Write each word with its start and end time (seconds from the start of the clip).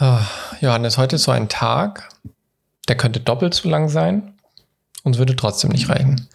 Ah, 0.00 0.24
Johannes, 0.60 0.96
heute 0.96 1.16
ist 1.16 1.24
so 1.24 1.32
ein 1.32 1.48
Tag, 1.48 2.08
der 2.86 2.96
könnte 2.96 3.18
doppelt 3.18 3.52
so 3.52 3.68
lang 3.68 3.88
sein 3.88 4.34
und 5.02 5.18
würde 5.18 5.34
trotzdem 5.34 5.72
nicht 5.72 5.88
reichen. 5.88 6.28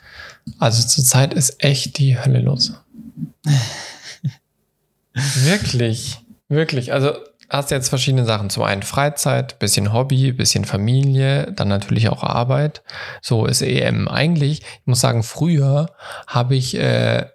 Also 0.60 0.86
zurzeit 0.86 1.34
ist 1.34 1.64
echt 1.64 1.98
die 1.98 2.20
Hölle 2.20 2.42
los. 2.42 2.74
wirklich, 5.14 6.20
wirklich. 6.50 6.92
Also 6.92 7.14
hast 7.50 7.72
jetzt 7.72 7.88
verschiedene 7.88 8.26
Sachen. 8.26 8.50
Zum 8.50 8.64
einen 8.64 8.84
Freizeit, 8.84 9.60
bisschen 9.60 9.94
Hobby, 9.94 10.34
bisschen 10.34 10.66
Familie, 10.66 11.54
dann 11.54 11.70
natürlich 11.70 12.10
auch 12.10 12.22
Arbeit. 12.22 12.84
So 13.22 13.46
ist 13.46 13.62
EM. 13.62 14.10
Eigentlich, 14.10 14.60
ich 14.60 14.88
muss 14.88 15.00
sagen, 15.00 15.24
früher 15.24 15.86
habe 16.28 16.58
ich 16.58 16.76
äh, 16.76 17.28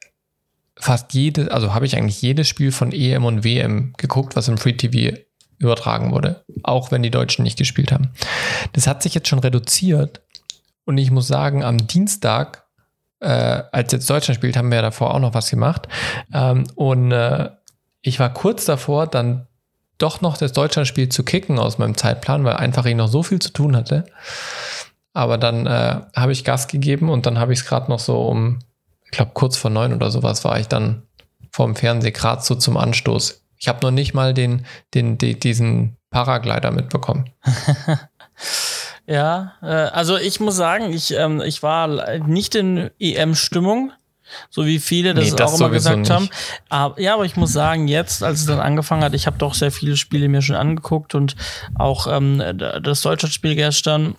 fast 0.77 1.15
jede, 1.15 1.53
also 1.53 1.73
habe 1.73 1.87
ich 1.87 1.97
eigentlich 1.97 2.21
jedes 2.21 2.49
Spiel 2.49 2.71
von 2.71 2.93
EM 2.93 3.25
und 3.25 3.45
WM 3.45 3.95
geguckt, 3.97 4.37
was 4.37 4.49
im 4.49 4.59
Free 4.59 4.75
TV 4.75 5.17
übertragen 5.59 6.13
wurde, 6.13 6.45
auch 6.63 6.91
wenn 6.91 7.03
die 7.03 7.11
Deutschen 7.11 7.43
nicht 7.43 7.59
gespielt 7.59 7.93
haben. 7.93 8.11
Das 8.73 8.87
hat 8.87 9.03
sich 9.03 9.15
jetzt 9.15 9.29
schon 9.29 9.41
reduziert 9.41 10.23
und 10.85 10.99
ich 10.99 11.11
muss 11.11 11.27
sagen, 11.27 11.65
am 11.65 11.87
Dienstag, 11.87 12.67
äh, 13.21 13.63
als 13.73 13.93
jetzt 13.93 14.09
Deutschland 14.09 14.37
spielt, 14.37 14.57
haben 14.57 14.71
wir 14.71 14.77
ja 14.77 14.83
davor 14.83 15.15
auch 15.15 15.21
noch 15.21 15.35
was 15.35 15.51
gemacht 15.51 15.89
ähm, 16.33 16.65
und 16.75 17.13
äh, 17.13 17.51
ich 18.03 18.21
war 18.21 18.33
kurz 18.33 18.65
davor, 18.65 19.07
dann 19.07 19.47
doch 19.99 20.21
noch 20.21 20.37
das 20.37 20.53
Deutschlandspiel 20.53 21.09
zu 21.09 21.25
kicken 21.25 21.59
aus 21.59 21.79
meinem 21.79 21.97
Zeitplan, 21.97 22.45
weil 22.45 22.55
einfach 22.55 22.87
ich 22.87 22.95
noch 22.95 23.09
so 23.09 23.23
viel 23.23 23.41
zu 23.41 23.53
tun 23.53 23.77
hatte. 23.77 24.05
Aber 25.13 25.39
dann 25.39 25.67
äh, 25.67 26.01
habe 26.15 26.33
ich 26.33 26.45
Gas 26.45 26.69
gegeben 26.69 27.11
und 27.11 27.27
dann 27.27 27.39
habe 27.39 27.53
ich 27.53 27.61
es 27.61 27.67
gerade 27.67 27.91
noch 27.91 27.99
so 27.99 28.23
um, 28.29 28.61
ich 29.05 29.11
glaube 29.11 29.33
kurz 29.35 29.57
vor 29.57 29.71
neun 29.71 29.93
oder 29.93 30.11
sowas 30.11 30.45
war 30.45 30.61
ich 30.61 30.69
dann 30.69 31.03
vorm 31.51 31.75
Fernseher 31.75 32.13
gerade 32.13 32.43
so 32.43 32.55
zum 32.55 32.77
Anstoß. 32.77 33.43
Ich 33.59 33.69
habe 33.69 33.81
noch 33.83 33.91
nicht 33.91 34.15
mal 34.15 34.35
den, 34.35 34.67
den, 34.95 35.19
den 35.19 35.41
diesen 35.41 35.97
Paraglider 36.11 36.71
mitbekommen. 36.71 37.31
ja, 39.07 39.55
äh, 39.63 39.67
also 39.67 40.17
ich 40.17 40.41
muss 40.41 40.57
sagen, 40.57 40.93
ich, 40.93 41.13
ähm, 41.13 41.41
ich 41.41 41.63
war 41.63 42.19
nicht 42.19 42.55
in 42.55 42.91
EM-Stimmung 42.99 43.93
so 44.51 44.67
wie 44.67 44.79
viele 44.79 45.15
das, 45.15 45.31
nee, 45.31 45.37
das 45.37 45.55
auch 45.55 45.59
immer 45.59 45.71
gesagt 45.71 45.99
nicht. 45.99 46.11
haben. 46.11 46.29
Aber, 46.69 47.01
ja, 47.01 47.15
aber 47.15 47.25
ich 47.25 47.37
muss 47.37 47.53
sagen, 47.53 47.89
jetzt, 47.89 48.23
als 48.23 48.41
es 48.41 48.47
dann 48.47 48.61
angefangen 48.61 49.03
hat, 49.03 49.15
ich 49.15 49.27
habe 49.27 49.39
doch 49.39 49.55
sehr 49.55 49.71
viele 49.71 49.97
Spiele 49.97 50.29
mir 50.29 50.43
schon 50.43 50.57
angeguckt 50.57 51.15
und 51.15 51.37
auch 51.75 52.07
ähm, 52.07 52.43
das 52.83 53.03
Deutschlandspiel 53.03 53.55
gestern 53.55 54.17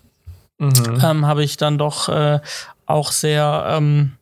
mhm. 0.58 1.00
ähm, 1.02 1.26
habe 1.26 1.44
ich 1.44 1.56
dann 1.56 1.78
doch 1.78 2.08
äh, 2.08 2.40
auch 2.86 3.12
sehr 3.12 3.66
ähm, 3.68 4.16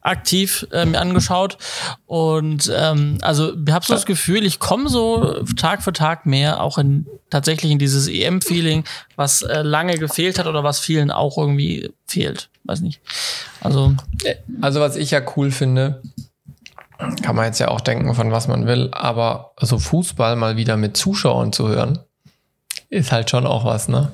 aktiv 0.00 0.66
äh, 0.72 0.84
mir 0.84 1.00
angeschaut 1.00 1.58
und 2.06 2.72
ähm, 2.74 3.18
also 3.22 3.52
habe 3.70 3.84
so 3.84 3.94
das 3.94 4.06
Gefühl, 4.06 4.44
ich 4.44 4.58
komme 4.58 4.88
so 4.88 5.42
Tag 5.56 5.82
für 5.82 5.92
Tag 5.92 6.26
mehr 6.26 6.62
auch 6.62 6.78
in 6.78 7.06
tatsächlich 7.30 7.72
in 7.72 7.78
dieses 7.78 8.08
EM-Feeling, 8.08 8.84
was 9.16 9.42
äh, 9.42 9.62
lange 9.62 9.98
gefehlt 9.98 10.38
hat 10.38 10.46
oder 10.46 10.62
was 10.62 10.78
vielen 10.78 11.10
auch 11.10 11.38
irgendwie 11.38 11.92
fehlt. 12.06 12.50
Weiß 12.64 12.80
nicht. 12.80 13.00
Also 13.60 13.94
also 14.60 14.80
was 14.80 14.96
ich 14.96 15.10
ja 15.10 15.20
cool 15.36 15.50
finde, 15.50 16.02
kann 17.22 17.36
man 17.36 17.46
jetzt 17.46 17.58
ja 17.58 17.68
auch 17.68 17.80
denken 17.80 18.14
von 18.14 18.30
was 18.30 18.48
man 18.48 18.66
will, 18.66 18.88
aber 18.92 19.52
so 19.60 19.78
Fußball 19.78 20.36
mal 20.36 20.56
wieder 20.56 20.76
mit 20.76 20.96
Zuschauern 20.96 21.52
zu 21.52 21.68
hören, 21.68 21.98
ist 22.94 23.12
halt 23.12 23.28
schon 23.28 23.46
auch 23.46 23.64
was, 23.64 23.88
ne? 23.88 24.12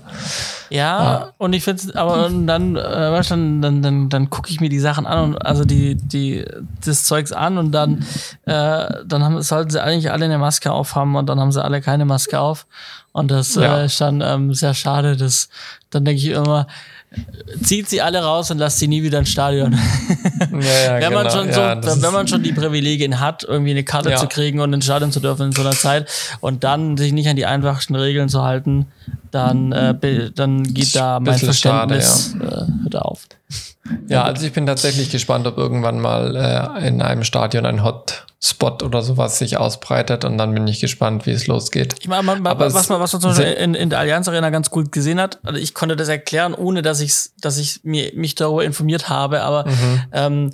Ja, 0.70 1.02
ja. 1.02 1.32
und 1.36 1.52
ich 1.52 1.64
finde 1.64 1.94
aber 1.96 2.30
dann, 2.30 2.76
äh, 2.76 3.22
dann, 3.28 3.60
dann, 3.60 3.82
dann, 3.82 4.08
dann 4.08 4.30
gucke 4.30 4.50
ich 4.50 4.60
mir 4.60 4.68
die 4.68 4.78
Sachen 4.78 5.04
an 5.04 5.24
und 5.24 5.38
also 5.44 5.64
die, 5.64 5.96
die, 5.96 6.44
das 6.84 7.04
Zeugs 7.04 7.32
an 7.32 7.58
und 7.58 7.72
dann, 7.72 8.06
äh, 8.46 8.86
dann 9.04 9.24
haben, 9.24 9.42
sollten 9.42 9.70
sie 9.70 9.82
eigentlich 9.82 10.12
alle 10.12 10.24
eine 10.24 10.38
Maske 10.38 10.72
aufhaben 10.72 11.16
und 11.16 11.26
dann 11.26 11.40
haben 11.40 11.52
sie 11.52 11.62
alle 11.62 11.80
keine 11.80 12.04
Maske 12.04 12.40
auf. 12.40 12.66
Und 13.12 13.30
das 13.30 13.56
ja. 13.56 13.80
äh, 13.80 13.86
ist 13.86 14.00
dann 14.00 14.20
ähm, 14.20 14.54
sehr 14.54 14.74
schade. 14.74 15.16
Das, 15.16 15.48
dann 15.90 16.04
denke 16.04 16.22
ich 16.22 16.28
immer, 16.28 16.66
zieht 17.62 17.89
sie 17.89 18.00
alle 18.00 18.22
raus 18.22 18.50
und 18.50 18.58
lasst 18.58 18.78
sie 18.78 18.86
nie 18.86 19.03
wieder 19.03 19.19
ins 19.19 19.30
Stadion. 19.30 19.77
Ja, 20.50 20.98
ja, 20.98 21.00
wenn, 21.00 21.12
man 21.12 21.26
genau. 21.26 21.37
schon 21.37 21.53
so, 21.53 21.60
ja, 21.60 22.03
wenn 22.03 22.12
man 22.12 22.26
schon 22.26 22.43
die 22.43 22.53
Privilegien 22.53 23.21
hat, 23.21 23.44
irgendwie 23.44 23.71
eine 23.71 23.84
Karte 23.84 24.15
zu 24.16 24.26
kriegen 24.26 24.60
und 24.60 24.72
ins 24.72 24.84
Stadion 24.84 25.12
zu 25.12 25.20
dürfen 25.20 25.47
in 25.47 25.53
so 25.53 25.62
einer 25.62 25.70
Zeit 25.70 26.09
und 26.41 26.65
dann 26.65 26.97
sich 26.97 27.12
nicht 27.12 27.28
an 27.28 27.37
die 27.37 27.47
einfachsten 27.47 27.94
Regeln 27.94 28.28
zu 28.28 28.43
halten, 28.43 28.87
dann, 29.31 29.72
äh, 29.72 30.31
dann 30.34 30.65
geht 30.65 30.97
da 30.97 31.20
mein 31.20 31.38
Verständnis 31.38 32.34
schade, 32.38 32.69
äh, 32.93 32.97
auf. 32.99 33.26
Ja, 34.08 34.24
also 34.24 34.46
ich 34.46 34.52
bin 34.52 34.66
tatsächlich 34.66 35.10
gespannt, 35.10 35.46
ob 35.46 35.58
irgendwann 35.58 36.00
mal 36.00 36.36
äh, 36.36 36.86
in 36.86 37.02
einem 37.02 37.24
Stadion 37.24 37.66
ein 37.66 37.82
Hotspot 37.84 38.82
oder 38.82 39.02
sowas 39.02 39.38
sich 39.38 39.56
ausbreitet 39.56 40.24
und 40.24 40.38
dann 40.38 40.54
bin 40.54 40.66
ich 40.66 40.80
gespannt, 40.80 41.26
wie 41.26 41.30
es 41.30 41.46
losgeht. 41.46 41.94
Ich 42.00 42.08
meine, 42.08 42.22
man, 42.22 42.44
was, 42.44 42.88
man, 42.88 43.00
was 43.00 43.12
man 43.12 43.22
zum 43.22 43.30
Beispiel 43.30 43.52
in, 43.52 43.74
in 43.74 43.90
der 43.90 43.98
Allianz 43.98 44.28
Arena 44.28 44.50
ganz 44.50 44.70
gut 44.70 44.92
gesehen 44.92 45.20
hat, 45.20 45.38
also 45.42 45.58
ich 45.58 45.74
konnte 45.74 45.96
das 45.96 46.08
erklären, 46.08 46.54
ohne 46.54 46.82
dass 46.82 47.00
ich 47.00 47.14
dass 47.40 47.58
ich 47.58 47.80
mir, 47.84 48.12
mich 48.14 48.34
darüber 48.34 48.64
informiert 48.64 49.08
habe, 49.08 49.42
aber 49.42 49.66
mhm. 49.66 50.02
ähm, 50.12 50.50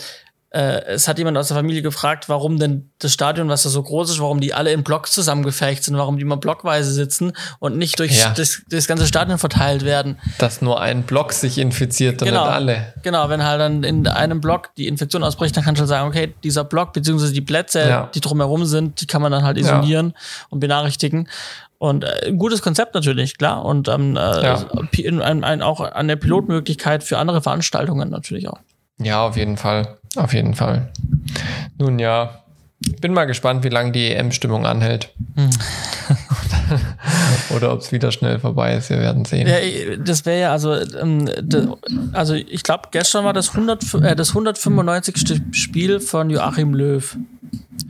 äh, 0.56 0.82
es 0.86 1.06
hat 1.06 1.18
jemand 1.18 1.36
aus 1.36 1.48
der 1.48 1.56
Familie 1.56 1.82
gefragt, 1.82 2.30
warum 2.30 2.58
denn 2.58 2.90
das 2.98 3.12
Stadion, 3.12 3.50
was 3.50 3.64
da 3.64 3.68
so 3.68 3.82
groß 3.82 4.08
ist, 4.10 4.20
warum 4.20 4.40
die 4.40 4.54
alle 4.54 4.72
in 4.72 4.82
Blocks 4.84 5.12
zusammengefecht 5.12 5.84
sind, 5.84 5.98
warum 5.98 6.16
die 6.16 6.22
immer 6.22 6.38
blockweise 6.38 6.90
sitzen 6.92 7.32
und 7.58 7.76
nicht 7.76 7.98
durch 7.98 8.18
ja. 8.18 8.32
das, 8.34 8.62
das, 8.70 8.86
ganze 8.86 9.06
Stadion 9.06 9.36
verteilt 9.36 9.84
werden. 9.84 10.18
Dass 10.38 10.62
nur 10.62 10.80
ein 10.80 11.02
Block 11.02 11.34
sich 11.34 11.58
infiziert 11.58 12.22
und 12.22 12.28
genau, 12.28 12.46
nicht 12.46 12.54
alle. 12.54 12.94
Genau, 13.02 13.28
wenn 13.28 13.44
halt 13.44 13.60
dann 13.60 13.84
in 13.84 14.08
einem 14.08 14.40
Block 14.40 14.74
die 14.76 14.88
Infektion 14.88 15.22
ausbricht, 15.22 15.54
dann 15.54 15.64
kannst 15.64 15.82
du 15.82 15.84
sagen, 15.84 16.08
okay, 16.08 16.34
dieser 16.42 16.64
Block 16.64 16.94
beziehungsweise 16.94 17.34
die 17.34 17.42
Plätze, 17.42 17.86
ja. 17.86 18.10
die 18.14 18.20
drumherum 18.20 18.64
sind, 18.64 19.02
die 19.02 19.06
kann 19.06 19.20
man 19.20 19.32
dann 19.32 19.42
halt 19.42 19.58
isolieren 19.58 20.14
ja. 20.14 20.46
und 20.48 20.60
benachrichtigen. 20.60 21.28
Und 21.76 22.04
äh, 22.04 22.28
ein 22.28 22.38
gutes 22.38 22.62
Konzept 22.62 22.94
natürlich, 22.94 23.36
klar. 23.36 23.62
Und 23.62 23.88
ähm, 23.88 24.16
äh, 24.16 24.20
ja. 24.42 24.66
ein, 25.20 25.44
ein, 25.44 25.60
auch 25.60 25.80
eine 25.80 26.16
Pilotmöglichkeit 26.16 27.04
für 27.04 27.18
andere 27.18 27.42
Veranstaltungen 27.42 28.08
natürlich 28.08 28.48
auch. 28.48 28.60
Ja, 28.98 29.26
auf 29.26 29.36
jeden 29.36 29.58
Fall. 29.58 29.98
Auf 30.16 30.32
jeden 30.32 30.54
Fall. 30.54 30.90
Nun 31.78 31.98
ja, 31.98 32.42
bin 33.00 33.14
mal 33.14 33.24
gespannt, 33.24 33.64
wie 33.64 33.68
lange 33.68 33.92
die 33.92 34.10
EM-Stimmung 34.12 34.66
anhält. 34.66 35.10
Hm. 35.34 35.50
Oder 37.56 37.72
ob 37.72 37.80
es 37.80 37.92
wieder 37.92 38.12
schnell 38.12 38.38
vorbei 38.38 38.74
ist. 38.74 38.90
Wir 38.90 38.98
werden 38.98 39.24
sehen. 39.24 39.46
Ja, 39.46 39.56
das 39.96 40.26
wäre 40.26 40.40
ja, 40.40 40.52
also, 40.52 40.74
ähm, 40.74 41.30
also 42.12 42.34
ich 42.34 42.62
glaube, 42.62 42.88
gestern 42.90 43.24
war 43.24 43.32
das, 43.32 43.50
100, 43.50 43.94
äh, 44.02 44.16
das 44.16 44.30
195. 44.30 45.42
Spiel 45.52 46.00
von 46.00 46.30
Joachim 46.30 46.74
Löw. 46.74 47.16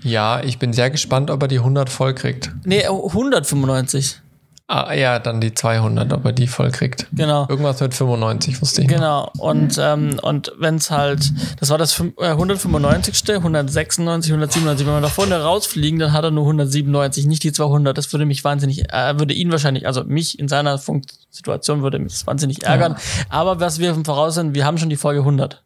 Ja, 0.02 0.40
ich 0.42 0.58
bin 0.58 0.72
sehr 0.72 0.90
gespannt, 0.90 1.30
ob 1.30 1.42
er 1.42 1.48
die 1.48 1.58
100 1.58 1.90
voll 1.90 2.14
kriegt. 2.14 2.52
Nee, 2.64 2.86
195. 2.86 4.20
Ah, 4.68 4.92
ja, 4.94 5.20
dann 5.20 5.40
die 5.40 5.54
200, 5.54 6.12
ob 6.12 6.24
er 6.24 6.32
die 6.32 6.48
voll 6.48 6.72
kriegt. 6.72 7.06
Genau. 7.12 7.46
Irgendwas 7.48 7.80
mit 7.80 7.94
95, 7.94 8.60
wusste 8.60 8.82
ich. 8.82 8.88
Genau. 8.88 9.30
Und, 9.38 9.78
ähm, 9.80 10.18
und 10.22 10.52
wenn 10.58 10.74
es 10.74 10.90
halt, 10.90 11.32
das 11.60 11.70
war 11.70 11.78
das 11.78 12.00
195. 12.00 13.14
196, 13.28 14.32
197. 14.32 14.84
Wenn 14.84 14.94
wir 14.94 15.00
da 15.00 15.08
vorne 15.08 15.40
rausfliegen, 15.40 16.00
dann 16.00 16.12
hat 16.12 16.24
er 16.24 16.32
nur 16.32 16.44
197, 16.44 17.26
nicht 17.26 17.44
die 17.44 17.52
200. 17.52 17.96
Das 17.96 18.12
würde 18.12 18.26
mich 18.26 18.42
wahnsinnig, 18.42 18.92
äh, 18.92 19.16
würde 19.16 19.34
ihn 19.34 19.52
wahrscheinlich, 19.52 19.86
also 19.86 20.02
mich 20.02 20.36
in 20.36 20.48
seiner 20.48 20.78
Funksituation 20.78 21.82
würde 21.82 22.00
mich 22.00 22.26
wahnsinnig 22.26 22.64
ärgern. 22.64 22.92
Ja. 22.94 23.24
Aber 23.28 23.60
was 23.60 23.78
wir 23.78 23.94
voraus 23.94 24.34
sind, 24.34 24.56
wir 24.56 24.64
haben 24.64 24.78
schon 24.78 24.90
die 24.90 24.96
Folge 24.96 25.20
100. 25.20 25.62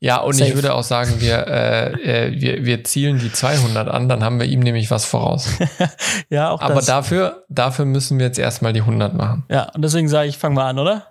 Ja, 0.00 0.18
und 0.18 0.34
Safe. 0.34 0.50
ich 0.50 0.54
würde 0.54 0.74
auch 0.74 0.82
sagen, 0.82 1.20
wir, 1.20 1.46
äh, 1.46 2.26
äh, 2.28 2.40
wir, 2.40 2.64
wir 2.64 2.84
zielen 2.84 3.18
die 3.18 3.32
200 3.32 3.88
an, 3.88 4.08
dann 4.08 4.22
haben 4.24 4.38
wir 4.38 4.46
ihm 4.46 4.60
nämlich 4.60 4.90
was 4.90 5.04
voraus. 5.04 5.48
ja, 6.30 6.50
auch 6.50 6.60
Aber 6.60 6.74
das. 6.74 6.86
dafür, 6.86 7.44
dafür 7.48 7.84
müssen 7.84 8.18
wir 8.18 8.26
jetzt 8.26 8.38
erstmal 8.38 8.72
die 8.72 8.80
100 8.80 9.14
machen. 9.14 9.44
Ja, 9.48 9.70
und 9.74 9.82
deswegen 9.82 10.08
sage 10.08 10.28
ich, 10.28 10.38
fang 10.38 10.54
mal 10.54 10.68
an, 10.68 10.78
oder? 10.78 11.06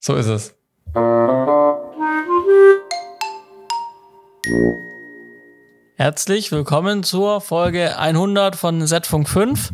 So 0.00 0.16
ist 0.16 0.26
es. 0.26 0.54
Herzlich 5.96 6.50
willkommen 6.50 7.02
zur 7.02 7.42
Folge 7.42 7.98
100 7.98 8.56
von 8.56 8.86
Z-Funk 8.86 9.28
5. 9.28 9.70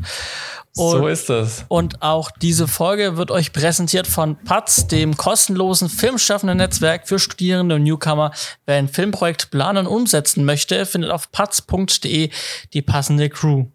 Und, 0.76 0.91
so 0.91 1.09
ist 1.09 1.31
es. 1.31 1.64
Und 1.69 2.03
auch 2.03 2.31
diese 2.31 2.69
Folge 2.69 3.16
wird 3.16 3.30
euch 3.30 3.53
präsentiert 3.53 4.06
von 4.06 4.36
Patz, 4.36 4.86
dem 4.86 5.16
kostenlosen 5.16 5.89
filmschaffenden 5.89 6.59
Netzwerk 6.59 7.09
für 7.09 7.18
Studierende 7.18 7.77
und 7.77 7.84
Newcomer. 7.84 8.33
Wer 8.66 8.77
ein 8.77 8.89
Filmprojekt 8.89 9.50
planen 9.50 9.86
und 9.86 9.92
umsetzen 9.92 10.45
möchte, 10.45 10.84
findet 10.86 11.10
auf 11.10 11.33
patz.de 11.33 12.30
die 12.72 12.83
passende 12.83 13.30
Crew. 13.30 13.66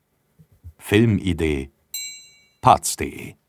Filmidee. 0.77 1.71
patz.de 2.61 3.40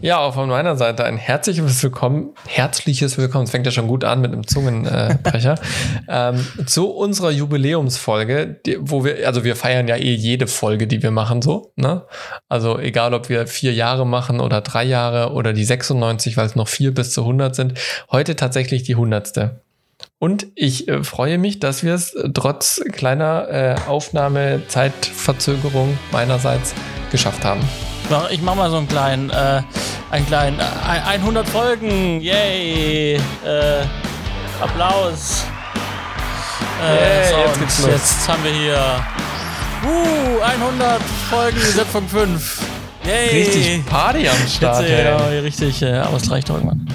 Ja, 0.00 0.18
auch 0.18 0.34
von 0.34 0.48
meiner 0.48 0.76
Seite 0.76 1.04
ein 1.04 1.16
herzliches 1.16 1.82
Willkommen, 1.82 2.30
herzliches 2.48 3.18
Willkommen, 3.18 3.44
es 3.44 3.50
fängt 3.50 3.66
ja 3.66 3.72
schon 3.72 3.88
gut 3.88 4.04
an 4.04 4.20
mit 4.20 4.32
einem 4.32 4.46
Zungenbrecher, 4.46 5.56
ähm, 6.08 6.46
zu 6.66 6.90
unserer 6.90 7.30
Jubiläumsfolge, 7.30 8.60
die, 8.64 8.78
wo 8.80 9.04
wir, 9.04 9.26
also 9.26 9.44
wir 9.44 9.54
feiern 9.54 9.88
ja 9.88 9.96
eh 9.96 10.14
jede 10.14 10.46
Folge, 10.46 10.86
die 10.86 11.02
wir 11.02 11.10
machen, 11.10 11.42
so, 11.42 11.72
ne? 11.76 12.04
Also 12.48 12.78
egal, 12.78 13.12
ob 13.12 13.28
wir 13.28 13.46
vier 13.46 13.74
Jahre 13.74 14.06
machen 14.06 14.40
oder 14.40 14.62
drei 14.62 14.84
Jahre 14.84 15.34
oder 15.34 15.52
die 15.52 15.64
96, 15.64 16.36
weil 16.36 16.46
es 16.46 16.56
noch 16.56 16.68
vier 16.68 16.94
bis 16.94 17.12
zu 17.12 17.22
100 17.22 17.54
sind. 17.54 17.74
Heute 18.10 18.34
tatsächlich 18.34 18.84
die 18.84 18.96
hundertste. 18.96 19.60
Und 20.18 20.46
ich 20.54 20.88
äh, 20.88 21.04
freue 21.04 21.38
mich, 21.38 21.60
dass 21.60 21.84
wir 21.84 21.94
es 21.94 22.16
trotz 22.34 22.80
kleiner 22.92 23.48
äh, 23.50 23.76
Aufnahmezeitverzögerung 23.86 25.98
meinerseits 26.12 26.74
geschafft 27.10 27.44
haben. 27.44 27.60
Ich 28.30 28.42
mache 28.42 28.56
mal 28.56 28.70
so 28.70 28.76
einen 28.76 28.88
kleinen, 28.88 29.30
äh, 29.30 29.62
einen 30.10 30.26
kleinen, 30.26 30.58
äh, 30.60 31.18
100 31.18 31.48
Folgen, 31.48 32.20
yay, 32.20 33.14
äh, 33.14 33.20
Applaus. 34.60 35.44
Äh, 36.82 37.30
yeah, 37.30 37.46
jetzt 37.46 37.58
geht's 37.58 37.78
los. 37.80 37.90
Jetzt 37.90 38.28
haben 38.28 38.44
wir 38.44 38.52
hier, 38.52 39.04
uh, 39.84 40.42
100 40.42 41.00
Folgen, 41.30 41.60
Setzung 41.60 42.08
5. 42.08 42.62
Yay. 43.04 43.42
Richtig 43.42 43.86
Party 43.86 44.28
am 44.28 44.36
Start. 44.48 44.86
Jetzt, 44.86 45.04
ja, 45.04 45.16
richtig, 45.40 45.82
äh, 45.82 45.94
aber 45.98 46.16
es 46.18 46.30
reicht 46.30 46.48
doch 46.48 46.54
irgendwann. 46.54 46.86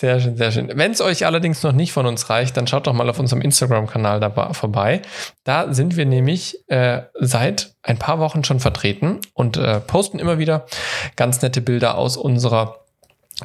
Sehr 0.00 0.18
schön, 0.18 0.34
sehr 0.38 0.50
schön. 0.50 0.70
Wenn 0.76 0.92
es 0.92 1.02
euch 1.02 1.26
allerdings 1.26 1.62
noch 1.62 1.72
nicht 1.72 1.92
von 1.92 2.06
uns 2.06 2.30
reicht, 2.30 2.56
dann 2.56 2.66
schaut 2.66 2.86
doch 2.86 2.94
mal 2.94 3.10
auf 3.10 3.18
unserem 3.18 3.42
Instagram-Kanal 3.42 4.54
vorbei. 4.54 5.02
Da 5.44 5.74
sind 5.74 5.98
wir 5.98 6.06
nämlich 6.06 6.56
äh, 6.68 7.02
seit 7.18 7.74
ein 7.82 7.98
paar 7.98 8.18
Wochen 8.18 8.42
schon 8.42 8.60
vertreten 8.60 9.18
und 9.34 9.58
äh, 9.58 9.78
posten 9.78 10.18
immer 10.18 10.38
wieder 10.38 10.64
ganz 11.16 11.42
nette 11.42 11.60
Bilder 11.60 11.98
aus 11.98 12.16
unserer 12.16 12.78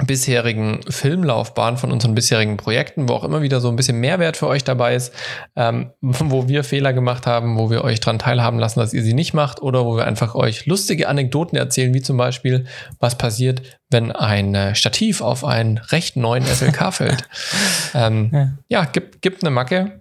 bisherigen 0.04 0.80
Filmlaufbahn 0.88 1.76
von 1.78 1.90
unseren 1.90 2.14
bisherigen 2.14 2.56
Projekten, 2.56 3.08
wo 3.08 3.14
auch 3.14 3.24
immer 3.24 3.42
wieder 3.42 3.60
so 3.60 3.68
ein 3.68 3.76
bisschen 3.76 3.98
Mehrwert 3.98 4.36
für 4.36 4.46
euch 4.46 4.64
dabei 4.64 4.94
ist, 4.94 5.12
ähm, 5.56 5.90
wo 6.00 6.48
wir 6.48 6.64
Fehler 6.64 6.92
gemacht 6.92 7.26
haben, 7.26 7.56
wo 7.58 7.70
wir 7.70 7.84
euch 7.84 8.00
daran 8.00 8.18
teilhaben 8.18 8.58
lassen, 8.58 8.80
dass 8.80 8.92
ihr 8.92 9.02
sie 9.02 9.14
nicht 9.14 9.32
macht 9.32 9.62
oder 9.62 9.84
wo 9.86 9.96
wir 9.96 10.04
einfach 10.04 10.34
euch 10.34 10.66
lustige 10.66 11.08
Anekdoten 11.08 11.56
erzählen, 11.56 11.94
wie 11.94 12.02
zum 12.02 12.16
Beispiel, 12.16 12.66
was 12.98 13.16
passiert, 13.16 13.62
wenn 13.90 14.12
ein 14.12 14.54
äh, 14.54 14.74
Stativ 14.74 15.20
auf 15.20 15.44
einen 15.44 15.78
recht 15.78 16.16
neuen 16.16 16.44
SLK 16.44 16.92
fällt. 16.92 17.28
ähm, 17.94 18.30
ja, 18.32 18.52
ja 18.68 18.84
gibt, 18.84 19.22
gibt 19.22 19.42
eine 19.42 19.50
Macke, 19.50 20.00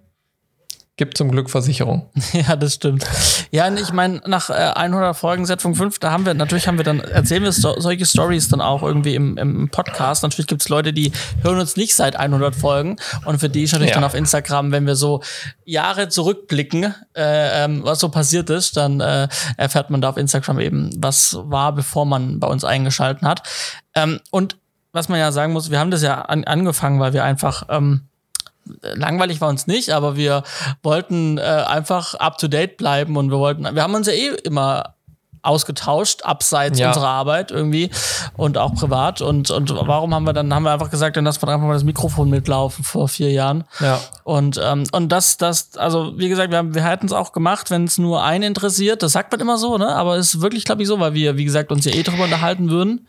gibt 0.97 1.17
zum 1.17 1.31
Glück 1.31 1.49
Versicherung. 1.49 2.09
Ja, 2.33 2.55
das 2.55 2.75
stimmt. 2.75 3.05
Ja, 3.51 3.67
und 3.67 3.79
ich 3.79 3.93
meine, 3.93 4.21
nach 4.25 4.49
äh, 4.49 4.53
100 4.53 5.15
Folgen 5.15 5.45
Setzung 5.45 5.73
5, 5.73 5.99
da 5.99 6.11
haben 6.11 6.25
wir, 6.25 6.33
natürlich 6.33 6.67
haben 6.67 6.77
wir 6.77 6.83
dann, 6.83 6.99
erzählen 6.99 7.43
wir 7.43 7.51
so, 7.51 7.79
solche 7.79 8.05
Stories 8.05 8.49
dann 8.49 8.61
auch 8.61 8.83
irgendwie 8.83 9.15
im, 9.15 9.37
im 9.37 9.69
Podcast. 9.69 10.23
Natürlich 10.23 10.47
gibt 10.47 10.61
es 10.61 10.69
Leute, 10.69 10.91
die 10.91 11.11
hören 11.41 11.59
uns 11.59 11.77
nicht 11.77 11.95
seit 11.95 12.15
100 12.17 12.55
Folgen 12.55 12.97
und 13.23 13.39
für 13.39 13.49
die 13.49 13.63
ist 13.63 13.71
natürlich 13.71 13.91
ja. 13.91 13.95
dann 13.95 14.03
auf 14.03 14.15
Instagram, 14.15 14.71
wenn 14.71 14.85
wir 14.85 14.95
so 14.95 15.21
Jahre 15.63 16.09
zurückblicken, 16.09 16.93
äh, 17.15 17.63
ähm, 17.63 17.83
was 17.83 17.99
so 17.99 18.09
passiert 18.09 18.49
ist, 18.49 18.75
dann 18.75 18.99
äh, 18.99 19.27
erfährt 19.57 19.89
man 19.89 20.01
da 20.01 20.09
auf 20.09 20.17
Instagram 20.17 20.59
eben, 20.59 20.89
was 20.97 21.37
war, 21.41 21.73
bevor 21.73 22.05
man 22.05 22.39
bei 22.39 22.47
uns 22.47 22.63
eingeschalten 22.63 23.27
hat. 23.27 23.43
Ähm, 23.95 24.19
und 24.31 24.57
was 24.91 25.09
man 25.09 25.19
ja 25.19 25.31
sagen 25.31 25.53
muss, 25.53 25.71
wir 25.71 25.79
haben 25.79 25.91
das 25.91 26.01
ja 26.01 26.21
an, 26.21 26.43
angefangen, 26.45 26.99
weil 26.99 27.13
wir 27.13 27.23
einfach 27.23 27.63
ähm, 27.69 28.07
langweilig 28.81 29.41
war 29.41 29.49
uns 29.49 29.67
nicht, 29.67 29.91
aber 29.91 30.15
wir 30.15 30.43
wollten 30.83 31.37
äh, 31.37 31.41
einfach 31.41 32.15
up 32.15 32.37
to 32.37 32.47
date 32.47 32.77
bleiben 32.77 33.17
und 33.17 33.31
wir 33.31 33.39
wollten, 33.39 33.63
wir 33.63 33.83
haben 33.83 33.95
uns 33.95 34.07
ja 34.07 34.13
eh 34.13 34.35
immer 34.43 34.95
ausgetauscht, 35.45 36.23
abseits 36.23 36.79
ja. 36.79 36.87
unserer 36.87 37.07
Arbeit 37.07 37.51
irgendwie 37.51 37.89
und 38.35 38.57
auch 38.57 38.73
privat. 38.73 39.21
Und, 39.21 39.51
und 39.51 39.69
warum 39.69 40.13
haben 40.13 40.25
wir 40.25 40.33
dann, 40.33 40.53
haben 40.53 40.63
wir 40.63 40.71
einfach 40.71 40.89
gesagt, 40.89 41.17
dann 41.17 41.25
lassen 41.25 41.41
wir 41.41 41.49
einfach 41.49 41.67
mal 41.67 41.73
das 41.73 41.83
Mikrofon 41.83 42.29
mitlaufen 42.29 42.83
vor 42.83 43.07
vier 43.07 43.31
Jahren. 43.31 43.63
Ja. 43.79 43.99
Und, 44.23 44.59
ähm, 44.63 44.83
und 44.91 45.09
das, 45.09 45.37
das, 45.37 45.77
also 45.77 46.17
wie 46.17 46.29
gesagt, 46.29 46.51
wir, 46.51 46.57
haben, 46.57 46.73
wir 46.73 46.83
hätten 46.83 47.05
es 47.05 47.13
auch 47.13 47.31
gemacht, 47.31 47.69
wenn 47.69 47.85
es 47.85 47.97
nur 47.97 48.23
einen 48.23 48.43
interessiert. 48.43 49.03
Das 49.03 49.13
sagt 49.13 49.31
man 49.31 49.39
immer 49.39 49.57
so, 49.57 49.77
ne? 49.77 49.89
Aber 49.89 50.17
es 50.17 50.33
ist 50.33 50.41
wirklich, 50.41 50.65
glaube 50.65 50.81
ich, 50.81 50.87
so, 50.87 50.99
weil 50.99 51.13
wir, 51.13 51.37
wie 51.37 51.45
gesagt, 51.45 51.71
uns 51.71 51.85
ja 51.85 51.93
eh 51.93 52.03
drüber 52.03 52.23
unterhalten 52.23 52.69
würden. 52.69 53.07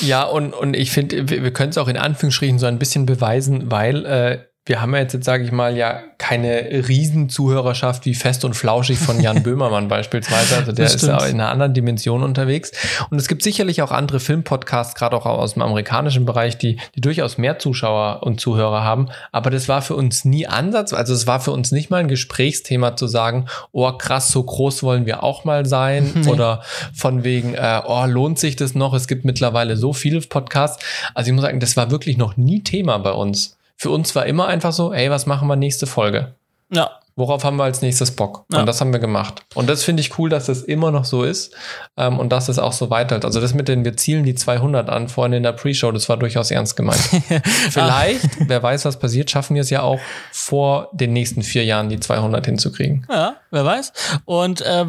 Ja, 0.00 0.24
und, 0.24 0.54
und 0.54 0.74
ich 0.74 0.90
finde, 0.90 1.28
wir, 1.28 1.42
wir 1.42 1.52
können 1.52 1.70
es 1.70 1.78
auch 1.78 1.88
in 1.88 1.98
Anführungsstrichen 1.98 2.58
so 2.58 2.66
ein 2.66 2.78
bisschen 2.78 3.06
beweisen, 3.06 3.70
weil 3.70 4.06
äh, 4.06 4.38
wir 4.66 4.80
haben 4.82 4.92
ja 4.94 5.00
jetzt, 5.00 5.12
jetzt 5.12 5.24
sage 5.24 5.44
ich 5.44 5.52
mal, 5.52 5.76
ja 5.76 6.02
keine 6.18 6.88
Riesenzuhörerschaft 6.88 8.04
wie 8.04 8.14
Fest 8.14 8.44
und 8.44 8.54
Flauschig 8.54 8.98
von 8.98 9.20
Jan 9.20 9.42
Böhmermann 9.44 9.86
beispielsweise. 9.86 10.56
Also 10.56 10.72
der 10.72 10.86
ist 10.86 11.02
ja 11.02 11.24
in 11.26 11.40
einer 11.40 11.50
anderen 11.50 11.72
Dimension 11.72 12.24
unterwegs. 12.24 12.72
Und 13.08 13.18
es 13.18 13.28
gibt 13.28 13.44
sicherlich 13.44 13.80
auch 13.82 13.92
andere 13.92 14.18
Filmpodcasts, 14.18 14.96
gerade 14.96 15.14
auch 15.16 15.24
aus 15.24 15.54
dem 15.54 15.62
amerikanischen 15.62 16.24
Bereich, 16.24 16.58
die, 16.58 16.78
die 16.96 17.00
durchaus 17.00 17.38
mehr 17.38 17.60
Zuschauer 17.60 18.24
und 18.24 18.40
Zuhörer 18.40 18.82
haben. 18.82 19.08
Aber 19.30 19.50
das 19.50 19.68
war 19.68 19.82
für 19.82 19.94
uns 19.94 20.24
nie 20.24 20.48
Ansatz. 20.48 20.92
Also 20.92 21.14
es 21.14 21.28
war 21.28 21.38
für 21.38 21.52
uns 21.52 21.70
nicht 21.70 21.90
mal 21.90 21.98
ein 21.98 22.08
Gesprächsthema 22.08 22.96
zu 22.96 23.06
sagen, 23.06 23.46
oh 23.70 23.92
krass, 23.92 24.32
so 24.32 24.42
groß 24.42 24.82
wollen 24.82 25.06
wir 25.06 25.22
auch 25.22 25.44
mal 25.44 25.64
sein. 25.64 26.12
Nee. 26.26 26.32
Oder 26.32 26.62
von 26.94 27.24
wegen, 27.24 27.54
äh, 27.54 27.82
oh, 27.86 28.04
lohnt 28.06 28.38
sich 28.38 28.56
das 28.56 28.74
noch? 28.74 28.94
Es 28.94 29.06
gibt 29.06 29.24
mittlerweile 29.24 29.76
so 29.76 29.92
viele 29.92 30.20
Podcasts. 30.22 30.82
Also 31.14 31.28
ich 31.28 31.34
muss 31.34 31.42
sagen, 31.42 31.60
das 31.60 31.76
war 31.76 31.90
wirklich 31.90 32.16
noch 32.16 32.36
nie 32.36 32.62
Thema 32.62 32.98
bei 32.98 33.12
uns. 33.12 33.55
Für 33.76 33.90
uns 33.90 34.14
war 34.14 34.26
immer 34.26 34.46
einfach 34.46 34.72
so, 34.72 34.92
ey, 34.92 35.10
was 35.10 35.26
machen 35.26 35.48
wir 35.48 35.56
nächste 35.56 35.86
Folge? 35.86 36.34
Ja. 36.70 36.98
Worauf 37.18 37.44
haben 37.44 37.56
wir 37.56 37.64
als 37.64 37.80
nächstes 37.80 38.10
Bock? 38.10 38.44
Ja. 38.52 38.60
Und 38.60 38.66
das 38.66 38.82
haben 38.82 38.92
wir 38.92 39.00
gemacht. 39.00 39.46
Und 39.54 39.70
das 39.70 39.84
finde 39.84 40.02
ich 40.02 40.18
cool, 40.18 40.28
dass 40.28 40.46
das 40.46 40.62
immer 40.62 40.90
noch 40.90 41.06
so 41.06 41.22
ist 41.22 41.54
ähm, 41.96 42.18
und 42.18 42.30
dass 42.30 42.50
es 42.50 42.58
auch 42.58 42.74
so 42.74 42.90
weiterhält. 42.90 43.24
Also 43.24 43.40
das 43.40 43.54
mit 43.54 43.68
den, 43.68 43.86
wir 43.86 43.96
zielen 43.96 44.24
die 44.24 44.34
200 44.34 44.90
an, 44.90 45.08
vorhin 45.08 45.32
in 45.32 45.42
der 45.42 45.52
Pre-Show, 45.52 45.92
das 45.92 46.10
war 46.10 46.18
durchaus 46.18 46.50
ernst 46.50 46.76
gemeint. 46.76 47.00
Vielleicht, 47.70 48.48
wer 48.48 48.62
weiß, 48.62 48.84
was 48.84 48.98
passiert, 48.98 49.30
schaffen 49.30 49.54
wir 49.54 49.62
es 49.62 49.70
ja 49.70 49.80
auch 49.80 49.98
vor 50.30 50.90
den 50.92 51.14
nächsten 51.14 51.42
vier 51.42 51.64
Jahren 51.64 51.88
die 51.88 51.98
200 51.98 52.44
hinzukriegen. 52.44 53.06
Ja, 53.10 53.36
wer 53.50 53.64
weiß. 53.64 53.94
Und 54.26 54.60
äh, 54.60 54.84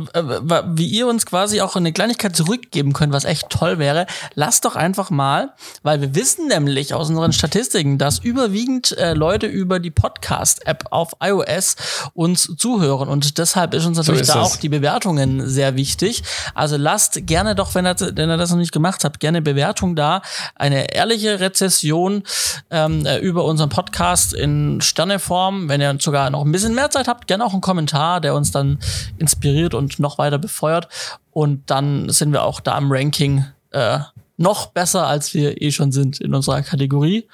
wie 0.76 0.88
ihr 0.88 1.08
uns 1.08 1.26
quasi 1.26 1.62
auch 1.62 1.78
eine 1.78 1.94
Kleinigkeit 1.94 2.36
zurückgeben 2.36 2.92
könnt, 2.92 3.14
was 3.14 3.24
echt 3.24 3.50
toll 3.50 3.80
wäre, 3.80 4.06
lasst 4.34 4.66
doch 4.66 4.76
einfach 4.76 5.10
mal, 5.10 5.54
weil 5.82 6.02
wir 6.02 6.14
wissen 6.14 6.50
nämlich 6.50 6.94
aus 6.94 7.08
unseren 7.10 7.32
Statistiken, 7.32 7.98
dass 7.98 8.20
überwiegend 8.20 8.98
äh, 8.98 9.14
Leute 9.14 9.48
über 9.48 9.80
die 9.80 9.92
Podcast-App 9.92 10.88
auf 10.92 11.14
iOS 11.22 11.78
uns 12.18 12.52
zuhören. 12.58 13.10
Und 13.10 13.38
deshalb 13.38 13.76
ist 13.76 13.86
uns 13.86 13.98
natürlich 13.98 14.26
so 14.26 14.34
da 14.34 14.42
es. 14.42 14.48
auch 14.48 14.56
die 14.56 14.70
Bewertungen 14.70 15.48
sehr 15.48 15.76
wichtig. 15.76 16.24
Also 16.56 16.76
lasst 16.76 17.28
gerne 17.28 17.54
doch, 17.54 17.76
wenn 17.76 17.86
ihr, 17.86 17.96
wenn 18.00 18.32
ihr 18.32 18.38
das 18.38 18.50
noch 18.50 18.58
nicht 18.58 18.72
gemacht 18.72 19.04
habt, 19.04 19.20
gerne 19.20 19.40
Bewertung 19.40 19.96
da. 19.96 20.24
Eine 20.56 20.96
ehrliche 20.96 21.40
Rezession 21.40 22.24
ähm, 22.72 23.06
äh, 23.06 23.20
über 23.20 23.46
unseren 23.46 23.70
Podcast 23.70 24.34
in 24.34 24.82
Sterneform. 24.82 25.70
Wenn 25.70 25.80
ihr 25.80 25.96
sogar 26.00 26.32
noch 26.32 26.44
ein 26.44 26.52
bisschen 26.52 26.74
mehr 26.74 26.90
Zeit 26.90 27.08
habt, 27.08 27.28
gerne 27.28 27.46
auch 27.46 27.54
einen 27.54 27.62
Kommentar, 27.62 28.20
der 28.20 28.34
uns 28.34 28.50
dann 28.50 28.80
inspiriert 29.20 29.76
und 29.76 30.00
noch 30.00 30.18
weiter 30.18 30.40
befeuert. 30.40 30.88
Und 31.30 31.70
dann 31.70 32.10
sind 32.10 32.32
wir 32.32 32.44
auch 32.44 32.62
da 32.62 32.76
im 32.80 32.92
Ranking 32.92 33.46
äh, 33.70 34.00
noch 34.38 34.68
besser, 34.68 35.06
als 35.06 35.36
wir 35.36 35.62
eh 35.62 35.72
schon 35.72 35.92
sind 35.92 36.20
in 36.20 36.34
unserer 36.34 36.64
Kategorie. 36.64 37.28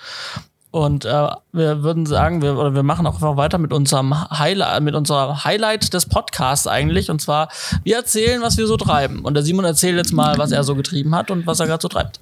Und 0.74 1.06
äh, 1.06 1.28
wir 1.52 1.84
würden 1.84 2.08
sagen, 2.08 2.42
wir, 2.42 2.58
oder 2.58 2.74
wir 2.74 2.82
machen 2.82 3.06
auch 3.06 3.14
einfach 3.14 3.38
weiter 3.38 3.60
mit 3.60 3.72
unserem 3.72 4.20
Highlight, 4.32 4.82
mit 4.82 4.96
unserer 4.96 5.44
Highlight 5.44 5.94
des 5.94 6.08
Podcasts 6.08 6.66
eigentlich. 6.66 7.12
Und 7.12 7.22
zwar, 7.22 7.50
wir 7.84 7.96
erzählen, 7.96 8.42
was 8.42 8.58
wir 8.58 8.66
so 8.66 8.76
treiben. 8.76 9.20
Und 9.20 9.36
der 9.36 9.44
Simon 9.44 9.66
erzählt 9.66 9.98
jetzt 9.98 10.14
mal, 10.14 10.40
was 10.40 10.52
er 10.52 10.64
so 10.64 10.74
getrieben 10.74 11.14
hat 11.14 11.30
und 11.30 11.46
was 11.46 11.60
er 11.60 11.68
gerade 11.68 11.84
so 11.84 11.90
treibt. 11.90 12.22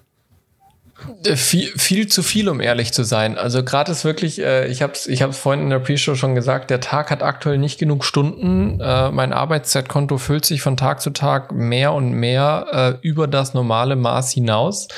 Äh, 1.24 1.38
viel, 1.38 1.68
viel 1.78 2.08
zu 2.10 2.24
viel, 2.24 2.50
um 2.50 2.60
ehrlich 2.60 2.92
zu 2.92 3.04
sein. 3.04 3.38
Also 3.38 3.64
gerade 3.64 3.90
ist 3.92 4.04
wirklich, 4.04 4.42
äh, 4.42 4.68
ich 4.68 4.82
habe 4.82 4.92
es 4.94 5.08
ich 5.08 5.22
hab's 5.22 5.38
vorhin 5.38 5.64
in 5.64 5.70
der 5.70 5.80
Pre-Show 5.80 6.16
schon 6.16 6.36
gesagt, 6.36 6.70
der 6.70 6.82
Tag 6.82 7.10
hat 7.10 7.24
aktuell 7.24 7.58
nicht 7.58 7.80
genug 7.80 8.04
Stunden. 8.04 8.82
Äh, 8.82 9.12
mein 9.12 9.32
Arbeitszeitkonto 9.32 10.18
füllt 10.18 10.44
sich 10.44 10.62
von 10.62 10.76
Tag 10.76 11.00
zu 11.00 11.12
Tag 11.12 11.54
mehr 11.54 11.94
und 11.94 12.12
mehr 12.12 13.00
äh, 13.02 13.08
über 13.08 13.28
das 13.28 13.54
normale 13.54 13.96
Maß 13.96 14.32
hinaus. 14.32 14.90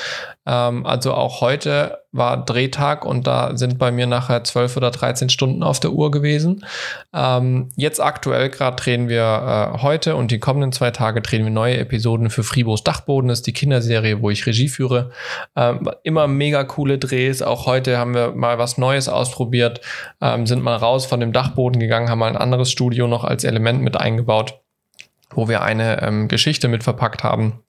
Ähm, 0.46 0.84
also 0.86 1.14
auch 1.14 1.40
heute 1.40 1.98
war 2.12 2.44
Drehtag 2.44 3.04
und 3.04 3.26
da 3.26 3.56
sind 3.56 3.78
bei 3.78 3.90
mir 3.90 4.06
nachher 4.06 4.44
12 4.44 4.76
oder 4.76 4.90
13 4.90 5.28
Stunden 5.28 5.62
auf 5.62 5.80
der 5.80 5.92
Uhr 5.92 6.10
gewesen. 6.10 6.64
Ähm, 7.12 7.70
jetzt 7.76 8.00
aktuell 8.00 8.50
gerade 8.50 8.76
drehen 8.76 9.08
wir 9.08 9.74
äh, 9.74 9.82
heute 9.82 10.14
und 10.16 10.30
die 10.30 10.38
kommenden 10.38 10.72
zwei 10.72 10.90
Tage 10.90 11.22
drehen 11.22 11.44
wir 11.44 11.50
neue 11.50 11.78
Episoden 11.78 12.30
für 12.30 12.44
Fribos 12.44 12.84
Dachboden. 12.84 13.28
Das 13.28 13.38
ist 13.38 13.46
die 13.46 13.52
Kinderserie, 13.52 14.20
wo 14.20 14.30
ich 14.30 14.46
Regie 14.46 14.68
führe. 14.68 15.10
Ähm, 15.56 15.90
immer 16.02 16.28
mega 16.28 16.62
coole 16.64 16.98
Drehs. 16.98 17.42
Auch 17.42 17.66
heute 17.66 17.98
haben 17.98 18.14
wir 18.14 18.32
mal 18.32 18.58
was 18.58 18.78
Neues 18.78 19.08
ausprobiert, 19.08 19.80
ähm, 20.20 20.46
sind 20.46 20.62
mal 20.62 20.76
raus 20.76 21.06
von 21.06 21.20
dem 21.20 21.32
Dachboden 21.32 21.80
gegangen, 21.80 22.10
haben 22.10 22.18
mal 22.18 22.28
ein 22.28 22.36
anderes 22.36 22.70
Studio 22.70 23.08
noch 23.08 23.24
als 23.24 23.44
Element 23.44 23.82
mit 23.82 23.96
eingebaut, 23.96 24.60
wo 25.30 25.48
wir 25.48 25.62
eine 25.62 26.02
ähm, 26.02 26.28
Geschichte 26.28 26.68
mit 26.68 26.84
verpackt 26.84 27.24
haben 27.24 27.63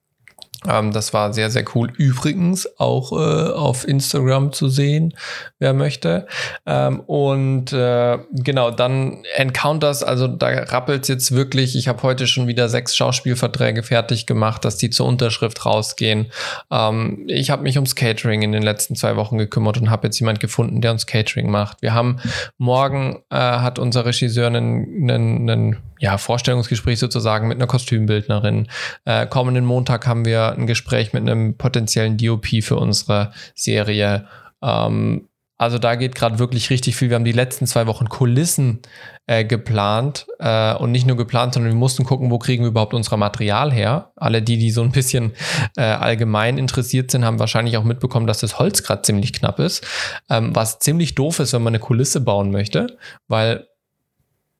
ähm, 0.68 0.92
das 0.92 1.12
war 1.12 1.32
sehr, 1.32 1.50
sehr 1.50 1.64
cool. 1.74 1.92
Übrigens 1.96 2.68
auch 2.78 3.12
äh, 3.12 3.50
auf 3.52 3.86
Instagram 3.86 4.52
zu 4.52 4.68
sehen, 4.68 5.14
wer 5.58 5.74
möchte. 5.74 6.26
Ähm, 6.64 7.00
und 7.00 7.72
äh, 7.72 8.18
genau, 8.32 8.70
dann 8.70 9.24
Encounters, 9.36 10.02
also 10.02 10.26
da 10.26 10.48
rappelt 10.48 11.08
jetzt 11.08 11.32
wirklich. 11.32 11.76
Ich 11.76 11.88
habe 11.88 12.02
heute 12.02 12.26
schon 12.26 12.46
wieder 12.46 12.68
sechs 12.68 12.96
Schauspielverträge 12.96 13.82
fertig 13.82 14.26
gemacht, 14.26 14.64
dass 14.64 14.76
die 14.76 14.90
zur 14.90 15.06
Unterschrift 15.06 15.64
rausgehen. 15.66 16.26
Ähm, 16.70 17.24
ich 17.28 17.50
habe 17.50 17.62
mich 17.62 17.76
ums 17.76 17.94
Catering 17.94 18.42
in 18.42 18.52
den 18.52 18.62
letzten 18.62 18.96
zwei 18.96 19.16
Wochen 19.16 19.38
gekümmert 19.38 19.78
und 19.78 19.90
habe 19.90 20.06
jetzt 20.06 20.18
jemand 20.18 20.40
gefunden, 20.40 20.80
der 20.80 20.92
uns 20.92 21.06
Catering 21.06 21.50
macht. 21.50 21.82
Wir 21.82 21.94
haben 21.94 22.18
morgen 22.58 23.22
äh, 23.30 23.36
hat 23.36 23.78
unser 23.78 24.04
Regisseur 24.06 24.46
einen, 24.46 25.10
einen, 25.10 25.50
einen 25.50 25.76
ja, 25.98 26.18
Vorstellungsgespräch 26.18 26.98
sozusagen 26.98 27.48
mit 27.48 27.58
einer 27.58 27.66
Kostümbildnerin. 27.66 28.68
Äh, 29.04 29.26
kommenden 29.26 29.64
Montag 29.64 30.06
haben 30.06 30.24
wir 30.24 30.52
ein 30.52 30.66
Gespräch 30.66 31.12
mit 31.12 31.22
einem 31.22 31.56
potenziellen 31.56 32.16
DOP 32.16 32.46
für 32.62 32.76
unsere 32.76 33.32
Serie. 33.54 34.26
Ähm, 34.62 35.28
Also 35.58 35.78
da 35.78 35.94
geht 35.94 36.14
gerade 36.14 36.38
wirklich 36.38 36.68
richtig 36.68 36.96
viel. 36.96 37.08
Wir 37.08 37.14
haben 37.14 37.24
die 37.24 37.32
letzten 37.32 37.66
zwei 37.66 37.86
Wochen 37.86 38.10
Kulissen 38.10 38.80
äh, 39.26 39.42
geplant 39.42 40.26
äh, 40.38 40.74
und 40.74 40.92
nicht 40.92 41.06
nur 41.06 41.16
geplant, 41.16 41.54
sondern 41.54 41.72
wir 41.72 41.78
mussten 41.78 42.04
gucken, 42.04 42.30
wo 42.30 42.38
kriegen 42.38 42.62
wir 42.62 42.68
überhaupt 42.68 42.92
unser 42.92 43.16
Material 43.16 43.72
her. 43.72 44.12
Alle 44.16 44.42
die, 44.42 44.58
die 44.58 44.70
so 44.70 44.82
ein 44.82 44.92
bisschen 44.92 45.32
äh, 45.78 45.80
allgemein 45.80 46.58
interessiert 46.58 47.10
sind, 47.10 47.24
haben 47.24 47.38
wahrscheinlich 47.38 47.78
auch 47.78 47.84
mitbekommen, 47.84 48.26
dass 48.26 48.40
das 48.40 48.58
Holz 48.58 48.82
gerade 48.82 49.00
ziemlich 49.00 49.32
knapp 49.32 49.58
ist, 49.58 49.82
ähm, 50.28 50.54
was 50.54 50.78
ziemlich 50.78 51.14
doof 51.14 51.38
ist, 51.40 51.54
wenn 51.54 51.62
man 51.62 51.70
eine 51.70 51.80
Kulisse 51.80 52.20
bauen 52.20 52.50
möchte, 52.50 52.98
weil 53.26 53.66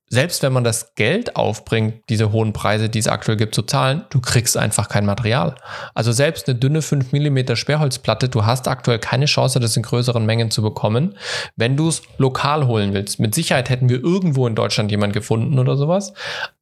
selbst 0.09 0.43
wenn 0.43 0.53
man 0.53 0.63
das 0.63 0.95
Geld 0.95 1.35
aufbringt, 1.35 2.05
diese 2.09 2.31
hohen 2.31 2.53
Preise, 2.53 2.89
die 2.89 2.99
es 2.99 3.09
aktuell 3.09 3.37
gibt, 3.37 3.55
zu 3.55 3.63
zahlen, 3.63 4.05
du 4.11 4.21
kriegst 4.21 4.57
einfach 4.57 4.89
kein 4.89 5.05
Material. 5.05 5.57
Also 5.95 6.13
selbst 6.13 6.49
eine 6.49 6.59
dünne 6.59 6.81
5 6.81 7.13
mm 7.13 7.57
Sperrholzplatte, 7.57 8.29
du 8.29 8.47
hast 8.47 8.69
aktuell 8.69 9.01
keine 9.01 9.27
Chance, 9.27 9.59
das 9.59 9.77
in 9.77 9.83
größeren 9.83 10.25
Mengen 10.25 10.51
zu 10.51 10.63
bekommen, 10.63 11.17
wenn 11.57 11.77
du 11.77 11.89
es 11.89 12.03
lokal 12.19 12.67
holen 12.67 12.95
willst. 12.95 13.19
Mit 13.19 13.35
Sicherheit 13.35 13.69
hätten 13.69 13.89
wir 13.89 14.03
irgendwo 14.03 14.47
in 14.47 14.55
Deutschland 14.55 14.91
jemand 14.91 15.13
gefunden 15.13 15.59
oder 15.59 15.77
sowas. 15.77 16.13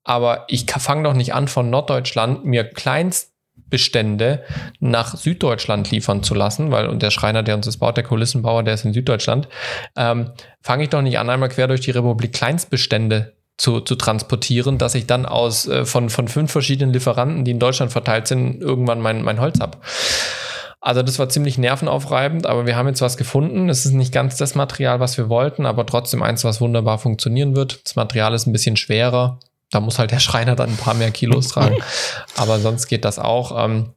Aber 0.04 0.44
ich 0.48 0.66
fange 0.70 1.02
doch 1.02 1.14
nicht 1.14 1.34
an, 1.34 1.48
von 1.48 1.70
Norddeutschland 1.70 2.44
mir 2.44 2.64
kleinst 2.64 3.34
Bestände 3.70 4.44
nach 4.80 5.16
Süddeutschland 5.16 5.90
liefern 5.90 6.22
zu 6.22 6.34
lassen, 6.34 6.70
weil 6.70 6.86
und 6.86 7.02
der 7.02 7.10
Schreiner, 7.10 7.42
der 7.42 7.56
uns 7.56 7.66
das 7.66 7.78
baut, 7.78 7.96
der 7.96 8.04
Kulissenbauer, 8.04 8.62
der 8.62 8.74
ist 8.74 8.84
in 8.84 8.92
Süddeutschland, 8.92 9.48
ähm, 9.96 10.30
fange 10.60 10.84
ich 10.84 10.90
doch 10.90 11.02
nicht 11.02 11.18
an, 11.18 11.30
einmal 11.30 11.48
quer 11.48 11.66
durch 11.66 11.80
die 11.80 11.90
Republik 11.90 12.32
Kleinstbestände 12.32 13.33
zu, 13.56 13.80
zu 13.80 13.94
transportieren, 13.94 14.78
dass 14.78 14.94
ich 14.94 15.06
dann 15.06 15.26
aus 15.26 15.66
äh, 15.66 15.84
von, 15.84 16.10
von 16.10 16.28
fünf 16.28 16.50
verschiedenen 16.50 16.92
Lieferanten, 16.92 17.44
die 17.44 17.52
in 17.52 17.58
Deutschland 17.58 17.92
verteilt 17.92 18.26
sind, 18.26 18.60
irgendwann 18.60 19.00
mein, 19.00 19.22
mein 19.22 19.40
Holz 19.40 19.60
habe. 19.60 19.78
Also 20.80 21.02
das 21.02 21.18
war 21.18 21.28
ziemlich 21.30 21.56
nervenaufreibend, 21.56 22.46
aber 22.46 22.66
wir 22.66 22.76
haben 22.76 22.88
jetzt 22.88 23.00
was 23.00 23.16
gefunden. 23.16 23.70
Es 23.70 23.86
ist 23.86 23.92
nicht 23.92 24.12
ganz 24.12 24.36
das 24.36 24.54
Material, 24.54 25.00
was 25.00 25.16
wir 25.16 25.30
wollten, 25.30 25.64
aber 25.64 25.86
trotzdem 25.86 26.22
eins, 26.22 26.44
was 26.44 26.60
wunderbar 26.60 26.98
funktionieren 26.98 27.56
wird. 27.56 27.80
Das 27.84 27.96
Material 27.96 28.34
ist 28.34 28.46
ein 28.46 28.52
bisschen 28.52 28.76
schwerer, 28.76 29.38
da 29.74 29.80
muss 29.80 29.98
halt 29.98 30.10
der 30.10 30.20
Schreiner 30.20 30.54
dann 30.56 30.70
ein 30.70 30.76
paar 30.76 30.94
mehr 30.94 31.10
Kilos 31.10 31.48
tragen. 31.48 31.78
Aber 32.36 32.58
sonst 32.60 32.86
geht 32.86 33.04
das 33.04 33.18
auch. 33.18 33.64
Ähm, 33.64 33.90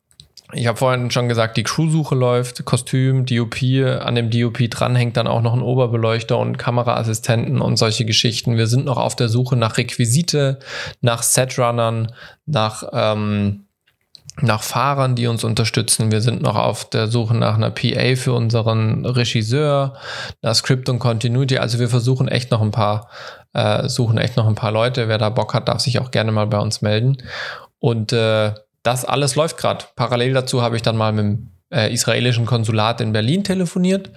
ich 0.54 0.68
habe 0.68 0.78
vorhin 0.78 1.12
schon 1.12 1.28
gesagt, 1.28 1.58
die 1.58 1.64
Crewsuche 1.64 2.16
läuft, 2.16 2.64
Kostüm, 2.64 3.26
DOP, 3.26 3.58
an 4.00 4.16
dem 4.16 4.30
DOP 4.30 4.70
dran 4.70 4.96
hängt 4.96 5.18
dann 5.18 5.28
auch 5.28 5.42
noch 5.42 5.54
ein 5.54 5.62
Oberbeleuchter 5.62 6.38
und 6.38 6.58
Kameraassistenten 6.58 7.60
und 7.60 7.76
solche 7.78 8.06
Geschichten. 8.06 8.56
Wir 8.56 8.68
sind 8.68 8.86
noch 8.86 8.98
auf 8.98 9.16
der 9.16 9.28
Suche 9.28 9.58
nach 9.58 9.78
Requisite, 9.78 10.60
nach 11.02 11.22
Setrunnern, 11.22 12.14
nach, 12.46 12.84
ähm, 12.94 13.66
nach 14.40 14.64
Fahrern, 14.64 15.16
die 15.16 15.28
uns 15.28 15.44
unterstützen. 15.44 16.12
Wir 16.12 16.22
sind 16.22 16.42
noch 16.42 16.56
auf 16.56 16.90
der 16.90 17.08
Suche 17.08 17.36
nach 17.36 17.56
einer 17.56 17.72
PA 17.72 18.16
für 18.16 18.34
unseren 18.34 19.06
Regisseur, 19.06 19.98
nach 20.42 20.56
Script 20.56 20.88
und 20.88 21.00
Continuity. 21.00 21.58
Also 21.58 21.80
wir 21.80 21.90
versuchen 21.90 22.30
echt 22.30 22.52
noch 22.52 22.62
ein 22.62 22.72
paar 22.72 23.10
äh, 23.54 23.90
suchen 23.90 24.18
echt 24.18 24.38
noch 24.38 24.48
ein 24.48 24.56
paar 24.56 24.72
Leute. 24.72 25.10
Wer 25.10 25.18
da 25.18 25.30
Bock 25.30 25.54
hat, 25.54 25.68
darf 25.68 25.82
sich 25.82 26.00
auch 26.00 26.12
gerne 26.12 26.32
mal 26.32 26.48
bei 26.48 26.60
uns 26.60 26.82
melden. 26.82 27.18
Und 27.80 28.14
äh, 28.14 28.54
das 28.88 29.06
alles 29.06 29.36
läuft 29.36 29.58
gerade. 29.58 29.86
Parallel 29.96 30.34
dazu 30.34 30.62
habe 30.62 30.78
ich 30.78 30.82
dann 30.82 30.96
mal 30.96 31.12
mit 31.12 31.26
dem 31.26 31.52
äh, 31.72 31.94
israelischen 31.94 32.46
Konsulat 32.46 33.02
in 33.02 33.12
Berlin 33.12 33.44
telefoniert, 33.44 34.10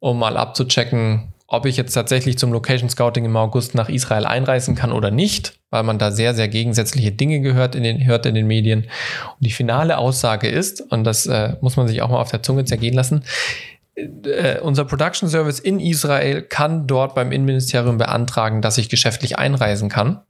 um 0.00 0.18
mal 0.18 0.36
abzuchecken, 0.36 1.32
ob 1.46 1.64
ich 1.64 1.76
jetzt 1.76 1.92
tatsächlich 1.92 2.36
zum 2.36 2.52
Location 2.52 2.90
Scouting 2.90 3.24
im 3.24 3.36
August 3.36 3.76
nach 3.76 3.88
Israel 3.88 4.26
einreisen 4.26 4.74
kann 4.74 4.90
oder 4.90 5.12
nicht, 5.12 5.60
weil 5.70 5.84
man 5.84 6.00
da 6.00 6.10
sehr, 6.10 6.34
sehr 6.34 6.48
gegensätzliche 6.48 7.12
Dinge 7.12 7.40
gehört 7.40 7.76
in 7.76 7.84
den, 7.84 8.04
hört 8.04 8.26
in 8.26 8.34
den 8.34 8.48
Medien. 8.48 8.80
Und 8.80 9.46
die 9.46 9.52
finale 9.52 9.96
Aussage 9.96 10.48
ist, 10.48 10.80
und 10.80 11.04
das 11.04 11.26
äh, 11.26 11.54
muss 11.60 11.76
man 11.76 11.86
sich 11.86 12.02
auch 12.02 12.08
mal 12.08 12.20
auf 12.20 12.32
der 12.32 12.42
Zunge 12.42 12.64
zergehen 12.64 12.94
lassen, 12.94 13.22
äh, 13.94 14.58
unser 14.60 14.84
Production 14.84 15.28
Service 15.28 15.60
in 15.60 15.78
Israel 15.78 16.42
kann 16.42 16.88
dort 16.88 17.14
beim 17.14 17.30
Innenministerium 17.30 17.96
beantragen, 17.96 18.60
dass 18.60 18.76
ich 18.76 18.88
geschäftlich 18.88 19.38
einreisen 19.38 19.88
kann. 19.88 20.22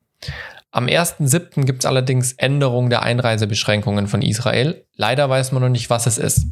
Am 0.71 0.87
1.7. 0.87 1.65
gibt 1.65 1.85
es 1.85 1.87
allerdings 1.87 2.33
Änderungen 2.35 2.91
der 2.91 3.03
Einreisebeschränkungen 3.03 4.09
von 4.09 4.23
Israel. 4.23 4.85
Leider 4.95 5.29
weiß 5.31 5.53
man 5.53 5.63
noch 5.63 5.69
nicht, 5.69 5.91
was 5.91 6.07
es 6.07 6.19
ist. 6.19 6.47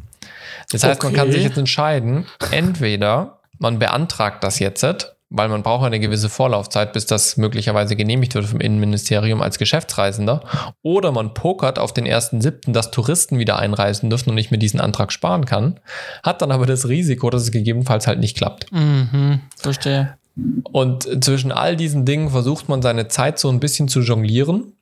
Das 0.71 0.83
heißt, 0.83 1.03
okay. 1.03 1.07
man 1.07 1.15
kann 1.15 1.31
sich 1.31 1.43
jetzt 1.43 1.57
entscheiden, 1.57 2.25
entweder 2.51 3.39
man 3.59 3.77
beantragt 3.79 4.43
das 4.43 4.59
jetzt 4.59 5.15
weil 5.29 5.49
man 5.49 5.63
braucht 5.63 5.85
eine 5.85 5.99
gewisse 5.99 6.29
Vorlaufzeit, 6.29 6.93
bis 6.93 7.05
das 7.05 7.35
möglicherweise 7.37 7.95
genehmigt 7.95 8.35
wird 8.35 8.45
vom 8.45 8.59
Innenministerium 8.59 9.41
als 9.41 9.57
Geschäftsreisender. 9.57 10.43
Oder 10.81 11.11
man 11.11 11.33
pokert 11.33 11.79
auf 11.79 11.93
den 11.93 12.07
1.7., 12.07 12.71
dass 12.71 12.91
Touristen 12.91 13.39
wieder 13.39 13.57
einreisen 13.59 14.09
dürfen 14.09 14.29
und 14.29 14.35
nicht 14.35 14.51
mehr 14.51 14.59
diesen 14.59 14.79
Antrag 14.79 15.11
sparen 15.11 15.45
kann, 15.45 15.79
hat 16.23 16.41
dann 16.41 16.51
aber 16.51 16.65
das 16.65 16.87
Risiko, 16.87 17.29
dass 17.29 17.43
es 17.43 17.51
gegebenenfalls 17.51 18.07
halt 18.07 18.19
nicht 18.19 18.37
klappt. 18.37 18.71
Mhm, 18.71 19.41
verstehe. 19.57 20.17
Und 20.63 21.23
zwischen 21.23 21.51
all 21.51 21.75
diesen 21.75 22.05
Dingen 22.05 22.29
versucht 22.29 22.67
man 22.67 22.81
seine 22.81 23.07
Zeit 23.07 23.39
so 23.39 23.49
ein 23.49 23.59
bisschen 23.59 23.87
zu 23.87 24.01
jonglieren 24.01 24.73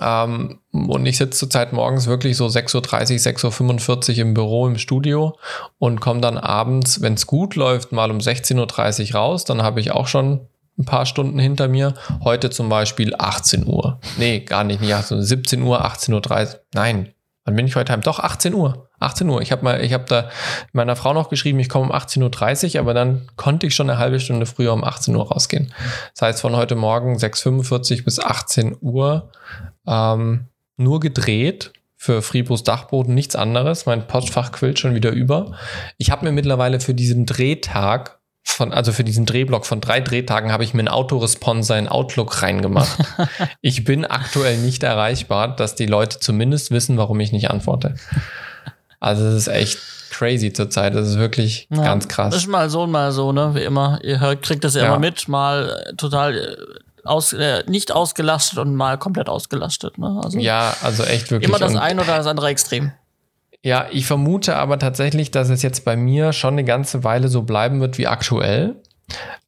ähm, 0.00 0.58
und 0.72 1.06
ich 1.06 1.16
sitze 1.16 1.38
zurzeit 1.38 1.72
morgens 1.72 2.06
wirklich 2.06 2.36
so 2.36 2.46
6.30 2.46 2.74
Uhr, 2.74 3.52
6.45 3.52 4.10
Uhr 4.10 4.18
im 4.18 4.34
Büro, 4.34 4.66
im 4.66 4.78
Studio 4.78 5.38
und 5.78 6.00
komme 6.00 6.20
dann 6.20 6.38
abends, 6.38 7.02
wenn 7.02 7.14
es 7.14 7.26
gut 7.26 7.54
läuft, 7.54 7.92
mal 7.92 8.10
um 8.10 8.18
16.30 8.18 9.10
Uhr 9.10 9.14
raus. 9.14 9.44
Dann 9.44 9.62
habe 9.62 9.80
ich 9.80 9.92
auch 9.92 10.08
schon 10.08 10.40
ein 10.78 10.84
paar 10.84 11.06
Stunden 11.06 11.38
hinter 11.38 11.68
mir. 11.68 11.94
Heute 12.22 12.50
zum 12.50 12.68
Beispiel 12.68 13.14
18 13.16 13.66
Uhr. 13.66 14.00
Nee, 14.18 14.40
gar 14.40 14.64
nicht, 14.64 14.80
nicht 14.80 14.94
18 14.94 15.18
Uhr, 15.18 15.22
17 15.22 15.62
Uhr, 15.62 15.84
18.30 15.84 16.12
Uhr. 16.48 16.60
Nein, 16.74 17.14
wann 17.44 17.56
bin 17.56 17.66
ich 17.66 17.76
heute 17.76 17.92
heim? 17.92 18.02
Doch, 18.02 18.18
18 18.18 18.54
Uhr. 18.54 18.85
18 19.00 19.28
Uhr. 19.28 19.40
Ich 19.42 19.52
habe 19.52 19.64
mal, 19.64 19.82
ich 19.82 19.92
habe 19.92 20.04
da 20.08 20.30
meiner 20.72 20.96
Frau 20.96 21.12
noch 21.12 21.28
geschrieben, 21.28 21.58
ich 21.58 21.68
komme 21.68 21.86
um 21.86 21.92
18.30 21.92 22.74
Uhr, 22.74 22.80
aber 22.80 22.94
dann 22.94 23.28
konnte 23.36 23.66
ich 23.66 23.74
schon 23.74 23.90
eine 23.90 23.98
halbe 23.98 24.20
Stunde 24.20 24.46
früher 24.46 24.72
um 24.72 24.84
18 24.84 25.14
Uhr 25.14 25.28
rausgehen. 25.28 25.72
Das 26.14 26.22
heißt, 26.22 26.40
von 26.40 26.56
heute 26.56 26.74
Morgen 26.74 27.16
6.45 27.16 28.04
bis 28.04 28.20
18 28.20 28.76
Uhr 28.80 29.30
ähm, 29.86 30.46
nur 30.76 31.00
gedreht 31.00 31.72
für 31.96 32.22
Fribos 32.22 32.62
Dachboden, 32.62 33.14
nichts 33.14 33.36
anderes. 33.36 33.86
Mein 33.86 34.06
Postfach 34.06 34.52
quillt 34.52 34.78
schon 34.78 34.94
wieder 34.94 35.10
über. 35.10 35.56
Ich 35.98 36.10
habe 36.10 36.24
mir 36.24 36.32
mittlerweile 36.32 36.80
für 36.80 36.94
diesen 36.94 37.26
Drehtag 37.26 38.18
von, 38.44 38.72
also 38.72 38.92
für 38.92 39.04
diesen 39.04 39.26
Drehblock 39.26 39.66
von 39.66 39.80
drei 39.80 40.00
Drehtagen 40.00 40.52
habe 40.52 40.62
ich 40.64 40.72
mir 40.72 40.80
einen 40.80 40.88
Autoresponsor 40.88 41.76
in 41.76 41.88
Outlook 41.88 42.42
reingemacht. 42.42 42.98
ich 43.60 43.84
bin 43.84 44.04
aktuell 44.04 44.56
nicht 44.58 44.82
erreichbar, 44.82 45.54
dass 45.54 45.74
die 45.74 45.86
Leute 45.86 46.20
zumindest 46.20 46.70
wissen, 46.70 46.96
warum 46.96 47.18
ich 47.20 47.32
nicht 47.32 47.50
antworte. 47.50 47.96
Also 49.06 49.24
es 49.24 49.34
ist 49.34 49.48
echt 49.48 49.78
crazy 50.10 50.52
zurzeit. 50.52 50.96
Das 50.96 51.06
ist 51.06 51.16
wirklich 51.16 51.68
ja, 51.70 51.82
ganz 51.84 52.08
krass. 52.08 52.34
Das 52.34 52.42
ist 52.42 52.48
mal 52.48 52.68
so 52.68 52.82
und 52.82 52.90
mal 52.90 53.12
so, 53.12 53.30
ne? 53.30 53.54
Wie 53.54 53.62
immer. 53.62 54.00
Ihr 54.02 54.18
hört, 54.18 54.42
kriegt 54.42 54.64
das 54.64 54.74
ja, 54.74 54.82
ja. 54.82 54.88
immer 54.88 54.98
mit, 54.98 55.28
mal 55.28 55.94
total 55.96 56.36
äh, 56.36 56.56
aus, 57.04 57.32
äh, 57.32 57.62
nicht 57.68 57.92
ausgelastet 57.92 58.58
und 58.58 58.74
mal 58.74 58.98
komplett 58.98 59.28
ausgelastet. 59.28 59.96
Ne? 59.96 60.20
Also 60.24 60.40
ja, 60.40 60.74
also 60.82 61.04
echt 61.04 61.30
wirklich. 61.30 61.48
Immer 61.48 61.60
das 61.60 61.76
eine 61.76 62.02
oder 62.02 62.16
das 62.16 62.26
andere 62.26 62.48
Extrem. 62.48 62.92
Ja, 63.62 63.86
ich 63.92 64.06
vermute 64.06 64.56
aber 64.56 64.80
tatsächlich, 64.80 65.30
dass 65.30 65.50
es 65.50 65.62
jetzt 65.62 65.84
bei 65.84 65.96
mir 65.96 66.32
schon 66.32 66.54
eine 66.54 66.64
ganze 66.64 67.04
Weile 67.04 67.28
so 67.28 67.42
bleiben 67.42 67.80
wird 67.80 67.98
wie 67.98 68.08
aktuell. 68.08 68.74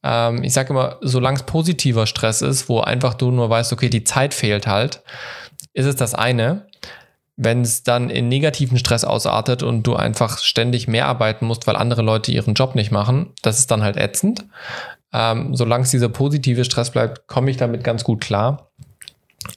Ähm, 0.03 0.41
ich 0.43 0.53
sage 0.53 0.69
immer, 0.69 0.97
solange 1.01 1.37
es 1.37 1.43
positiver 1.43 2.05
Stress 2.05 2.41
ist, 2.41 2.69
wo 2.69 2.79
einfach 2.79 3.13
du 3.13 3.29
nur 3.29 3.49
weißt, 3.49 3.73
okay, 3.73 3.89
die 3.89 4.05
Zeit 4.05 4.33
fehlt 4.33 4.67
halt, 4.67 5.01
ist 5.73 5.85
es 5.85 5.97
das 5.97 6.15
eine. 6.15 6.65
Wenn 7.41 7.61
es 7.61 7.83
dann 7.83 8.09
in 8.09 8.27
negativen 8.27 8.77
Stress 8.77 9.05
ausartet 9.05 9.63
und 9.63 9.83
du 9.83 9.95
einfach 9.95 10.39
ständig 10.39 10.89
mehr 10.89 11.07
arbeiten 11.07 11.45
musst, 11.45 11.67
weil 11.67 11.77
andere 11.77 12.01
Leute 12.01 12.33
ihren 12.33 12.53
Job 12.53 12.75
nicht 12.75 12.91
machen, 12.91 13.31
das 13.41 13.59
ist 13.59 13.71
dann 13.71 13.81
halt 13.81 13.95
ätzend. 13.95 14.43
Ähm, 15.13 15.55
solange 15.55 15.85
es 15.85 15.89
dieser 15.89 16.09
positive 16.09 16.65
Stress 16.65 16.91
bleibt, 16.91 17.27
komme 17.27 17.49
ich 17.49 17.55
damit 17.55 17.85
ganz 17.85 18.03
gut 18.03 18.19
klar. 18.19 18.67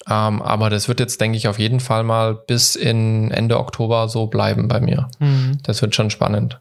Ähm, 0.08 0.40
aber 0.42 0.70
das 0.70 0.86
wird 0.86 1.00
jetzt, 1.00 1.20
denke 1.20 1.36
ich, 1.36 1.48
auf 1.48 1.58
jeden 1.58 1.80
Fall 1.80 2.04
mal 2.04 2.36
bis 2.36 2.76
in 2.76 3.32
Ende 3.32 3.58
Oktober 3.58 4.08
so 4.08 4.28
bleiben 4.28 4.68
bei 4.68 4.80
mir. 4.80 5.08
Mhm. 5.18 5.58
Das 5.64 5.82
wird 5.82 5.96
schon 5.96 6.10
spannend. 6.10 6.60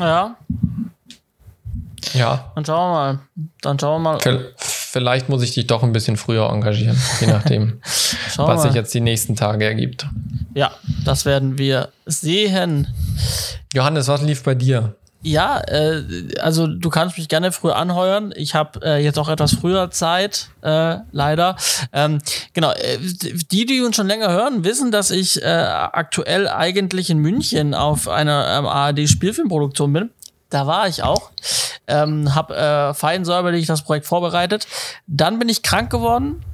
Ja. 0.00 0.36
Ja. 2.12 2.50
Dann 2.56 2.64
schauen 2.64 2.90
wir 2.90 2.94
mal. 2.94 3.18
Dann 3.60 3.78
schauen 3.78 4.02
wir 4.02 4.12
mal. 4.14 4.18
Vielleicht 4.90 5.28
muss 5.28 5.42
ich 5.42 5.52
dich 5.52 5.66
doch 5.66 5.82
ein 5.82 5.92
bisschen 5.92 6.16
früher 6.16 6.48
engagieren, 6.48 6.96
je 7.20 7.26
nachdem, 7.26 7.82
was 8.36 8.62
sich 8.62 8.72
jetzt 8.72 8.94
die 8.94 9.02
nächsten 9.02 9.36
Tage 9.36 9.66
ergibt. 9.66 10.06
Ja, 10.54 10.70
das 11.04 11.26
werden 11.26 11.58
wir 11.58 11.90
sehen. 12.06 12.86
Johannes, 13.74 14.08
was 14.08 14.22
lief 14.22 14.42
bei 14.44 14.54
dir? 14.54 14.94
Ja, 15.20 15.60
äh, 15.60 16.04
also 16.40 16.66
du 16.66 16.88
kannst 16.88 17.18
mich 17.18 17.28
gerne 17.28 17.52
früher 17.52 17.76
anheuern. 17.76 18.32
Ich 18.34 18.54
habe 18.54 18.80
äh, 18.82 19.04
jetzt 19.04 19.18
auch 19.18 19.28
etwas 19.28 19.52
früher 19.52 19.90
Zeit, 19.90 20.48
äh, 20.62 20.96
leider. 21.12 21.56
Ähm, 21.92 22.20
genau, 22.54 22.70
äh, 22.72 22.98
die, 23.50 23.66
die 23.66 23.82
uns 23.82 23.94
schon 23.94 24.06
länger 24.06 24.30
hören, 24.30 24.64
wissen, 24.64 24.90
dass 24.90 25.10
ich 25.10 25.42
äh, 25.42 25.46
aktuell 25.46 26.48
eigentlich 26.48 27.10
in 27.10 27.18
München 27.18 27.74
auf 27.74 28.08
einer 28.08 28.58
ähm, 28.58 28.66
ARD-Spielfilmproduktion 28.66 29.92
bin. 29.92 30.10
Da 30.50 30.66
war 30.66 30.88
ich 30.88 31.02
auch, 31.02 31.30
ähm, 31.86 32.34
habe 32.34 32.56
äh, 32.56 32.94
fein 32.94 33.24
säuberlich 33.24 33.66
das 33.66 33.82
Projekt 33.82 34.06
vorbereitet. 34.06 34.66
Dann 35.06 35.38
bin 35.38 35.48
ich 35.48 35.62
krank 35.62 35.90
geworden. 35.90 36.44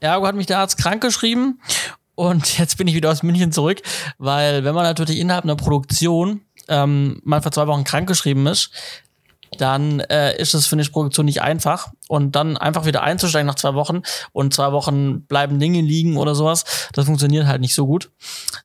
Ergo 0.00 0.26
hat 0.26 0.34
mich 0.34 0.46
der 0.46 0.58
Arzt 0.58 0.76
krank 0.76 1.02
geschrieben 1.02 1.60
und 2.14 2.58
jetzt 2.58 2.76
bin 2.78 2.88
ich 2.88 2.94
wieder 2.94 3.10
aus 3.10 3.22
München 3.22 3.52
zurück, 3.52 3.82
weil 4.18 4.64
wenn 4.64 4.74
man 4.74 4.84
natürlich 4.84 5.18
innerhalb 5.18 5.44
einer 5.44 5.56
Produktion 5.56 6.40
ähm, 6.68 7.20
mal 7.24 7.42
vor 7.42 7.52
zwei 7.52 7.66
Wochen 7.66 7.84
krankgeschrieben 7.84 8.46
ist, 8.46 8.70
dann 9.56 10.00
äh, 10.00 10.36
ist 10.36 10.54
es 10.54 10.66
für 10.66 10.76
eine 10.76 10.84
Produktion 10.84 11.26
nicht 11.26 11.42
einfach. 11.42 11.88
Und 12.08 12.36
dann 12.36 12.56
einfach 12.56 12.84
wieder 12.84 13.02
einzusteigen 13.02 13.46
nach 13.46 13.54
zwei 13.54 13.74
Wochen 13.74 14.02
und 14.32 14.52
zwei 14.52 14.72
Wochen 14.72 15.22
bleiben 15.22 15.58
Dinge 15.58 15.80
liegen 15.80 16.16
oder 16.18 16.34
sowas, 16.34 16.64
das 16.92 17.06
funktioniert 17.06 17.46
halt 17.46 17.62
nicht 17.62 17.74
so 17.74 17.86
gut. 17.86 18.10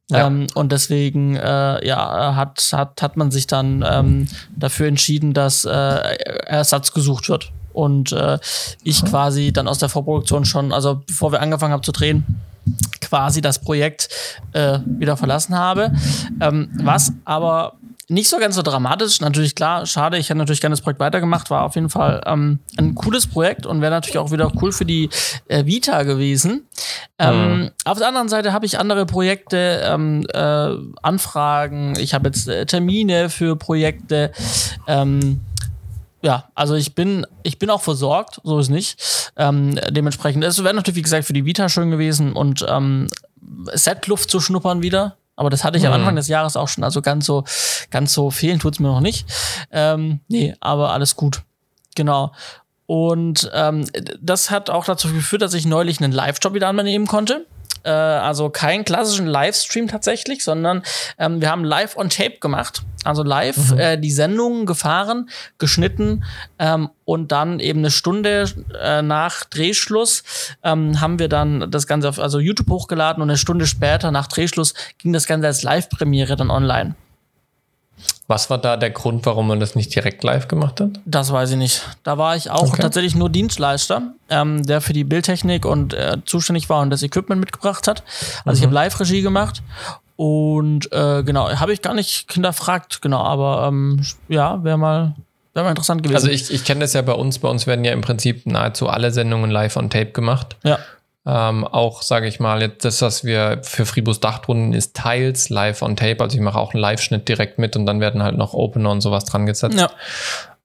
Ja. 0.10 0.28
Ähm, 0.28 0.48
und 0.56 0.72
deswegen 0.72 1.36
äh, 1.38 1.86
ja, 1.88 2.36
hat, 2.36 2.62
hat, 2.74 3.02
hat 3.02 3.18
man 3.18 3.32
sich 3.32 3.48
dann 3.48 3.86
ähm, 3.90 4.28
dafür 4.56 4.88
entschieden, 4.88 5.34
dass 5.34 5.64
äh, 5.66 5.72
Ersatz 5.72 6.92
gesucht 6.92 7.30
wird. 7.30 7.52
Und 7.72 8.12
äh, 8.12 8.40
ich 8.84 9.06
quasi 9.06 9.54
dann 9.54 9.68
aus 9.68 9.80
der 9.80 9.90
Vorproduktion 9.90 10.44
schon, 10.44 10.74
also 10.74 11.02
bevor 11.08 11.32
wir 11.32 11.42
angefangen 11.42 11.72
haben 11.72 11.84
zu 11.84 11.92
drehen, 11.92 12.26
quasi 13.02 13.42
das 13.42 13.60
Projekt 13.60 14.10
äh, 14.54 14.80
wieder 14.86 15.18
verlassen 15.18 15.58
habe. 15.58 15.92
Ähm, 16.42 16.70
was 16.74 17.14
aber 17.26 17.79
nicht 18.10 18.28
so 18.28 18.40
ganz 18.40 18.56
so 18.56 18.64
dramatisch. 18.64 19.22
Natürlich 19.22 19.56
klar, 19.56 19.86
schade. 19.86 20.18
Ich 20.18 20.30
hätte 20.30 20.40
natürlich 20.40 20.62
gerne 20.62 20.74
das 20.74 20.82
Projekt 20.82 21.00
weitergemacht. 21.00 21.50
War 21.50 21.64
auf 21.64 21.76
jeden 21.76 21.90
Fall 21.90 22.22
ähm, 22.26 22.60
ein 22.78 22.96
cooles 22.96 23.28
Projekt 23.28 23.66
und 23.66 23.82
wäre 23.82 23.92
natürlich 23.92 24.18
auch 24.18 24.32
wieder 24.32 24.52
cool 24.62 24.72
für 24.72 24.86
die 24.86 25.10
äh, 25.48 25.66
Vita 25.66 26.04
gewesen. 26.04 26.68
Ähm, 27.20 27.60
mhm. 27.60 27.72
Auf 27.86 28.00
der 28.00 28.08
anderen 28.08 28.28
Seite 28.28 28.52
habe 28.52 28.66
ich 28.66 28.80
andere 28.80 29.06
Projekte, 29.06 29.82
ähm, 29.86 30.26
äh, 30.34 30.72
Anfragen. 31.04 31.96
Ich 32.00 32.16
habe 32.16 32.30
jetzt 32.30 32.48
äh, 32.48 32.66
Termine 32.66 33.30
für 33.30 33.56
Projekte. 33.56 34.32
Ähm, 34.88 35.42
ja, 36.22 36.50
also 36.56 36.74
ich 36.74 36.96
bin, 36.96 37.26
ich 37.44 37.60
bin 37.60 37.70
auch 37.70 37.82
versorgt, 37.82 38.42
so 38.44 38.60
ist 38.60 38.70
nicht. 38.70 39.32
Ähm, 39.38 39.80
dementsprechend, 39.90 40.44
es 40.44 40.62
wäre 40.64 40.74
natürlich, 40.74 40.98
wie 40.98 41.04
gesagt, 41.04 41.26
für 41.26 41.34
die 41.34 41.46
Vita 41.46 41.70
schön 41.70 41.92
gewesen 41.92 42.34
und 42.34 42.66
ähm, 42.68 43.08
Setluft 43.74 44.30
zu 44.30 44.40
schnuppern 44.40 44.82
wieder. 44.82 45.16
Aber 45.40 45.50
das 45.50 45.64
hatte 45.64 45.78
ich 45.78 45.84
mhm. 45.84 45.94
am 45.94 46.02
Anfang 46.02 46.18
des 46.18 46.28
Jahres 46.28 46.58
auch 46.58 46.68
schon. 46.68 46.84
Also 46.84 47.02
ganz 47.02 47.26
so, 47.26 47.46
ganz 47.92 48.12
so 48.14 48.30
fehlen 48.30 48.60
tut's 48.60 48.80
mir 48.80 48.90
noch 48.90 49.00
nicht. 49.00 49.26
Ähm, 49.72 50.20
nee, 50.28 50.54
aber 50.60 50.92
alles 50.92 51.16
gut. 51.16 51.44
Genau. 51.96 52.34
Und 52.86 53.50
ähm, 53.54 53.86
das 54.20 54.52
hat 54.52 54.70
auch 54.70 54.84
dazu 54.84 55.14
geführt, 55.14 55.42
dass 55.42 55.54
ich 55.54 55.66
neulich 55.66 56.02
einen 56.02 56.12
Live-Job 56.12 56.54
wieder 56.54 56.68
annehmen 56.68 57.08
konnte. 57.08 57.46
Äh, 57.86 57.90
also 57.90 58.50
keinen 58.50 58.84
klassischen 58.84 59.28
Livestream 59.28 59.88
tatsächlich, 59.88 60.44
sondern 60.44 60.84
ähm, 61.18 61.40
wir 61.40 61.50
haben 61.50 61.64
live 61.64 61.96
on 61.96 62.10
tape 62.10 62.40
gemacht. 62.40 62.82
Also 63.04 63.24
live 63.24 63.72
mhm. 63.72 63.80
äh, 63.80 63.98
die 63.98 64.12
Sendung 64.12 64.66
gefahren, 64.66 65.30
geschnitten 65.58 66.24
ähm, 66.58 66.90
und 67.06 67.32
dann 67.32 67.60
eben 67.60 67.80
eine 67.80 67.92
Stunde 67.92 68.46
äh, 68.80 69.02
nach 69.02 69.46
Drehschluss 69.46 70.24
ähm, 70.64 71.00
haben 71.02 71.20
wir 71.20 71.30
dann 71.30 71.72
das 71.72 71.88
Ganze 71.88 72.10
auf 72.10 72.20
also 72.20 72.40
YouTube 72.40 72.70
hochgeladen 72.70 73.22
und 73.22 73.30
eine 73.30 73.38
Stunde 73.38 73.68
später 73.68 74.12
nach 74.12 74.28
Drehschluss 74.28 74.74
ging 74.98 75.14
das 75.14 75.28
Ganze 75.28 75.48
als 75.48 75.64
Live-Premiere 75.64 76.36
dann 76.36 76.50
online. 76.50 76.96
Was 78.28 78.50
war 78.50 78.60
da 78.60 78.78
der 78.78 78.92
Grund, 78.92 79.26
warum 79.26 79.48
man 79.48 79.60
das 79.60 79.76
nicht 79.76 79.94
direkt 79.94 80.24
live 80.24 80.48
gemacht 80.48 80.80
hat? 80.80 80.92
Das 81.06 81.32
weiß 81.32 81.52
ich 81.52 81.58
nicht. 81.58 81.82
Da 82.04 82.18
war 82.18 82.36
ich 82.36 82.52
auch 82.52 82.70
okay. 82.70 82.82
tatsächlich 82.82 83.16
nur 83.16 83.30
Dienstleister, 83.30 84.14
ähm, 84.30 84.64
der 84.66 84.82
für 84.82 84.94
die 84.94 85.04
Bildtechnik 85.04 85.66
und 85.66 85.94
äh, 85.94 86.18
zuständig 86.26 86.70
war 86.70 86.82
und 86.82 86.92
das 86.92 87.02
Equipment 87.02 87.40
mitgebracht 87.40 87.88
hat. 87.88 88.04
Also 88.46 88.52
mhm. 88.52 88.56
ich 88.56 88.64
habe 88.64 88.74
Live-Regie 88.76 89.22
gemacht 89.22 89.64
und 90.20 90.92
äh, 90.92 91.24
genau, 91.24 91.50
habe 91.50 91.72
ich 91.72 91.82
gar 91.82 91.94
nicht 91.94 92.30
hinterfragt, 92.34 93.02
genau, 93.02 93.22
aber 93.22 93.66
ähm, 93.70 94.02
ja, 94.28 94.62
wäre 94.66 94.78
mal, 94.78 95.16
wär 95.54 95.64
mal 95.64 95.70
interessant 95.70 96.04
gewesen. 96.04 96.18
Also 96.18 96.28
ich, 96.28 96.54
ich 96.54 96.66
kenne 96.66 96.82
das 96.82 96.92
ja 96.92 97.02
bei 97.02 97.14
uns, 97.14 97.40
bei 97.40 97.48
uns 97.48 97.68
werden 97.68 97.86
ja 97.86 97.94
im 97.94 98.02
Prinzip 98.02 98.46
nahezu 98.46 98.90
alle 98.90 99.12
Sendungen 99.12 99.50
live 99.50 99.78
on 99.78 99.90
Tape 99.90 100.12
gemacht. 100.12 100.58
Ja. 100.66 100.78
Ähm, 101.26 101.66
auch, 101.66 102.02
sage 102.02 102.28
ich 102.28 102.42
mal, 102.42 102.62
jetzt 102.62 102.84
das, 102.84 103.02
was 103.02 103.24
wir 103.24 103.62
für 103.64 103.86
Fribus 103.86 104.20
Dachrunden 104.20 104.74
ist 104.74 104.94
teils 104.94 105.48
live 105.48 105.82
on 105.84 105.96
tape. 105.96 106.22
Also 106.22 106.36
ich 106.36 106.44
mache 106.44 106.60
auch 106.60 106.74
einen 106.74 106.82
Live-Schnitt 106.82 107.30
direkt 107.30 107.58
mit 107.58 107.78
und 107.78 107.86
dann 107.86 108.02
werden 108.02 108.22
halt 108.22 108.36
noch 108.36 108.54
Opener 108.54 108.92
und 108.92 109.00
sowas 109.00 109.24
dran 109.24 109.46
gesetzt. 109.46 109.80
Ja. 109.80 109.90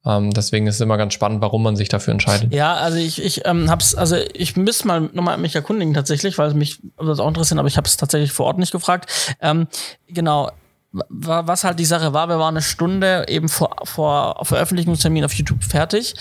Ähm, 0.06 0.32
deswegen 0.32 0.66
ist 0.66 0.76
es 0.76 0.80
immer 0.80 0.96
ganz 0.96 1.14
spannend, 1.14 1.40
warum 1.40 1.62
man 1.62 1.76
sich 1.76 1.88
dafür 1.88 2.12
entscheidet. 2.12 2.52
Ja, 2.52 2.74
also 2.74 2.98
ich, 2.98 3.22
ich 3.22 3.46
ähm, 3.46 3.70
hab's, 3.70 3.94
also 3.94 4.16
ich 4.34 4.56
müsste 4.56 4.86
mal 4.86 5.00
nochmal 5.12 5.38
mich 5.38 5.54
erkundigen 5.54 5.94
tatsächlich, 5.94 6.36
weil 6.36 6.48
es 6.48 6.54
mich 6.54 6.80
das 6.98 7.20
auch 7.20 7.28
interessiert, 7.28 7.58
aber 7.58 7.68
ich 7.68 7.76
habe 7.76 7.86
es 7.86 7.96
tatsächlich 7.96 8.32
vor 8.32 8.46
Ort 8.46 8.58
nicht 8.58 8.72
gefragt. 8.72 9.36
Ähm, 9.40 9.66
genau, 10.06 10.50
was 11.08 11.64
halt 11.64 11.78
die 11.78 11.84
Sache 11.84 12.12
war, 12.12 12.28
wir 12.28 12.38
waren 12.38 12.54
eine 12.54 12.62
Stunde 12.62 13.24
eben 13.28 13.48
vor, 13.48 13.74
vor 13.84 14.44
Veröffentlichungstermin 14.44 15.24
auf 15.24 15.32
YouTube 15.32 15.64
fertig. 15.64 16.14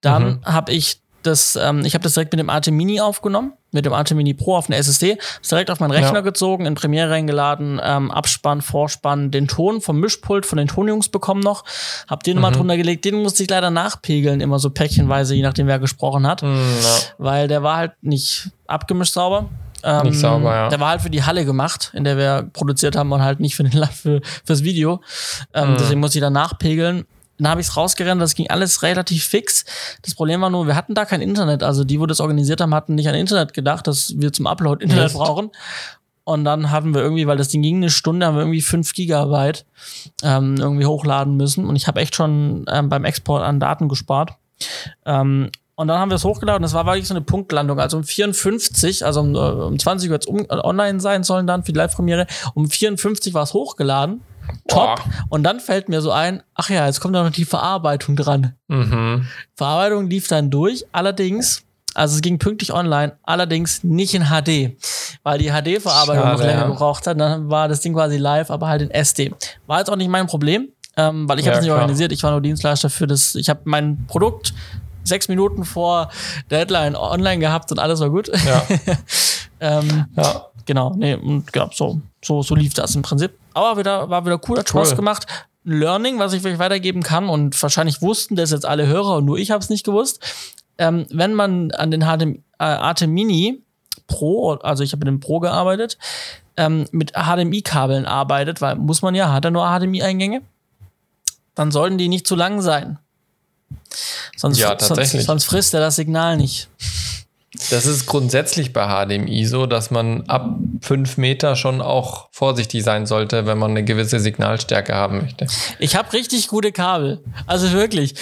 Dann 0.00 0.24
mhm. 0.24 0.44
habe 0.44 0.72
ich 0.72 1.00
das, 1.28 1.56
ähm, 1.56 1.84
ich 1.84 1.94
habe 1.94 2.02
das 2.02 2.14
direkt 2.14 2.32
mit 2.32 2.40
dem 2.40 2.50
AT 2.50 2.66
Mini 2.70 3.00
aufgenommen, 3.00 3.52
mit 3.70 3.84
dem 3.84 3.92
AT 3.92 4.10
Mini 4.12 4.34
Pro 4.34 4.56
auf 4.56 4.68
eine 4.68 4.76
SSD, 4.76 5.18
ist 5.40 5.50
direkt 5.50 5.70
auf 5.70 5.80
meinen 5.80 5.92
Rechner 5.92 6.14
ja. 6.14 6.20
gezogen, 6.20 6.66
in 6.66 6.74
Premiere 6.74 7.10
reingeladen, 7.10 7.80
ähm, 7.82 8.10
Abspann, 8.10 8.62
Vorspann, 8.62 9.30
den 9.30 9.46
Ton 9.46 9.80
vom 9.80 10.00
Mischpult 10.00 10.46
von 10.46 10.58
den 10.58 10.68
Tonjungs 10.68 11.08
bekommen 11.08 11.40
noch, 11.40 11.64
hab 12.08 12.22
den 12.22 12.36
mhm. 12.36 12.42
mal 12.42 12.50
drunter 12.50 12.76
gelegt, 12.76 13.04
den 13.04 13.22
musste 13.22 13.42
ich 13.42 13.50
leider 13.50 13.70
nachpegeln, 13.70 14.40
immer 14.40 14.58
so 14.58 14.70
päckchenweise, 14.70 15.34
je 15.34 15.42
nachdem 15.42 15.66
wer 15.66 15.78
gesprochen 15.78 16.26
hat, 16.26 16.42
mhm, 16.42 16.56
ja. 16.82 16.88
weil 17.18 17.48
der 17.48 17.62
war 17.62 17.76
halt 17.76 17.92
nicht 18.02 18.50
abgemischt 18.66 19.12
sauber. 19.14 19.48
Ähm, 19.84 20.08
nicht 20.08 20.18
sauber, 20.18 20.54
ja. 20.54 20.68
Der 20.68 20.80
war 20.80 20.88
halt 20.88 21.02
für 21.02 21.10
die 21.10 21.22
Halle 21.22 21.44
gemacht, 21.44 21.92
in 21.94 22.02
der 22.02 22.16
wir 22.16 22.50
produziert 22.52 22.96
haben 22.96 23.12
und 23.12 23.22
halt 23.22 23.38
nicht 23.38 23.54
für 23.54 23.62
den 23.62 23.84
für, 23.92 24.20
fürs 24.44 24.64
Video. 24.64 25.00
Ähm, 25.54 25.72
mhm. 25.72 25.76
Deswegen 25.78 26.00
muss 26.00 26.14
ich 26.14 26.20
da 26.20 26.30
nachpegeln. 26.30 27.06
Dann 27.38 27.48
habe 27.48 27.60
ich 27.60 27.68
es 27.68 27.76
rausgerannt, 27.76 28.20
das 28.20 28.34
ging 28.34 28.50
alles 28.50 28.82
relativ 28.82 29.24
fix. 29.24 29.64
Das 30.02 30.14
Problem 30.14 30.40
war 30.40 30.50
nur, 30.50 30.66
wir 30.66 30.74
hatten 30.74 30.94
da 30.94 31.04
kein 31.04 31.20
Internet. 31.20 31.62
Also 31.62 31.84
die, 31.84 32.00
wo 32.00 32.06
das 32.06 32.20
organisiert 32.20 32.60
haben, 32.60 32.74
hatten 32.74 32.94
nicht 32.94 33.08
an 33.08 33.14
Internet 33.14 33.54
gedacht, 33.54 33.86
dass 33.86 34.14
wir 34.16 34.32
zum 34.32 34.46
Upload 34.46 34.82
Internet 34.82 35.04
Mist. 35.04 35.16
brauchen. 35.16 35.50
Und 36.24 36.44
dann 36.44 36.70
haben 36.70 36.94
wir 36.94 37.00
irgendwie, 37.00 37.26
weil 37.26 37.38
das 37.38 37.48
Ding 37.48 37.62
ging 37.62 37.76
eine 37.76 37.88
Stunde, 37.88 38.26
haben 38.26 38.34
wir 38.34 38.42
irgendwie 38.42 38.60
fünf 38.60 38.92
Gigabyte 38.92 39.64
ähm, 40.22 40.56
irgendwie 40.58 40.84
hochladen 40.84 41.36
müssen. 41.36 41.64
Und 41.64 41.76
ich 41.76 41.86
habe 41.86 42.00
echt 42.00 42.14
schon 42.14 42.66
ähm, 42.70 42.90
beim 42.90 43.04
Export 43.04 43.42
an 43.42 43.60
Daten 43.60 43.88
gespart. 43.88 44.32
Ähm, 45.06 45.50
und 45.74 45.86
dann 45.86 45.98
haben 45.98 46.10
wir 46.10 46.16
es 46.16 46.24
hochgeladen. 46.24 46.62
Das 46.62 46.74
war 46.74 46.84
wirklich 46.86 47.06
so 47.06 47.14
eine 47.14 47.22
Punktlandung. 47.22 47.78
Also 47.78 47.96
um 47.96 48.04
54, 48.04 49.06
also 49.06 49.20
um, 49.20 49.34
um 49.36 49.78
20 49.78 50.10
Uhr 50.10 50.16
jetzt 50.16 50.26
um, 50.26 50.44
online 50.50 51.00
sein 51.00 51.22
sollen 51.22 51.46
dann 51.46 51.62
für 51.62 51.72
die 51.72 51.78
Live-Premiere. 51.78 52.26
Um 52.52 52.68
54 52.68 53.32
war 53.32 53.44
es 53.44 53.54
hochgeladen. 53.54 54.20
Top. 54.68 55.00
Oh. 55.04 55.10
Und 55.30 55.42
dann 55.44 55.60
fällt 55.60 55.88
mir 55.88 56.00
so 56.00 56.10
ein, 56.10 56.42
ach 56.54 56.70
ja, 56.70 56.86
jetzt 56.86 57.00
kommt 57.00 57.14
da 57.14 57.22
noch 57.22 57.30
die 57.30 57.44
Verarbeitung 57.44 58.16
dran. 58.16 58.54
Mhm. 58.68 59.26
Verarbeitung 59.54 60.08
lief 60.08 60.28
dann 60.28 60.50
durch, 60.50 60.84
allerdings, 60.92 61.62
also 61.94 62.16
es 62.16 62.22
ging 62.22 62.38
pünktlich 62.38 62.72
online, 62.72 63.16
allerdings 63.22 63.82
nicht 63.82 64.14
in 64.14 64.24
HD, 64.24 64.76
weil 65.22 65.38
die 65.38 65.50
HD-Verarbeitung 65.50 66.28
noch 66.28 66.38
länger 66.38 66.62
ja. 66.62 66.66
gebraucht 66.68 67.06
hat. 67.06 67.18
Dann 67.18 67.48
war 67.48 67.68
das 67.68 67.80
Ding 67.80 67.94
quasi 67.94 68.16
live, 68.16 68.50
aber 68.50 68.68
halt 68.68 68.82
in 68.82 68.90
SD. 68.90 69.32
War 69.66 69.78
jetzt 69.78 69.90
auch 69.90 69.96
nicht 69.96 70.10
mein 70.10 70.26
Problem, 70.26 70.68
ähm, 70.96 71.28
weil 71.28 71.38
ich 71.38 71.46
ja, 71.46 71.52
habe 71.52 71.58
es 71.58 71.62
nicht 71.62 71.70
klar. 71.70 71.80
organisiert. 71.80 72.12
Ich 72.12 72.22
war 72.22 72.30
nur 72.30 72.40
Dienstleister 72.40 72.90
für 72.90 73.06
das. 73.06 73.34
Ich 73.34 73.48
habe 73.48 73.60
mein 73.64 74.06
Produkt 74.06 74.52
sechs 75.04 75.28
Minuten 75.28 75.64
vor 75.64 76.10
Deadline 76.50 76.94
online 76.94 77.38
gehabt 77.38 77.72
und 77.72 77.78
alles 77.78 78.00
war 78.00 78.10
gut. 78.10 78.28
Ja. 78.28 78.62
ähm, 79.60 80.06
ja. 80.16 80.46
Genau, 80.68 80.92
nee, 80.94 81.14
und 81.14 81.50
genau, 81.50 81.70
so, 81.72 81.98
so, 82.22 82.42
so 82.42 82.54
lief 82.54 82.74
das 82.74 82.94
im 82.94 83.00
Prinzip. 83.00 83.32
Aber 83.54 83.78
wieder, 83.78 84.10
war 84.10 84.26
wieder 84.26 84.38
cool, 84.46 84.58
hat 84.58 84.68
Spaß 84.68 84.96
gemacht. 84.96 85.26
Learning, 85.64 86.18
was 86.18 86.34
ich 86.34 86.42
vielleicht 86.42 86.58
weitergeben 86.58 87.02
kann, 87.02 87.30
und 87.30 87.60
wahrscheinlich 87.62 88.02
wussten 88.02 88.36
das 88.36 88.50
jetzt 88.50 88.66
alle 88.66 88.86
Hörer 88.86 89.16
und 89.16 89.24
nur 89.24 89.38
ich 89.38 89.50
habe 89.50 89.64
es 89.64 89.70
nicht 89.70 89.86
gewusst. 89.86 90.20
Ähm, 90.76 91.06
wenn 91.08 91.32
man 91.32 91.70
an 91.70 91.90
den 91.90 92.02
HDMI, 92.02 92.42
äh, 92.58 92.64
ATEM 92.64 93.10
Mini 93.12 93.62
Pro, 94.08 94.56
also 94.56 94.84
ich 94.84 94.92
habe 94.92 94.98
mit 94.98 95.08
dem 95.08 95.20
Pro 95.20 95.40
gearbeitet, 95.40 95.96
ähm, 96.58 96.86
mit 96.92 97.12
HDMI-Kabeln 97.12 98.04
arbeitet, 98.04 98.60
weil 98.60 98.76
muss 98.76 99.00
man 99.00 99.14
ja, 99.14 99.32
hat 99.32 99.46
er 99.46 99.50
nur 99.50 99.64
HDMI-Eingänge, 99.64 100.42
dann 101.54 101.70
sollten 101.70 101.96
die 101.96 102.08
nicht 102.08 102.26
zu 102.26 102.34
lang 102.36 102.60
sein. 102.60 102.98
Sonst, 104.36 104.58
ja. 104.58 104.78
Sonst, 104.78 105.12
sonst 105.12 105.44
frisst 105.44 105.72
er 105.72 105.80
das 105.80 105.96
Signal 105.96 106.36
nicht. 106.36 106.68
Das 107.70 107.86
ist 107.86 108.06
grundsätzlich 108.06 108.72
bei 108.74 108.86
HDMI 108.86 109.46
so, 109.46 109.66
dass 109.66 109.90
man 109.90 110.26
ab 110.28 110.58
fünf 110.82 111.16
Meter 111.16 111.56
schon 111.56 111.80
auch 111.80 112.28
vorsichtig 112.30 112.84
sein 112.84 113.06
sollte, 113.06 113.46
wenn 113.46 113.58
man 113.58 113.70
eine 113.70 113.84
gewisse 113.84 114.20
Signalstärke 114.20 114.94
haben 114.94 115.22
möchte. 115.22 115.46
Ich 115.78 115.96
habe 115.96 116.12
richtig 116.12 116.48
gute 116.48 116.72
Kabel. 116.72 117.22
Also 117.46 117.72
wirklich. 117.72 118.14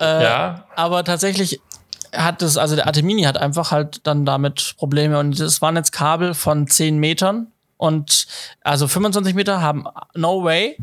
Äh, 0.00 0.24
ja. 0.24 0.66
Aber 0.74 1.04
tatsächlich 1.04 1.60
hat 2.14 2.40
es, 2.42 2.56
also 2.56 2.74
der 2.74 2.86
Atemini 2.86 3.22
hat 3.22 3.36
einfach 3.36 3.72
halt 3.72 4.06
dann 4.06 4.24
damit 4.24 4.74
Probleme 4.78 5.18
und 5.18 5.38
es 5.38 5.60
waren 5.60 5.76
jetzt 5.76 5.92
Kabel 5.92 6.32
von 6.34 6.66
10 6.66 6.98
Metern 6.98 7.48
und 7.76 8.26
also 8.62 8.88
25 8.88 9.34
Meter 9.34 9.60
haben 9.60 9.84
no 10.14 10.44
way. 10.44 10.76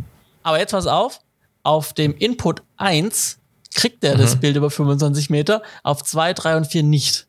Aber 0.43 0.60
jetzt 0.60 0.71
pass 0.71 0.86
auf, 0.86 1.21
auf 1.63 1.93
dem 1.93 2.15
Input 2.17 2.62
1 2.78 3.39
kriegt 3.73 4.04
der 4.04 4.15
mhm. 4.15 4.21
das 4.21 4.36
Bild 4.36 4.56
über 4.56 4.69
25 4.69 5.30
Meter, 5.30 5.62
auf 5.84 6.04
2, 6.04 6.34
3 6.34 6.58
und 6.58 6.67
4 6.67 6.84
nicht. 6.84 7.28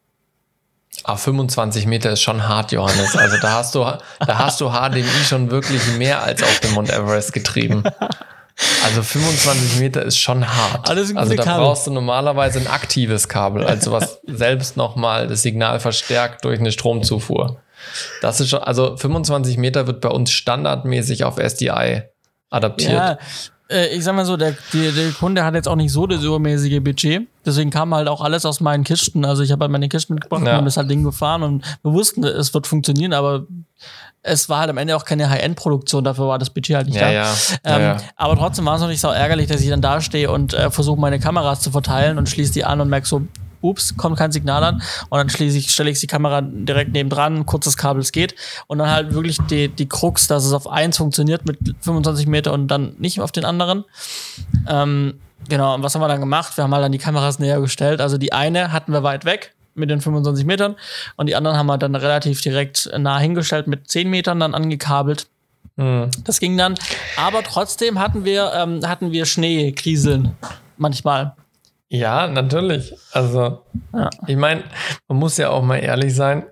Ah, 1.04 1.16
25 1.16 1.86
Meter 1.86 2.10
ist 2.10 2.20
schon 2.20 2.46
hart, 2.46 2.72
Johannes. 2.72 3.16
Also 3.16 3.36
da 3.38 3.52
hast 3.52 3.74
du, 3.74 3.80
da 3.80 4.38
hast 4.38 4.60
du 4.60 4.70
HDMI 4.70 5.24
schon 5.26 5.50
wirklich 5.50 5.80
mehr 5.96 6.22
als 6.22 6.42
auf 6.42 6.60
dem 6.60 6.72
Mount 6.72 6.90
Everest 6.90 7.32
getrieben. 7.32 7.84
Also 8.84 9.02
25 9.02 9.80
Meter 9.80 10.02
ist 10.02 10.18
schon 10.18 10.46
hart. 10.46 10.88
also 11.16 11.34
da 11.34 11.42
Kabel. 11.42 11.64
brauchst 11.64 11.86
du 11.86 11.92
normalerweise 11.92 12.58
ein 12.58 12.66
aktives 12.66 13.28
Kabel, 13.28 13.64
also 13.64 13.92
was 13.92 14.20
selbst 14.26 14.76
nochmal 14.76 15.28
das 15.28 15.42
Signal 15.42 15.80
verstärkt 15.80 16.44
durch 16.44 16.60
eine 16.60 16.70
Stromzufuhr. 16.70 17.60
Das 18.20 18.40
ist 18.40 18.50
schon, 18.50 18.62
also 18.62 18.96
25 18.96 19.56
Meter 19.56 19.86
wird 19.86 20.02
bei 20.02 20.10
uns 20.10 20.30
standardmäßig 20.32 21.24
auf 21.24 21.38
SDI 21.38 22.02
adaptiert. 22.50 22.92
Ja, 22.92 23.18
äh, 23.70 23.94
ich 23.94 24.04
sag 24.04 24.14
mal 24.14 24.24
so, 24.24 24.36
der, 24.36 24.56
der, 24.72 24.92
der, 24.92 25.12
Kunde 25.12 25.44
hat 25.44 25.54
jetzt 25.54 25.68
auch 25.68 25.76
nicht 25.76 25.92
so 25.92 26.06
das 26.06 26.22
übermäßige 26.22 26.80
Budget. 26.82 27.26
Deswegen 27.46 27.70
kam 27.70 27.94
halt 27.94 28.08
auch 28.08 28.20
alles 28.20 28.44
aus 28.44 28.60
meinen 28.60 28.84
Kisten. 28.84 29.24
Also 29.24 29.42
ich 29.42 29.52
habe 29.52 29.64
halt 29.64 29.72
meine 29.72 29.88
Kisten 29.88 30.14
mitgebracht 30.14 30.46
ja. 30.46 30.58
und 30.58 30.66
ist 30.66 30.76
halt 30.76 30.90
Ding 30.90 31.04
gefahren 31.04 31.42
und 31.42 31.64
wir 31.82 31.92
wussten, 31.92 32.24
es 32.24 32.52
wird 32.52 32.66
funktionieren, 32.66 33.12
aber 33.12 33.46
es 34.22 34.48
war 34.48 34.60
halt 34.60 34.70
am 34.70 34.76
Ende 34.76 34.94
auch 34.96 35.04
keine 35.04 35.30
High-End-Produktion, 35.30 36.04
dafür 36.04 36.28
war 36.28 36.38
das 36.38 36.50
Budget 36.50 36.76
halt 36.76 36.86
nicht 36.86 36.96
ja, 36.96 37.02
da. 37.02 37.12
Ja. 37.12 37.34
Ähm, 37.64 37.82
ja, 37.82 37.96
aber 38.16 38.36
trotzdem 38.36 38.66
war 38.66 38.74
es 38.74 38.80
natürlich 38.80 39.00
so 39.00 39.08
ärgerlich, 39.08 39.48
dass 39.48 39.62
ich 39.62 39.70
dann 39.70 39.80
da 39.80 40.00
stehe 40.00 40.30
und 40.30 40.52
äh, 40.52 40.70
versuche 40.70 41.00
meine 41.00 41.18
Kameras 41.18 41.60
zu 41.60 41.70
verteilen 41.70 42.18
und 42.18 42.28
schließe 42.28 42.52
die 42.52 42.64
an 42.64 42.80
und 42.80 42.90
merke 42.90 43.06
so, 43.06 43.22
ups, 43.60 43.96
kommt 43.96 44.16
kein 44.16 44.32
Signal 44.32 44.62
an. 44.64 44.82
Und 45.08 45.18
dann 45.18 45.28
schließe 45.28 45.58
ich, 45.58 45.70
stelle 45.70 45.90
ich 45.90 46.00
die 46.00 46.06
Kamera 46.06 46.40
direkt 46.42 46.92
nebendran, 46.92 47.46
kurzes 47.46 47.76
Kabel, 47.76 48.00
es 48.00 48.12
geht. 48.12 48.34
Und 48.66 48.78
dann 48.78 48.90
halt 48.90 49.14
wirklich 49.14 49.38
die, 49.50 49.68
die 49.68 49.88
Krux, 49.88 50.26
dass 50.26 50.44
es 50.44 50.52
auf 50.52 50.68
eins 50.68 50.96
funktioniert 50.96 51.46
mit 51.46 51.58
25 51.80 52.26
Meter 52.26 52.52
und 52.52 52.68
dann 52.68 52.94
nicht 52.98 53.20
auf 53.20 53.32
den 53.32 53.44
anderen. 53.44 53.84
Ähm, 54.68 55.20
genau, 55.48 55.74
und 55.74 55.82
was 55.82 55.94
haben 55.94 56.02
wir 56.02 56.08
dann 56.08 56.20
gemacht? 56.20 56.56
Wir 56.56 56.64
haben 56.64 56.74
halt 56.74 56.84
dann 56.84 56.92
die 56.92 56.98
Kameras 56.98 57.38
näher 57.38 57.60
gestellt. 57.60 58.00
Also 58.00 58.18
die 58.18 58.32
eine 58.32 58.72
hatten 58.72 58.92
wir 58.92 59.02
weit 59.02 59.24
weg 59.24 59.54
mit 59.74 59.90
den 59.90 60.00
25 60.00 60.44
Metern 60.44 60.76
und 61.16 61.26
die 61.26 61.36
anderen 61.36 61.56
haben 61.56 61.66
wir 61.66 61.78
dann 61.78 61.94
relativ 61.94 62.40
direkt 62.40 62.90
nah 62.98 63.18
hingestellt 63.18 63.66
mit 63.66 63.88
10 63.88 64.08
Metern 64.10 64.40
dann 64.40 64.54
angekabelt. 64.54 65.26
Mhm. 65.76 66.10
Das 66.24 66.40
ging 66.40 66.56
dann, 66.56 66.74
aber 67.16 67.42
trotzdem 67.42 67.98
hatten 67.98 68.24
wir, 68.24 68.52
ähm, 68.54 68.86
hatten 68.86 69.12
wir 69.12 69.26
Schneekriseln 69.26 70.36
manchmal. 70.76 71.34
Ja, 71.92 72.28
natürlich. 72.28 72.94
Also, 73.12 73.64
ja. 73.92 74.08
ich 74.26 74.36
meine, 74.36 74.62
man 75.08 75.18
muss 75.18 75.36
ja 75.36 75.50
auch 75.50 75.62
mal 75.62 75.78
ehrlich 75.78 76.14
sein 76.14 76.44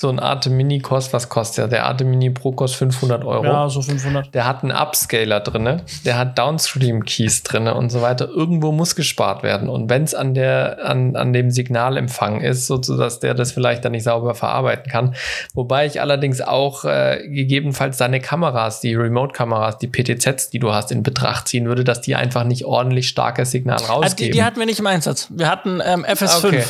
so 0.00 0.08
ein 0.08 0.20
Arte 0.20 0.48
Mini 0.48 0.78
kostet, 0.78 1.12
was 1.12 1.28
kostet 1.28 1.58
der? 1.58 1.68
Der 1.68 1.86
Arte 1.86 2.04
Mini 2.04 2.30
Pro 2.30 2.52
kostet 2.52 2.78
500 2.78 3.24
Euro. 3.24 3.44
Ja, 3.44 3.68
so 3.68 3.82
500. 3.82 4.32
Der 4.32 4.46
hat 4.46 4.62
einen 4.62 4.70
Upscaler 4.70 5.40
drin, 5.40 5.82
der 6.04 6.16
hat 6.16 6.38
Downstream 6.38 7.04
Keys 7.04 7.42
drin 7.42 7.66
und 7.66 7.90
so 7.90 8.00
weiter. 8.00 8.28
Irgendwo 8.28 8.70
muss 8.70 8.94
gespart 8.94 9.42
werden. 9.42 9.68
Und 9.68 9.90
wenn 9.90 10.04
es 10.04 10.14
an 10.14 10.34
der, 10.34 10.84
an, 10.84 11.16
an 11.16 11.32
dem 11.32 11.50
Signalempfang 11.50 12.40
ist, 12.42 12.68
so 12.68 12.78
dass 12.78 13.18
der 13.18 13.34
das 13.34 13.50
vielleicht 13.50 13.84
dann 13.84 13.90
nicht 13.90 14.04
sauber 14.04 14.36
verarbeiten 14.36 14.90
kann. 14.90 15.16
Wobei 15.54 15.86
ich 15.86 16.00
allerdings 16.00 16.40
auch 16.40 16.84
äh, 16.84 17.26
gegebenenfalls 17.26 17.96
deine 17.96 18.20
Kameras, 18.20 18.80
die 18.80 18.94
Remote-Kameras, 18.94 19.78
die 19.78 19.88
PTZs, 19.88 20.50
die 20.50 20.60
du 20.60 20.72
hast, 20.72 20.92
in 20.92 21.02
Betracht 21.02 21.48
ziehen 21.48 21.66
würde, 21.66 21.82
dass 21.82 22.00
die 22.02 22.14
einfach 22.14 22.44
nicht 22.44 22.64
ordentlich 22.64 23.08
starkes 23.08 23.50
Signal 23.50 23.78
rausgeben. 23.78 24.04
Also 24.04 24.16
die, 24.16 24.30
die 24.30 24.44
hatten 24.44 24.60
wir 24.60 24.66
nicht 24.66 24.78
im 24.78 24.86
Einsatz. 24.86 25.26
Wir 25.30 25.50
hatten 25.50 25.80
ähm, 25.84 26.04
FS5. 26.04 26.46
Okay. 26.46 26.64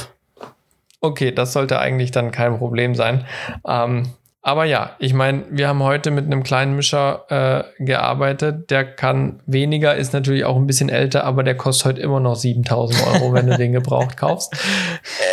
Okay, 1.01 1.33
das 1.33 1.53
sollte 1.53 1.79
eigentlich 1.79 2.11
dann 2.11 2.33
kein 2.33 2.59
Problem 2.59 2.95
sein. 2.95 3.25
Ähm, 3.67 4.15
aber 4.41 4.65
ja, 4.65 4.93
ich 4.99 5.15
meine, 5.15 5.45
wir 5.51 5.69
haben 5.69 5.83
heute 5.83 6.11
mit 6.11 6.25
einem 6.25 6.43
kleinen 6.43 6.75
Mischer 6.75 7.25
äh, 7.29 7.85
gearbeitet. 7.85 8.71
Der 8.71 8.85
kann 8.85 9.41
weniger, 9.47 9.95
ist 9.97 10.13
natürlich 10.13 10.45
auch 10.45 10.57
ein 10.57 10.67
bisschen 10.67 10.89
älter, 10.89 11.25
aber 11.25 11.43
der 11.43 11.57
kostet 11.57 11.87
heute 11.87 12.01
immer 12.01 12.21
noch 12.21 12.37
7000 12.37 13.07
Euro, 13.07 13.33
wenn 13.33 13.47
du 13.47 13.57
den 13.57 13.73
gebraucht 13.73 14.17
kaufst. 14.17 14.55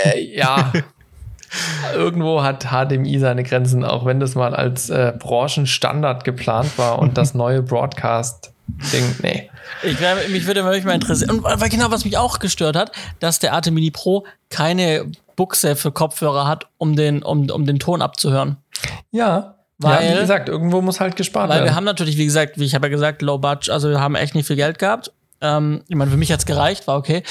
Äh, 0.04 0.20
ja, 0.36 0.72
irgendwo 1.94 2.44
hat 2.44 2.66
HDMI 2.66 3.20
seine 3.20 3.44
Grenzen, 3.44 3.84
auch 3.84 4.06
wenn 4.06 4.20
das 4.20 4.36
mal 4.36 4.56
als 4.56 4.90
äh, 4.90 5.14
Branchenstandard 5.18 6.24
geplant 6.24 6.78
war 6.78 7.00
und 7.00 7.18
das 7.18 7.34
neue 7.34 7.62
Broadcast-Ding, 8.68 9.16
nee. 9.22 9.50
Ich, 9.84 10.00
mich 10.30 10.48
würde 10.48 10.64
wirklich 10.64 10.86
mal 10.86 10.94
interessieren. 10.94 11.40
Und 11.40 11.44
weil 11.44 11.70
genau, 11.70 11.92
was 11.92 12.06
mich 12.06 12.18
auch 12.18 12.40
gestört 12.40 12.76
hat, 12.76 12.92
dass 13.20 13.40
der 13.40 13.54
Arte 13.54 13.72
Mini 13.72 13.92
Pro 13.92 14.26
keine 14.50 15.12
Buchse 15.36 15.76
für 15.76 15.92
Kopfhörer 15.92 16.48
hat, 16.48 16.68
um 16.78 16.96
den, 16.96 17.24
um, 17.24 17.50
um 17.50 17.66
den 17.66 17.80
Ton 17.80 18.02
abzuhören. 18.02 18.58
Ja. 19.12 19.56
Weil, 19.78 20.06
ja, 20.06 20.16
wie 20.16 20.20
gesagt, 20.22 20.48
irgendwo 20.48 20.82
muss 20.82 21.02
halt 21.02 21.18
gespart 21.18 21.50
weil 21.50 21.58
werden. 21.58 21.66
Weil 21.66 21.72
wir 21.72 21.76
haben 21.76 21.84
natürlich, 21.84 22.18
wie 22.18 22.26
gesagt, 22.26 22.58
wie 22.58 22.64
ich 22.64 22.76
habe 22.76 22.88
ja 22.88 22.92
gesagt, 22.92 23.22
Low 23.22 23.38
Budget, 23.38 23.70
also 23.70 23.90
wir 23.90 24.00
haben 24.00 24.16
echt 24.16 24.34
nicht 24.34 24.48
viel 24.48 24.56
Geld 24.56 24.80
gehabt. 24.80 25.12
Ähm, 25.42 25.84
ich 25.90 25.96
meine, 25.98 26.10
für 26.10 26.18
mich 26.18 26.32
hat's 26.32 26.46
gereicht, 26.46 26.88
war 26.88 26.98
okay. 26.98 27.24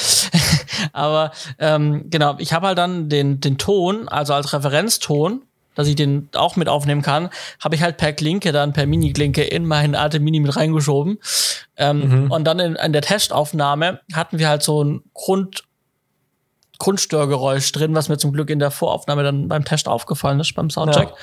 Aber 0.93 1.33
ähm, 1.59 2.11
genau, 2.11 2.37
ich 2.39 2.53
habe 2.53 2.67
halt 2.67 2.79
dann 2.79 3.09
den, 3.09 3.41
den 3.41 3.57
Ton, 3.57 4.09
also 4.09 4.35
als 4.35 4.53
Referenzton, 4.53 5.43
dass 5.75 5.89
ich 5.89 5.97
den 5.97 6.29
auch 6.35 6.57
mit 6.57 6.69
aufnehmen 6.69 7.03
kann, 7.03 7.31
habe 7.63 7.75
ich 7.75 7.83
halt 7.83 7.97
per 7.97 8.13
Klinke 8.13 8.53
dann 8.53 8.73
per 8.73 8.87
Mini-Klinke 8.87 9.43
in 9.43 9.67
meinen 9.67 9.95
Arte 9.95 10.21
Mini 10.21 10.41
mit 10.41 10.57
reingeschoben. 10.57 11.19
Ähm, 11.77 12.25
mhm. 12.25 12.31
Und 12.31 12.45
dann 12.45 12.59
in, 12.59 12.77
in 12.77 12.93
der 12.93 13.03
Testaufnahme 13.03 14.01
hatten 14.13 14.39
wir 14.39 14.49
halt 14.49 14.63
so 14.63 14.83
ein 14.83 15.03
Grund 15.13 15.65
Grundstörgeräusch 16.79 17.71
drin, 17.73 17.95
was 17.95 18.09
mir 18.09 18.19
zum 18.19 18.33
Glück 18.33 18.51
in 18.51 18.59
der 18.59 18.71
Voraufnahme 18.71 19.23
dann 19.23 19.49
beim 19.49 19.65
Test 19.65 19.89
aufgefallen 19.89 20.41
ist, 20.41 20.55
beim 20.55 20.71
Soundcheck. 20.71 21.09
Ja. 21.09 21.15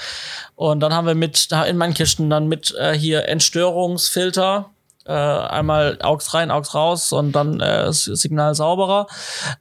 Und 0.55 0.79
dann 0.79 0.93
haben 0.93 1.05
wir 1.05 1.15
mit, 1.15 1.49
in 1.67 1.77
meinen 1.77 1.93
Kisten 1.93 2.29
dann 2.29 2.47
mit 2.47 2.73
äh, 2.79 2.93
hier 2.93 3.27
Entstörungsfilter, 3.27 4.69
äh, 5.05 5.11
einmal 5.11 5.99
AUX 6.01 6.33
rein, 6.33 6.51
AUX 6.51 6.73
raus 6.73 7.11
und 7.11 7.33
dann 7.33 7.59
äh, 7.59 7.91
Signal 7.91 8.55
sauberer. 8.55 9.07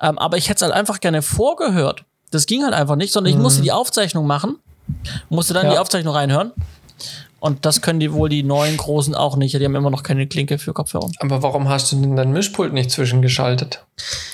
Ähm, 0.00 0.18
aber 0.18 0.36
ich 0.36 0.48
hätte 0.48 0.58
es 0.58 0.62
halt 0.62 0.72
einfach 0.72 1.00
gerne 1.00 1.22
vorgehört. 1.22 2.04
Das 2.30 2.46
ging 2.46 2.62
halt 2.62 2.74
einfach 2.74 2.96
nicht, 2.96 3.12
sondern 3.12 3.32
ich 3.32 3.36
mhm. 3.36 3.42
musste 3.42 3.62
die 3.62 3.72
Aufzeichnung 3.72 4.26
machen, 4.26 4.58
musste 5.28 5.54
dann 5.54 5.66
ja. 5.66 5.72
die 5.72 5.78
Aufzeichnung 5.78 6.14
reinhören 6.14 6.52
und 7.40 7.64
das 7.64 7.80
können 7.80 8.00
die 8.00 8.12
wohl 8.12 8.28
die 8.28 8.42
neuen 8.42 8.76
Großen 8.76 9.14
auch 9.14 9.36
nicht. 9.36 9.58
Die 9.58 9.64
haben 9.64 9.74
immer 9.74 9.90
noch 9.90 10.02
keine 10.02 10.26
Klinke 10.26 10.58
für 10.58 10.74
Kopfhörer. 10.74 11.10
Aber 11.20 11.42
warum 11.42 11.68
hast 11.68 11.90
du 11.90 11.96
denn 11.96 12.14
dein 12.14 12.32
Mischpult 12.32 12.74
nicht 12.74 12.90
zwischengeschaltet? 12.90 13.84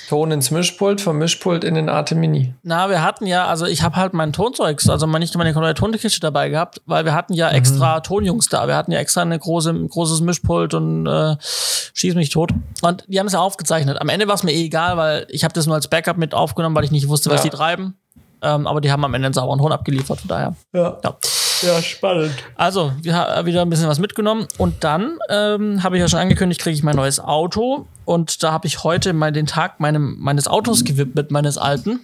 Ton 0.09 0.31
ins 0.31 0.51
Mischpult, 0.51 0.99
vom 1.01 1.17
Mischpult 1.17 1.63
in 1.63 1.75
den 1.75 1.89
Arte 1.89 2.15
Mini. 2.15 2.53
Na, 2.63 2.89
wir 2.89 3.01
hatten 3.01 3.25
ja, 3.25 3.47
also 3.47 3.65
ich 3.65 3.81
habe 3.81 3.95
halt 3.95 4.13
mein 4.13 4.33
Tonzeug, 4.33 4.81
also 4.87 5.07
nicht 5.07 5.37
meine 5.37 5.53
komplette 5.53 5.79
Tonkiste 5.79 6.19
dabei 6.19 6.49
gehabt, 6.49 6.81
weil 6.85 7.05
wir 7.05 7.13
hatten 7.13 7.33
ja 7.33 7.49
mhm. 7.49 7.55
extra 7.55 7.97
mhm. 7.97 8.03
Tonjungs 8.03 8.49
da. 8.49 8.67
Wir 8.67 8.75
hatten 8.75 8.91
ja 8.91 8.99
extra 8.99 9.21
eine 9.21 9.39
große, 9.39 9.69
ein 9.71 9.87
großes 9.87 10.21
Mischpult 10.21 10.73
und 10.73 11.07
äh, 11.07 11.37
schieß 11.39 12.15
mich 12.15 12.29
tot. 12.29 12.51
Und 12.81 13.05
die 13.07 13.19
haben 13.19 13.27
es 13.27 13.33
ja 13.33 13.39
aufgezeichnet. 13.39 14.01
Am 14.01 14.09
Ende 14.09 14.27
war 14.27 14.35
es 14.35 14.43
mir 14.43 14.51
eh 14.51 14.65
egal, 14.65 14.97
weil 14.97 15.27
ich 15.29 15.45
habe 15.45 15.53
das 15.53 15.65
nur 15.65 15.75
als 15.75 15.87
Backup 15.87 16.17
mit 16.17 16.33
aufgenommen, 16.33 16.75
weil 16.75 16.83
ich 16.83 16.91
nicht 16.91 17.07
wusste, 17.07 17.29
was 17.29 17.43
ja. 17.43 17.49
die 17.49 17.55
treiben. 17.55 17.95
Ähm, 18.41 18.67
aber 18.67 18.81
die 18.81 18.91
haben 18.91 19.03
am 19.03 19.13
Ende 19.13 19.27
einen 19.27 19.33
sauberen 19.33 19.59
Ton 19.59 19.71
abgeliefert, 19.71 20.19
von 20.21 20.27
daher. 20.27 20.55
Ja. 20.73 20.97
ja. 21.03 21.17
Ja, 21.61 21.81
spannend. 21.81 22.33
Also, 22.55 22.91
wir 23.01 23.15
haben 23.15 23.45
wieder 23.45 23.61
ein 23.61 23.69
bisschen 23.69 23.87
was 23.87 23.99
mitgenommen. 23.99 24.47
Und 24.57 24.83
dann 24.83 25.17
ähm, 25.29 25.83
habe 25.83 25.97
ich 25.97 26.01
ja 26.01 26.07
schon 26.07 26.19
angekündigt, 26.19 26.61
kriege 26.61 26.75
ich 26.75 26.83
mein 26.83 26.95
neues 26.95 27.19
Auto. 27.19 27.87
Und 28.07 28.41
da 28.41 28.53
habe 28.53 28.67
ich 28.67 28.85
heute 28.85 29.11
mal 29.11 29.33
den 29.33 29.47
Tag 29.47 29.81
meinem, 29.81 30.15
meines 30.19 30.47
Autos 30.47 30.85
gewidmet, 30.85 31.29
meines 31.29 31.57
alten. 31.57 31.99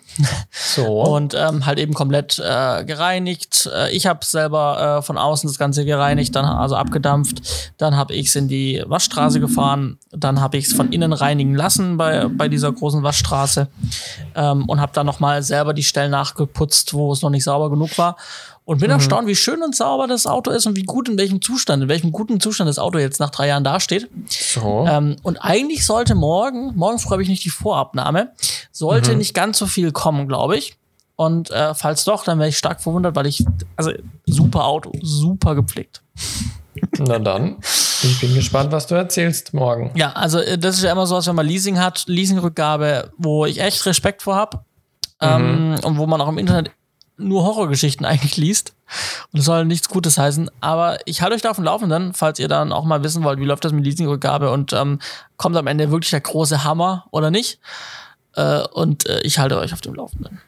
So. 0.51 1.01
Und 1.01 1.33
ähm, 1.33 1.65
halt 1.65 1.79
eben 1.79 1.93
komplett 1.93 2.39
äh, 2.39 2.83
gereinigt. 2.83 3.69
Äh, 3.73 3.95
ich 3.95 4.05
habe 4.05 4.25
selber 4.25 4.97
äh, 4.99 5.01
von 5.01 5.17
außen 5.17 5.47
das 5.47 5.57
Ganze 5.57 5.85
gereinigt, 5.85 6.35
dann 6.35 6.45
also 6.45 6.75
abgedampft. 6.75 7.73
Dann 7.77 7.95
habe 7.95 8.13
ich 8.13 8.27
es 8.27 8.35
in 8.35 8.47
die 8.47 8.83
Waschstraße 8.85 9.39
gefahren. 9.39 9.97
Dann 10.11 10.41
habe 10.41 10.57
ich 10.57 10.65
es 10.65 10.73
von 10.73 10.91
innen 10.91 11.13
reinigen 11.13 11.55
lassen 11.55 11.97
bei, 11.97 12.25
bei 12.27 12.49
dieser 12.49 12.71
großen 12.71 13.03
Waschstraße. 13.03 13.67
Ähm, 14.35 14.67
und 14.67 14.81
habe 14.81 14.91
dann 14.93 15.05
nochmal 15.05 15.41
selber 15.43 15.73
die 15.73 15.83
Stellen 15.83 16.11
nachgeputzt, 16.11 16.93
wo 16.93 17.13
es 17.13 17.21
noch 17.21 17.29
nicht 17.29 17.43
sauber 17.43 17.69
genug 17.69 17.97
war. 17.97 18.17
Und 18.65 18.79
bin 18.79 18.87
mhm. 18.87 18.95
erstaunt, 18.95 19.27
wie 19.27 19.35
schön 19.35 19.61
und 19.61 19.75
sauber 19.75 20.07
das 20.07 20.25
Auto 20.25 20.49
ist 20.49 20.65
und 20.65 20.77
wie 20.77 20.83
gut 20.83 21.09
in 21.09 21.17
welchem 21.17 21.41
Zustand, 21.41 21.83
in 21.83 21.89
welchem 21.89 22.13
guten 22.13 22.39
Zustand 22.39 22.69
das 22.69 22.79
Auto 22.79 22.97
jetzt 22.97 23.19
nach 23.19 23.29
drei 23.29 23.47
Jahren 23.47 23.65
dasteht. 23.65 24.09
So. 24.27 24.85
Ähm, 24.87 25.17
und 25.21 25.37
eigentlich 25.37 25.85
sollte 25.85 26.15
morgen, 26.15 26.73
morgen 26.75 26.97
freue 26.97 27.21
ich 27.21 27.27
nicht 27.27 27.43
die 27.43 27.49
Vorabnahme, 27.49 28.31
sollte 28.71 29.11
mhm. 29.11 29.17
nicht 29.17 29.33
ganz 29.33 29.57
so 29.57 29.65
viel 29.65 29.91
kommen, 29.91 30.29
glaube 30.29 30.57
ich. 30.57 30.77
Und 31.15 31.51
äh, 31.51 31.75
falls 31.75 32.05
doch, 32.05 32.23
dann 32.23 32.39
wäre 32.39 32.49
ich 32.49 32.57
stark 32.57 32.81
verwundert, 32.81 33.15
weil 33.15 33.27
ich, 33.27 33.45
also 33.75 33.91
super 34.25 34.65
Auto, 34.65 34.93
super 35.01 35.55
gepflegt. 35.55 36.01
Na 36.97 37.19
dann, 37.19 37.57
ich 38.01 38.19
bin 38.19 38.33
gespannt, 38.33 38.71
was 38.71 38.87
du 38.87 38.95
erzählst 38.95 39.53
morgen. 39.53 39.91
Ja, 39.95 40.13
also 40.13 40.39
äh, 40.39 40.57
das 40.57 40.77
ist 40.77 40.83
ja 40.83 40.91
immer 40.91 41.05
so, 41.05 41.15
als 41.15 41.27
wenn 41.27 41.35
man 41.35 41.45
Leasing 41.45 41.79
hat, 41.79 42.05
Leasingrückgabe, 42.07 43.11
wo 43.17 43.45
ich 43.45 43.59
echt 43.59 43.85
Respekt 43.85 44.23
vor 44.23 44.35
habe. 44.35 44.57
Mhm. 45.21 45.75
Ähm, 45.75 45.79
und 45.83 45.97
wo 45.97 46.07
man 46.07 46.19
auch 46.21 46.29
im 46.29 46.37
Internet 46.37 46.71
nur 47.17 47.43
Horrorgeschichten 47.43 48.05
eigentlich 48.05 48.37
liest. 48.37 48.73
Und 49.31 49.39
das 49.39 49.45
soll 49.45 49.65
nichts 49.65 49.89
Gutes 49.89 50.17
heißen. 50.17 50.49
Aber 50.59 50.99
ich 51.05 51.21
halte 51.21 51.35
euch 51.35 51.41
da 51.41 51.49
auf 51.49 51.57
dem 51.57 51.65
Laufenden, 51.65 52.13
falls 52.13 52.39
ihr 52.39 52.47
dann 52.47 52.71
auch 52.71 52.85
mal 52.85 53.03
wissen 53.03 53.23
wollt, 53.23 53.39
wie 53.39 53.45
läuft 53.45 53.65
das 53.65 53.71
mit 53.71 53.85
Leasingrückgabe 53.85 54.51
und 54.51 54.73
ähm, 54.73 54.99
kommt 55.37 55.55
am 55.57 55.67
Ende 55.67 55.91
wirklich 55.91 56.11
der 56.11 56.21
große 56.21 56.63
Hammer 56.63 57.05
oder 57.11 57.31
nicht. 57.31 57.59
Äh, 58.35 58.61
und 58.73 59.07
äh, 59.07 59.21
ich 59.21 59.39
halte 59.39 59.57
euch 59.57 59.73
auf 59.73 59.81
dem 59.81 59.95
Laufenden. 59.95 60.41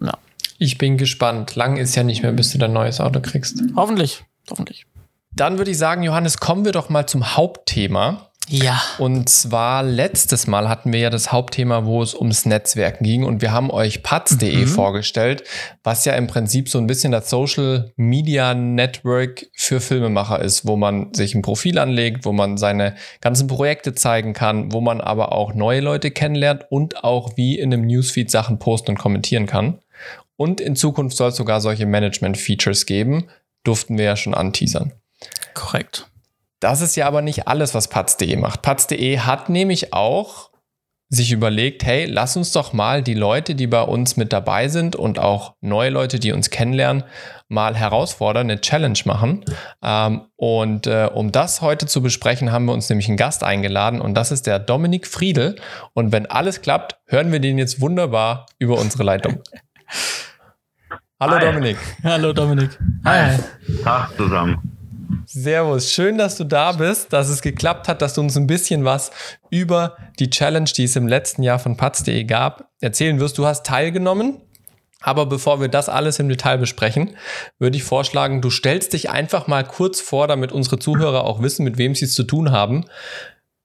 Ja. 0.00 0.14
Ich 0.58 0.78
bin 0.78 0.96
gespannt. 0.96 1.56
Lang 1.56 1.76
ist 1.76 1.94
ja 1.94 2.02
nicht 2.02 2.22
mehr, 2.22 2.32
bis 2.32 2.52
du 2.52 2.58
dein 2.58 2.72
neues 2.72 3.00
Auto 3.00 3.20
kriegst. 3.20 3.60
Hoffentlich. 3.74 4.24
Hoffentlich. 4.50 4.86
Dann 5.34 5.58
würde 5.58 5.70
ich 5.70 5.78
sagen, 5.78 6.02
Johannes, 6.02 6.38
kommen 6.38 6.64
wir 6.64 6.72
doch 6.72 6.88
mal 6.88 7.06
zum 7.06 7.36
Hauptthema. 7.36 8.28
Ja. 8.48 8.82
Und 8.98 9.28
zwar 9.28 9.82
letztes 9.82 10.46
Mal 10.46 10.68
hatten 10.68 10.92
wir 10.92 11.00
ja 11.00 11.10
das 11.10 11.32
Hauptthema, 11.32 11.84
wo 11.84 12.02
es 12.02 12.14
ums 12.14 12.44
Netzwerken 12.44 13.04
ging 13.04 13.24
und 13.24 13.40
wir 13.40 13.52
haben 13.52 13.70
euch 13.70 14.02
paz.de 14.02 14.56
mhm. 14.56 14.66
vorgestellt, 14.66 15.44
was 15.82 16.04
ja 16.04 16.14
im 16.14 16.26
Prinzip 16.26 16.68
so 16.68 16.78
ein 16.78 16.86
bisschen 16.86 17.12
das 17.12 17.30
Social 17.30 17.92
Media 17.96 18.54
Network 18.54 19.46
für 19.54 19.80
Filmemacher 19.80 20.40
ist, 20.40 20.66
wo 20.66 20.76
man 20.76 21.14
sich 21.14 21.34
ein 21.34 21.42
Profil 21.42 21.78
anlegt, 21.78 22.24
wo 22.24 22.32
man 22.32 22.56
seine 22.56 22.96
ganzen 23.20 23.46
Projekte 23.46 23.94
zeigen 23.94 24.32
kann, 24.32 24.72
wo 24.72 24.80
man 24.80 25.00
aber 25.00 25.32
auch 25.32 25.54
neue 25.54 25.80
Leute 25.80 26.10
kennenlernt 26.10 26.66
und 26.68 27.04
auch 27.04 27.36
wie 27.36 27.58
in 27.58 27.72
einem 27.72 27.86
Newsfeed 27.86 28.30
Sachen 28.30 28.58
posten 28.58 28.92
und 28.92 28.98
kommentieren 28.98 29.46
kann. 29.46 29.78
Und 30.36 30.60
in 30.60 30.74
Zukunft 30.76 31.16
soll 31.16 31.28
es 31.28 31.36
sogar 31.36 31.60
solche 31.60 31.86
Management-Features 31.86 32.86
geben, 32.86 33.28
durften 33.62 33.96
wir 33.96 34.04
ja 34.04 34.16
schon 34.16 34.34
anteasern. 34.34 34.92
Korrekt. 35.54 36.08
Das 36.62 36.80
ist 36.80 36.94
ja 36.94 37.08
aber 37.08 37.22
nicht 37.22 37.48
alles, 37.48 37.74
was 37.74 37.88
Patz.de 37.88 38.36
macht. 38.36 38.62
Patz.de 38.62 39.18
hat 39.18 39.48
nämlich 39.48 39.92
auch 39.92 40.50
sich 41.08 41.32
überlegt, 41.32 41.84
hey, 41.84 42.06
lass 42.06 42.36
uns 42.36 42.52
doch 42.52 42.72
mal 42.72 43.02
die 43.02 43.14
Leute, 43.14 43.56
die 43.56 43.66
bei 43.66 43.82
uns 43.82 44.16
mit 44.16 44.32
dabei 44.32 44.68
sind 44.68 44.94
und 44.94 45.18
auch 45.18 45.56
neue 45.60 45.90
Leute, 45.90 46.20
die 46.20 46.30
uns 46.30 46.50
kennenlernen, 46.50 47.02
mal 47.48 47.74
herausfordern, 47.74 48.48
eine 48.48 48.60
Challenge 48.60 48.98
machen. 49.04 49.44
Ähm, 49.82 50.22
und 50.36 50.86
äh, 50.86 51.10
um 51.12 51.32
das 51.32 51.62
heute 51.62 51.86
zu 51.86 52.00
besprechen, 52.00 52.52
haben 52.52 52.66
wir 52.66 52.72
uns 52.72 52.88
nämlich 52.88 53.08
einen 53.08 53.16
Gast 53.16 53.42
eingeladen 53.42 54.00
und 54.00 54.14
das 54.14 54.30
ist 54.30 54.46
der 54.46 54.60
Dominik 54.60 55.08
Friedel. 55.08 55.56
Und 55.94 56.12
wenn 56.12 56.26
alles 56.26 56.62
klappt, 56.62 56.96
hören 57.06 57.32
wir 57.32 57.40
den 57.40 57.58
jetzt 57.58 57.80
wunderbar 57.80 58.46
über 58.60 58.78
unsere 58.78 59.02
Leitung. 59.02 59.42
Hallo 61.20 61.34
Hi. 61.34 61.44
Dominik. 61.44 61.76
Hallo 62.04 62.32
Dominik. 62.32 62.78
Hi. 63.04 63.38
Tag 63.84 64.16
zusammen. 64.16 64.71
Servus, 65.26 65.92
schön, 65.92 66.18
dass 66.18 66.36
du 66.36 66.44
da 66.44 66.72
bist, 66.72 67.12
dass 67.12 67.28
es 67.28 67.42
geklappt 67.42 67.88
hat, 67.88 68.02
dass 68.02 68.14
du 68.14 68.20
uns 68.20 68.36
ein 68.36 68.46
bisschen 68.46 68.84
was 68.84 69.10
über 69.50 69.96
die 70.18 70.30
Challenge, 70.30 70.70
die 70.76 70.84
es 70.84 70.96
im 70.96 71.06
letzten 71.06 71.42
Jahr 71.42 71.58
von 71.58 71.76
Patz.de 71.76 72.24
gab, 72.24 72.70
erzählen 72.80 73.20
wirst. 73.20 73.38
Du 73.38 73.46
hast 73.46 73.66
teilgenommen, 73.66 74.40
aber 75.00 75.26
bevor 75.26 75.60
wir 75.60 75.68
das 75.68 75.88
alles 75.88 76.18
im 76.18 76.28
Detail 76.28 76.58
besprechen, 76.58 77.16
würde 77.58 77.76
ich 77.76 77.84
vorschlagen, 77.84 78.40
du 78.40 78.50
stellst 78.50 78.92
dich 78.92 79.10
einfach 79.10 79.46
mal 79.46 79.64
kurz 79.64 80.00
vor, 80.00 80.28
damit 80.28 80.52
unsere 80.52 80.78
Zuhörer 80.78 81.24
auch 81.24 81.42
wissen, 81.42 81.64
mit 81.64 81.78
wem 81.78 81.94
sie 81.94 82.04
es 82.04 82.14
zu 82.14 82.24
tun 82.24 82.52
haben. 82.52 82.84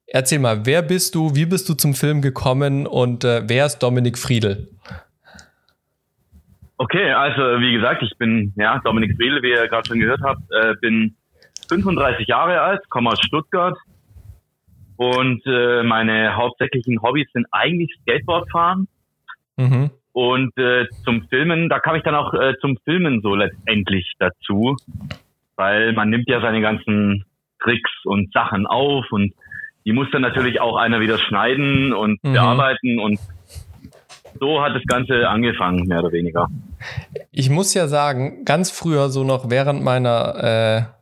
Erzähl 0.08 0.40
mal, 0.40 0.66
wer 0.66 0.82
bist 0.82 1.16
du, 1.16 1.36
wie 1.36 1.46
bist 1.46 1.68
du 1.68 1.74
zum 1.74 1.94
Film 1.94 2.22
gekommen 2.22 2.88
und 2.88 3.26
äh, 3.26 3.44
wer 3.46 3.66
ist 3.66 3.80
Dominik 3.80 4.18
Friedel? 4.18 4.70
Okay, 6.78 7.12
also 7.12 7.42
wie 7.60 7.74
gesagt, 7.74 8.04
ich 8.04 8.18
bin 8.18 8.54
ja 8.56 8.80
Dominik 8.86 9.18
Friedel, 9.18 9.42
wie 9.42 9.50
ihr 9.50 9.68
gerade 9.68 9.88
schon 9.88 10.00
gehört 10.00 10.22
habt, 10.22 10.42
äh, 10.52 10.76
bin 10.80 11.17
35 11.70 12.28
Jahre 12.28 12.62
alt, 12.62 12.90
komme 12.90 13.12
aus 13.12 13.20
Stuttgart 13.22 13.78
und 14.98 15.42
äh, 15.46 15.84
meine 15.84 16.36
hauptsächlichen 16.36 17.02
Hobbys 17.02 17.28
sind 17.34 17.46
eigentlich 17.52 17.94
Skateboardfahren 18.02 18.88
mhm. 19.58 19.92
und 20.12 20.58
äh, 20.58 20.88
zum 21.04 21.28
Filmen, 21.30 21.70
da 21.70 21.80
kam 21.80 21.96
ich 21.96 22.04
dann 22.04 22.16
auch 22.16 22.34
äh, 22.34 22.56
zum 22.60 22.78
Filmen 22.84 23.22
so 23.22 23.36
letztendlich 23.36 24.14
dazu, 24.20 24.76
weil 25.56 25.94
man 25.94 26.10
nimmt 26.10 26.28
ja 26.28 26.42
seine 26.42 26.62
ganzen 26.62 27.26
Tricks 27.60 27.92
und 28.06 28.34
Sachen 28.34 28.66
auf 28.66 29.06
und 29.12 29.34
die 29.86 29.94
muss 29.94 30.08
dann 30.12 30.22
natürlich 30.22 30.60
auch 30.60 30.76
einer 30.76 31.00
wieder 31.00 31.18
schneiden 31.18 31.94
und 31.94 32.24
mhm. 32.24 32.34
bearbeiten 32.34 33.00
und 33.00 33.20
so 34.40 34.62
hat 34.62 34.76
das 34.76 34.84
Ganze 34.86 35.28
angefangen, 35.28 35.88
mehr 35.88 36.00
oder 36.00 36.12
weniger. 36.12 36.48
Ich 37.32 37.50
muss 37.50 37.74
ja 37.74 37.88
sagen, 37.88 38.46
ganz 38.46 38.72
früher, 38.72 39.10
so 39.10 39.24
noch 39.24 39.50
während 39.50 39.84
meiner 39.84 40.88
äh, 40.92 40.97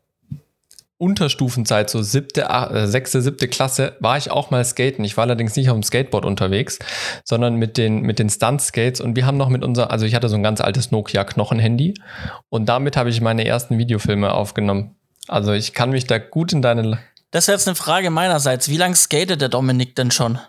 Unterstufenzeit, 0.97 1.89
so 1.89 2.01
siebte, 2.01 2.43
äh, 2.43 2.87
sechste, 2.87 3.21
siebte 3.21 3.47
Klasse, 3.47 3.97
war 3.99 4.17
ich 4.17 4.31
auch 4.31 4.49
mal 4.49 4.63
skaten. 4.63 5.03
Ich 5.03 5.17
war 5.17 5.23
allerdings 5.23 5.55
nicht 5.55 5.69
auf 5.69 5.75
dem 5.75 5.83
Skateboard 5.83 6.25
unterwegs, 6.25 6.79
sondern 7.25 7.55
mit 7.55 7.77
den, 7.77 8.01
mit 8.01 8.17
den 8.17 8.29
Stunt-Skates. 8.29 9.01
Und 9.01 9.15
wir 9.15 9.25
haben 9.25 9.37
noch 9.37 9.49
mit 9.49 9.63
unser, 9.63 9.91
also 9.91 10.05
ich 10.05 10.15
hatte 10.15 10.29
so 10.29 10.35
ein 10.35 10.43
ganz 10.43 10.61
altes 10.61 10.91
Nokia-Knochenhandy 10.91 11.95
und 12.49 12.67
damit 12.67 12.95
habe 12.95 13.09
ich 13.09 13.19
meine 13.19 13.45
ersten 13.45 13.77
Videofilme 13.77 14.33
aufgenommen. 14.33 14.95
Also 15.27 15.51
ich 15.51 15.73
kann 15.73 15.89
mich 15.89 16.07
da 16.07 16.17
gut 16.17 16.53
in 16.53 16.61
deine. 16.61 16.99
Das 17.31 17.47
wäre 17.47 17.57
jetzt 17.57 17.67
eine 17.67 17.75
Frage 17.75 18.09
meinerseits. 18.09 18.69
Wie 18.69 18.77
lange 18.77 18.95
skatet 18.95 19.41
der 19.41 19.49
Dominik 19.49 19.95
denn 19.95 20.11
schon? 20.11 20.39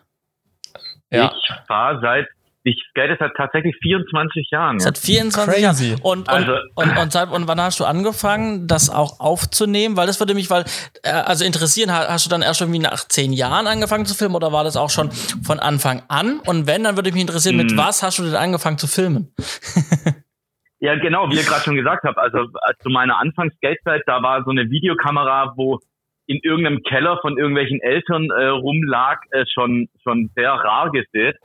Ja. 1.10 1.32
Ich 1.34 1.66
fahre 1.66 1.98
seit 2.00 2.26
ich 2.66 2.82
skate 2.90 3.16
seit 3.20 3.32
tatsächlich 3.36 3.76
24 3.80 4.50
Jahren. 4.50 4.80
Seit 4.80 4.98
24 4.98 5.54
Crazy. 5.54 5.90
Jahren. 5.90 6.00
Und, 6.02 6.18
und, 6.18 6.28
also, 6.28 6.52
und, 6.74 6.98
und, 6.98 7.12
seit, 7.12 7.30
und 7.30 7.46
wann 7.46 7.60
hast 7.60 7.78
du 7.78 7.84
angefangen, 7.84 8.66
das 8.66 8.90
auch 8.90 9.20
aufzunehmen? 9.20 9.96
Weil 9.96 10.08
das 10.08 10.18
würde 10.18 10.34
mich, 10.34 10.50
weil, 10.50 10.64
äh, 11.04 11.10
also 11.10 11.44
interessieren, 11.44 11.92
hast 11.92 12.26
du 12.26 12.30
dann 12.30 12.42
erst 12.42 12.60
irgendwie 12.60 12.80
nach 12.80 13.06
zehn 13.06 13.32
Jahren 13.32 13.68
angefangen 13.68 14.04
zu 14.04 14.16
filmen 14.16 14.34
oder 14.34 14.50
war 14.50 14.64
das 14.64 14.76
auch 14.76 14.90
schon 14.90 15.12
von 15.12 15.60
Anfang 15.60 16.02
an? 16.08 16.40
Und 16.44 16.66
wenn, 16.66 16.82
dann 16.82 16.96
würde 16.96 17.12
mich 17.12 17.20
interessieren, 17.20 17.56
mit 17.56 17.70
hm. 17.70 17.78
was 17.78 18.02
hast 18.02 18.18
du 18.18 18.24
denn 18.24 18.34
angefangen 18.34 18.78
zu 18.78 18.88
filmen? 18.88 19.32
ja, 20.80 20.96
genau, 20.96 21.30
wie 21.30 21.36
ihr 21.36 21.44
gerade 21.44 21.62
schon 21.62 21.76
gesagt 21.76 22.02
habt. 22.02 22.18
Also 22.18 22.48
zu 22.80 22.88
meiner 22.90 23.20
Anfangs-Skatezeit, 23.20 24.02
da 24.06 24.20
war 24.24 24.42
so 24.42 24.50
eine 24.50 24.68
Videokamera, 24.70 25.54
wo 25.56 25.78
in 26.26 26.40
irgendeinem 26.42 26.82
Keller 26.82 27.20
von 27.22 27.38
irgendwelchen 27.38 27.80
Eltern 27.80 28.28
äh, 28.30 28.46
rumlag, 28.46 29.20
äh, 29.30 29.44
schon, 29.54 29.88
schon 30.02 30.30
sehr 30.34 30.50
rar 30.50 30.90
gesät. 30.90 31.36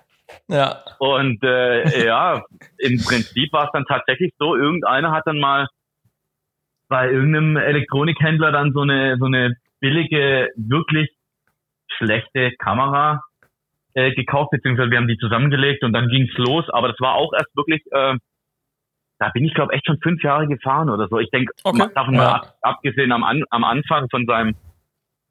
Ja. 0.47 0.83
Und 0.99 1.43
äh, 1.43 2.05
ja, 2.05 2.43
im 2.77 2.97
Prinzip 3.03 3.51
war 3.53 3.65
es 3.65 3.71
dann 3.73 3.85
tatsächlich 3.85 4.33
so, 4.37 4.55
irgendeiner 4.55 5.11
hat 5.11 5.23
dann 5.25 5.39
mal 5.39 5.67
bei 6.87 7.09
irgendeinem 7.09 7.55
Elektronikhändler 7.55 8.51
dann 8.51 8.73
so 8.73 8.81
eine 8.81 9.17
so 9.17 9.25
eine 9.25 9.55
billige, 9.79 10.49
wirklich 10.55 11.09
schlechte 11.97 12.51
Kamera 12.59 13.21
äh, 13.93 14.11
gekauft, 14.13 14.51
beziehungsweise 14.51 14.91
wir 14.91 14.97
haben 14.97 15.07
die 15.07 15.17
zusammengelegt 15.17 15.83
und 15.83 15.93
dann 15.93 16.09
ging's 16.09 16.33
los. 16.37 16.65
Aber 16.69 16.87
das 16.87 16.99
war 16.99 17.15
auch 17.15 17.33
erst 17.33 17.55
wirklich, 17.55 17.81
äh, 17.91 18.15
da 19.19 19.29
bin 19.33 19.45
ich 19.45 19.53
glaube 19.53 19.73
echt 19.73 19.85
schon 19.85 19.99
fünf 20.01 20.23
Jahre 20.23 20.47
gefahren 20.47 20.89
oder 20.89 21.07
so. 21.07 21.19
Ich 21.19 21.29
denke, 21.29 21.53
okay. 21.63 21.87
davon 21.95 22.13
ja. 22.13 22.19
mal 22.19 22.31
ab, 22.33 22.55
abgesehen 22.61 23.11
am, 23.11 23.23
An 23.23 23.43
am 23.49 23.63
Anfang 23.63 24.07
von 24.09 24.25
seinem 24.25 24.55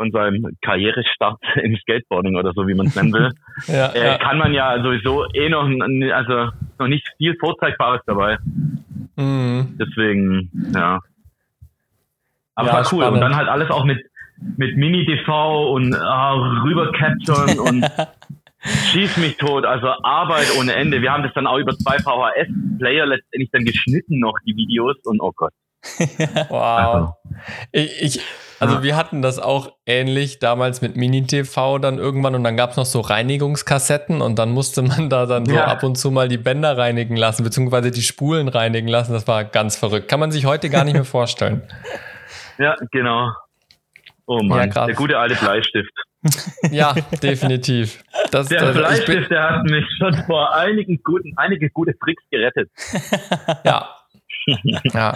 von 0.00 0.12
seinem 0.12 0.56
Karrierestart 0.62 1.38
im 1.62 1.76
Skateboarding 1.76 2.34
oder 2.34 2.54
so, 2.54 2.66
wie 2.66 2.72
man 2.72 2.86
es 2.86 2.96
nennen 2.96 3.12
will, 3.12 3.30
ja, 3.66 3.88
äh, 3.88 4.06
ja. 4.06 4.18
kann 4.18 4.38
man 4.38 4.54
ja 4.54 4.82
sowieso 4.82 5.26
eh 5.34 5.50
noch, 5.50 5.68
also 6.14 6.52
noch 6.78 6.88
nicht 6.88 7.06
viel 7.18 7.36
Vorzeigbares 7.38 8.00
dabei. 8.06 8.38
Mhm. 9.16 9.76
Deswegen, 9.78 10.72
ja. 10.74 11.00
Aber 12.54 12.68
ja, 12.68 12.74
war 12.74 12.80
cool. 12.92 13.02
Spannend. 13.02 13.12
Und 13.12 13.20
dann 13.20 13.36
halt 13.36 13.48
alles 13.48 13.70
auch 13.70 13.84
mit, 13.84 13.98
mit 14.56 14.74
Mini-TV 14.78 15.70
und 15.70 15.94
ah, 15.94 16.62
rüber 16.64 16.92
capturen 16.92 17.58
und 17.58 17.86
schieß 18.92 19.18
mich 19.18 19.36
tot. 19.36 19.66
Also 19.66 19.88
Arbeit 20.02 20.46
ohne 20.58 20.76
Ende. 20.76 21.02
Wir 21.02 21.12
haben 21.12 21.24
das 21.24 21.34
dann 21.34 21.46
auch 21.46 21.58
über 21.58 21.76
zwei 21.76 21.98
VHS-Player 21.98 23.04
letztendlich 23.04 23.50
dann 23.50 23.64
geschnitten 23.66 24.18
noch, 24.18 24.38
die 24.46 24.56
Videos 24.56 24.96
und 25.04 25.20
oh 25.20 25.32
Gott. 25.36 25.52
wow. 26.48 26.58
Also. 26.58 27.14
Ich, 27.72 28.02
ich, 28.02 28.20
also 28.60 28.82
wir 28.82 28.94
hatten 28.94 29.22
das 29.22 29.38
auch 29.38 29.72
ähnlich 29.86 30.38
damals 30.38 30.82
mit 30.82 30.94
Mini-TV 30.94 31.78
dann 31.78 31.98
irgendwann 31.98 32.34
und 32.34 32.44
dann 32.44 32.58
gab 32.58 32.72
es 32.72 32.76
noch 32.76 32.84
so 32.84 33.00
Reinigungskassetten 33.00 34.20
und 34.20 34.38
dann 34.38 34.50
musste 34.50 34.82
man 34.82 35.08
da 35.08 35.24
dann 35.24 35.46
so 35.46 35.54
ja. 35.54 35.64
ab 35.64 35.82
und 35.82 35.96
zu 35.96 36.10
mal 36.10 36.28
die 36.28 36.36
Bänder 36.36 36.76
reinigen 36.76 37.16
lassen, 37.16 37.42
beziehungsweise 37.42 37.90
die 37.90 38.02
Spulen 38.02 38.48
reinigen 38.48 38.88
lassen. 38.88 39.12
Das 39.12 39.26
war 39.26 39.44
ganz 39.44 39.76
verrückt. 39.76 40.08
Kann 40.08 40.20
man 40.20 40.30
sich 40.30 40.44
heute 40.44 40.68
gar 40.68 40.84
nicht 40.84 40.94
mehr 40.94 41.04
vorstellen. 41.04 41.62
Ja, 42.58 42.76
genau. 42.92 43.30
Oh 44.26 44.42
Mann, 44.42 44.70
ja, 44.70 44.84
der 44.84 44.94
gute 44.94 45.18
alte 45.18 45.34
Bleistift. 45.34 45.90
ja, 46.70 46.94
definitiv. 47.22 48.04
Das, 48.30 48.48
der 48.48 48.60
das, 48.60 48.76
Bleistift, 48.76 49.30
der 49.30 49.42
hat 49.42 49.64
mich 49.64 49.86
schon 49.96 50.12
vor 50.26 50.54
einigen 50.54 51.00
guten, 51.02 51.32
einige 51.36 51.70
gute 51.70 51.98
Tricks 51.98 52.22
gerettet. 52.30 52.70
ja, 53.64 53.88
ja. 54.94 55.14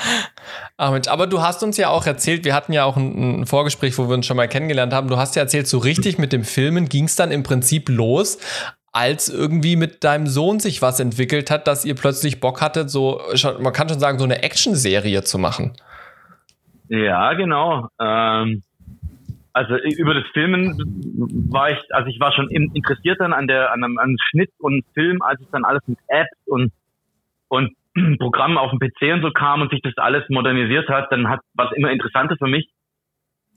Mensch, 0.91 1.09
aber 1.09 1.27
du 1.27 1.43
hast 1.43 1.63
uns 1.63 1.77
ja 1.77 1.89
auch 1.89 2.07
erzählt, 2.07 2.45
wir 2.45 2.55
hatten 2.55 2.73
ja 2.73 2.85
auch 2.85 2.97
ein, 2.97 3.41
ein, 3.41 3.47
Vorgespräch, 3.47 3.97
wo 3.99 4.09
wir 4.09 4.15
uns 4.15 4.27
schon 4.27 4.37
mal 4.37 4.49
kennengelernt 4.49 4.93
haben. 4.93 5.09
Du 5.09 5.17
hast 5.17 5.37
ja 5.37 5.43
erzählt, 5.43 5.67
so 5.67 5.79
richtig 5.79 6.19
mit 6.19 6.33
dem 6.33 6.45
Filmen 6.45 6.89
ging 6.89 7.05
es 7.05 7.17
dann 7.17 7.31
im 7.31 7.43
Prinzip 7.43 7.89
los, 7.89 8.39
als 8.93 9.29
irgendwie 9.29 9.77
mit 9.77 10.05
deinem 10.05 10.27
Sohn 10.27 10.61
sich 10.61 10.83
was 10.83 11.01
entwickelt 11.01 11.51
hat, 11.51 11.67
dass 11.67 11.85
ihr 11.85 11.95
plötzlich 11.95 12.41
Bock 12.41 12.61
hattet, 12.61 12.91
so, 12.91 13.21
man 13.61 13.73
kann 13.73 13.89
schon 13.89 13.99
sagen, 14.01 14.19
so 14.19 14.25
eine 14.25 14.43
Action-Serie 14.43 15.25
zu 15.25 15.39
machen. 15.39 15.73
Ja, 16.89 17.33
genau. 17.33 17.89
Ähm, 18.01 18.63
also 19.53 19.77
über 19.77 20.15
das 20.15 20.25
Filmen 20.33 20.77
war 21.51 21.71
ich, 21.71 21.79
also 21.91 22.09
ich 22.09 22.19
war 22.21 22.33
schon 22.33 22.51
interessiert 22.51 23.21
dann 23.21 23.33
an 23.33 23.47
der, 23.47 23.73
an 23.73 23.85
einem, 23.85 23.99
an 23.99 24.17
Schnitt 24.31 24.51
und 24.59 24.85
Film, 24.95 25.23
als 25.23 25.41
es 25.41 25.51
dann 25.51 25.65
alles 25.65 25.83
mit 25.87 25.99
Apps 26.09 26.37
und 26.47 26.73
und 27.49 27.77
Programm 28.19 28.59
auf 28.59 28.71
dem 28.71 28.79
PC 28.79 29.15
und 29.15 29.23
so 29.23 29.31
kam 29.31 29.63
und 29.63 29.71
sich 29.71 29.81
das 29.83 29.97
alles 29.97 30.25
modernisiert 30.29 30.89
hat, 30.89 31.11
dann 31.11 31.29
hat 31.29 31.41
was 31.55 31.73
immer 31.73 31.91
interessanter 31.91 32.37
für 32.37 32.49
mich. 32.49 32.69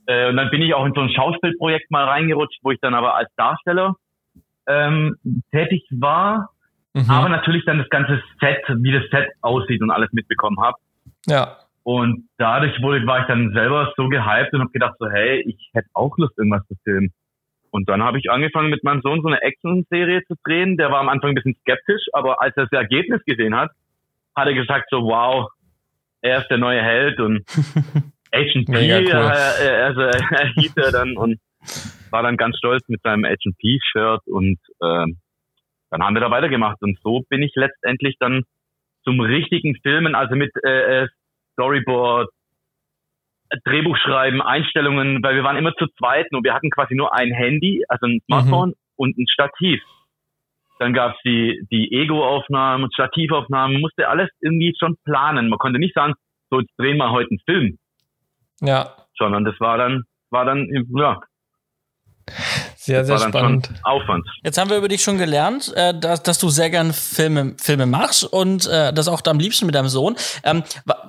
Äh, 0.06 0.28
und 0.28 0.36
dann 0.36 0.50
bin 0.50 0.62
ich 0.62 0.74
auch 0.74 0.86
in 0.86 0.94
so 0.94 1.00
ein 1.00 1.10
Schauspielprojekt 1.10 1.90
mal 1.90 2.04
reingerutscht, 2.04 2.60
wo 2.62 2.70
ich 2.70 2.78
dann 2.80 2.94
aber 2.94 3.14
als 3.14 3.30
Darsteller 3.36 3.94
ähm, 4.66 5.16
tätig 5.50 5.84
war, 5.90 6.50
mhm. 6.94 7.10
aber 7.10 7.28
natürlich 7.28 7.64
dann 7.64 7.78
das 7.78 7.88
ganze 7.88 8.22
Set, 8.40 8.62
wie 8.68 8.92
das 8.92 9.04
Set 9.10 9.28
aussieht 9.40 9.82
und 9.82 9.90
alles 9.90 10.12
mitbekommen 10.12 10.60
habe. 10.60 10.76
Ja. 11.26 11.56
Und 11.82 12.28
dadurch 12.36 12.80
wurde, 12.82 13.06
war 13.06 13.20
ich 13.20 13.26
dann 13.26 13.52
selber 13.54 13.92
so 13.96 14.08
gehypt 14.08 14.52
und 14.52 14.60
habe 14.60 14.72
gedacht 14.72 14.94
so, 14.98 15.08
hey, 15.08 15.42
ich 15.46 15.70
hätte 15.72 15.88
auch 15.94 16.16
Lust, 16.18 16.36
irgendwas 16.36 16.66
zu 16.68 16.74
filmen. 16.84 17.12
Und 17.70 17.88
dann 17.88 18.02
habe 18.02 18.18
ich 18.18 18.30
angefangen, 18.30 18.70
mit 18.70 18.84
meinem 18.84 19.00
Sohn 19.02 19.22
so 19.22 19.28
eine 19.28 19.42
Action-Serie 19.42 20.22
zu 20.26 20.34
drehen. 20.44 20.76
Der 20.76 20.90
war 20.90 21.00
am 21.00 21.08
Anfang 21.08 21.30
ein 21.30 21.34
bisschen 21.34 21.56
skeptisch, 21.60 22.02
aber 22.12 22.40
als 22.42 22.56
er 22.56 22.64
das 22.64 22.72
Ergebnis 22.72 23.22
gesehen 23.24 23.56
hat, 23.56 23.70
hat 24.38 24.48
er 24.48 24.54
gesagt 24.54 24.86
so, 24.90 25.02
wow, 25.02 25.48
er 26.22 26.38
ist 26.40 26.48
der 26.48 26.58
neue 26.58 26.82
Held 26.82 27.20
und 27.20 27.44
Agent 28.32 28.66
P, 28.66 28.72
cool. 28.72 29.10
äh, 29.10 29.82
also 29.82 30.00
er 30.02 30.48
hieß 30.54 30.76
er 30.76 30.92
dann 30.92 31.16
und 31.16 31.40
war 32.10 32.22
dann 32.22 32.36
ganz 32.36 32.56
stolz 32.58 32.82
mit 32.88 33.02
seinem 33.02 33.24
Agent 33.24 33.56
P-Shirt 33.58 34.22
und 34.26 34.58
ähm, 34.82 35.18
dann 35.90 36.02
haben 36.02 36.14
wir 36.14 36.20
da 36.20 36.30
weitergemacht 36.30 36.78
und 36.80 36.98
so 37.02 37.24
bin 37.28 37.42
ich 37.42 37.52
letztendlich 37.54 38.16
dann 38.18 38.42
zum 39.04 39.20
richtigen 39.20 39.76
Filmen, 39.82 40.14
also 40.14 40.34
mit 40.34 40.50
äh, 40.64 41.02
äh 41.02 41.08
Storyboard, 41.52 42.30
Drehbuch 43.64 43.96
schreiben, 43.96 44.42
Einstellungen, 44.42 45.22
weil 45.22 45.34
wir 45.34 45.42
waren 45.42 45.56
immer 45.56 45.74
zu 45.74 45.86
zweit 45.98 46.30
und 46.32 46.44
wir 46.44 46.54
hatten 46.54 46.70
quasi 46.70 46.94
nur 46.94 47.14
ein 47.14 47.32
Handy, 47.32 47.82
also 47.88 48.06
ein 48.06 48.20
Smartphone 48.26 48.70
mhm. 48.70 48.74
und 48.96 49.18
ein 49.18 49.26
Stativ. 49.28 49.82
Dann 50.78 50.94
gab 50.94 51.14
es 51.14 51.18
die, 51.24 51.60
die 51.70 51.92
Ego-Aufnahmen, 51.92 52.88
Stativaufnahmen, 52.92 53.80
musste 53.80 54.08
alles 54.08 54.28
irgendwie 54.40 54.74
schon 54.78 54.96
planen. 55.04 55.48
Man 55.48 55.58
konnte 55.58 55.78
nicht 55.78 55.94
sagen, 55.94 56.14
so 56.50 56.60
jetzt 56.60 56.72
drehen 56.78 56.96
wir 56.96 57.10
heute 57.10 57.30
einen 57.30 57.40
Film. 57.44 57.78
Ja. 58.60 58.94
Sondern 59.18 59.44
das 59.44 59.58
war 59.60 59.78
dann, 59.78 60.04
war 60.30 60.44
dann, 60.44 60.68
ja, 60.96 61.20
sehr, 62.76 63.04
sehr 63.04 63.18
spannend. 63.18 63.70
Aufwand. 63.82 64.26
Jetzt 64.42 64.56
haben 64.56 64.70
wir 64.70 64.78
über 64.78 64.88
dich 64.88 65.02
schon 65.02 65.18
gelernt, 65.18 65.72
äh, 65.76 65.98
dass, 65.98 66.22
dass 66.22 66.38
du 66.38 66.48
sehr 66.48 66.70
gern 66.70 66.92
Filme, 66.92 67.54
Filme 67.58 67.86
machst 67.86 68.24
und 68.24 68.66
äh, 68.66 68.92
das 68.92 69.08
auch 69.08 69.20
am 69.26 69.38
liebsten 69.38 69.66
mit 69.66 69.74
deinem 69.74 69.88
Sohn. 69.88 70.16
Ähm, 70.42 70.62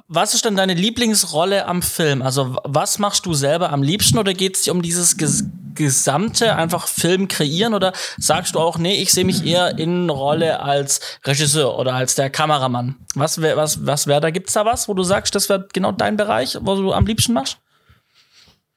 was 0.08 0.34
ist 0.34 0.46
denn 0.46 0.56
deine 0.56 0.74
Lieblingsrolle 0.74 1.66
am 1.68 1.82
Film? 1.82 2.22
Also 2.22 2.58
was 2.66 3.00
machst 3.00 3.26
du 3.26 3.34
selber 3.34 3.72
am 3.72 3.82
liebsten 3.82 4.18
oder 4.18 4.34
geht 4.34 4.58
es 4.58 4.64
dir 4.64 4.74
um 4.74 4.82
dieses 4.82 5.16
ges 5.18 5.50
gesamte 5.80 6.56
einfach 6.56 6.88
Film 6.88 7.28
kreieren 7.28 7.74
oder 7.74 7.94
sagst 8.18 8.54
du 8.54 8.60
auch, 8.60 8.78
nee, 8.78 9.02
ich 9.02 9.12
sehe 9.12 9.26
mich 9.26 9.46
eher 9.46 9.80
in 9.80 10.10
Rolle 10.10 10.60
als 10.60 11.20
Regisseur 11.26 11.80
oder 11.80 11.96
als 11.96 12.16
der 12.16 12.30
Kameramann? 12.30 12.98
Was 13.16 13.42
wäre 13.42 13.58
was, 13.58 13.88
was 13.88 14.06
wär, 14.06 14.20
da? 14.20 14.30
Gibt's 14.30 14.54
da 14.54 14.66
was, 14.66 14.88
wo 14.88 14.94
du 14.94 15.04
sagst, 15.04 15.34
das 15.34 15.50
wäre 15.50 15.68
genau 15.74 15.92
dein 15.92 16.18
Bereich, 16.18 16.58
wo 16.62 16.76
du 16.76 16.94
am 16.94 17.06
liebsten 17.06 17.34
machst? 17.34 17.60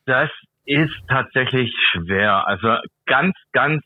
Das 0.06 0.30
ist 0.64 0.94
tatsächlich 1.08 1.74
schwer. 1.90 2.46
Also 2.46 2.76
ganz, 3.06 3.34
ganz 3.52 3.82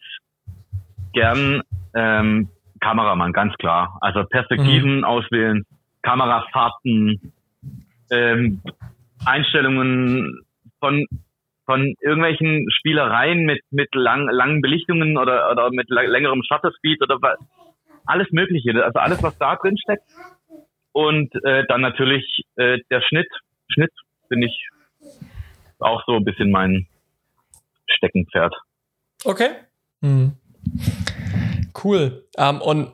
gern 1.14 1.62
ähm, 1.94 2.50
Kameramann, 2.80 3.32
ganz 3.32 3.54
klar. 3.54 3.96
Also 4.02 4.24
Perspektiven 4.24 4.98
mhm. 4.98 5.04
auswählen, 5.04 5.64
Kamerafahrten, 6.02 7.32
ähm, 8.10 8.60
Einstellungen 9.24 10.42
von 10.78 11.06
von 11.66 11.94
irgendwelchen 12.00 12.70
Spielereien 12.70 13.44
mit 13.44 13.60
mit 13.70 13.94
lang, 13.94 14.28
langen 14.28 14.62
Belichtungen 14.62 15.18
oder 15.18 15.50
oder 15.50 15.70
mit 15.70 15.90
längerem 15.90 16.42
Shutter 16.44 16.72
Speed 16.78 17.02
oder 17.02 17.18
alles 18.06 18.28
Mögliche. 18.30 18.72
Also 18.84 18.98
alles, 18.98 19.22
was 19.22 19.36
da 19.38 19.56
drin 19.56 19.76
steckt. 19.76 20.04
Und 20.92 21.34
äh, 21.44 21.64
dann 21.68 21.82
natürlich 21.82 22.24
äh, 22.56 22.78
der 22.90 23.02
Schnitt. 23.02 23.28
Schnitt 23.68 23.92
finde 24.28 24.46
ich 24.46 24.68
auch 25.78 26.02
so 26.06 26.16
ein 26.16 26.24
bisschen 26.24 26.50
mein 26.50 26.86
Steckenpferd. 27.86 28.54
Okay. 29.24 29.50
Hm. 30.00 30.32
Cool. 31.84 32.24
Um, 32.36 32.44
ähm, 32.44 32.62
und 32.62 32.92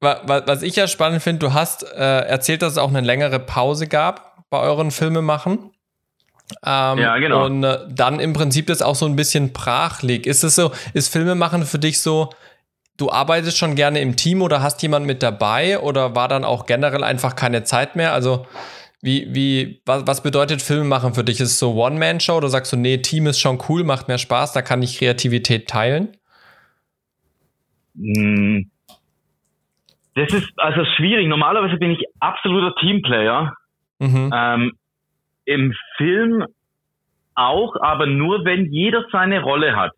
was 0.00 0.62
ich 0.62 0.76
ja 0.76 0.86
spannend 0.86 1.22
finde, 1.22 1.46
du 1.46 1.54
hast 1.54 1.82
äh, 1.82 2.26
erzählt, 2.26 2.60
dass 2.60 2.72
es 2.72 2.78
auch 2.78 2.90
eine 2.90 3.00
längere 3.00 3.40
Pause 3.40 3.88
gab 3.88 4.44
bei 4.50 4.60
euren 4.60 4.90
Filmemachen. 4.90 5.70
Ähm, 6.64 6.98
ja, 6.98 7.18
genau. 7.18 7.46
Und 7.46 7.64
äh, 7.64 7.78
dann 7.88 8.20
im 8.20 8.32
Prinzip 8.32 8.66
das 8.66 8.82
auch 8.82 8.94
so 8.94 9.06
ein 9.06 9.16
bisschen 9.16 9.52
brach 9.52 10.02
liegt. 10.02 10.26
Ist 10.26 10.44
es 10.44 10.56
so, 10.56 10.72
ist 10.92 11.12
Filmemachen 11.12 11.64
für 11.64 11.78
dich 11.78 12.00
so, 12.00 12.30
du 12.96 13.10
arbeitest 13.10 13.58
schon 13.58 13.74
gerne 13.74 14.00
im 14.00 14.16
Team 14.16 14.42
oder 14.42 14.62
hast 14.62 14.82
jemand 14.82 15.06
mit 15.06 15.22
dabei 15.22 15.78
oder 15.80 16.14
war 16.14 16.28
dann 16.28 16.44
auch 16.44 16.66
generell 16.66 17.04
einfach 17.04 17.36
keine 17.36 17.64
Zeit 17.64 17.96
mehr? 17.96 18.12
Also 18.12 18.46
wie, 19.02 19.34
wie, 19.34 19.82
was, 19.84 20.06
was 20.06 20.22
bedeutet 20.22 20.62
Filme 20.62 20.84
machen 20.84 21.14
für 21.14 21.24
dich? 21.24 21.40
Ist 21.40 21.50
es 21.50 21.58
so 21.58 21.74
One-Man-Show 21.74 22.36
oder 22.36 22.48
sagst 22.48 22.72
du, 22.72 22.76
nee, 22.76 22.98
Team 22.98 23.26
ist 23.26 23.38
schon 23.38 23.62
cool, 23.68 23.84
macht 23.84 24.08
mehr 24.08 24.18
Spaß, 24.18 24.52
da 24.52 24.62
kann 24.62 24.82
ich 24.82 24.98
Kreativität 24.98 25.68
teilen? 25.68 26.16
Hm. 27.96 28.70
Das 30.14 30.32
ist 30.32 30.48
also 30.56 30.84
schwierig. 30.96 31.28
Normalerweise 31.28 31.76
bin 31.76 31.90
ich 31.90 32.04
absoluter 32.20 32.74
Teamplayer. 32.76 33.54
Mhm. 33.98 34.32
Ähm, 34.34 34.72
Im 35.44 35.74
Film 35.96 36.44
auch, 37.34 37.76
aber 37.80 38.06
nur 38.06 38.44
wenn 38.44 38.72
jeder 38.72 39.04
seine 39.10 39.42
Rolle 39.42 39.76
hat. 39.76 39.92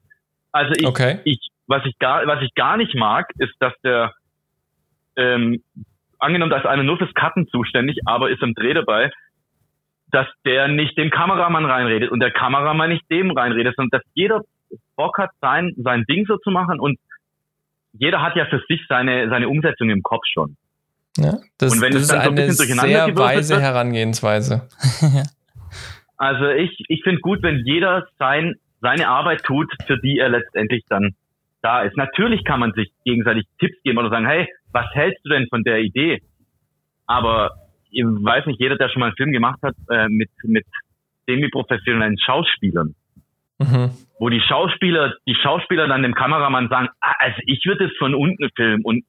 Also 0.53 0.73
ich, 0.79 0.87
okay. 0.87 1.21
ich 1.25 1.39
was 1.67 1.85
ich 1.85 1.99
gar, 1.99 2.27
was 2.27 2.43
ich 2.43 2.55
gar 2.55 2.77
nicht 2.77 2.95
mag, 2.95 3.31
ist, 3.39 3.55
dass 3.59 3.73
der 3.83 4.13
ähm, 5.17 5.63
angenommen, 6.19 6.51
da 6.51 6.59
ist 6.59 6.67
einer 6.67 6.83
nur 6.83 6.99
fürs 6.99 7.13
Cutten 7.15 7.49
zuständig, 7.49 7.99
aber 8.05 8.31
ist 8.31 8.43
im 8.43 8.55
Dreh 8.55 8.75
dabei, 8.75 9.11
dass 10.13 10.27
der 10.45 10.69
nicht 10.69 10.97
dem 10.97 11.11
Kameramann 11.11 11.65
reinredet 11.65 12.11
und 12.11 12.21
der 12.21 12.31
Kameramann 12.31 12.91
nicht 12.91 13.11
dem 13.11 13.31
reinredet, 13.31 13.75
sondern 13.77 14.01
dass 14.01 14.09
jeder 14.15 14.43
Bock 14.97 15.19
hat, 15.19 15.31
sein, 15.41 15.75
sein 15.77 16.05
Ding 16.05 16.27
so 16.27 16.37
zu 16.39 16.51
machen 16.51 16.81
und 16.81 16.99
jeder 17.93 18.23
hat 18.23 18.37
ja 18.37 18.47
für 18.47 18.63
sich 18.69 18.81
seine, 18.89 19.29
seine 19.31 19.49
Umsetzung 19.49 19.91
im 19.91 20.03
Kopf 20.03 20.25
schon. 20.33 20.57
Ja, 21.17 21.39
das, 21.59 21.73
und 21.73 21.81
wenn 21.81 21.93
das 21.93 22.03
ist 22.03 22.09
so 22.09 22.17
ein 22.17 22.29
eine 22.29 22.53
sehr 22.53 23.17
weise 23.17 23.55
wird, 23.55 23.63
Herangehensweise. 23.63 24.69
also 26.17 26.49
ich, 26.49 26.77
ich 26.89 27.03
finde 27.03 27.21
gut, 27.21 27.43
wenn 27.43 27.63
jeder 27.65 28.07
sein, 28.19 28.55
seine 28.81 29.09
Arbeit 29.09 29.43
tut, 29.43 29.71
für 29.87 29.99
die 29.99 30.19
er 30.19 30.31
letztendlich 30.31 30.85
dann 30.89 31.15
da 31.63 31.83
ist. 31.83 31.97
Natürlich 31.97 32.45
kann 32.45 32.61
man 32.61 32.73
sich 32.73 32.91
gegenseitig 33.05 33.47
Tipps 33.59 33.81
geben 33.83 33.99
oder 33.99 34.11
sagen, 34.11 34.27
hey, 34.27 34.49
was 34.73 34.87
hältst 34.93 35.25
du 35.25 35.31
denn 35.31 35.49
von 35.49 35.63
der 35.63 35.81
Idee? 35.81 36.21
Aber 37.07 37.51
ich 37.91 38.05
weiß 38.05 38.47
nicht, 38.47 38.61
jeder, 38.61 38.77
der 38.77 38.89
schon 38.89 39.01
mal 39.01 39.07
einen 39.07 39.17
Film 39.17 39.33
gemacht 39.33 39.61
hat, 39.63 39.75
äh, 39.91 40.09
mit, 40.09 40.31
mit 40.43 40.67
semi-professionellen 41.27 42.19
Schauspielern, 42.19 42.95
mhm. 43.59 43.91
wo 44.19 44.29
die 44.29 44.41
Schauspieler, 44.41 45.15
die 45.27 45.35
Schauspieler 45.35 45.89
dann 45.89 46.03
dem 46.03 46.15
Kameramann 46.15 46.69
sagen, 46.69 46.89
ah, 47.01 47.15
also 47.19 47.37
ich 47.47 47.65
würde 47.65 47.87
es 47.87 47.97
von 47.99 48.15
unten 48.15 48.49
filmen 48.55 48.85
und 48.85 49.05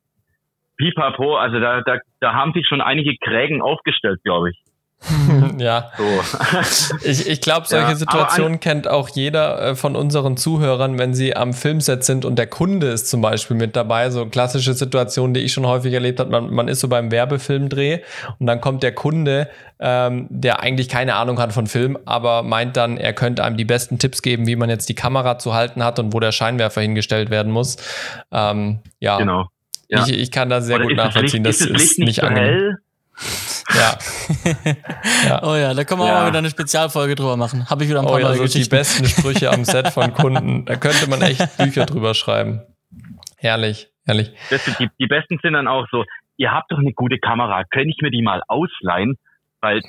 pipapo, 0.78 1.36
also 1.36 1.60
da, 1.60 1.82
da, 1.82 2.00
da 2.20 2.34
haben 2.34 2.54
sich 2.54 2.68
schon 2.68 2.82
einige 2.82 3.16
Krägen 3.18 3.62
aufgestellt, 3.62 4.22
glaube 4.24 4.52
ich. 4.52 4.64
ja. 5.60 5.92
So. 5.98 7.04
ich 7.04 7.28
ich 7.28 7.42
glaube, 7.42 7.68
solche 7.68 7.92
ja, 7.92 7.96
Situationen 7.96 8.60
kennt 8.60 8.88
auch 8.88 9.10
jeder 9.10 9.62
äh, 9.62 9.76
von 9.76 9.96
unseren 9.96 10.38
Zuhörern, 10.38 10.98
wenn 10.98 11.14
sie 11.14 11.36
am 11.36 11.54
Filmset 11.54 12.04
sind 12.04 12.26
und 12.26 12.38
der 12.38 12.48
Kunde 12.48 12.88
ist 12.88 13.08
zum 13.08 13.22
Beispiel 13.22 13.56
mit 13.56 13.76
dabei. 13.76 14.10
So 14.10 14.26
klassische 14.26 14.74
Situationen, 14.74 15.34
die 15.34 15.42
ich 15.42 15.54
schon 15.54 15.68
häufig 15.68 15.94
erlebt 15.94 16.20
habe. 16.20 16.32
Man, 16.32 16.50
man 16.50 16.68
ist 16.68 16.80
so 16.80 16.88
beim 16.88 17.12
Werbefilmdreh 17.12 18.00
und 18.40 18.48
dann 18.48 18.60
kommt 18.60 18.84
der 18.84 18.94
Kunde, 18.94 19.50
ähm, 19.80 20.28
der 20.30 20.62
eigentlich 20.62 20.90
keine 20.90 21.16
Ahnung 21.16 21.40
hat 21.40 21.54
von 21.54 21.68
Film, 21.68 21.98
aber 22.06 22.42
meint 22.42 22.76
dann, 22.76 22.98
er 22.98 23.14
könnte 23.14 23.44
einem 23.44 23.58
die 23.58 23.66
besten 23.66 24.00
Tipps 24.00 24.24
geben, 24.24 24.48
wie 24.48 24.56
man 24.56 24.70
jetzt 24.70 24.90
die 24.90 24.96
Kamera 24.96 25.38
zu 25.38 25.54
halten 25.54 25.84
hat 25.84 26.00
und 26.00 26.14
wo 26.14 26.20
der 26.20 26.32
Scheinwerfer 26.32 26.82
hingestellt 26.82 27.30
werden 27.30 27.52
muss. 27.52 27.78
Ähm, 28.32 28.80
ja. 29.00 29.18
Genau. 29.18 29.48
Ja. 29.90 30.04
Ich, 30.06 30.18
ich 30.18 30.32
kann 30.32 30.50
da 30.50 30.60
sehr 30.60 30.78
Oder 30.78 30.88
gut 30.88 30.98
nachvollziehen. 30.98 31.44
Das 31.44 31.62
ist, 31.62 31.68
ist 31.70 32.00
nicht, 32.00 32.00
nicht 32.00 32.24
angenehm. 32.24 32.78
Ja. 33.76 33.98
ja. 35.28 35.44
Oh 35.44 35.56
ja, 35.56 35.74
da 35.74 35.84
können 35.84 36.02
wir 36.02 36.08
ja. 36.08 36.14
auch 36.14 36.22
mal 36.22 36.28
wieder 36.28 36.40
eine 36.40 36.50
Spezialfolge 36.50 37.16
drüber 37.16 37.38
machen. 37.38 37.70
Habe 37.70 37.84
ich 37.84 37.90
wieder 37.90 38.00
ein 38.00 38.06
paar 38.06 38.16
oh, 38.16 38.20
ja, 38.20 38.34
so 38.34 38.46
die 38.46 38.68
besten 38.68 39.06
Sprüche 39.06 39.52
am 39.52 39.64
Set 39.66 39.88
von 39.94 40.14
Kunden. 40.14 40.66
Da 40.66 40.76
könnte 40.76 41.10
man 41.10 41.22
echt 41.22 41.58
Bücher 41.58 41.86
drüber 41.86 42.14
schreiben. 42.14 42.62
Herrlich, 43.38 43.90
herrlich. 44.06 44.32
Das, 44.50 44.64
die, 44.66 44.90
die 45.00 45.08
besten 45.08 45.40
sind 45.42 45.54
dann 45.54 45.68
auch 45.68 45.88
so, 45.92 46.06
ihr 46.38 46.52
habt 46.52 46.72
doch 46.72 46.80
eine 46.80 46.94
gute 46.94 47.18
Kamera, 47.18 47.64
könnte 47.66 47.90
ich 47.90 48.02
mir 48.02 48.12
die 48.12 48.22
mal 48.22 48.42
ausleihen? 48.48 49.18
Weil 49.62 49.82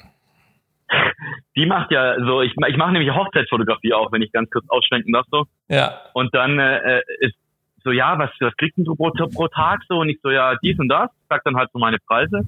die 1.56 1.66
macht 1.66 1.90
ja 1.90 2.16
so, 2.24 2.42
ich, 2.42 2.52
ich 2.68 2.76
mache 2.76 2.92
nämlich 2.92 3.14
Hochzeitsfotografie 3.14 3.92
auch, 3.92 4.10
wenn 4.12 4.22
ich 4.22 4.32
ganz 4.32 4.50
kurz 4.50 4.64
ausschwenken 4.68 5.12
darf 5.12 5.26
so. 5.30 5.44
Ja. 5.68 6.00
Und 6.14 6.34
dann 6.34 6.58
äh, 6.58 7.00
ist 7.20 7.36
so, 7.84 7.92
ja, 7.92 8.18
was, 8.18 8.30
was 8.40 8.56
kriegst 8.56 8.76
du 8.78 8.94
pro, 8.94 9.10
pro 9.10 9.48
Tag 9.48 9.80
so? 9.88 9.96
Und 9.98 10.08
ich 10.08 10.18
so, 10.22 10.30
ja, 10.30 10.56
dies 10.62 10.78
und 10.78 10.88
das. 10.88 11.10
Sag 11.28 11.44
dann 11.44 11.56
halt 11.56 11.70
so 11.72 11.78
meine 11.78 11.98
Preise. 11.98 12.42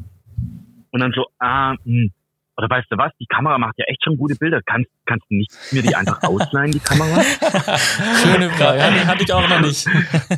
Und 0.90 1.00
dann 1.00 1.12
so, 1.12 1.26
ah, 1.38 1.74
hm. 1.84 2.12
Oder 2.60 2.68
weißt 2.68 2.88
du 2.90 2.98
was, 2.98 3.10
die 3.18 3.24
Kamera 3.24 3.56
macht 3.56 3.78
ja 3.78 3.86
echt 3.86 4.04
schon 4.04 4.18
gute 4.18 4.34
Bilder. 4.34 4.60
Kannst, 4.66 4.90
kannst 5.06 5.24
du 5.30 5.34
nicht 5.34 5.50
mir 5.72 5.80
die 5.80 5.94
einfach 5.94 6.22
ausleihen, 6.22 6.72
die 6.72 6.78
Kamera? 6.78 7.22
Schöne 8.22 8.50
Frage, 8.50 8.82
die 8.92 9.06
hatte 9.06 9.22
ich 9.22 9.32
auch 9.32 9.48
noch 9.48 9.60
nicht. 9.62 9.86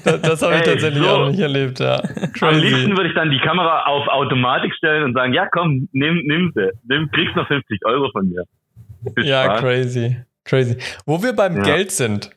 Das, 0.04 0.22
das 0.22 0.42
habe 0.42 0.54
ich 0.54 0.60
hey, 0.60 0.68
tatsächlich 0.68 1.02
so. 1.02 1.08
auch 1.08 1.18
noch 1.18 1.30
nicht 1.30 1.40
erlebt, 1.40 1.80
ja. 1.80 2.00
Crazy. 2.00 2.44
Am 2.44 2.58
liebsten 2.58 2.96
würde 2.96 3.08
ich 3.08 3.14
dann 3.16 3.30
die 3.30 3.40
Kamera 3.40 3.86
auf 3.86 4.06
Automatik 4.06 4.72
stellen 4.76 5.02
und 5.02 5.14
sagen, 5.14 5.32
ja 5.32 5.48
komm, 5.50 5.88
nimm, 5.90 6.22
nimm 6.24 6.52
sie. 6.54 6.70
Nimm, 6.84 7.10
kriegst 7.10 7.34
noch 7.34 7.48
50 7.48 7.84
Euro 7.86 8.08
von 8.12 8.28
mir. 8.28 8.44
Viel 9.16 9.26
ja, 9.26 9.44
Spaß. 9.44 9.60
crazy. 9.60 10.16
Crazy. 10.44 10.76
Wo 11.06 11.20
wir 11.24 11.32
beim 11.32 11.56
ja. 11.56 11.62
Geld 11.62 11.90
sind. 11.90 12.30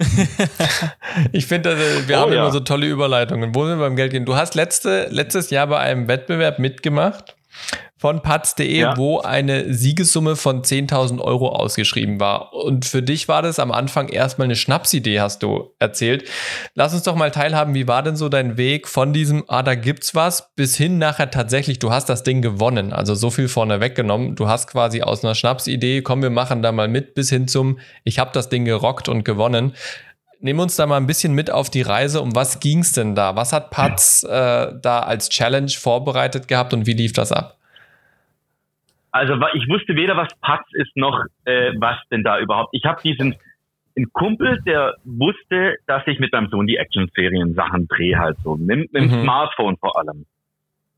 ich 1.31 1.45
finde, 1.45 1.69
also, 1.69 2.07
wir 2.07 2.17
oh, 2.17 2.19
haben 2.21 2.33
ja. 2.33 2.41
immer 2.41 2.51
so 2.51 2.59
tolle 2.59 2.87
Überleitungen. 2.87 3.53
Wo 3.53 3.67
wir 3.67 3.77
beim 3.77 3.95
Geld 3.95 4.11
gehen. 4.11 4.25
Du 4.25 4.35
hast 4.35 4.55
letzte, 4.55 5.09
letztes 5.11 5.51
Jahr 5.51 5.67
bei 5.67 5.77
einem 5.77 6.07
Wettbewerb 6.07 6.57
mitgemacht 6.57 7.35
von 7.97 8.21
Patz.de, 8.21 8.79
ja. 8.79 8.97
wo 8.97 9.21
eine 9.21 9.73
Siegessumme 9.73 10.35
von 10.35 10.61
10.000 10.61 11.19
Euro 11.21 11.49
ausgeschrieben 11.49 12.19
war. 12.19 12.53
Und 12.53 12.85
für 12.85 13.01
dich 13.01 13.27
war 13.27 13.41
das 13.41 13.57
am 13.57 13.71
Anfang 13.71 14.09
erstmal 14.09 14.45
eine 14.45 14.55
Schnapsidee, 14.55 15.21
hast 15.21 15.41
du 15.41 15.73
erzählt. 15.79 16.29
Lass 16.75 16.93
uns 16.93 17.03
doch 17.03 17.15
mal 17.15 17.31
teilhaben, 17.31 17.73
wie 17.73 17.87
war 17.87 18.03
denn 18.03 18.15
so 18.15 18.29
dein 18.29 18.57
Weg 18.57 18.87
von 18.87 19.13
diesem, 19.13 19.45
ah, 19.47 19.63
da 19.63 19.75
gibt's 19.75 20.13
was, 20.13 20.53
bis 20.55 20.75
hin 20.75 20.97
nachher 20.97 21.31
tatsächlich, 21.31 21.79
du 21.79 21.91
hast 21.91 22.07
das 22.09 22.23
Ding 22.23 22.41
gewonnen. 22.41 22.93
Also 22.93 23.15
so 23.15 23.31
viel 23.31 23.47
vorne 23.47 23.79
weggenommen. 23.79 24.35
Du 24.35 24.47
hast 24.47 24.67
quasi 24.67 25.01
aus 25.01 25.23
einer 25.23 25.33
Schnapsidee, 25.33 26.01
komm, 26.01 26.21
wir 26.21 26.29
machen 26.29 26.61
da 26.61 26.71
mal 26.71 26.89
mit, 26.89 27.15
bis 27.15 27.29
hin 27.29 27.47
zum, 27.47 27.79
ich 28.03 28.19
habe 28.19 28.31
das 28.33 28.49
Ding 28.49 28.65
gerockt 28.65 29.09
und 29.09 29.23
gewonnen. 29.23 29.73
Nehmen 30.39 30.59
uns 30.59 30.75
da 30.75 30.85
mal 30.85 30.97
ein 30.97 31.07
bisschen 31.07 31.33
mit 31.33 31.49
auf 31.49 31.69
die 31.69 31.81
Reise. 31.81 32.21
Um 32.21 32.35
was 32.35 32.59
ging's 32.59 32.91
denn 32.91 33.15
da? 33.15 33.35
Was 33.35 33.53
hat 33.53 33.71
Patz 33.71 34.23
äh, 34.23 34.73
da 34.81 34.99
als 34.99 35.29
Challenge 35.29 35.69
vorbereitet 35.69 36.47
gehabt 36.47 36.73
und 36.73 36.85
wie 36.85 36.93
lief 36.93 37.13
das 37.13 37.31
ab? 37.31 37.57
Also 39.11 39.33
ich 39.53 39.67
wusste 39.69 39.95
weder, 39.95 40.17
was 40.17 40.27
Patz 40.41 40.67
ist, 40.73 40.95
noch 40.95 41.23
äh, 41.45 41.71
was 41.77 41.97
denn 42.11 42.23
da 42.23 42.39
überhaupt. 42.39 42.69
Ich 42.73 42.83
habe 42.83 43.01
diesen 43.01 43.35
ein 43.97 44.11
Kumpel, 44.11 44.61
der 44.65 44.95
wusste, 45.03 45.77
dass 45.87 46.03
ich 46.07 46.19
mit 46.19 46.33
meinem 46.33 46.49
Sohn 46.49 46.67
die 46.67 46.77
Action-Serien-Sachen 46.77 47.87
drehe 47.87 48.17
halt 48.17 48.37
so. 48.43 48.55
Mit, 48.57 48.91
mit 48.91 49.03
dem 49.03 49.19
mhm. 49.19 49.23
Smartphone 49.23 49.77
vor 49.77 49.97
allem. 49.97 50.25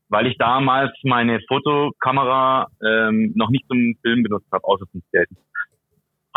Weil 0.08 0.26
ich 0.26 0.38
damals 0.38 0.90
meine 1.02 1.38
Fotokamera 1.46 2.68
ähm, 2.84 3.32
noch 3.36 3.50
nicht 3.50 3.66
zum 3.68 3.94
Film 4.02 4.22
benutzt 4.22 4.48
habe, 4.50 4.64
außer 4.64 4.86
zum 4.90 5.02
Skaten. 5.08 5.36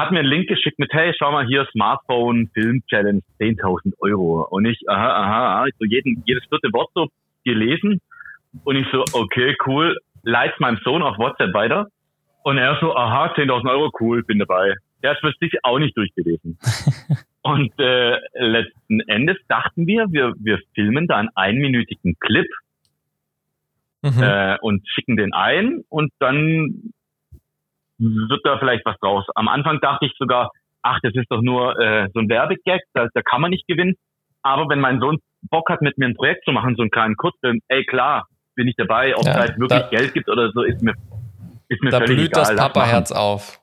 Hat 0.01 0.11
mir 0.11 0.17
einen 0.17 0.29
Link 0.29 0.47
geschickt 0.47 0.79
mit, 0.79 0.91
hey, 0.93 1.13
schau 1.15 1.31
mal 1.31 1.45
hier, 1.45 1.67
Smartphone, 1.73 2.49
Film-Challenge, 2.55 3.21
10.000 3.39 3.93
Euro. 3.99 4.47
Und 4.49 4.65
ich, 4.65 4.79
aha, 4.89 4.97
aha, 4.97 5.59
aha, 5.59 5.65
so 5.77 5.85
jeden, 5.85 6.23
jedes 6.25 6.43
vierte 6.49 6.73
Wort 6.73 6.89
so 6.95 7.09
gelesen. 7.45 8.01
Und 8.63 8.77
ich 8.77 8.87
so, 8.91 9.05
okay, 9.13 9.55
cool, 9.67 9.95
leit's 10.23 10.59
meinem 10.59 10.79
Sohn 10.83 11.03
auf 11.03 11.19
WhatsApp 11.19 11.53
weiter. 11.53 11.85
Und 12.41 12.57
er 12.57 12.79
so, 12.81 12.95
aha, 12.95 13.35
10.000 13.35 13.69
Euro, 13.69 13.91
cool, 13.99 14.23
bin 14.23 14.39
dabei. 14.39 14.73
Der 15.03 15.11
ist 15.11 15.19
für 15.19 15.33
sich 15.39 15.53
auch 15.61 15.77
nicht 15.77 15.95
durchgelesen. 15.95 16.57
und 17.43 17.71
äh, 17.77 18.17
letzten 18.33 19.01
Endes 19.01 19.37
dachten 19.49 19.85
wir, 19.85 20.07
wir, 20.09 20.33
wir 20.39 20.57
filmen 20.73 21.05
da 21.05 21.17
einen 21.17 21.29
einminütigen 21.35 22.15
Clip 22.19 22.47
mhm. 24.01 24.23
äh, 24.23 24.57
und 24.61 24.81
schicken 24.89 25.15
den 25.15 25.31
ein 25.31 25.83
und 25.89 26.11
dann 26.17 26.91
wird 28.01 28.41
da 28.43 28.57
vielleicht 28.57 28.85
was 28.85 28.97
draus. 28.99 29.25
Am 29.35 29.47
Anfang 29.47 29.79
dachte 29.79 30.05
ich 30.05 30.13
sogar, 30.17 30.51
ach, 30.81 30.99
das 31.03 31.13
ist 31.13 31.29
doch 31.29 31.41
nur 31.41 31.79
äh, 31.79 32.09
so 32.13 32.19
ein 32.19 32.29
Werbegag, 32.29 32.81
da, 32.93 33.07
da 33.13 33.21
kann 33.21 33.41
man 33.41 33.51
nicht 33.51 33.67
gewinnen. 33.67 33.95
Aber 34.41 34.67
wenn 34.69 34.79
mein 34.79 34.99
Sohn 34.99 35.19
Bock 35.49 35.69
hat, 35.69 35.81
mit 35.81 35.97
mir 35.97 36.05
ein 36.05 36.15
Projekt 36.15 36.45
zu 36.45 36.51
machen, 36.51 36.75
so 36.75 36.81
einen 36.81 36.91
kleinen 36.91 37.15
Kurzfilm, 37.15 37.59
ey 37.67 37.85
klar, 37.85 38.27
bin 38.55 38.67
ich 38.67 38.75
dabei, 38.75 39.15
ob 39.15 39.25
ja, 39.25 39.31
es 39.31 39.37
halt 39.37 39.59
wirklich 39.59 39.81
da, 39.81 39.89
Geld 39.89 40.13
gibt 40.13 40.29
oder 40.29 40.51
so, 40.51 40.63
ist 40.63 40.81
mir, 40.81 40.93
ist 41.69 41.81
mir 41.83 41.91
da 41.91 41.97
völlig 41.99 42.17
blüht 42.17 42.31
egal. 42.31 42.43
das 42.43 42.55
Papa-Herz 42.55 43.11
auf. 43.11 43.59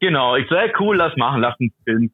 Genau, 0.00 0.36
ich 0.36 0.48
so, 0.48 0.54
ey, 0.54 0.72
cool, 0.78 0.96
lass 0.96 1.16
machen, 1.16 1.40
lass 1.40 1.58
einen 1.58 1.72
Film, 1.84 2.10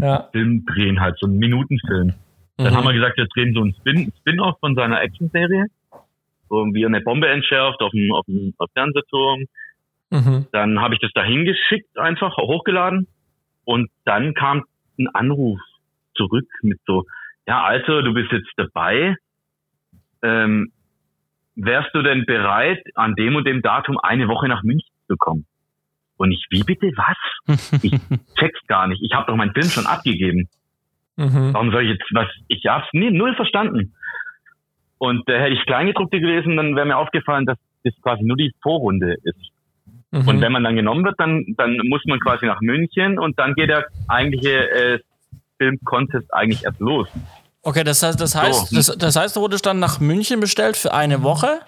ja. 0.00 0.28
Film 0.32 0.64
drehen, 0.66 1.00
halt 1.00 1.16
so 1.18 1.26
einen 1.26 1.38
Minutenfilm. 1.38 2.14
Dann 2.56 2.72
mhm. 2.72 2.76
haben 2.76 2.84
wir 2.84 2.92
gesagt, 2.92 3.16
wir 3.16 3.26
drehen 3.34 3.54
so 3.54 3.62
einen 3.62 3.74
Spin, 3.74 4.12
Spin-off 4.20 4.58
von 4.60 4.74
seiner 4.74 5.00
Action-Serie, 5.00 5.66
wo 6.48 6.66
wir 6.66 6.86
eine 6.86 7.00
Bombe 7.00 7.28
entschärft 7.28 7.80
auf 7.80 7.90
dem, 7.92 8.12
auf 8.12 8.26
dem 8.26 8.54
auf 8.58 8.68
Fernsehturm. 8.74 9.46
Mhm. 10.10 10.46
Dann 10.52 10.80
habe 10.80 10.94
ich 10.94 11.00
das 11.00 11.10
da 11.14 11.22
hingeschickt, 11.22 11.98
einfach 11.98 12.36
hochgeladen. 12.36 13.06
Und 13.64 13.90
dann 14.04 14.34
kam 14.34 14.64
ein 14.98 15.08
Anruf 15.08 15.60
zurück 16.14 16.48
mit 16.62 16.80
so, 16.86 17.04
ja, 17.46 17.62
Alter, 17.62 18.02
du 18.02 18.12
bist 18.12 18.30
jetzt 18.32 18.50
dabei. 18.56 19.16
Ähm, 20.22 20.72
wärst 21.54 21.94
du 21.94 22.02
denn 22.02 22.26
bereit, 22.26 22.82
an 22.94 23.14
dem 23.14 23.36
und 23.36 23.46
dem 23.46 23.62
Datum 23.62 23.98
eine 23.98 24.28
Woche 24.28 24.48
nach 24.48 24.62
München 24.62 24.90
zu 25.06 25.16
kommen? 25.16 25.46
Und 26.16 26.32
ich, 26.32 26.44
wie 26.50 26.62
bitte, 26.64 26.92
was? 26.96 27.16
Ich 27.82 27.98
check's 28.38 28.66
gar 28.66 28.86
nicht. 28.86 29.02
Ich 29.02 29.12
habe 29.12 29.26
doch 29.26 29.36
meinen 29.36 29.54
Film 29.54 29.66
schon 29.66 29.86
abgegeben. 29.86 30.48
Mhm. 31.16 31.54
Warum 31.54 31.70
soll 31.70 31.84
ich 31.84 31.90
jetzt 31.90 32.04
was? 32.12 32.28
Ich 32.48 32.66
hab's 32.66 32.88
nie, 32.92 33.10
null 33.10 33.34
verstanden. 33.34 33.94
Und 34.98 35.28
äh, 35.28 35.40
hätte 35.40 35.54
ich 35.54 35.64
Kleingedruckte 35.64 36.20
gelesen, 36.20 36.56
dann 36.56 36.76
wäre 36.76 36.86
mir 36.86 36.98
aufgefallen, 36.98 37.46
dass 37.46 37.58
das 37.84 37.94
quasi 38.02 38.22
nur 38.22 38.36
die 38.36 38.52
Vorrunde 38.62 39.16
ist. 39.22 39.50
Mhm. 40.10 40.28
Und 40.28 40.40
wenn 40.40 40.52
man 40.52 40.64
dann 40.64 40.76
genommen 40.76 41.04
wird, 41.04 41.18
dann, 41.18 41.44
dann 41.56 41.76
muss 41.88 42.02
man 42.06 42.18
quasi 42.20 42.46
nach 42.46 42.60
München 42.60 43.18
und 43.18 43.38
dann 43.38 43.54
geht 43.54 43.68
der 43.68 43.86
eigentliche 44.08 44.70
äh, 44.70 44.98
Film-Contest 45.58 46.32
eigentlich 46.34 46.64
erst 46.64 46.80
los. 46.80 47.08
Okay, 47.62 47.84
das 47.84 48.02
heißt, 48.02 48.20
das 48.20 48.34
heißt, 48.34 48.68
so. 48.68 48.76
das, 48.76 48.98
das 48.98 49.16
heißt, 49.16 49.36
du 49.36 49.40
wurdest 49.40 49.66
dann 49.66 49.78
nach 49.78 50.00
München 50.00 50.40
bestellt 50.40 50.76
für 50.76 50.94
eine 50.94 51.22
Woche 51.22 51.60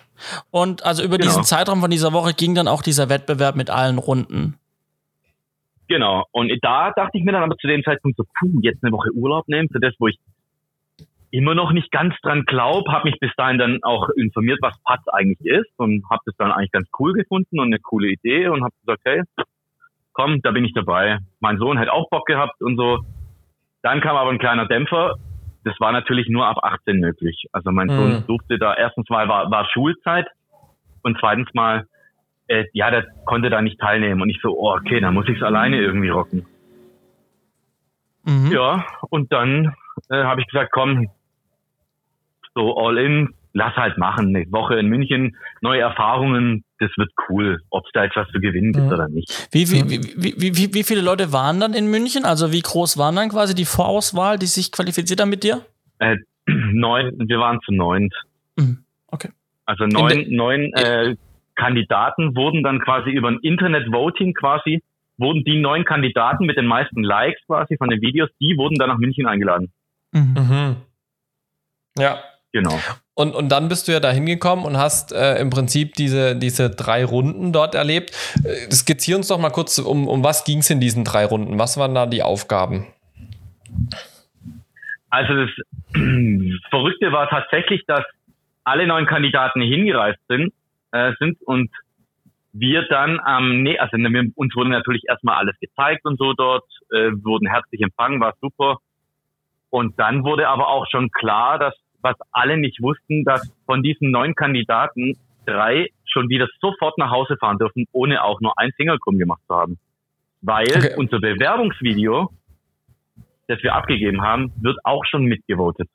und 0.51 0.85
also 0.85 1.03
über 1.03 1.19
genau. 1.19 1.29
diesen 1.29 1.45
Zeitraum 1.45 1.81
von 1.81 1.91
dieser 1.91 2.13
Woche 2.13 2.33
ging 2.33 2.55
dann 2.55 2.67
auch 2.67 2.83
dieser 2.83 3.09
Wettbewerb 3.11 3.57
mit 3.57 3.69
allen 3.69 3.99
Runden. 3.99 4.57
Genau. 5.89 6.25
Und 6.33 6.51
da 6.63 6.91
dachte 6.93 7.19
ich 7.19 7.25
mir 7.25 7.33
dann 7.33 7.43
aber 7.43 7.57
zu 7.59 7.67
dem 7.67 7.83
Zeitpunkt 7.85 8.17
so, 8.17 8.25
puh, 8.25 8.61
jetzt 8.63 8.83
eine 8.83 8.93
Woche 8.93 9.11
Urlaub 9.13 9.47
nehmen 9.49 9.69
für 9.71 9.81
das, 9.81 9.93
wo 9.99 10.09
ich 10.09 10.19
immer 11.33 11.57
noch 11.57 11.73
nicht 11.73 11.91
ganz 11.91 12.15
dran 12.23 12.45
glaube, 12.45 12.93
habe 12.93 13.11
mich 13.11 13.19
bis 13.19 13.33
dahin 13.37 13.59
dann 13.59 13.83
auch 13.83 14.09
informiert, 14.11 14.59
was 14.63 14.81
Patz 14.85 15.03
eigentlich 15.09 15.41
ist 15.41 15.73
und 15.79 16.05
habe 16.09 16.23
das 16.27 16.37
dann 16.37 16.53
eigentlich 16.53 16.71
ganz 16.71 16.89
cool 17.01 17.13
gefunden 17.13 17.59
und 17.59 17.67
eine 17.67 17.81
coole 17.81 18.09
Idee 18.09 18.49
und 18.49 18.63
habe 18.63 18.75
gesagt, 18.85 19.03
hey, 19.05 19.23
komm, 20.13 20.41
da 20.43 20.53
bin 20.53 20.65
ich 20.65 20.75
dabei. 20.75 21.19
Mein 21.41 21.59
Sohn 21.59 21.79
hat 21.79 21.89
auch 21.89 22.09
Bock 22.11 22.27
gehabt 22.27 22.63
und 22.63 22.77
so. 22.77 23.01
Dann 23.83 24.01
kam 24.01 24.17
aber 24.17 24.31
ein 24.31 24.39
kleiner 24.39 24.67
Dämpfer 24.67 25.17
das 25.65 25.79
war 25.79 25.93
natürlich 25.93 26.29
nur 26.29 26.47
ab 26.47 26.59
18 26.63 26.99
möglich. 26.99 27.47
Also 27.53 27.71
mein 27.71 27.87
mhm. 27.87 27.97
Sohn 27.97 28.27
durfte 28.27 28.59
da, 28.59 28.75
erstens 28.75 29.09
mal 29.09 29.29
war, 29.29 29.51
war 29.51 29.69
Schulzeit 29.71 30.27
und 31.03 31.17
zweitens 31.21 31.49
mal, 31.55 31.87
äh, 32.49 32.65
ja, 32.73 32.91
der 32.91 33.07
konnte 33.25 33.51
da 33.51 33.63
nicht 33.63 33.79
teilnehmen. 33.79 34.21
Und 34.23 34.31
ich 34.31 34.41
so, 34.43 34.59
oh, 34.59 34.75
okay, 34.75 35.01
dann 35.01 35.15
muss 35.15 35.29
ich 35.29 35.37
es 35.37 35.43
alleine 35.43 35.81
irgendwie 35.81 36.09
rocken. 36.09 36.47
Mhm. 38.25 38.51
Ja, 38.53 38.85
und 39.11 39.33
dann 39.33 39.75
äh, 40.11 40.25
habe 40.25 40.41
ich 40.41 40.47
gesagt, 40.49 40.71
komm, 40.73 41.09
so 42.55 42.77
all 42.77 42.99
in, 42.99 43.35
lass 43.53 43.75
halt 43.77 43.99
machen. 43.99 44.35
Eine 44.35 44.51
Woche 44.51 44.79
in 44.79 44.87
München, 44.87 45.37
neue 45.61 45.81
Erfahrungen, 45.81 46.65
das 46.79 46.91
wird 46.97 47.11
cool, 47.29 47.61
ob 47.71 47.85
es 47.87 47.91
da 47.93 48.05
etwas 48.05 48.29
zu 48.29 48.41
gewinnen 48.41 48.73
gibt 48.73 48.87
mhm. 48.87 48.93
oder 48.93 49.09
nicht. 49.09 49.49
Wie, 49.53 49.71
wie, 49.71 49.89
wie, 49.91 50.35
wie, 50.37 50.57
wie, 50.57 50.75
wie 50.75 50.83
viele 50.83 51.01
Leute 51.01 51.33
waren 51.33 51.61
dann 51.61 51.75
in 51.75 51.87
München? 51.87 52.25
Also 52.25 52.53
wie 52.53 52.61
groß 52.61 52.99
waren 52.99 53.17
dann 53.17 53.29
quasi 53.29 53.55
die 53.55 53.65
Vorauswahl, 53.65 54.39
die 54.39 54.47
sich 54.47 54.73
qualifiziert 54.73 55.21
haben 55.21 55.31
mit 55.31 55.45
dir? 55.45 55.63
Äh, 55.99 56.17
neun, 56.47 57.13
wir 57.19 57.39
waren 57.39 57.61
zu 57.65 57.73
neunt. 57.73 58.15
Mhm. 58.57 58.85
Okay. 59.09 59.29
Also 59.65 59.87
neun, 59.87 60.27
neun 60.31 60.73
äh, 60.75 61.17
Kandidaten 61.55 62.35
wurden 62.35 62.63
dann 62.63 62.81
quasi 62.81 63.11
über 63.11 63.29
ein 63.29 63.39
Internet-Voting 63.43 64.35
quasi, 64.35 64.83
wurden 65.19 65.45
die 65.45 65.61
neun 65.61 65.85
Kandidaten 65.85 66.47
mit 66.47 66.57
den 66.57 66.67
meisten 66.67 67.03
Likes 67.03 67.41
quasi 67.47 67.77
von 67.77 67.89
den 67.89 68.01
Videos, 68.01 68.31
die 68.41 68.57
wurden 68.57 68.77
dann 68.77 68.89
nach 68.89 68.99
München 68.99 69.27
eingeladen. 69.27 69.73
Mhm. 70.13 70.35
mhm. 70.37 70.77
Ja. 71.99 72.19
Genau. 72.53 72.79
Und, 73.15 73.35
und 73.35 73.51
dann 73.51 73.69
bist 73.69 73.89
du 73.89 73.93
ja 73.93 74.01
da 74.01 74.11
hingekommen 74.11 74.65
und 74.65 74.77
hast 74.77 75.13
äh, 75.13 75.41
im 75.41 75.51
Prinzip 75.51 75.95
diese, 75.95 76.37
diese 76.37 76.71
drei 76.71 77.05
Runden 77.05 77.53
dort 77.53 77.75
erlebt. 77.75 78.11
Äh, 78.45 78.71
skizzier 78.71 79.17
uns 79.17 79.29
doch 79.29 79.39
mal 79.39 79.51
kurz, 79.51 79.79
um, 79.79 80.07
um 80.07 80.23
was 80.23 80.45
ging 80.45 80.59
es 80.59 80.71
in 80.71 80.81
diesen 80.81 81.05
drei 81.05 81.25
Runden? 81.25 81.59
Was 81.59 81.79
waren 81.79 81.95
da 81.95 82.07
die 82.07 82.23
Aufgaben? 82.23 82.87
Also 85.09 85.35
das 85.35 85.51
Verrückte 86.71 87.13
war 87.13 87.29
tatsächlich, 87.29 87.83
dass 87.87 88.05
alle 88.65 88.87
neuen 88.87 89.07
Kandidaten 89.07 89.61
hingereist 89.61 90.21
sind, 90.29 90.53
äh, 90.93 91.13
sind 91.19 91.41
und 91.43 91.71
wir 92.53 92.87
dann 92.89 93.19
am, 93.21 93.51
ähm, 93.51 93.63
nee, 93.63 93.79
also 93.79 93.97
wir, 93.97 94.31
uns 94.35 94.55
wurde 94.55 94.71
natürlich 94.71 95.05
erstmal 95.09 95.37
alles 95.37 95.59
gezeigt 95.59 96.05
und 96.05 96.19
so 96.19 96.35
dort, 96.35 96.65
äh, 96.91 97.11
wurden 97.25 97.49
herzlich 97.49 97.81
empfangen, 97.81 98.21
war 98.21 98.35
super. 98.41 98.79
Und 99.71 99.99
dann 99.99 100.23
wurde 100.25 100.49
aber 100.49 100.69
auch 100.69 100.87
schon 100.91 101.11
klar, 101.11 101.59
dass 101.59 101.75
was 102.03 102.17
alle 102.33 102.57
nicht 102.57 102.83
wussten, 102.83 103.25
dass 103.25 103.53
von 103.67 103.83
diesen 103.83 104.11
neun 104.11 104.35
Kandidaten 104.35 105.17
drei 105.47 105.89
schon 106.05 106.29
wieder 106.29 106.47
sofort 106.61 106.99
nach 106.99 107.11
Hause 107.11 107.37
fahren 107.39 107.59
dürfen, 107.59 107.87
ohne 107.93 108.23
auch 108.23 108.41
nur 108.41 108.53
ein 108.59 108.73
Single-Krumm 108.77 109.19
gemacht 109.19 109.41
zu 109.49 109.55
haben. 109.55 109.79
Weil 110.41 110.69
okay. 110.69 110.95
unser 110.97 111.21
Bewerbungsvideo, 111.21 112.31
das 113.49 113.63
wir 113.63 113.75
abgegeben 113.75 114.23
haben, 114.23 114.53
wird 114.61 114.79
auch 114.85 115.05
schon 115.05 115.25
mitgevotet. 115.25 115.89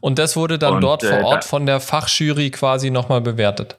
Und 0.00 0.18
das 0.18 0.36
wurde 0.36 0.58
dann 0.58 0.74
Und, 0.74 0.80
dort 0.82 1.04
vor 1.04 1.18
äh, 1.18 1.22
Ort 1.22 1.44
von 1.44 1.66
der 1.66 1.80
Fachjury 1.80 2.50
quasi 2.50 2.90
nochmal 2.90 3.20
bewertet. 3.20 3.78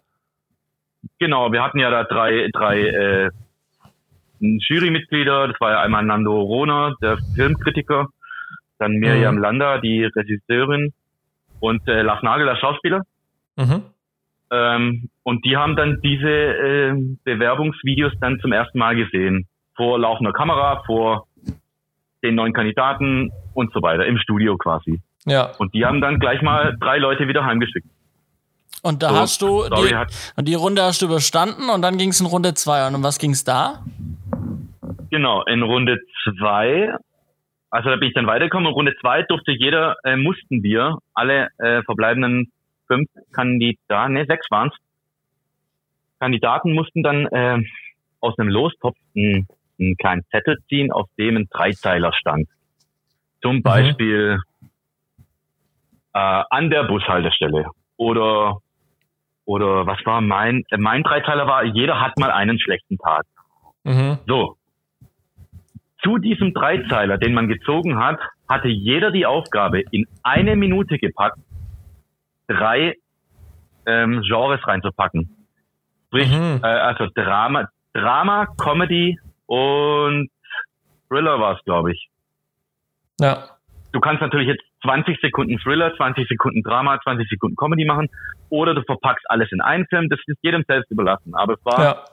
Genau, 1.20 1.52
wir 1.52 1.62
hatten 1.62 1.80
ja 1.80 1.90
da 1.90 2.04
drei, 2.04 2.50
drei 2.52 2.82
äh, 2.82 3.30
Jurymitglieder. 4.40 5.48
Das 5.50 5.60
war 5.60 5.72
ja 5.72 5.82
einmal 5.82 6.04
Nando 6.04 6.42
Rohner, 6.42 6.96
der 7.02 7.18
Filmkritiker, 7.36 8.08
dann 8.80 8.94
Miriam 8.94 9.36
mhm. 9.36 9.42
Lander, 9.42 9.80
die 9.80 10.06
Regisseurin 10.06 10.94
und 11.66 11.88
äh, 11.88 12.02
Lars 12.02 12.22
Nagel, 12.22 12.46
der 12.46 12.58
Schauspieler. 12.58 13.02
Mhm. 13.56 13.84
Ähm, 14.52 15.10
und 15.24 15.44
die 15.46 15.58
haben 15.58 15.76
dann 15.76 16.00
diese 16.04 16.30
äh, 16.30 16.94
Bewerbungsvideos 17.24 18.14
dann 18.22 18.40
zum 18.40 18.52
ersten 18.52 18.78
Mal 18.78 18.96
gesehen. 18.96 19.48
Vor 19.76 20.00
laufender 20.00 20.32
Kamera, 20.32 20.84
vor 20.86 21.28
den 22.24 22.36
neuen 22.36 22.54
Kandidaten 22.54 23.32
und 23.54 23.74
so 23.74 23.82
weiter, 23.82 24.06
im 24.06 24.18
Studio 24.18 24.58
quasi. 24.58 25.02
Ja. 25.26 25.52
Und 25.58 25.74
die 25.74 25.86
haben 25.86 26.02
dann 26.02 26.20
gleich 26.20 26.42
mal 26.42 26.78
drei 26.80 26.98
Leute 26.98 27.28
wieder 27.28 27.44
heimgeschickt. 27.46 27.88
Und 28.84 29.02
da 29.02 29.10
so, 29.10 29.16
hast 29.16 29.42
du 29.42 29.64
die, 29.64 29.96
und 30.36 30.48
die 30.48 30.54
Runde 30.54 30.84
hast 30.84 31.02
du 31.02 31.08
überstanden 31.08 31.70
und 31.70 31.82
dann 31.82 31.98
ging 31.98 32.10
es 32.10 32.20
in 32.20 32.28
Runde 32.28 32.54
zwei. 32.54 32.88
Und 32.88 32.94
um 32.94 33.04
was 33.04 33.18
ging 33.18 33.32
es 33.32 33.44
da? 33.44 33.84
Genau, 35.10 35.44
in 35.46 35.64
Runde 35.64 35.98
zwei 36.24 36.96
also 37.76 37.90
da 37.90 37.98
bin 37.98 38.08
ich 38.08 38.14
dann 38.14 38.26
weitergekommen. 38.26 38.68
In 38.68 38.74
Runde 38.74 38.96
zwei 39.02 39.24
durfte 39.24 39.52
jeder, 39.52 39.98
äh, 40.04 40.16
mussten 40.16 40.64
wir, 40.64 40.98
alle 41.14 41.50
äh, 41.58 41.84
verbleibenden 41.84 42.52
fünf 42.88 43.10
Kandidaten, 43.34 44.14
ne, 44.14 44.26
sechs 44.26 44.48
waren's, 44.50 44.74
Kandidaten 46.20 46.74
mussten 46.74 47.04
dann 47.04 47.26
äh, 47.28 47.62
aus 48.22 48.40
einem 48.40 48.50
Lostopf 48.50 48.96
einen, 49.16 49.48
einen 49.80 49.98
kleinen 49.98 50.24
Zettel 50.32 50.58
ziehen, 50.70 50.92
auf 50.92 51.10
dem 51.18 51.36
ein 51.36 51.48
Dreizeiler 51.52 52.14
stand. 52.14 52.48
Zum 53.42 53.58
mhm. 53.58 53.64
Beispiel 53.64 54.40
äh, 56.14 56.44
an 56.50 56.70
der 56.70 56.86
Bushaltestelle 56.86 57.66
oder 57.98 58.60
oder 59.44 59.86
was 59.86 60.00
war 60.06 60.22
mein, 60.22 60.64
äh, 60.72 60.78
mein 60.78 61.04
Dreiteiler 61.04 61.46
war, 61.46 61.64
jeder 61.66 62.00
hat 62.00 62.18
mal 62.18 62.32
einen 62.32 62.58
schlechten 62.60 62.98
Tag. 62.98 63.26
Mhm. 63.84 64.18
So. 64.26 64.58
Zu 66.06 66.20
diesem 66.20 66.54
Dreizeiler, 66.54 67.18
den 67.18 67.34
man 67.34 67.48
gezogen 67.48 68.00
hat, 68.00 68.20
hatte 68.48 68.68
jeder 68.68 69.12
die 69.12 69.26
Aufgabe, 69.26 69.82
in 69.92 70.08
eine 70.24 70.56
Minute 70.56 71.00
gepackt, 71.00 71.40
drei 72.48 72.96
ähm, 73.88 74.22
Genres 74.22 74.66
reinzupacken. 74.68 75.36
Sprich, 76.08 76.32
mhm. 76.32 76.62
äh, 76.64 76.68
also 76.68 77.08
Drama, 77.16 77.68
Drama, 77.94 78.46
Comedy 78.58 79.20
und 79.48 80.30
Thriller 81.10 81.40
war 81.40 81.58
es, 81.58 81.64
glaube 81.66 81.92
ich. 81.92 82.10
Ja. 83.20 83.50
Du 83.92 84.00
kannst 84.00 84.22
natürlich 84.22 84.48
jetzt 84.48 84.64
20 84.84 85.20
Sekunden 85.22 85.58
Thriller, 85.58 85.96
20 85.96 86.28
Sekunden 86.28 86.62
Drama, 86.62 87.00
20 87.02 87.30
Sekunden 87.30 87.56
Comedy 87.56 87.86
machen 87.86 88.10
oder 88.50 88.76
du 88.76 88.84
verpackst 88.84 89.26
alles 89.30 89.52
in 89.52 89.62
einen 89.62 89.88
Film. 89.88 90.10
Das 90.10 90.20
ist 90.28 90.38
jedem 90.42 90.64
selbst 90.68 90.92
überlassen. 90.92 91.34
Aber 91.34 91.54
es 91.54 91.66
war 91.66 91.82
ja. 91.82 92.06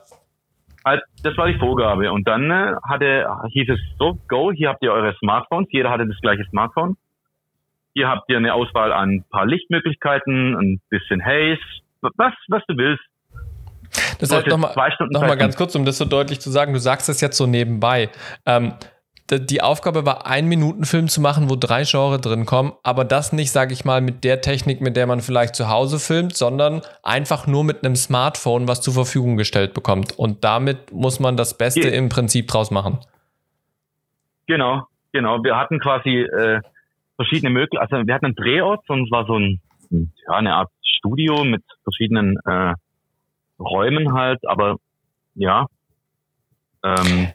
Das 0.85 1.37
war 1.37 1.47
die 1.47 1.57
Vorgabe. 1.57 2.11
Und 2.11 2.27
dann 2.27 2.51
äh, 2.51 2.75
hatte, 2.87 3.27
hieß 3.51 3.69
es 3.69 3.79
so, 3.97 4.19
go, 4.27 4.51
hier 4.51 4.69
habt 4.69 4.83
ihr 4.83 4.91
eure 4.91 5.15
Smartphones, 5.19 5.67
jeder 5.71 5.89
hatte 5.89 6.07
das 6.07 6.19
gleiche 6.21 6.43
Smartphone. 6.49 6.97
Hier 7.93 8.09
habt 8.09 8.29
ihr 8.29 8.37
eine 8.37 8.53
Auswahl 8.53 8.91
an 8.91 9.09
ein 9.09 9.25
paar 9.29 9.45
Lichtmöglichkeiten, 9.45 10.55
ein 10.55 10.81
bisschen 10.89 11.23
Haze, 11.23 11.59
was, 12.01 12.33
was 12.47 12.63
du 12.67 12.75
willst. 12.75 13.03
Das 14.19 14.31
heißt, 14.31 14.47
nochmal 14.47 14.73
noch 15.11 15.21
mal 15.21 15.35
ganz 15.35 15.55
kurz, 15.55 15.75
um 15.75 15.85
das 15.85 15.97
so 15.97 16.05
deutlich 16.05 16.39
zu 16.39 16.49
sagen, 16.49 16.73
du 16.73 16.79
sagst 16.79 17.09
es 17.09 17.21
jetzt 17.21 17.37
so 17.37 17.45
nebenbei. 17.45 18.09
Ähm, 18.45 18.73
die 19.31 19.61
Aufgabe 19.61 20.05
war, 20.05 20.27
einen 20.27 20.47
Minutenfilm 20.49 21.07
zu 21.07 21.21
machen, 21.21 21.49
wo 21.49 21.55
drei 21.55 21.83
Genres 21.83 22.21
drin 22.21 22.45
kommen, 22.45 22.73
aber 22.83 23.05
das 23.05 23.33
nicht, 23.33 23.51
sage 23.51 23.73
ich 23.73 23.85
mal, 23.85 24.01
mit 24.01 24.23
der 24.23 24.41
Technik, 24.41 24.81
mit 24.81 24.95
der 24.97 25.07
man 25.07 25.21
vielleicht 25.21 25.55
zu 25.55 25.69
Hause 25.69 25.99
filmt, 25.99 26.35
sondern 26.35 26.81
einfach 27.03 27.47
nur 27.47 27.63
mit 27.63 27.83
einem 27.83 27.95
Smartphone, 27.95 28.67
was 28.67 28.81
zur 28.81 28.93
Verfügung 28.93 29.37
gestellt 29.37 29.73
bekommt. 29.73 30.17
Und 30.17 30.43
damit 30.43 30.91
muss 30.91 31.19
man 31.19 31.37
das 31.37 31.57
Beste 31.57 31.89
ja. 31.89 31.93
im 31.93 32.09
Prinzip 32.09 32.47
draus 32.47 32.69
machen. 32.69 32.99
Genau, 34.45 34.83
genau. 35.13 35.43
Wir 35.43 35.55
hatten 35.55 35.79
quasi 35.79 36.21
äh, 36.21 36.59
verschiedene 37.15 37.49
Möglichkeiten. 37.49 37.93
Also 37.93 38.07
wir 38.07 38.13
hatten 38.13 38.25
einen 38.25 38.35
Drehort 38.35 38.89
und 38.89 39.05
es 39.05 39.11
war 39.11 39.25
so 39.25 39.39
ein, 39.39 39.61
ja, 39.89 40.33
eine 40.33 40.55
Art 40.55 40.69
Studio 40.83 41.43
mit 41.43 41.63
verschiedenen 41.83 42.37
äh, 42.45 42.73
Räumen 43.59 44.13
halt, 44.13 44.45
aber 44.47 44.77
ja. 45.35 45.67
Ähm, 46.83 47.29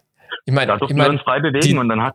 ich 0.48 0.54
meine, 0.54 0.68
da 0.68 0.76
durften 0.78 0.96
ich 0.96 0.98
mein, 0.98 1.08
wir 1.08 1.12
uns 1.12 1.22
frei 1.22 1.40
bewegen 1.40 1.60
die, 1.66 1.76
und 1.76 1.88
dann 1.88 2.02
hat 2.02 2.14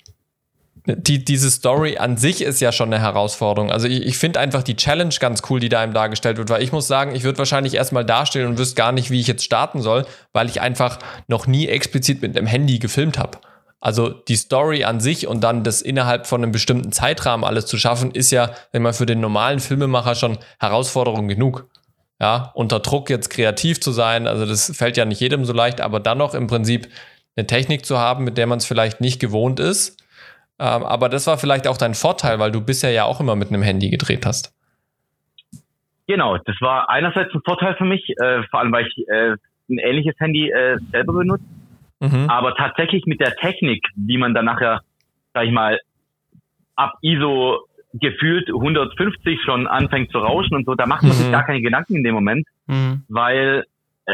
die, 0.85 1.23
diese 1.23 1.49
Story 1.49 1.97
an 1.97 2.17
sich 2.17 2.41
ist 2.41 2.59
ja 2.59 2.71
schon 2.71 2.93
eine 2.93 3.01
Herausforderung. 3.01 3.71
Also 3.71 3.87
ich, 3.87 4.05
ich 4.05 4.17
finde 4.17 4.39
einfach 4.39 4.63
die 4.63 4.75
Challenge 4.75 5.13
ganz 5.19 5.41
cool, 5.49 5.59
die 5.59 5.69
da 5.69 5.79
einem 5.79 5.93
dargestellt 5.93 6.37
wird, 6.37 6.49
weil 6.49 6.61
ich 6.61 6.71
muss 6.71 6.87
sagen, 6.87 7.15
ich 7.15 7.23
würde 7.23 7.37
wahrscheinlich 7.37 7.75
erstmal 7.75 8.03
dastehen 8.03 8.47
und 8.47 8.57
wüsste 8.57 8.75
gar 8.75 8.91
nicht, 8.91 9.09
wie 9.09 9.19
ich 9.19 9.27
jetzt 9.27 9.45
starten 9.45 9.81
soll, 9.81 10.05
weil 10.33 10.49
ich 10.49 10.61
einfach 10.61 10.99
noch 11.27 11.47
nie 11.47 11.67
explizit 11.67 12.21
mit 12.21 12.37
einem 12.37 12.47
Handy 12.47 12.79
gefilmt 12.79 13.17
habe. 13.17 13.37
Also 13.79 14.09
die 14.09 14.35
Story 14.35 14.83
an 14.83 14.99
sich 14.99 15.27
und 15.27 15.41
dann 15.41 15.63
das 15.63 15.81
innerhalb 15.81 16.27
von 16.27 16.41
einem 16.43 16.51
bestimmten 16.51 16.91
Zeitrahmen 16.91 17.45
alles 17.45 17.65
zu 17.65 17.77
schaffen, 17.77 18.11
ist 18.11 18.31
ja, 18.31 18.51
wenn 18.71 18.81
man 18.81 18.93
für 18.93 19.05
den 19.05 19.19
normalen 19.19 19.59
Filmemacher 19.59 20.15
schon 20.15 20.37
Herausforderung 20.59 21.27
genug. 21.27 21.67
Ja, 22.19 22.51
unter 22.53 22.79
Druck 22.79 23.09
jetzt 23.09 23.29
kreativ 23.29 23.81
zu 23.81 23.91
sein, 23.91 24.27
also 24.27 24.45
das 24.45 24.71
fällt 24.73 24.95
ja 24.95 25.03
nicht 25.03 25.19
jedem 25.19 25.43
so 25.43 25.51
leicht, 25.51 25.81
aber 25.81 25.99
dann 25.99 26.19
noch 26.19 26.33
im 26.33 26.47
Prinzip 26.47 26.87
eine 27.35 27.47
Technik 27.47 27.85
zu 27.85 27.97
haben, 27.97 28.23
mit 28.23 28.37
der 28.37 28.47
man 28.47 28.57
es 28.57 28.65
vielleicht 28.65 29.01
nicht 29.01 29.19
gewohnt 29.19 29.59
ist. 29.59 29.99
Ähm, 30.59 30.83
aber 30.83 31.09
das 31.09 31.27
war 31.27 31.37
vielleicht 31.37 31.67
auch 31.67 31.77
dein 31.77 31.93
Vorteil, 31.93 32.39
weil 32.39 32.51
du 32.51 32.61
bisher 32.61 32.91
ja 32.91 33.05
auch 33.05 33.19
immer 33.19 33.35
mit 33.35 33.49
einem 33.49 33.63
Handy 33.63 33.89
gedreht 33.89 34.25
hast. 34.25 34.53
Genau, 36.07 36.37
das 36.37 36.55
war 36.59 36.89
einerseits 36.89 37.33
ein 37.33 37.41
Vorteil 37.45 37.75
für 37.75 37.85
mich, 37.85 38.07
äh, 38.21 38.43
vor 38.51 38.59
allem 38.59 38.71
weil 38.71 38.85
ich 38.85 39.07
äh, 39.07 39.35
ein 39.69 39.77
ähnliches 39.77 40.15
Handy 40.19 40.51
äh, 40.51 40.77
selber 40.91 41.13
benutze. 41.13 41.43
Mhm. 41.99 42.29
Aber 42.29 42.55
tatsächlich 42.55 43.05
mit 43.05 43.21
der 43.21 43.35
Technik, 43.35 43.85
wie 43.95 44.17
man 44.17 44.33
dann 44.33 44.45
nachher, 44.45 44.81
sag 45.33 45.45
ich 45.45 45.51
mal, 45.51 45.79
ab 46.75 46.93
ISO 47.01 47.65
gefühlt 47.93 48.49
150 48.49 49.39
schon 49.43 49.67
anfängt 49.67 50.11
zu 50.11 50.17
rauschen 50.17 50.55
und 50.55 50.65
so, 50.65 50.75
da 50.75 50.85
macht 50.85 51.03
man 51.03 51.11
mhm. 51.11 51.15
sich 51.15 51.31
gar 51.31 51.45
keine 51.45 51.61
Gedanken 51.61 51.95
in 51.95 52.03
dem 52.03 52.15
Moment, 52.15 52.45
mhm. 52.67 53.03
weil 53.07 53.65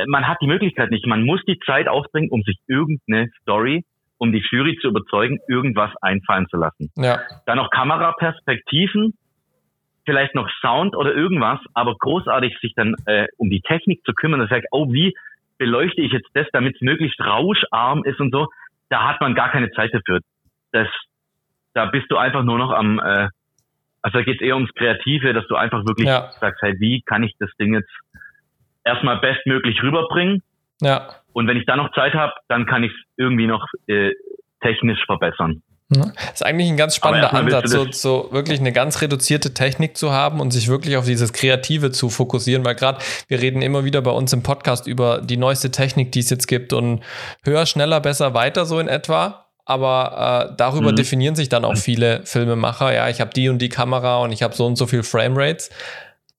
man 0.08 0.28
hat 0.28 0.38
die 0.42 0.48
Möglichkeit 0.48 0.92
nicht. 0.92 1.06
Man 1.06 1.24
muss 1.24 1.42
die 1.48 1.60
Zeit 1.60 1.88
aufbringen, 1.88 2.30
um 2.30 2.44
sich 2.44 2.58
irgendeine 2.68 3.30
Story, 3.42 3.84
um 4.18 4.32
die 4.32 4.44
Jury 4.52 4.78
zu 4.82 4.90
überzeugen, 4.90 5.40
irgendwas 5.48 5.92
einfallen 6.02 6.48
zu 6.50 6.58
lassen. 6.58 6.92
Ja. 6.96 7.22
Dann 7.46 7.58
noch 7.58 7.70
Kameraperspektiven, 7.72 9.18
vielleicht 10.06 10.36
noch 10.36 10.50
Sound 10.62 10.96
oder 10.96 11.14
irgendwas, 11.14 11.60
aber 11.74 11.96
großartig 11.98 12.58
sich 12.62 12.74
dann 12.76 12.96
äh, 13.06 13.28
um 13.38 13.50
die 13.50 13.62
Technik 13.62 14.04
zu 14.06 14.14
kümmern, 14.14 14.40
das 14.40 14.50
heißt, 14.50 14.68
oh, 14.72 14.92
wie 14.92 15.16
beleuchte 15.58 16.02
ich 16.02 16.12
jetzt 16.12 16.30
das, 16.34 16.48
damit 16.52 16.76
es 16.76 16.82
möglichst 16.82 17.20
rauscharm 17.20 18.04
ist 18.04 18.20
und 18.20 18.32
so, 18.32 18.48
da 18.90 19.08
hat 19.08 19.22
man 19.22 19.36
gar 19.36 19.52
keine 19.52 19.72
Zeit 19.72 19.94
dafür. 19.94 20.20
Das, 20.72 20.88
da 21.74 21.86
bist 21.86 22.08
du 22.10 22.18
einfach 22.18 22.44
nur 22.44 22.58
noch 22.58 22.72
am, 22.72 23.00
äh, 23.00 23.28
also 24.02 24.20
da 24.20 24.24
geht 24.24 24.36
es 24.36 24.42
eher 24.42 24.56
ums 24.56 24.74
Kreative, 24.74 25.34
dass 25.34 25.48
du 25.48 25.56
einfach 25.56 25.86
wirklich 25.86 26.08
ja. 26.08 26.32
sagst, 26.40 26.62
hey, 26.62 26.76
wie 26.80 27.02
kann 27.02 27.24
ich 27.24 27.36
das 27.40 27.52
Ding 27.60 27.74
jetzt 27.74 27.92
erstmal 28.84 29.18
bestmöglich 29.20 29.82
rüberbringen. 29.84 30.42
Ja. 30.82 31.10
Und 31.34 31.48
wenn 31.48 31.58
ich 31.58 31.66
da 31.66 31.76
noch 31.76 31.92
Zeit 31.94 32.14
habe, 32.14 32.34
dann 32.48 32.66
kann 32.66 32.84
ich 32.84 32.92
es 32.92 32.98
irgendwie 33.18 33.48
noch 33.48 33.66
äh, 33.88 34.12
technisch 34.62 35.04
verbessern. 35.06 35.62
Das 35.92 36.34
ist 36.36 36.46
eigentlich 36.46 36.70
ein 36.70 36.78
ganz 36.78 36.96
spannender 36.96 37.34
Ansatz, 37.34 37.72
so, 37.72 37.92
so, 37.92 38.30
wirklich 38.32 38.60
eine 38.60 38.72
ganz 38.72 39.02
reduzierte 39.02 39.56
Technik 39.56 39.98
zu 39.98 40.12
haben 40.12 40.40
und 40.40 40.52
sich 40.52 40.68
wirklich 40.68 40.98
auf 40.98 41.06
dieses 41.06 41.34
Kreative 41.34 41.90
zu 41.90 42.12
fokussieren, 42.12 42.64
weil 42.64 42.76
gerade 42.76 43.00
wir 43.28 43.42
reden 43.42 43.64
immer 43.64 43.84
wieder 43.86 44.04
bei 44.04 44.12
uns 44.12 44.32
im 44.32 44.44
Podcast 44.44 44.86
über 44.86 45.20
die 45.20 45.38
neueste 45.38 45.72
Technik, 45.72 46.12
die 46.12 46.20
es 46.20 46.30
jetzt 46.30 46.48
gibt 46.48 46.74
und 46.74 47.02
höher, 47.44 47.66
schneller, 47.66 48.02
besser, 48.02 48.36
weiter 48.36 48.66
so 48.66 48.80
in 48.80 48.88
etwa. 48.88 49.48
Aber 49.66 50.50
äh, 50.52 50.56
darüber 50.58 50.92
mhm. 50.92 50.96
definieren 50.96 51.36
sich 51.36 51.50
dann 51.50 51.66
auch 51.66 51.78
viele 51.78 52.22
Filmemacher. 52.24 52.94
Ja, 52.94 53.10
ich 53.10 53.20
habe 53.20 53.32
die 53.32 53.50
und 53.50 53.60
die 53.60 53.70
Kamera 53.70 54.18
und 54.18 54.32
ich 54.32 54.44
habe 54.44 54.56
so 54.56 54.68
und 54.68 54.76
so 54.76 54.86
viel 54.86 55.02
Framerates 55.02 55.72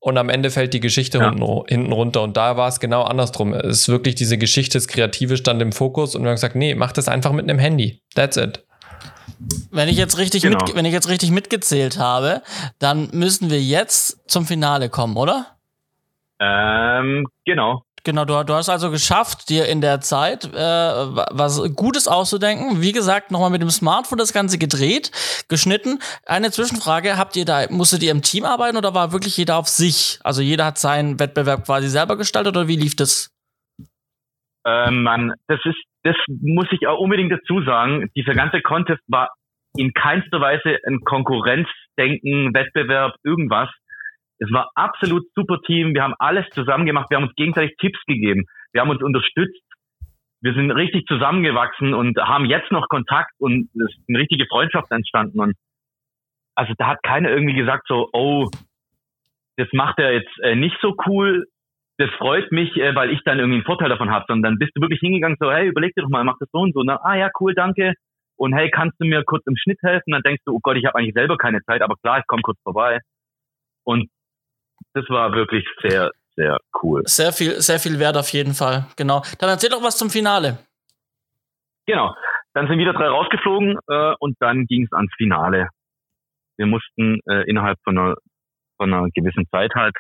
und 0.01 0.17
am 0.17 0.31
Ende 0.31 0.51
fällt 0.51 0.73
die 0.75 0.81
Geschichte 0.81 1.19
ja. 1.19 1.31
hinten, 1.31 1.63
hinten, 1.69 1.93
runter. 1.93 2.23
Und 2.23 2.37
da 2.37 2.57
war 2.57 2.69
es 2.69 2.81
genau 2.81 3.03
andersrum. 3.03 3.53
Es 3.53 3.81
ist 3.81 3.89
wirklich 3.89 4.15
diese 4.15 4.39
Geschichte, 4.39 4.79
das 4.79 4.89
Kreative 4.89 5.37
stand 5.37 5.61
im 5.61 5.73
Fokus 5.73 6.15
und 6.15 6.23
wir 6.23 6.31
haben 6.31 6.37
gesagt, 6.37 6.57
nee, 6.57 6.75
mach 6.75 6.93
das 6.93 7.07
einfach 7.09 7.33
mit 7.33 7.49
einem 7.49 7.59
Handy. 7.59 8.03
That's 8.15 8.37
it. 8.37 8.65
Wenn 9.71 9.89
ich 9.89 9.97
jetzt 9.97 10.19
richtig, 10.19 10.43
genau. 10.43 10.65
mit, 10.65 10.75
wenn 10.75 10.85
ich 10.85 10.93
jetzt 10.93 11.09
richtig 11.09 11.31
mitgezählt 11.31 11.99
habe, 11.99 12.43
dann 12.79 13.11
müssen 13.13 13.51
wir 13.51 13.61
jetzt 13.61 14.29
zum 14.29 14.47
Finale 14.47 14.89
kommen, 14.89 15.17
oder? 15.17 15.47
Ähm, 16.41 17.27
genau. 17.45 17.85
Genau, 18.05 18.25
du, 18.25 18.43
du, 18.45 18.55
hast 18.55 18.69
also 18.69 18.91
geschafft, 18.91 19.51
dir 19.51 19.67
in 19.67 19.81
der 19.81 20.01
Zeit 20.01 20.45
äh, 20.45 20.57
was 20.57 21.75
Gutes 21.77 22.09
auszudenken. 22.09 22.81
Wie 22.81 22.93
gesagt, 22.93 23.31
nochmal 23.31 23.51
mit 23.51 23.61
dem 23.61 23.71
Smartphone 23.71 24.19
das 24.19 24.33
Ganze 24.33 24.59
gedreht, 24.59 25.11
geschnitten. 25.49 25.99
Eine 26.27 26.51
Zwischenfrage, 26.51 27.19
habt 27.19 27.37
ihr 27.37 27.45
da, 27.45 27.67
musstet 27.71 28.03
ihr 28.03 28.11
im 28.11 28.23
Team 28.23 28.45
arbeiten 28.45 28.77
oder 28.77 28.95
war 28.95 29.13
wirklich 29.13 29.37
jeder 29.37 29.57
auf 29.57 29.69
sich? 29.69 30.19
Also 30.25 30.41
jeder 30.43 30.65
hat 30.65 30.79
seinen 30.79 31.21
Wettbewerb 31.21 31.67
quasi 31.67 31.89
selber 31.89 32.17
gestaltet 32.17 32.57
oder 32.57 32.69
wie 32.69 32.77
lief 32.77 32.97
das? 32.97 33.35
Ähm, 34.67 35.03
Mann, 35.03 35.35
das 35.49 35.61
ist, 35.65 35.79
das 36.03 36.17
muss 36.29 36.67
ich 36.71 36.87
auch 36.87 36.99
unbedingt 36.99 37.33
dazu 37.33 37.63
sagen. 37.63 38.11
Dieser 38.15 38.35
ganze 38.35 38.61
Contest 38.63 39.03
war 39.09 39.31
in 39.77 39.93
keinster 39.93 40.41
Weise 40.41 40.79
ein 40.87 41.01
Konkurrenzdenken, 41.05 42.55
Wettbewerb, 42.55 43.15
irgendwas 43.25 43.69
es 44.41 44.51
war 44.51 44.71
absolut 44.75 45.25
super 45.35 45.61
Team. 45.67 45.95
Wir 45.95 46.03
haben 46.03 46.15
alles 46.19 46.47
zusammen 46.51 46.87
gemacht. 46.87 47.11
Wir 47.11 47.19
haben 47.19 47.25
uns 47.25 47.35
gegenseitig 47.37 47.77
Tipps 47.79 48.01
gegeben. 48.07 48.47
Wir 48.73 48.81
haben 48.81 48.91
uns 48.91 49.03
unterstützt. 49.03 49.63
Wir 50.41 50.55
sind 50.55 50.71
richtig 50.71 51.07
zusammengewachsen 51.07 51.93
und 51.93 52.17
haben 52.19 52.47
jetzt 52.47 52.73
noch 52.73 52.89
Kontakt 52.89 53.33
und 53.39 53.69
es 53.75 53.95
ist 53.95 54.05
eine 54.09 54.19
richtige 54.19 54.47
Freundschaft 54.47 54.91
entstanden. 54.91 55.39
Und 55.39 55.55
also 56.55 56.73
da 56.79 56.87
hat 56.87 57.03
keiner 57.03 57.29
irgendwie 57.29 57.55
gesagt 57.55 57.87
so, 57.87 58.09
oh, 58.15 58.49
das 59.59 59.69
macht 59.73 59.99
er 59.99 60.15
jetzt 60.15 60.33
äh, 60.43 60.57
nicht 60.57 60.77
so 60.81 60.97
cool. 61.07 61.47
Das 61.99 62.09
freut 62.13 62.51
mich, 62.51 62.75
äh, 62.79 62.95
weil 62.95 63.11
ich 63.11 63.21
dann 63.27 63.39
irgendwie 63.39 63.57
einen 63.57 63.67
Vorteil 63.67 63.91
davon 63.91 64.11
habe. 64.11 64.25
Sondern 64.27 64.53
dann 64.53 64.59
bist 64.59 64.73
du 64.75 64.81
wirklich 64.81 65.01
hingegangen 65.01 65.37
so, 65.39 65.53
hey, 65.53 65.69
überleg 65.69 65.95
dir 65.95 66.03
doch 66.03 66.09
mal, 66.09 66.25
mach 66.25 66.39
das 66.41 66.49
so 66.51 66.61
und 66.61 66.73
so. 66.73 66.81
Und 66.81 66.89
ah 66.89 67.15
ja, 67.15 67.29
cool, 67.41 67.55
danke. 67.55 67.93
Und 68.37 68.55
hey, 68.55 68.71
kannst 68.71 68.99
du 68.99 69.05
mir 69.05 69.23
kurz 69.25 69.47
im 69.47 69.57
Schnitt 69.59 69.81
helfen? 69.83 70.13
Dann 70.13 70.23
denkst 70.23 70.43
du, 70.47 70.55
oh 70.55 70.61
Gott, 70.63 70.79
ich 70.79 70.87
habe 70.87 70.97
eigentlich 70.97 71.13
selber 71.13 71.37
keine 71.37 71.61
Zeit, 71.65 71.83
aber 71.83 71.97
klar, 72.03 72.21
ich 72.21 72.27
komme 72.27 72.41
kurz 72.41 72.59
vorbei. 72.63 73.01
Und 73.85 74.09
das 74.95 75.09
war 75.09 75.33
wirklich 75.33 75.67
sehr, 75.83 76.11
sehr 76.37 76.59
cool. 76.83 77.03
Sehr 77.07 77.33
viel, 77.33 77.61
sehr 77.61 77.79
viel 77.79 77.99
wert 77.99 78.17
auf 78.17 78.29
jeden 78.31 78.55
Fall. 78.55 78.87
Genau. 78.97 79.23
Dann 79.39 79.51
erzähl 79.51 79.71
doch 79.71 79.83
was 79.83 79.97
zum 79.97 80.11
Finale. 80.11 80.59
Genau. 81.87 82.15
Dann 82.55 82.67
sind 82.67 82.79
wieder 82.79 82.93
drei 82.93 83.09
rausgeflogen 83.09 83.79
äh, 83.89 84.15
und 84.19 84.37
dann 84.41 84.67
ging 84.67 84.85
es 84.85 84.93
ans 84.93 85.13
Finale. 85.17 85.69
Wir 86.57 86.67
mussten 86.67 87.21
äh, 87.29 87.49
innerhalb 87.49 87.79
von 87.85 87.97
einer, 87.97 88.15
von 88.77 88.93
einer 88.93 89.09
gewissen 89.15 89.47
Zeit 89.51 89.73
halt 89.75 89.97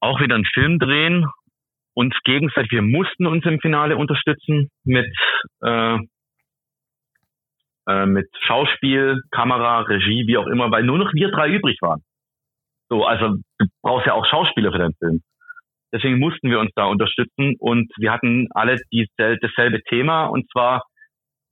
auch 0.00 0.20
wieder 0.20 0.34
einen 0.34 0.46
Film 0.46 0.78
drehen. 0.78 1.26
Uns 1.94 2.14
gegenseitig, 2.24 2.70
wir 2.70 2.82
mussten 2.82 3.26
uns 3.26 3.44
im 3.44 3.60
Finale 3.60 3.96
unterstützen 3.96 4.70
mit, 4.84 5.12
äh, 5.62 5.98
äh, 7.88 8.06
mit 8.06 8.28
Schauspiel, 8.46 9.20
Kamera, 9.30 9.80
Regie, 9.80 10.26
wie 10.26 10.38
auch 10.38 10.46
immer, 10.46 10.70
weil 10.70 10.84
nur 10.84 10.98
noch 10.98 11.12
wir 11.12 11.30
drei 11.30 11.48
übrig 11.48 11.78
waren. 11.82 12.02
So, 12.88 13.04
also 13.04 13.36
du 13.58 13.66
brauchst 13.82 14.06
ja 14.06 14.14
auch 14.14 14.26
Schauspieler 14.26 14.72
für 14.72 14.78
deinen 14.78 14.94
Film. 14.98 15.22
Deswegen 15.92 16.18
mussten 16.18 16.50
wir 16.50 16.60
uns 16.60 16.70
da 16.74 16.84
unterstützen 16.84 17.56
und 17.58 17.90
wir 17.96 18.12
hatten 18.12 18.48
alle 18.52 18.76
diesel, 18.92 19.38
dasselbe 19.40 19.82
Thema 19.84 20.26
und 20.26 20.50
zwar 20.50 20.84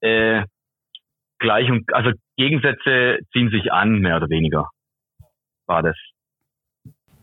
äh, 0.01 0.43
gleich 1.39 1.71
und 1.71 1.93
also 1.95 2.11
Gegensätze 2.37 3.19
ziehen 3.33 3.51
sich 3.51 3.73
an, 3.73 4.01
mehr 4.01 4.17
oder 4.17 4.29
weniger. 4.29 4.69
War 5.67 5.83
das. 5.83 5.97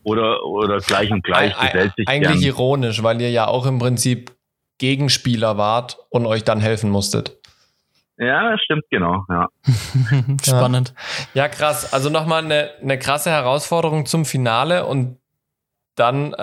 Oder, 0.02 0.44
oder 0.44 0.78
gleich 0.78 1.10
und 1.10 1.24
gleich 1.24 1.58
gesellt 1.58 1.94
sich 1.96 2.06
Eigentlich 2.08 2.40
gern. 2.40 2.42
ironisch, 2.42 3.02
weil 3.02 3.20
ihr 3.20 3.30
ja 3.30 3.46
auch 3.46 3.64
im 3.64 3.78
Prinzip 3.78 4.32
Gegenspieler 4.78 5.56
wart 5.56 5.96
und 6.10 6.26
euch 6.26 6.44
dann 6.44 6.60
helfen 6.60 6.90
musstet. 6.90 7.38
Ja, 8.16 8.56
stimmt, 8.58 8.84
genau, 8.90 9.24
ja. 9.28 9.48
Spannend. 10.42 10.94
Ja, 11.34 11.48
krass. 11.48 11.92
Also 11.92 12.10
nochmal 12.10 12.44
eine, 12.44 12.70
eine 12.80 12.98
krasse 12.98 13.30
Herausforderung 13.30 14.06
zum 14.06 14.24
Finale 14.24 14.86
und 14.86 15.18
dann, 15.96 16.32
äh, 16.32 16.36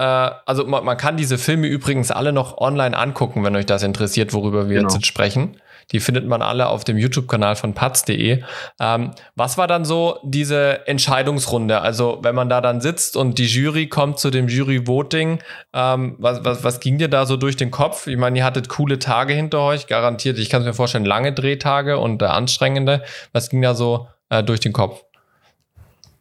also 0.45 0.65
man, 0.65 0.83
man, 0.85 0.97
kann 0.97 1.17
diese 1.17 1.37
Filme 1.37 1.67
übrigens 1.67 2.11
alle 2.11 2.31
noch 2.31 2.57
online 2.57 2.97
angucken, 2.97 3.43
wenn 3.43 3.55
euch 3.55 3.65
das 3.65 3.83
interessiert, 3.83 4.33
worüber 4.33 4.69
wir 4.69 4.79
genau. 4.79 4.93
jetzt 4.93 5.05
sprechen. 5.05 5.60
Die 5.91 5.99
findet 5.99 6.25
man 6.25 6.41
alle 6.41 6.67
auf 6.67 6.83
dem 6.83 6.97
YouTube-Kanal 6.97 7.55
von 7.55 7.73
patz.de. 7.73 8.43
Ähm, 8.79 9.11
was 9.35 9.57
war 9.57 9.67
dann 9.67 9.85
so 9.85 10.19
diese 10.23 10.87
Entscheidungsrunde? 10.87 11.81
Also, 11.81 12.19
wenn 12.23 12.35
man 12.35 12.49
da 12.49 12.61
dann 12.61 12.81
sitzt 12.81 13.17
und 13.17 13.37
die 13.37 13.45
Jury 13.45 13.87
kommt 13.87 14.19
zu 14.19 14.29
dem 14.29 14.47
Jury-Voting, 14.47 15.39
ähm, 15.73 16.15
was, 16.19 16.43
was, 16.45 16.63
was 16.63 16.79
ging 16.79 16.97
dir 16.97 17.07
da 17.07 17.25
so 17.25 17.37
durch 17.37 17.55
den 17.55 17.71
Kopf? 17.71 18.07
Ich 18.07 18.17
meine, 18.17 18.37
ihr 18.37 18.45
hattet 18.45 18.69
coole 18.69 18.99
Tage 18.99 19.33
hinter 19.33 19.61
euch, 19.61 19.87
garantiert. 19.87 20.39
Ich 20.39 20.49
kann 20.49 20.61
es 20.61 20.67
mir 20.67 20.73
vorstellen, 20.73 21.05
lange 21.05 21.33
Drehtage 21.33 21.97
und 21.97 22.21
äh, 22.21 22.25
anstrengende. 22.25 23.03
Was 23.33 23.49
ging 23.49 23.61
da 23.61 23.73
so 23.73 24.07
äh, 24.29 24.43
durch 24.43 24.59
den 24.59 24.73
Kopf? 24.73 25.03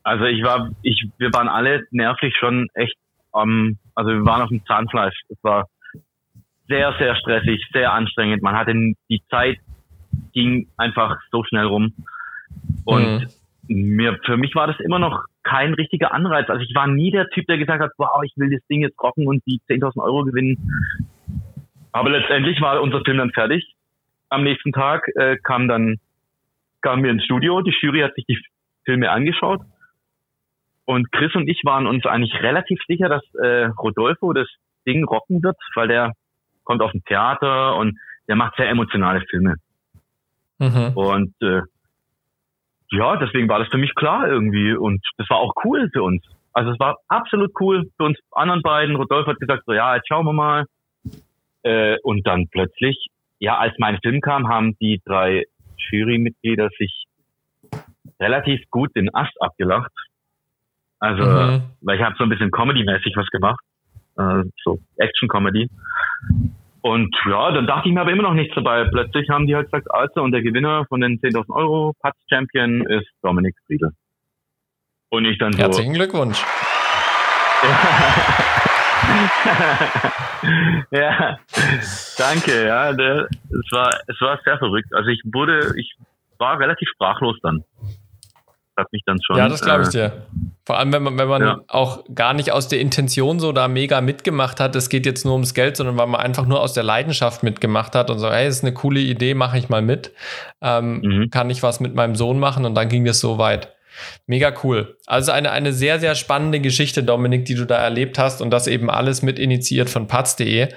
Also 0.03 0.25
ich 0.25 0.43
war, 0.43 0.71
ich, 0.83 1.07
wir 1.19 1.33
waren 1.33 1.49
alle 1.49 1.85
nervlich 1.91 2.35
schon 2.39 2.69
echt 2.75 2.95
ähm, 3.37 3.79
also 3.95 4.11
wir 4.11 4.25
waren 4.25 4.43
auf 4.43 4.49
dem 4.49 4.65
Zahnfleisch. 4.67 5.15
Es 5.29 5.39
war 5.43 5.67
sehr, 6.71 6.95
sehr 6.99 7.17
stressig, 7.17 7.67
sehr 7.73 7.93
anstrengend. 7.93 8.43
Man 8.43 8.57
hatte 8.57 8.73
die 8.73 9.23
Zeit 9.29 9.59
ging 10.33 10.69
einfach 10.77 11.19
so 11.31 11.45
schnell 11.45 11.67
rum. 11.67 11.93
Und 12.85 13.29
mhm. 13.69 13.97
mir, 13.97 14.19
für 14.25 14.37
mich 14.37 14.55
war 14.55 14.67
das 14.67 14.79
immer 14.81 14.99
noch 14.99 15.25
kein 15.43 15.75
richtiger 15.75 16.13
Anreiz. 16.13 16.49
Also 16.49 16.63
ich 16.63 16.75
war 16.75 16.87
nie 16.87 17.11
der 17.11 17.29
Typ, 17.31 17.47
der 17.47 17.59
gesagt 17.59 17.83
hat, 17.83 17.91
wow, 17.99 18.23
ich 18.25 18.33
will 18.37 18.51
das 18.51 18.67
Ding 18.69 18.83
jetzt 18.83 19.01
rocken 19.03 19.27
und 19.27 19.43
die 19.47 19.61
10.000 19.69 20.03
Euro 20.03 20.25
gewinnen. 20.25 20.57
Aber 21.93 22.11
letztendlich 22.11 22.61
war 22.61 22.81
unser 22.81 23.03
Film 23.05 23.19
dann 23.19 23.33
fertig. 23.33 23.75
Am 24.29 24.45
nächsten 24.45 24.73
Tag 24.73 25.09
äh, 25.17 25.37
kam 25.43 25.67
dann 25.67 25.97
kamen 26.83 27.03
wir 27.03 27.11
ins 27.11 27.25
Studio. 27.25 27.61
Die 27.61 27.75
Jury 27.81 28.01
hat 28.01 28.15
sich 28.15 28.25
die 28.27 28.39
Filme 28.85 29.11
angeschaut 29.11 29.61
und 30.91 31.13
Chris 31.13 31.35
und 31.35 31.49
ich 31.49 31.61
waren 31.65 31.87
uns 31.87 32.05
eigentlich 32.05 32.35
relativ 32.43 32.81
sicher, 32.89 33.09
dass 33.09 33.23
äh, 33.35 33.67
Rodolfo 33.79 34.33
das 34.33 34.49
Ding 34.87 35.05
rocken 35.05 35.43
wird, 35.43 35.57
weil 35.75 35.89
der 35.89 36.15
kommt 36.71 36.83
aus 36.83 36.93
dem 36.93 37.05
Theater 37.05 37.77
und 37.77 37.99
der 38.29 38.37
macht 38.37 38.57
sehr 38.57 38.69
emotionale 38.69 39.21
Filme. 39.29 39.57
Mhm. 40.59 40.93
Und 40.95 41.35
äh, 41.43 41.63
ja, 42.93 43.17
deswegen 43.17 43.49
war 43.49 43.59
das 43.59 43.69
für 43.69 43.79
mich 43.79 43.95
klar 43.95 44.29
irgendwie 44.29 44.73
und 44.73 45.01
das 45.17 45.29
war 45.31 45.39
auch 45.39 45.53
cool 45.65 45.89
für 45.93 46.03
uns. 46.03 46.25
Also 46.53 46.71
es 46.73 46.81
war 46.81 46.99
absolut 47.09 47.53
cool 47.61 47.89
für 47.97 48.05
uns 48.05 48.19
anderen 48.33 48.63
beiden. 48.63 48.97
Rodolfo 48.97 49.31
hat 49.31 49.39
gesagt, 49.39 49.63
so 49.67 49.73
ja, 49.73 49.97
jetzt 49.97 50.09
schauen 50.09 50.27
wir 50.27 50.33
mal. 50.33 50.65
Äh, 51.63 51.97
und 52.03 52.27
dann 52.27 52.49
plötzlich, 52.49 53.09
ja, 53.39 53.59
als 53.59 53.75
mein 53.79 53.99
Film 54.01 54.21
kam, 54.21 54.49
haben 54.49 54.77
die 54.81 55.01
drei 55.05 55.45
Jurymitglieder 55.91 56.69
sich 56.79 57.05
relativ 58.19 58.61
gut 58.71 58.95
den 58.97 59.15
Ast 59.15 59.41
abgelacht 59.41 59.93
also, 61.01 61.23
mhm. 61.25 61.63
weil 61.81 61.97
ich 61.97 62.05
habe 62.05 62.15
so 62.19 62.25
ein 62.25 62.29
bisschen 62.29 62.51
Comedy-mäßig 62.51 63.17
was 63.17 63.27
gemacht. 63.29 63.65
Äh, 64.19 64.45
so 64.63 64.79
Action-Comedy. 64.99 65.69
Und 66.83 67.15
ja, 67.29 67.53
dann 67.53 67.67
dachte 67.67 67.89
ich 67.89 67.95
mir 67.95 68.01
aber 68.01 68.13
immer 68.13 68.23
noch 68.23 68.35
nichts 68.35 68.55
dabei. 68.55 68.85
Plötzlich 68.85 69.29
haben 69.29 69.47
die 69.47 69.55
halt 69.55 69.67
gesagt, 69.71 69.91
also, 69.91 70.23
und 70.23 70.33
der 70.33 70.43
Gewinner 70.43 70.87
von 70.89 71.01
den 71.01 71.21
10.000 71.21 71.55
Euro 71.55 71.95
Patz 72.01 72.17
Champion 72.29 72.87
ist 72.87 73.09
Dominik 73.23 73.55
Friedel. 73.67 73.91
Und 75.11 75.25
ich 75.27 75.39
dann 75.39 75.53
so. 75.53 75.59
Herzlichen 75.59 75.95
Glückwunsch. 75.95 76.43
ja, 80.91 81.39
danke, 82.17 82.67
ja, 82.67 82.93
der, 82.95 83.29
es 83.51 83.73
war, 83.73 83.91
es 84.07 84.21
war 84.21 84.39
sehr 84.45 84.57
verrückt. 84.59 84.95
Also 84.95 85.11
ich 85.11 85.21
wurde, 85.25 85.75
ich 85.77 85.95
war 86.39 86.59
relativ 86.59 86.89
sprachlos 86.89 87.37
dann 87.43 87.65
hat 88.81 88.93
mich 88.93 89.03
dann 89.07 89.19
schon. 89.23 89.37
Ja, 89.37 89.49
das 89.49 89.61
glaube 89.61 89.83
ich 89.83 89.89
äh, 89.89 89.93
dir. 89.93 90.27
Vor 90.65 90.79
allem, 90.79 90.93
wenn 90.93 91.03
man, 91.03 91.19
wenn 91.19 91.29
man 91.29 91.43
ja. 91.43 91.61
auch 91.69 92.05
gar 92.15 92.35
nicht 92.35 92.53
aus 92.53 92.69
der 92.69 92.81
Intention 92.81 93.41
so 93.41 93.53
da 93.53 93.67
mega 93.69 94.01
mitgemacht 94.01 94.61
hat, 94.61 94.77
es 94.77 94.89
geht 94.89 95.07
jetzt 95.07 95.25
nur 95.25 95.35
ums 95.35 95.55
Geld, 95.55 95.77
sondern 95.77 95.97
weil 95.99 96.07
man 96.07 96.21
einfach 96.21 96.47
nur 96.47 96.61
aus 96.61 96.75
der 96.75 96.83
Leidenschaft 96.83 97.43
mitgemacht 97.43 97.95
hat 97.95 98.11
und 98.11 98.19
so, 98.19 98.31
hey, 98.31 98.47
das 98.47 98.57
ist 98.57 98.65
eine 98.65 98.75
coole 98.75 99.01
Idee, 99.01 99.35
mache 99.35 99.59
ich 99.59 99.69
mal 99.69 99.83
mit. 99.83 100.13
Ähm, 100.61 101.01
mhm. 101.01 101.31
Kann 101.31 101.51
ich 101.51 101.63
was 101.63 101.81
mit 101.81 101.95
meinem 101.95 102.15
Sohn 102.15 102.39
machen 102.39 102.65
und 102.65 102.75
dann 102.75 102.89
ging 102.89 103.05
das 103.05 103.21
so 103.21 103.39
weit. 103.39 103.75
Mega 104.27 104.53
cool. 104.63 104.97
Also 105.07 105.33
eine, 105.33 105.51
eine 105.51 105.73
sehr, 105.73 105.99
sehr 105.99 106.15
spannende 106.15 106.61
Geschichte, 106.61 107.03
Dominik, 107.03 107.45
die 107.45 107.55
du 107.55 107.67
da 107.67 107.77
erlebt 107.77 108.19
hast 108.19 108.41
und 108.41 108.51
das 108.51 108.67
eben 108.67 108.91
alles 108.91 109.23
mit 109.23 109.39
initiiert 109.39 109.91
von 109.91 110.07
Patz.de, 110.07 110.69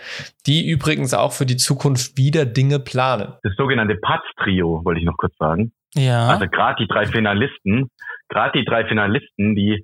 die 0.47 0.67
übrigens 0.67 1.13
auch 1.13 1.31
für 1.31 1.45
die 1.45 1.57
Zukunft 1.57 2.17
wieder 2.17 2.45
Dinge 2.45 2.79
planen. 2.79 3.34
Das 3.43 3.53
sogenannte 3.55 3.95
Patz-Trio, 3.95 4.81
wollte 4.84 4.99
ich 4.99 5.05
noch 5.05 5.17
kurz 5.17 5.36
sagen. 5.38 5.71
Ja. 5.95 6.27
Also 6.27 6.47
gerade 6.47 6.84
die 6.84 6.88
drei 6.88 7.05
Finalisten, 7.05 7.89
gerade 8.34 8.59
die 8.59 8.65
drei 8.65 8.86
Finalisten, 8.86 9.55
die 9.55 9.84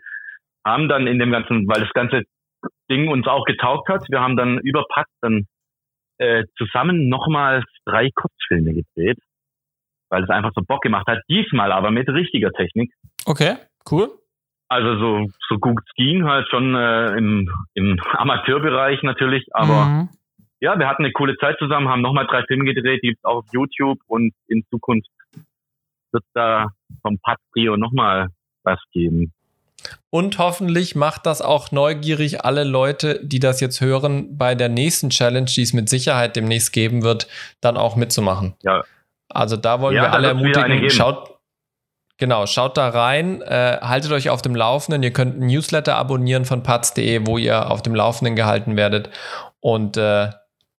haben 0.65 0.89
dann 0.89 1.07
in 1.07 1.19
dem 1.19 1.31
ganzen, 1.31 1.67
weil 1.67 1.81
das 1.81 1.93
ganze 1.93 2.23
Ding 2.89 3.07
uns 3.07 3.27
auch 3.27 3.45
getaugt 3.45 3.87
hat, 3.87 4.03
wir 4.09 4.19
haben 4.19 4.35
dann 4.35 4.57
über 4.59 4.83
Patt 4.89 5.07
dann 5.21 5.45
äh, 6.17 6.43
zusammen 6.57 7.07
nochmals 7.07 7.65
drei 7.85 8.09
Kurzfilme 8.13 8.73
gedreht, 8.73 9.19
weil 10.09 10.23
es 10.23 10.29
einfach 10.29 10.51
so 10.53 10.61
Bock 10.67 10.81
gemacht 10.81 11.07
hat. 11.07 11.19
Diesmal 11.29 11.71
aber 11.71 11.91
mit 11.91 12.09
richtiger 12.09 12.51
Technik. 12.51 12.91
Okay, 13.25 13.55
cool. 13.89 14.09
Also 14.67 14.99
so, 14.99 15.25
so 15.47 15.57
gut 15.57 15.79
es 15.83 15.95
ging, 15.95 16.25
halt 16.25 16.47
schon 16.49 16.75
äh, 16.75 17.17
im, 17.17 17.49
im 17.73 17.99
Amateurbereich 18.11 19.01
natürlich, 19.01 19.47
aber 19.51 19.85
mhm. 19.85 20.09
ja, 20.59 20.77
wir 20.77 20.87
hatten 20.87 21.03
eine 21.03 21.13
coole 21.13 21.37
Zeit 21.37 21.57
zusammen, 21.57 21.89
haben 21.89 22.01
nochmal 22.01 22.27
drei 22.27 22.43
Filme 22.43 22.65
gedreht, 22.65 23.01
die 23.01 23.09
gibt's 23.09 23.23
auch 23.23 23.37
auf 23.37 23.45
YouTube 23.51 23.97
und 24.07 24.33
in 24.47 24.63
Zukunft 24.69 25.09
wird 26.11 26.23
da 26.33 26.67
vom 27.01 27.17
Patrio 27.19 27.77
nochmal 27.77 28.27
was 28.63 28.79
geben. 28.91 29.33
Und 30.09 30.37
hoffentlich 30.37 30.95
macht 30.95 31.25
das 31.25 31.41
auch 31.41 31.71
neugierig 31.71 32.43
alle 32.43 32.63
Leute, 32.63 33.19
die 33.23 33.39
das 33.39 33.61
jetzt 33.61 33.81
hören, 33.81 34.37
bei 34.37 34.55
der 34.55 34.69
nächsten 34.69 35.09
Challenge, 35.09 35.45
die 35.45 35.61
es 35.61 35.73
mit 35.73 35.89
Sicherheit 35.89 36.35
demnächst 36.35 36.73
geben 36.73 37.03
wird, 37.03 37.27
dann 37.61 37.77
auch 37.77 37.95
mitzumachen. 37.95 38.55
Ja. 38.61 38.83
Also 39.29 39.55
da 39.55 39.79
wollen 39.81 39.95
ja, 39.95 40.03
wir 40.03 40.13
alle 40.13 40.29
ermutigen. 40.29 40.89
Schaut, 40.89 41.37
genau, 42.17 42.47
schaut 42.47 42.77
da 42.77 42.89
rein, 42.89 43.41
äh, 43.41 43.77
haltet 43.81 44.11
euch 44.11 44.29
auf 44.29 44.41
dem 44.41 44.55
Laufenden. 44.55 45.03
Ihr 45.03 45.13
könnt 45.13 45.39
ein 45.39 45.47
Newsletter 45.47 45.95
abonnieren 45.95 46.45
von 46.45 46.63
paz.de, 46.63 47.25
wo 47.25 47.37
ihr 47.37 47.69
auf 47.69 47.81
dem 47.83 47.93
Laufenden 47.93 48.35
gehalten 48.35 48.75
werdet. 48.75 49.09
Und 49.59 49.97
äh, 49.97 50.29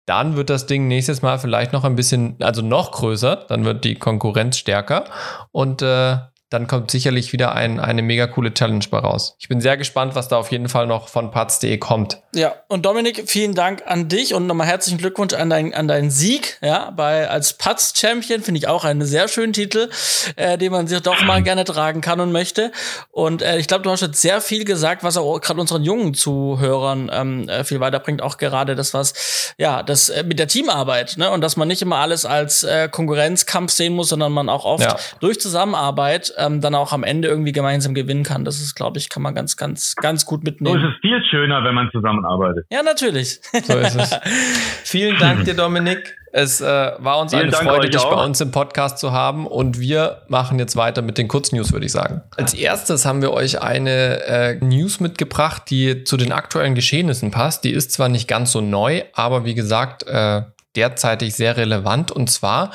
dann 0.09 0.35
wird 0.35 0.49
das 0.49 0.65
Ding 0.65 0.87
nächstes 0.87 1.21
Mal 1.21 1.37
vielleicht 1.37 1.71
noch 1.71 1.83
ein 1.83 1.95
bisschen, 1.95 2.35
also 2.41 2.63
noch 2.63 2.91
größer, 2.91 3.45
dann 3.47 3.63
wird 3.63 3.83
die 3.83 3.93
Konkurrenz 3.93 4.57
stärker 4.57 5.05
und 5.51 5.83
äh, 5.83 6.17
dann 6.49 6.67
kommt 6.67 6.89
sicherlich 6.91 7.31
wieder 7.31 7.53
ein, 7.53 7.79
eine 7.79 8.01
mega 8.01 8.27
coole 8.27 8.53
Challenge 8.53 8.85
bei 8.89 8.97
raus. 8.97 9.35
Ich 9.39 9.47
bin 9.47 9.61
sehr 9.61 9.77
gespannt, 9.77 10.15
was 10.15 10.27
da 10.27 10.37
auf 10.37 10.51
jeden 10.51 10.67
Fall 10.67 10.87
noch 10.87 11.07
von 11.07 11.31
Paz.de 11.31 11.77
kommt. 11.77 12.21
Ja, 12.35 12.53
und 12.67 12.85
Dominik, 12.85 13.23
vielen 13.27 13.55
Dank 13.55 13.81
an 13.87 14.07
dich 14.07 14.35
und 14.35 14.45
nochmal 14.45 14.67
herzlichen 14.67 14.99
Glückwunsch 14.99 15.33
an, 15.33 15.49
dein, 15.49 15.73
an 15.73 15.87
deinen 15.87 16.11
Sieg, 16.11 16.59
ja, 16.61 16.91
bei, 16.91 17.27
als 17.27 17.57
Paz-Champion, 17.57 18.41
finde 18.41 18.59
ich 18.59 18.67
auch 18.67 18.85
einen 18.85 19.01
sehr 19.03 19.27
schönen 19.27 19.51
Titel, 19.51 19.89
äh, 20.35 20.57
den 20.59 20.71
man 20.71 20.85
sich 20.85 21.01
doch 21.01 21.23
mal 21.23 21.41
gerne 21.41 21.63
tragen 21.63 22.01
kann 22.01 22.19
und 22.19 22.31
möchte. 22.31 22.71
Und 23.11 23.41
äh, 23.41 23.57
ich 23.57 23.67
glaube, 23.67 23.83
du 23.83 23.89
hast 23.89 24.01
jetzt 24.01 24.21
sehr 24.21 24.41
viel 24.41 24.63
gesagt, 24.63 25.03
was 25.03 25.17
auch 25.17 25.39
gerade 25.41 25.59
unseren 25.59 25.83
jungen 25.83 26.13
Zuhörern 26.13 27.09
ähm, 27.11 27.49
äh, 27.49 27.63
viel 27.63 27.79
weiterbringt, 27.79 28.21
auch 28.21 28.37
gerade 28.37 28.75
das, 28.75 28.93
was, 28.93 29.55
ja, 29.57 29.81
das 29.81 30.09
äh, 30.09 30.23
mit 30.23 30.37
der 30.37 30.47
Teamarbeit, 30.47 31.17
ne, 31.17 31.31
und 31.31 31.41
dass 31.41 31.57
man 31.57 31.67
nicht 31.67 31.81
immer 31.81 31.97
alles 31.97 32.25
als 32.25 32.63
äh, 32.63 32.89
Konkurrenzkampf 32.89 33.71
sehen 33.71 33.95
muss, 33.95 34.09
sondern 34.09 34.31
man 34.31 34.49
auch 34.49 34.65
oft 34.65 34.83
ja. 34.83 34.97
durch 35.19 35.39
Zusammenarbeit 35.39 36.31
ähm, 36.37 36.61
dann 36.61 36.75
auch 36.75 36.93
am 36.93 37.03
Ende 37.03 37.27
irgendwie 37.27 37.53
gemeinsam 37.53 37.95
gewinnen 37.95 38.23
kann. 38.23 38.45
Das 38.45 38.61
ist, 38.61 38.75
glaube 38.75 38.99
ich, 38.99 39.09
kann 39.09 39.23
man 39.23 39.33
ganz, 39.33 39.57
ganz, 39.57 39.95
ganz 39.95 40.27
gut 40.27 40.43
mitnehmen. 40.43 40.79
So 40.79 40.87
ist 40.87 40.93
es 40.93 41.01
viel 41.01 41.23
schöner, 41.31 41.63
wenn 41.63 41.73
man 41.73 41.89
zusammenarbeitet. 42.19 42.65
Ja, 42.71 42.83
natürlich. 42.83 43.39
So 43.63 43.77
ist 43.77 43.95
es. 43.95 44.11
Vielen 44.83 45.17
Dank 45.17 45.45
dir, 45.45 45.53
Dominik. 45.55 46.15
Es 46.31 46.61
äh, 46.61 46.65
war 46.99 47.19
uns 47.19 47.31
Vielen 47.31 47.43
eine 47.43 47.51
Dank 47.51 47.67
Freude, 47.67 47.89
dich 47.89 48.01
auch. 48.01 48.15
bei 48.15 48.23
uns 48.23 48.39
im 48.39 48.51
Podcast 48.51 48.99
zu 48.99 49.11
haben 49.11 49.47
und 49.47 49.79
wir 49.79 50.21
machen 50.27 50.59
jetzt 50.59 50.75
weiter 50.75 51.01
mit 51.01 51.17
den 51.17 51.27
Kurznews, 51.27 51.73
würde 51.73 51.87
ich 51.87 51.91
sagen. 51.91 52.21
Als 52.37 52.53
erstes 52.53 53.05
haben 53.05 53.23
wir 53.23 53.31
euch 53.31 53.61
eine 53.63 54.23
äh, 54.25 54.55
News 54.63 54.99
mitgebracht, 54.99 55.63
die 55.69 56.03
zu 56.03 56.17
den 56.17 56.31
aktuellen 56.31 56.75
Geschehnissen 56.75 57.31
passt. 57.31 57.63
Die 57.63 57.71
ist 57.71 57.91
zwar 57.91 58.09
nicht 58.09 58.27
ganz 58.27 58.51
so 58.51 58.61
neu, 58.61 59.03
aber 59.13 59.43
wie 59.43 59.55
gesagt, 59.55 60.03
äh, 60.03 60.43
derzeitig 60.75 61.33
sehr 61.33 61.57
relevant. 61.57 62.11
Und 62.11 62.29
zwar 62.29 62.71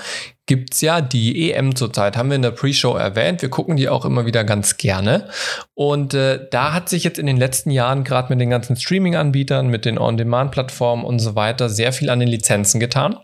gibt 0.46 0.74
es 0.74 0.80
ja 0.82 1.00
die 1.00 1.52
EM 1.52 1.74
zurzeit, 1.74 2.16
haben 2.16 2.28
wir 2.28 2.36
in 2.36 2.42
der 2.42 2.50
Pre-Show 2.50 2.94
erwähnt. 2.94 3.40
Wir 3.40 3.48
gucken 3.48 3.76
die 3.76 3.88
auch 3.88 4.04
immer 4.04 4.26
wieder 4.26 4.44
ganz 4.44 4.76
gerne. 4.76 5.28
Und 5.74 6.12
äh, 6.12 6.46
da 6.50 6.72
hat 6.72 6.88
sich 6.88 7.02
jetzt 7.04 7.18
in 7.18 7.26
den 7.26 7.38
letzten 7.38 7.70
Jahren 7.70 8.04
gerade 8.04 8.28
mit 8.28 8.40
den 8.40 8.50
ganzen 8.50 8.76
Streaming-Anbietern, 8.76 9.68
mit 9.68 9.84
den 9.84 9.98
On-Demand-Plattformen 9.98 11.04
und 11.04 11.18
so 11.18 11.34
weiter 11.34 11.68
sehr 11.68 11.92
viel 11.92 12.10
an 12.10 12.20
den 12.20 12.28
Lizenzen 12.28 12.78
getan. 12.78 13.16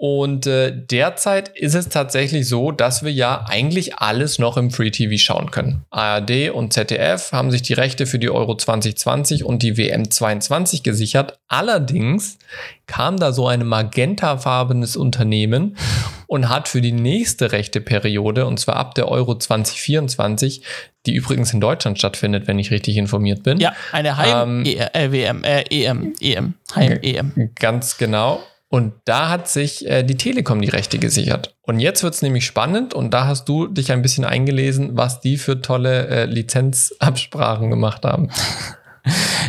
Und 0.00 0.46
äh, 0.46 0.72
derzeit 0.72 1.48
ist 1.58 1.74
es 1.74 1.88
tatsächlich 1.88 2.48
so, 2.48 2.70
dass 2.70 3.02
wir 3.02 3.10
ja 3.10 3.44
eigentlich 3.48 3.98
alles 3.98 4.38
noch 4.38 4.56
im 4.56 4.70
Free 4.70 4.92
TV 4.92 5.16
schauen 5.16 5.50
können. 5.50 5.82
ARD 5.90 6.50
und 6.50 6.72
ZDF 6.72 7.32
haben 7.32 7.50
sich 7.50 7.62
die 7.62 7.72
Rechte 7.72 8.06
für 8.06 8.20
die 8.20 8.30
Euro 8.30 8.56
2020 8.56 9.42
und 9.42 9.64
die 9.64 9.76
WM 9.76 10.08
22 10.08 10.84
gesichert. 10.84 11.40
Allerdings 11.48 12.38
kam 12.86 13.16
da 13.16 13.32
so 13.32 13.48
ein 13.48 13.66
magentafarbenes 13.66 14.96
Unternehmen 14.96 15.76
und 16.28 16.48
hat 16.48 16.68
für 16.68 16.80
die 16.80 16.92
nächste 16.92 17.50
rechte 17.50 17.80
Periode, 17.80 18.46
und 18.46 18.60
zwar 18.60 18.76
ab 18.76 18.94
der 18.94 19.08
Euro 19.08 19.36
2024, 19.36 20.62
die 21.06 21.14
übrigens 21.14 21.52
in 21.52 21.60
Deutschland 21.60 21.98
stattfindet, 21.98 22.46
wenn 22.46 22.60
ich 22.60 22.70
richtig 22.70 22.98
informiert 22.98 23.42
bin. 23.42 23.58
Ja, 23.58 23.72
eine 23.90 24.16
Heim-WM, 24.16 25.42
ähm, 25.42 25.44
äh, 25.44 25.64
EM, 25.70 26.14
EM, 26.20 26.54
Heim-EM. 26.72 27.50
Ganz 27.56 27.98
genau. 27.98 28.44
Und 28.70 28.92
da 29.06 29.30
hat 29.30 29.48
sich 29.48 29.86
äh, 29.86 30.02
die 30.02 30.16
Telekom 30.16 30.60
die 30.60 30.68
Rechte 30.68 30.98
gesichert. 30.98 31.54
Und 31.62 31.80
jetzt 31.80 32.02
wird 32.02 32.14
es 32.14 32.22
nämlich 32.22 32.44
spannend 32.44 32.92
und 32.92 33.14
da 33.14 33.26
hast 33.26 33.48
du 33.48 33.66
dich 33.66 33.92
ein 33.92 34.02
bisschen 34.02 34.24
eingelesen, 34.24 34.96
was 34.96 35.20
die 35.20 35.38
für 35.38 35.62
tolle 35.62 36.06
äh, 36.08 36.24
Lizenzabsprachen 36.26 37.70
gemacht 37.70 38.04
haben. 38.04 38.30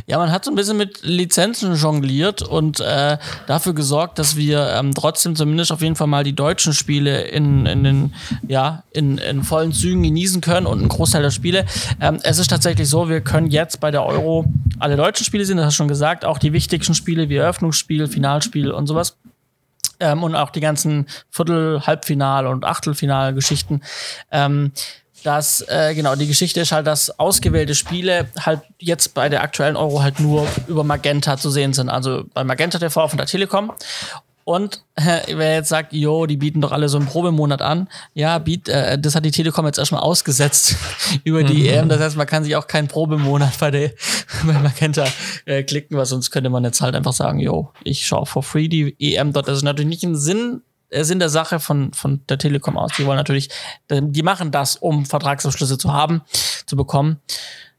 Ja, 0.08 0.18
man 0.18 0.32
hat 0.32 0.46
so 0.46 0.52
ein 0.52 0.56
bisschen 0.56 0.78
mit 0.78 1.02
Lizenzen 1.04 1.76
jongliert 1.76 2.42
und 2.42 2.80
äh, 2.80 3.18
dafür 3.48 3.74
gesorgt, 3.74 4.20
dass 4.20 4.36
wir 4.36 4.74
ähm, 4.76 4.94
trotzdem 4.94 5.36
zumindest 5.36 5.72
auf 5.72 5.82
jeden 5.82 5.96
Fall 5.96 6.08
mal 6.08 6.24
die 6.24 6.36
deutschen 6.36 6.74
Spiele 6.74 7.24
in, 7.24 7.66
in 7.66 7.84
den, 7.84 8.14
ja, 8.48 8.84
in, 8.92 9.18
in 9.18 9.44
vollen 9.44 9.72
Zügen 9.72 10.04
genießen 10.04 10.42
können 10.42 10.66
und 10.66 10.80
einen 10.80 10.90
Großteil 10.90 11.22
der 11.22 11.32
Spiele. 11.32 11.66
Ähm, 12.02 12.20
es 12.24 12.40
ist 12.40 12.50
tatsächlich 12.50 12.90
so, 12.90 13.10
wir 13.10 13.22
können 13.22 13.48
jetzt 13.48 13.80
bei 13.80 13.92
der 13.92 14.06
Euro 14.06 14.46
alle 14.80 14.96
deutschen 14.96 15.26
Spiele 15.26 15.46
sehen, 15.46 15.58
das 15.58 15.68
hast 15.68 15.74
du 15.76 15.78
schon 15.78 15.88
gesagt, 15.88 16.26
auch 16.26 16.38
die 16.38 16.54
wichtigsten 16.54 16.94
Spiele 16.94 17.30
wie 17.30 17.38
Eröffnungsspiel, 17.38 18.08
Finalspiel 18.08 18.72
und 18.72 18.88
sowas. 18.88 19.18
Ähm, 20.00 20.24
und 20.24 20.36
auch 20.36 20.50
die 20.50 20.62
ganzen 20.62 21.08
Viertel-, 21.30 21.82
Halbfinal- 21.86 22.48
und 22.48 22.64
Achtelfinal-Geschichten. 22.64 23.82
Ähm, 24.32 24.72
dass, 25.24 25.62
äh, 25.68 25.94
genau, 25.96 26.16
die 26.16 26.28
Geschichte 26.28 26.62
ist 26.62 26.72
halt, 26.72 26.88
dass 26.88 27.20
ausgewählte 27.20 27.76
Spiele 27.76 28.28
halt 28.40 28.62
jetzt 28.80 29.14
bei 29.14 29.30
der 29.30 29.44
aktuellen 29.44 29.76
Euro 29.76 30.02
halt 30.02 30.20
nur 30.20 30.48
über 30.68 30.84
Magenta 30.84 31.38
zu 31.38 31.50
sehen 31.50 31.74
sind. 31.74 31.90
Also 31.90 32.24
bei 32.34 32.44
Magenta 32.44 32.80
TV 32.80 33.08
von 33.08 33.18
der 33.18 33.28
Telekom. 33.28 33.72
Und 34.50 34.84
äh, 34.96 35.20
wer 35.36 35.54
jetzt 35.54 35.70
sagt, 35.70 35.94
jo, 35.94 36.26
die 36.26 36.38
bieten 36.38 36.60
doch 36.60 36.72
alle 36.72 36.90
so 36.90 36.98
einen 36.98 37.06
Probemonat 37.06 37.62
an, 37.62 37.88
ja, 38.16 38.40
biet, 38.40 38.68
äh, 38.68 38.98
das 38.98 39.14
hat 39.14 39.24
die 39.24 39.30
Telekom 39.30 39.68
jetzt 39.68 39.78
erstmal 39.78 40.02
ausgesetzt 40.02 40.76
über 41.24 41.44
die 41.44 41.62
mhm. 41.62 41.70
EM. 41.70 41.90
Das 41.90 42.00
heißt, 42.00 42.18
man 42.18 42.26
kann 42.26 42.44
sich 42.44 42.56
auch 42.56 42.66
keinen 42.66 42.88
Probemonat 42.88 43.60
bei 43.60 43.70
der 43.70 43.92
bei 44.44 44.54
Magenta 44.54 45.06
äh, 45.46 45.62
klicken, 45.62 45.96
weil 45.98 46.08
sonst 46.08 46.32
könnte 46.32 46.50
man 46.50 46.64
jetzt 46.64 46.82
halt 46.82 46.96
einfach 46.96 47.14
sagen, 47.14 47.40
jo, 47.40 47.72
ich 47.84 48.08
schaue 48.08 48.26
for 48.26 48.42
free 48.42 48.68
die 48.68 48.96
EM 49.00 49.34
dort. 49.34 49.48
Das 49.48 49.58
ist 49.58 49.64
natürlich 49.64 49.90
nicht 49.90 50.04
im 50.04 50.16
Sinn 50.16 50.64
Sinn 50.92 51.20
der 51.20 51.30
Sache 51.30 51.60
von, 51.60 51.94
von 51.94 52.22
der 52.28 52.38
Telekom 52.38 52.78
aus. 52.78 52.92
Die 52.98 53.06
wollen 53.06 53.18
natürlich, 53.18 53.50
die 53.90 54.24
machen 54.24 54.52
das, 54.52 54.76
um 54.76 55.06
Vertragsabschlüsse 55.06 55.78
zu 55.78 55.94
haben, 55.94 56.22
zu 56.66 56.76
bekommen. 56.76 57.20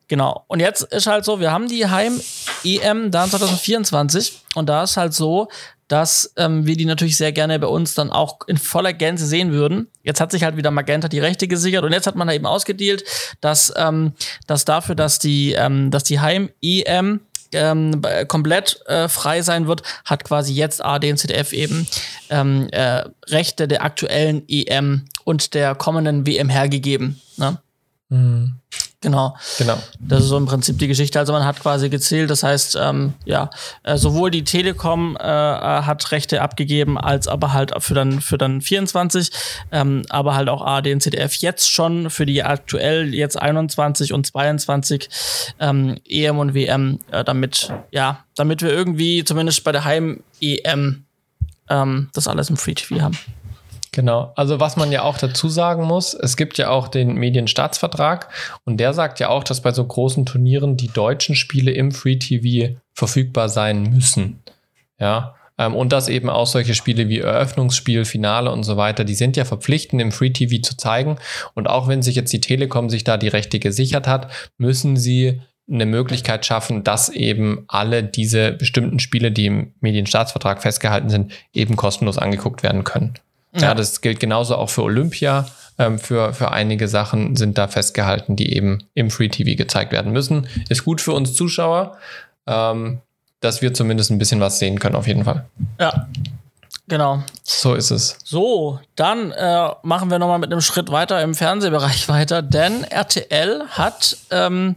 Genau. 0.09 0.45
Und 0.49 0.59
jetzt 0.59 0.83
ist 0.83 1.07
halt 1.07 1.25
so, 1.25 1.39
wir 1.39 1.53
haben 1.53 1.69
die 1.69 1.87
Heim-EM 1.87 3.13
dann 3.13 3.31
2024 3.31 4.43
und 4.57 4.69
da 4.69 4.83
ist 4.83 4.97
halt 4.97 5.15
so, 5.15 5.49
dass 5.87 6.33
ähm, 6.37 6.67
wir 6.67 6.77
die 6.77 6.85
natürlich 6.85 7.17
sehr 7.17 7.33
gerne 7.33 7.59
bei 7.59 7.67
uns 7.67 7.95
dann 7.95 8.11
auch 8.11 8.39
in 8.47 8.59
voller 8.59 8.93
Gänze 8.93 9.27
sehen 9.27 9.53
würden. 9.53 9.89
Jetzt 10.03 10.21
hat 10.21 10.33
sich 10.33 10.43
halt 10.43 10.57
wieder 10.57 10.71
Magenta 10.71 11.09
die 11.09 11.19
Rechte 11.19 11.47
gesichert 11.49 11.85
und 11.85 11.93
jetzt 11.93 12.09
hat 12.09 12.17
man 12.17 12.29
da 12.29 12.35
eben 12.35 12.47
ausgedealt, 12.47 13.05
dass, 13.41 13.73
ähm, 13.77 14.13
dass 14.47 14.65
dafür, 14.65 14.95
dass 14.97 15.21
die, 15.21 15.53
ähm, 15.53 15.93
dass 15.93 16.05
die 16.05 16.21
Heim-EM 16.21 17.21
ähm, 17.53 18.03
komplett 18.29 18.81
äh, 18.87 19.09
frei 19.09 19.43
sein 19.43 19.67
wird, 19.67 19.83
hat 20.05 20.25
quasi 20.25 20.53
jetzt 20.53 20.85
AD 20.85 21.11
und 21.11 21.19
ZDF 21.19 21.53
eben 21.53 21.87
ähm, 22.31 22.69
äh, 22.73 23.05
Rechte 23.27 23.69
der 23.69 23.85
aktuellen 23.85 24.43
EM 24.49 25.05
und 25.25 25.55
der 25.55 25.75
kommenden 25.75 26.27
WM 26.27 26.49
hergegeben. 26.49 27.21
Ne? 27.37 27.59
Mhm. 28.09 28.55
Genau. 29.03 29.35
Genau. 29.57 29.79
Das 29.99 30.21
ist 30.21 30.29
so 30.29 30.37
im 30.37 30.45
Prinzip 30.45 30.79
die 30.79 30.87
Geschichte. 30.87 31.19
Also 31.19 31.33
man 31.33 31.47
hat 31.47 31.59
quasi 31.61 31.89
gezählt, 31.89 32.29
das 32.29 32.43
heißt, 32.43 32.77
ähm, 32.79 33.15
ja, 33.25 33.49
äh, 33.83 33.97
sowohl 33.97 34.31
die 34.31 34.45
Telekom 34.45 35.17
äh, 35.17 35.23
äh 35.23 35.83
hat 35.83 36.13
Rechte 36.13 36.43
abgegeben, 36.43 36.99
als 36.99 37.27
aber 37.27 37.55
halt 37.55 37.73
für 37.83 37.95
dann 37.95 38.21
für 38.21 38.37
dann 38.37 38.61
24, 38.61 39.31
ähm, 39.73 40.03
aber 40.11 40.35
halt 40.35 40.51
auch 40.51 40.61
ARD 40.61 40.89
und 40.89 41.01
ZDF 41.01 41.35
jetzt 41.37 41.71
schon 41.71 42.11
für 42.11 42.27
die 42.27 42.43
aktuell 42.43 43.15
jetzt 43.15 43.41
21 43.41 44.13
und 44.13 44.27
22 44.27 45.09
ähm, 45.59 45.97
EM 46.07 46.39
und 46.39 46.53
WM, 46.53 46.99
äh, 47.11 47.25
damit, 47.25 47.73
ja, 47.91 48.25
damit 48.37 48.61
wir 48.61 48.71
irgendwie 48.71 49.25
zumindest 49.25 49.65
bei 49.65 49.73
der 49.73 49.85
Heim-EM 49.85 51.05
ähm, 51.71 52.11
das 52.13 52.29
alles 52.29 52.51
im 52.51 52.59
Free 52.59 52.75
TV 52.75 53.01
haben. 53.01 53.17
Genau. 53.93 54.33
Also 54.37 54.61
was 54.61 54.77
man 54.77 54.93
ja 54.93 55.03
auch 55.03 55.19
dazu 55.19 55.49
sagen 55.49 55.85
muss, 55.85 56.15
es 56.15 56.37
gibt 56.37 56.59
ja 56.59 56.71
auch 56.71 56.87
den 56.87 57.15
Medienstaatsvertrag 57.15 58.29
und 58.65 58.79
der 58.79 58.93
sagt 58.93 59.19
ja 59.19 59.29
auch, 59.29 59.43
dass 59.43 59.63
bei 59.63 59.73
so 59.73 59.85
großen 59.85 60.27
Turnieren 60.27 60.77
die 60.77 60.89
deutschen 60.89 61.35
Spiele 61.35 61.73
im 61.73 61.91
Free 61.91 62.17
TV 62.17 62.77
verfügbar 62.93 63.49
sein 63.49 63.83
müssen. 63.83 64.43
Ja. 64.99 65.35
Ähm, 65.59 65.75
und 65.75 65.93
dass 65.93 66.09
eben 66.09 66.31
auch 66.31 66.47
solche 66.47 66.75
Spiele 66.75 67.09
wie 67.09 67.19
Eröffnungsspiel, 67.19 68.05
Finale 68.05 68.53
und 68.53 68.63
so 68.63 68.77
weiter, 68.77 69.05
die 69.05 69.15
sind 69.15 69.37
ja 69.37 69.45
verpflichtend 69.45 70.01
im 70.01 70.13
Free 70.13 70.31
TV 70.31 70.63
zu 70.63 70.77
zeigen. 70.77 71.17
Und 71.55 71.69
auch 71.69 71.89
wenn 71.89 72.03
sich 72.03 72.15
jetzt 72.15 72.33
die 72.33 72.41
Telekom 72.41 72.91
sich 72.91 73.03
da 73.03 73.17
die 73.17 73.29
Rechte 73.29 73.59
gesichert 73.59 74.07
hat, 74.07 74.31
müssen 74.57 74.97
sie 74.97 75.41
eine 75.69 75.87
Möglichkeit 75.87 76.47
schaffen, 76.47 76.85
dass 76.85 77.09
eben 77.09 77.65
alle 77.69 78.03
diese 78.03 78.53
bestimmten 78.53 78.99
Spiele, 78.99 79.31
die 79.33 79.47
im 79.47 79.75
Medienstaatsvertrag 79.81 80.63
festgehalten 80.63 81.11
sind, 81.11 81.33
eben 81.53 81.77
kostenlos 81.77 82.19
angeguckt 82.19 82.63
werden 82.63 82.85
können. 82.85 83.15
Ja. 83.53 83.63
ja, 83.63 83.75
das 83.75 84.01
gilt 84.01 84.21
genauso 84.21 84.57
auch 84.57 84.71
für 84.71 84.83
Olympia. 84.83 85.47
Ähm, 85.79 85.99
für, 85.99 86.35
für 86.35 86.53
einige 86.53 86.89
Sachen 86.89 87.37
sind 87.37 87.57
da 87.57 87.67
festgehalten, 87.67 88.37
die 88.37 88.55
eben 88.55 88.85
im 88.95 89.11
Free 89.11 89.29
TV 89.29 89.57
gezeigt 89.57 89.93
werden 89.93 90.13
müssen. 90.13 90.47
Ist 90.69 90.85
gut 90.85 91.01
für 91.01 91.13
uns 91.13 91.35
Zuschauer, 91.35 91.97
ähm, 92.47 93.01
dass 93.41 93.63
wir 93.63 93.73
zumindest 93.73 94.11
ein 94.11 94.19
bisschen 94.19 94.41
was 94.41 94.59
sehen 94.59 94.79
können, 94.79 94.95
auf 94.95 95.07
jeden 95.07 95.25
Fall. 95.25 95.47
Ja. 95.79 96.07
Genau. 96.87 97.23
So 97.45 97.75
ist 97.75 97.93
es. 97.93 98.19
So, 98.25 98.81
dann 98.97 99.31
äh, 99.31 99.69
machen 99.83 100.11
wir 100.11 100.19
nochmal 100.19 100.41
mit 100.41 100.51
einem 100.51 100.61
Schritt 100.61 100.91
weiter 100.91 101.23
im 101.23 101.35
Fernsehbereich 101.35 102.09
weiter, 102.09 102.43
denn 102.43 102.85
RTL 102.85 103.63
hat 103.71 104.17
ähm, 104.31 104.75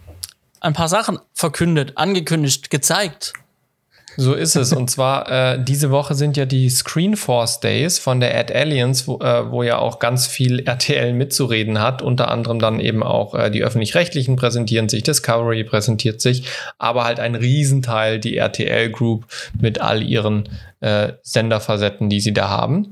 ein 0.62 0.74
paar 0.74 0.88
Sachen 0.88 1.20
verkündet, 1.34 1.98
angekündigt, 1.98 2.70
gezeigt. 2.70 3.34
So 4.18 4.34
ist 4.34 4.56
es. 4.56 4.74
Und 4.74 4.90
zwar, 4.90 5.30
äh, 5.30 5.64
diese 5.64 5.92
Woche 5.92 6.16
sind 6.16 6.38
ja 6.38 6.46
die 6.46 6.70
Screenforce 6.70 7.60
Days 7.60 8.00
von 8.00 8.20
der 8.20 8.38
Ad 8.38 8.54
Aliens, 8.54 9.08
wo, 9.08 9.20
äh, 9.20 9.52
wo 9.52 9.64
ja 9.64 9.78
auch 9.80 10.00
ganz 10.00 10.28
viel 10.28 10.60
RTL 10.60 11.14
mitzureden 11.14 11.80
hat. 11.80 12.02
Unter 12.02 12.30
anderem 12.30 12.60
dann 12.60 12.80
eben 12.80 13.04
auch 13.04 13.36
äh, 13.36 13.50
die 13.50 13.64
Öffentlich-Rechtlichen 13.64 14.36
präsentieren 14.36 14.90
sich, 14.90 15.04
Discovery 15.04 15.64
präsentiert 15.64 16.22
sich, 16.22 16.46
aber 16.78 17.04
halt 17.06 17.20
ein 17.20 17.36
Riesenteil 17.36 18.20
die 18.20 18.38
RTL 18.38 18.90
Group 18.92 19.26
mit 19.60 19.82
all 19.82 20.04
ihren 20.04 20.50
äh, 20.82 21.14
Senderfacetten, 21.22 22.10
die 22.10 22.20
sie 22.20 22.34
da 22.34 22.50
haben. 22.50 22.90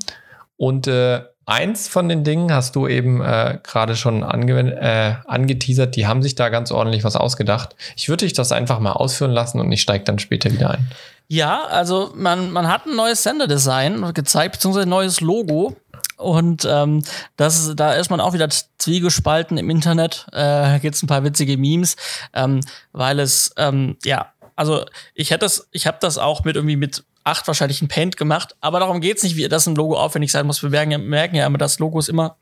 Und 0.57 0.87
äh, 0.87 1.21
eins 1.51 1.87
von 1.87 2.07
den 2.07 2.23
Dingen 2.23 2.53
hast 2.53 2.75
du 2.75 2.87
eben 2.87 3.21
äh, 3.21 3.59
gerade 3.61 3.95
schon 3.95 4.23
äh, 4.23 5.15
angeteasert, 5.25 5.95
die 5.95 6.07
haben 6.07 6.23
sich 6.23 6.35
da 6.35 6.49
ganz 6.49 6.71
ordentlich 6.71 7.03
was 7.03 7.15
ausgedacht. 7.15 7.75
Ich 7.97 8.07
würde 8.09 8.25
dich 8.25 8.33
das 8.33 8.51
einfach 8.51 8.79
mal 8.79 8.93
ausführen 8.93 9.31
lassen 9.31 9.59
und 9.59 9.71
ich 9.71 9.81
steige 9.81 10.05
dann 10.05 10.17
später 10.17 10.51
wieder 10.51 10.71
ein. 10.71 10.87
Ja, 11.27 11.63
also 11.65 12.11
man, 12.15 12.51
man 12.51 12.67
hat 12.67 12.85
ein 12.85 12.95
neues 12.95 13.23
Senderdesign 13.23 14.13
gezeigt, 14.13 14.53
beziehungsweise 14.53 14.85
ein 14.85 14.89
neues 14.89 15.21
Logo. 15.21 15.75
Und 16.17 16.67
ähm, 16.69 17.03
das, 17.35 17.73
da 17.75 17.93
ist 17.93 18.09
man 18.09 18.19
auch 18.19 18.33
wieder 18.33 18.49
zwiegespalten 18.77 19.57
im 19.57 19.69
Internet. 19.69 20.27
Äh, 20.31 20.79
Gibt 20.79 20.95
es 20.95 21.03
ein 21.03 21.07
paar 21.07 21.23
witzige 21.23 21.57
Memes, 21.57 21.95
ähm, 22.33 22.61
weil 22.91 23.19
es, 23.19 23.53
ähm, 23.57 23.97
ja, 24.05 24.31
also 24.55 24.85
ich 25.15 25.31
hätte 25.31 25.45
das, 25.45 25.67
ich 25.71 25.87
habe 25.87 25.97
das 25.99 26.17
auch 26.17 26.43
mit 26.43 26.55
irgendwie 26.55 26.75
mit 26.75 27.03
acht 27.23 27.47
wahrscheinlich 27.47 27.81
ein 27.81 27.87
Paint 27.87 28.17
gemacht, 28.17 28.55
aber 28.61 28.79
darum 28.79 29.01
geht's 29.01 29.23
nicht, 29.23 29.35
wie 29.35 29.47
das 29.47 29.67
ein 29.67 29.75
Logo 29.75 29.97
aufwendig 29.97 30.31
sein 30.31 30.45
muss. 30.45 30.63
Wir 30.63 30.69
merken, 30.69 31.03
merken 31.07 31.35
ja 31.35 31.45
immer, 31.45 31.57
dass 31.57 31.79
Logos 31.79 32.09
immer 32.09 32.37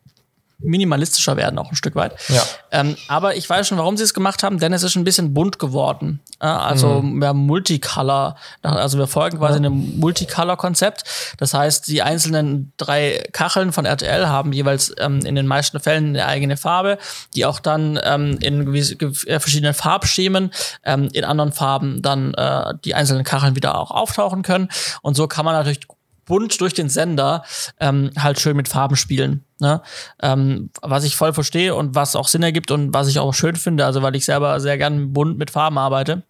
minimalistischer 0.59 1.37
werden, 1.37 1.57
auch 1.57 1.69
ein 1.69 1.75
Stück 1.75 1.95
weit. 1.95 2.15
Ja. 2.27 2.41
Ähm, 2.71 2.95
aber 3.07 3.35
ich 3.35 3.49
weiß 3.49 3.67
schon, 3.67 3.77
warum 3.77 3.97
sie 3.97 4.03
es 4.03 4.13
gemacht 4.13 4.43
haben, 4.43 4.59
denn 4.59 4.73
es 4.73 4.83
ist 4.83 4.95
ein 4.95 5.03
bisschen 5.03 5.33
bunt 5.33 5.57
geworden. 5.57 6.19
Äh, 6.39 6.47
also 6.47 7.01
mhm. 7.01 7.19
mehr 7.19 7.33
Multicolor. 7.33 8.35
Also 8.61 8.97
wir 8.97 9.07
folgen 9.07 9.39
quasi 9.39 9.53
ja. 9.53 9.65
einem 9.65 9.99
Multicolor-Konzept. 9.99 11.03
Das 11.37 11.53
heißt, 11.53 11.87
die 11.87 12.01
einzelnen 12.01 12.73
drei 12.77 13.23
Kacheln 13.31 13.71
von 13.71 13.85
RTL 13.85 14.27
haben 14.27 14.51
jeweils 14.51 14.93
ähm, 14.99 15.19
in 15.25 15.35
den 15.35 15.47
meisten 15.47 15.79
Fällen 15.79 16.09
eine 16.09 16.25
eigene 16.25 16.57
Farbe, 16.57 16.97
die 17.35 17.45
auch 17.45 17.59
dann 17.59 17.99
ähm, 18.03 18.37
in 18.41 18.65
gewisse, 18.65 18.95
äh, 18.95 19.39
verschiedenen 19.39 19.73
Farbschemen 19.73 20.51
ähm, 20.83 21.09
in 21.13 21.23
anderen 21.23 21.53
Farben 21.53 22.01
dann 22.01 22.33
äh, 22.33 22.73
die 22.83 22.95
einzelnen 22.95 23.23
Kacheln 23.23 23.55
wieder 23.55 23.77
auch 23.77 23.91
auftauchen 23.91 24.43
können. 24.43 24.69
Und 25.01 25.15
so 25.15 25.27
kann 25.27 25.45
man 25.45 25.53
natürlich 25.53 25.81
bunt 26.25 26.61
durch 26.61 26.73
den 26.73 26.89
Sender 26.89 27.43
ähm, 27.79 28.11
halt 28.17 28.39
schön 28.39 28.55
mit 28.55 28.67
Farben 28.67 28.95
spielen. 28.95 29.43
Ne? 29.59 29.81
Ähm, 30.21 30.69
was 30.81 31.03
ich 31.03 31.15
voll 31.15 31.33
verstehe 31.33 31.75
und 31.75 31.95
was 31.95 32.15
auch 32.15 32.27
Sinn 32.27 32.43
ergibt 32.43 32.71
und 32.71 32.93
was 32.93 33.07
ich 33.07 33.19
auch 33.19 33.33
schön 33.33 33.55
finde, 33.55 33.85
also 33.85 34.01
weil 34.01 34.15
ich 34.15 34.25
selber 34.25 34.59
sehr 34.59 34.77
gern 34.77 35.13
bunt 35.13 35.37
mit 35.37 35.51
Farben 35.51 35.77
arbeite. 35.77 36.23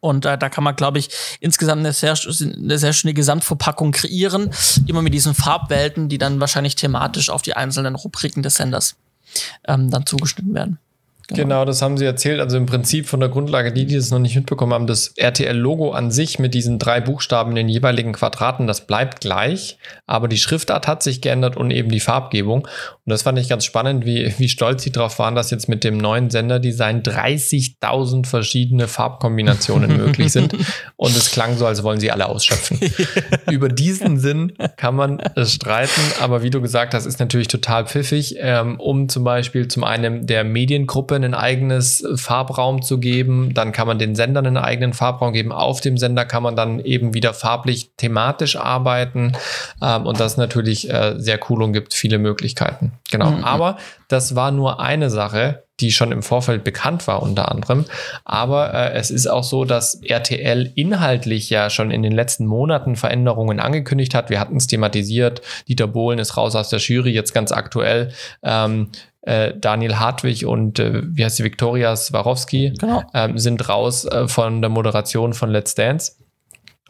Und 0.00 0.26
äh, 0.26 0.36
da 0.36 0.48
kann 0.48 0.64
man, 0.64 0.74
glaube 0.74 0.98
ich, 0.98 1.10
insgesamt 1.40 1.80
eine 1.80 1.92
sehr, 1.92 2.14
eine 2.14 2.78
sehr 2.78 2.92
schöne 2.92 3.14
Gesamtverpackung 3.14 3.92
kreieren, 3.92 4.50
immer 4.86 5.00
mit 5.00 5.14
diesen 5.14 5.34
Farbwelten, 5.34 6.08
die 6.08 6.18
dann 6.18 6.40
wahrscheinlich 6.40 6.74
thematisch 6.74 7.30
auf 7.30 7.42
die 7.42 7.54
einzelnen 7.54 7.94
Rubriken 7.94 8.42
des 8.42 8.56
Senders 8.56 8.96
ähm, 9.66 9.90
dann 9.90 10.04
zugeschnitten 10.04 10.54
werden. 10.54 10.78
Genau. 11.28 11.42
genau. 11.42 11.64
das 11.64 11.82
haben 11.82 11.96
sie 11.96 12.04
erzählt. 12.04 12.40
Also 12.40 12.56
im 12.56 12.66
Prinzip 12.66 13.06
von 13.06 13.20
der 13.20 13.28
Grundlage, 13.28 13.72
die, 13.72 13.86
die 13.86 13.94
es 13.94 14.10
noch 14.10 14.18
nicht 14.18 14.34
mitbekommen 14.34 14.72
haben, 14.72 14.86
das 14.86 15.08
RTL-Logo 15.16 15.92
an 15.92 16.10
sich 16.10 16.38
mit 16.38 16.54
diesen 16.54 16.78
drei 16.78 17.00
Buchstaben 17.00 17.50
in 17.50 17.56
den 17.56 17.68
jeweiligen 17.68 18.12
Quadraten, 18.12 18.66
das 18.66 18.86
bleibt 18.86 19.20
gleich, 19.20 19.78
aber 20.06 20.28
die 20.28 20.38
Schriftart 20.38 20.86
hat 20.88 21.02
sich 21.02 21.20
geändert 21.20 21.56
und 21.56 21.70
eben 21.70 21.90
die 21.90 22.00
Farbgebung. 22.00 22.66
Und 23.04 23.10
das 23.10 23.22
fand 23.22 23.38
ich 23.38 23.48
ganz 23.48 23.64
spannend, 23.64 24.04
wie, 24.04 24.34
wie 24.38 24.48
stolz 24.48 24.82
sie 24.82 24.92
darauf 24.92 25.18
waren, 25.18 25.34
dass 25.34 25.50
jetzt 25.50 25.68
mit 25.68 25.84
dem 25.84 25.96
neuen 25.96 26.30
Senderdesign 26.30 27.02
30.000 27.02 28.26
verschiedene 28.26 28.88
Farbkombinationen 28.88 29.96
möglich 29.96 30.32
sind. 30.32 30.54
Und 30.96 31.16
es 31.16 31.30
klang 31.30 31.56
so, 31.56 31.66
als 31.66 31.82
wollen 31.82 32.00
sie 32.00 32.10
alle 32.10 32.28
ausschöpfen. 32.28 32.78
Über 33.50 33.68
diesen 33.68 34.18
Sinn 34.18 34.52
kann 34.76 34.94
man 34.94 35.20
streiten, 35.44 36.00
aber 36.20 36.42
wie 36.42 36.50
du 36.50 36.60
gesagt 36.60 36.94
hast, 36.94 37.06
ist 37.06 37.20
natürlich 37.20 37.48
total 37.48 37.86
pfiffig, 37.86 38.36
ähm, 38.38 38.78
um 38.78 39.08
zum 39.08 39.24
Beispiel 39.24 39.68
zum 39.68 39.84
einen 39.84 40.26
der 40.26 40.44
Mediengruppe 40.44 41.21
ein 41.24 41.34
eigenes 41.34 42.06
Farbraum 42.16 42.82
zu 42.82 42.98
geben. 42.98 43.54
Dann 43.54 43.72
kann 43.72 43.86
man 43.86 43.98
den 43.98 44.14
Sendern 44.14 44.46
einen 44.46 44.56
eigenen 44.56 44.92
Farbraum 44.92 45.32
geben. 45.32 45.52
Auf 45.52 45.80
dem 45.80 45.98
Sender 45.98 46.24
kann 46.24 46.42
man 46.42 46.56
dann 46.56 46.80
eben 46.80 47.14
wieder 47.14 47.34
farblich 47.34 47.90
thematisch 47.96 48.56
arbeiten. 48.56 49.32
Ähm, 49.82 50.06
und 50.06 50.20
das 50.20 50.32
ist 50.32 50.38
natürlich 50.38 50.90
äh, 50.90 51.14
sehr 51.18 51.38
cool 51.48 51.62
und 51.62 51.72
gibt 51.72 51.94
viele 51.94 52.18
Möglichkeiten. 52.18 52.92
Genau. 53.10 53.30
Mhm. 53.30 53.44
Aber 53.44 53.76
das 54.08 54.34
war 54.34 54.50
nur 54.50 54.80
eine 54.80 55.10
Sache, 55.10 55.64
die 55.80 55.90
schon 55.90 56.12
im 56.12 56.22
Vorfeld 56.22 56.64
bekannt 56.64 57.06
war, 57.06 57.22
unter 57.22 57.50
anderem. 57.50 57.84
Aber 58.24 58.72
äh, 58.72 58.92
es 58.92 59.10
ist 59.10 59.26
auch 59.26 59.44
so, 59.44 59.64
dass 59.64 60.00
RTL 60.02 60.72
inhaltlich 60.74 61.50
ja 61.50 61.70
schon 61.70 61.90
in 61.90 62.02
den 62.02 62.12
letzten 62.12 62.46
Monaten 62.46 62.96
Veränderungen 62.96 63.60
angekündigt 63.60 64.14
hat. 64.14 64.30
Wir 64.30 64.40
hatten 64.40 64.56
es 64.56 64.68
thematisiert. 64.68 65.42
Dieter 65.68 65.88
Bohlen 65.88 66.18
ist 66.18 66.36
raus 66.36 66.54
aus 66.54 66.68
der 66.68 66.78
Jury, 66.78 67.10
jetzt 67.10 67.34
ganz 67.34 67.52
aktuell. 67.52 68.12
Ähm, 68.42 68.90
äh, 69.22 69.54
Daniel 69.56 69.98
Hartwig 69.98 70.46
und 70.46 70.78
äh, 70.78 71.02
wie 71.04 71.24
heißt 71.24 71.36
sie, 71.36 71.44
Viktoria 71.44 71.94
Swarovski 71.96 72.74
genau. 72.78 73.02
ähm, 73.14 73.38
sind 73.38 73.68
raus 73.68 74.04
äh, 74.04 74.28
von 74.28 74.60
der 74.60 74.70
Moderation 74.70 75.32
von 75.32 75.50
Let's 75.50 75.74
Dance. 75.74 76.12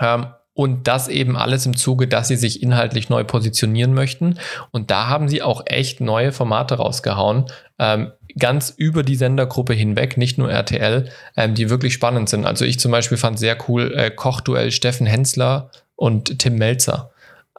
Ähm, 0.00 0.26
und 0.54 0.86
das 0.86 1.08
eben 1.08 1.36
alles 1.36 1.64
im 1.64 1.76
Zuge, 1.76 2.06
dass 2.06 2.28
sie 2.28 2.36
sich 2.36 2.62
inhaltlich 2.62 3.08
neu 3.08 3.24
positionieren 3.24 3.94
möchten. 3.94 4.38
Und 4.70 4.90
da 4.90 5.08
haben 5.08 5.28
sie 5.28 5.40
auch 5.42 5.62
echt 5.64 6.02
neue 6.02 6.30
Formate 6.30 6.74
rausgehauen, 6.74 7.46
ähm, 7.78 8.12
ganz 8.38 8.70
über 8.76 9.02
die 9.02 9.16
Sendergruppe 9.16 9.72
hinweg, 9.72 10.18
nicht 10.18 10.36
nur 10.36 10.50
RTL, 10.50 11.08
ähm, 11.36 11.54
die 11.54 11.70
wirklich 11.70 11.94
spannend 11.94 12.28
sind. 12.28 12.44
Also 12.44 12.66
ich 12.66 12.78
zum 12.78 12.92
Beispiel 12.92 13.16
fand 13.16 13.38
sehr 13.38 13.56
cool 13.68 13.94
äh, 13.94 14.10
Kochduell 14.10 14.72
Steffen 14.72 15.06
Hensler 15.06 15.70
und 15.96 16.38
Tim 16.38 16.56
Melzer 16.56 17.11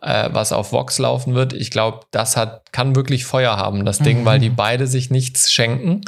äh, 0.03 0.29
was 0.31 0.51
auf 0.51 0.71
Vox 0.71 0.99
laufen 0.99 1.33
wird. 1.33 1.53
Ich 1.53 1.71
glaube, 1.71 2.01
das 2.11 2.35
hat, 2.37 2.71
kann 2.71 2.95
wirklich 2.95 3.25
Feuer 3.25 3.57
haben, 3.57 3.85
das 3.85 3.99
Ding, 3.99 4.21
mhm. 4.21 4.25
weil 4.25 4.39
die 4.39 4.49
beide 4.49 4.87
sich 4.87 5.09
nichts 5.09 5.51
schenken. 5.51 6.01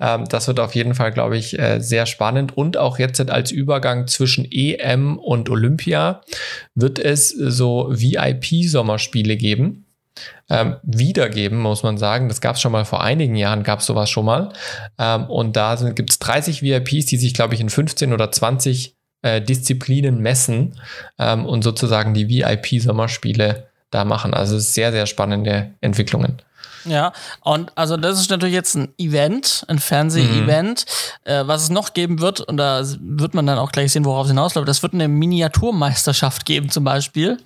Ähm, 0.00 0.24
das 0.28 0.48
wird 0.48 0.60
auf 0.60 0.74
jeden 0.74 0.94
Fall, 0.94 1.12
glaube 1.12 1.36
ich, 1.36 1.58
äh, 1.58 1.80
sehr 1.80 2.06
spannend. 2.06 2.56
Und 2.56 2.76
auch 2.76 2.98
jetzt 2.98 3.20
als 3.30 3.50
Übergang 3.50 4.06
zwischen 4.08 4.46
EM 4.50 5.18
und 5.18 5.48
Olympia 5.48 6.22
wird 6.74 6.98
es 6.98 7.28
so 7.28 7.88
VIP-Sommerspiele 7.90 9.36
geben. 9.36 9.84
Ähm, 10.48 10.76
wiedergeben, 10.82 11.58
muss 11.58 11.82
man 11.82 11.98
sagen. 11.98 12.28
Das 12.28 12.40
gab 12.40 12.56
es 12.56 12.62
schon 12.62 12.72
mal 12.72 12.84
vor 12.84 13.02
einigen 13.02 13.34
Jahren, 13.34 13.64
gab 13.64 13.80
es 13.80 13.86
sowas 13.86 14.08
schon 14.08 14.24
mal. 14.24 14.52
Ähm, 14.98 15.24
und 15.24 15.56
da 15.56 15.74
gibt 15.90 16.10
es 16.10 16.18
30 16.20 16.62
VIPs, 16.62 17.06
die 17.06 17.16
sich, 17.16 17.34
glaube 17.34 17.54
ich, 17.54 17.60
in 17.60 17.68
15 17.68 18.12
oder 18.12 18.30
20 18.32 18.95
äh, 19.22 19.40
Disziplinen 19.40 20.20
messen 20.20 20.78
ähm, 21.18 21.46
und 21.46 21.62
sozusagen 21.62 22.14
die 22.14 22.28
VIP-Sommerspiele 22.28 23.66
da 23.90 24.04
machen. 24.04 24.34
Also 24.34 24.58
sehr, 24.58 24.92
sehr 24.92 25.06
spannende 25.06 25.70
Entwicklungen. 25.80 26.42
Ja, 26.86 27.12
und 27.40 27.72
also 27.74 27.96
das 27.96 28.20
ist 28.20 28.30
natürlich 28.30 28.54
jetzt 28.54 28.76
ein 28.76 28.88
Event, 28.96 29.64
ein 29.68 29.78
Fernseh-Event, 29.78 30.86
mhm. 31.24 31.30
äh, 31.30 31.48
was 31.48 31.64
es 31.64 31.70
noch 31.70 31.94
geben 31.94 32.20
wird, 32.20 32.40
und 32.40 32.56
da 32.56 32.82
wird 33.00 33.34
man 33.34 33.46
dann 33.46 33.58
auch 33.58 33.72
gleich 33.72 33.92
sehen, 33.92 34.04
worauf 34.04 34.26
es 34.26 34.30
hinausläuft. 34.30 34.68
Das 34.68 34.82
wird 34.82 34.94
eine 34.94 35.08
Miniaturmeisterschaft 35.08 36.44
geben, 36.44 36.70
zum 36.70 36.84
Beispiel. 36.84 37.38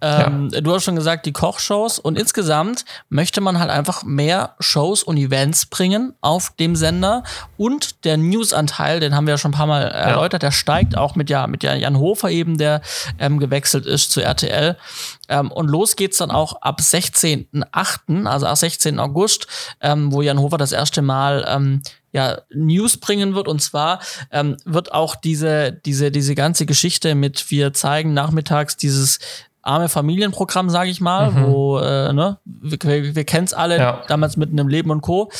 Ähm, 0.00 0.50
ja. 0.52 0.60
Du 0.60 0.72
hast 0.72 0.84
schon 0.84 0.96
gesagt, 0.96 1.26
die 1.26 1.32
Kochshows 1.32 1.98
und 1.98 2.18
insgesamt 2.18 2.84
möchte 3.08 3.40
man 3.40 3.58
halt 3.58 3.70
einfach 3.70 4.04
mehr 4.04 4.54
Shows 4.60 5.02
und 5.02 5.16
Events 5.16 5.66
bringen 5.66 6.14
auf 6.20 6.52
dem 6.58 6.76
Sender 6.76 7.22
und 7.56 8.04
der 8.04 8.16
Newsanteil, 8.16 9.00
den 9.00 9.14
haben 9.14 9.26
wir 9.26 9.34
ja 9.34 9.38
schon 9.38 9.50
ein 9.50 9.58
paar 9.58 9.66
Mal 9.66 9.82
erläutert, 9.82 10.42
ja. 10.42 10.48
der 10.48 10.52
steigt 10.52 10.96
auch 10.96 11.14
mit, 11.16 11.30
ja, 11.30 11.46
mit 11.46 11.62
Jan 11.62 11.98
Hofer 11.98 12.30
eben, 12.30 12.58
der 12.58 12.80
ähm, 13.18 13.38
gewechselt 13.38 13.86
ist 13.86 14.12
zu 14.12 14.22
RTL. 14.22 14.76
Ähm, 15.28 15.50
und 15.50 15.68
los 15.68 15.96
geht's 15.96 16.18
dann 16.18 16.30
auch 16.30 16.62
ab 16.62 16.80
16.8., 16.80 18.26
also 18.26 18.46
ab 18.46 18.56
16. 18.56 18.98
August, 18.98 19.46
ähm, 19.80 20.12
wo 20.12 20.22
Jan 20.22 20.38
Hofer 20.38 20.58
das 20.58 20.72
erste 20.72 21.02
Mal 21.02 21.44
ähm, 21.48 21.82
ja, 22.12 22.40
News 22.52 22.96
bringen 22.96 23.34
wird. 23.34 23.48
Und 23.48 23.60
zwar 23.60 24.00
ähm, 24.30 24.56
wird 24.64 24.92
auch 24.92 25.14
diese, 25.16 25.72
diese, 25.72 26.10
diese 26.10 26.34
ganze 26.34 26.66
Geschichte 26.66 27.14
mit, 27.14 27.50
wir 27.50 27.72
zeigen 27.72 28.14
nachmittags 28.14 28.76
dieses 28.76 29.18
arme 29.68 29.88
Familienprogramm, 29.88 30.70
sage 30.70 30.90
ich 30.90 31.00
mal, 31.00 31.30
mhm. 31.30 31.46
wo, 31.46 31.78
äh, 31.78 32.12
ne, 32.12 32.38
wir, 32.44 32.78
wir, 32.82 33.14
wir 33.14 33.24
kennen 33.24 33.44
es 33.44 33.54
alle, 33.54 33.78
ja. 33.78 34.02
damals 34.08 34.36
mit 34.36 34.50
einem 34.50 34.68
Leben 34.68 34.90
und 34.90 35.02
Co. 35.02 35.30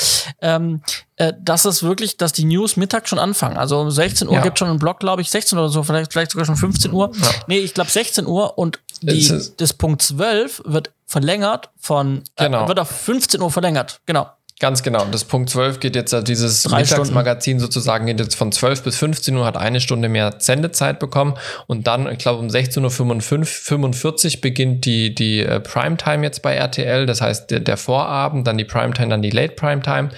Ähm, 0.41 0.83
äh, 1.17 1.33
dass 1.41 1.65
es 1.65 1.83
wirklich, 1.83 2.17
dass 2.17 2.33
die 2.33 2.45
News 2.45 2.77
Mittag 2.77 3.09
schon 3.09 3.19
anfangen. 3.19 3.57
Also 3.57 3.81
um 3.81 3.91
16 3.91 4.29
Uhr 4.29 4.35
ja. 4.35 4.41
gibt 4.41 4.59
schon 4.59 4.69
einen 4.69 4.79
Blog, 4.79 5.01
glaube 5.01 5.23
ich, 5.23 5.31
16 5.31 5.59
oder 5.59 5.69
so, 5.69 5.83
vielleicht, 5.83 6.13
vielleicht 6.13 6.31
sogar 6.31 6.47
schon 6.47 6.57
15 6.57 6.93
Uhr. 6.93 7.11
Ja. 7.13 7.29
Nee, 7.49 7.59
ich 7.59 7.75
glaube 7.75 7.91
16 7.91 8.27
Uhr 8.27 8.59
und 8.59 8.79
die, 9.01 9.33
das 9.57 9.73
Punkt 9.73 10.03
12 10.03 10.63
wird 10.65 10.93
verlängert 11.07 11.71
von, 11.79 12.23
äh, 12.37 12.45
genau. 12.45 12.65
äh, 12.65 12.69
wird 12.69 12.79
auf 12.79 12.89
15 12.89 13.41
Uhr 13.41 13.51
verlängert, 13.51 14.01
genau. 14.07 14.29
Ganz 14.61 14.83
genau. 14.83 15.07
Das 15.13 15.23
Punkt 15.23 15.51
12 15.51 15.79
geht 15.79 15.95
jetzt, 15.95 16.13
dieses 16.27 16.65
Drei 16.65 16.81
Mittagsmagazin 16.81 17.59
Stunden. 17.59 17.61
sozusagen, 17.61 18.07
geht 18.07 18.19
jetzt 18.19 18.35
von 18.35 18.51
12 18.51 18.83
bis 18.83 18.97
15 18.97 19.37
Uhr, 19.37 19.47
hat 19.47 19.57
eine 19.57 19.81
Stunde 19.81 20.09
mehr 20.09 20.35
Sendezeit 20.39 20.99
bekommen. 20.99 21.35
Und 21.69 21.87
dann, 21.87 22.11
ich 22.11 22.19
glaube, 22.19 22.41
um 22.41 22.49
16.45 22.49 24.35
Uhr 24.35 24.41
beginnt 24.41 24.85
die, 24.85 25.15
die 25.15 25.41
äh, 25.41 25.61
Primetime 25.61 26.25
jetzt 26.25 26.43
bei 26.43 26.55
RTL. 26.55 27.07
Das 27.07 27.21
heißt, 27.21 27.53
der, 27.53 27.61
der 27.61 27.77
Vorabend, 27.77 28.49
dann 28.49 28.59
die 28.59 28.65
Primetime, 28.65 29.09
dann 29.09 29.23
die 29.23 29.31
Late 29.31 29.55
Primetime. 29.55 30.09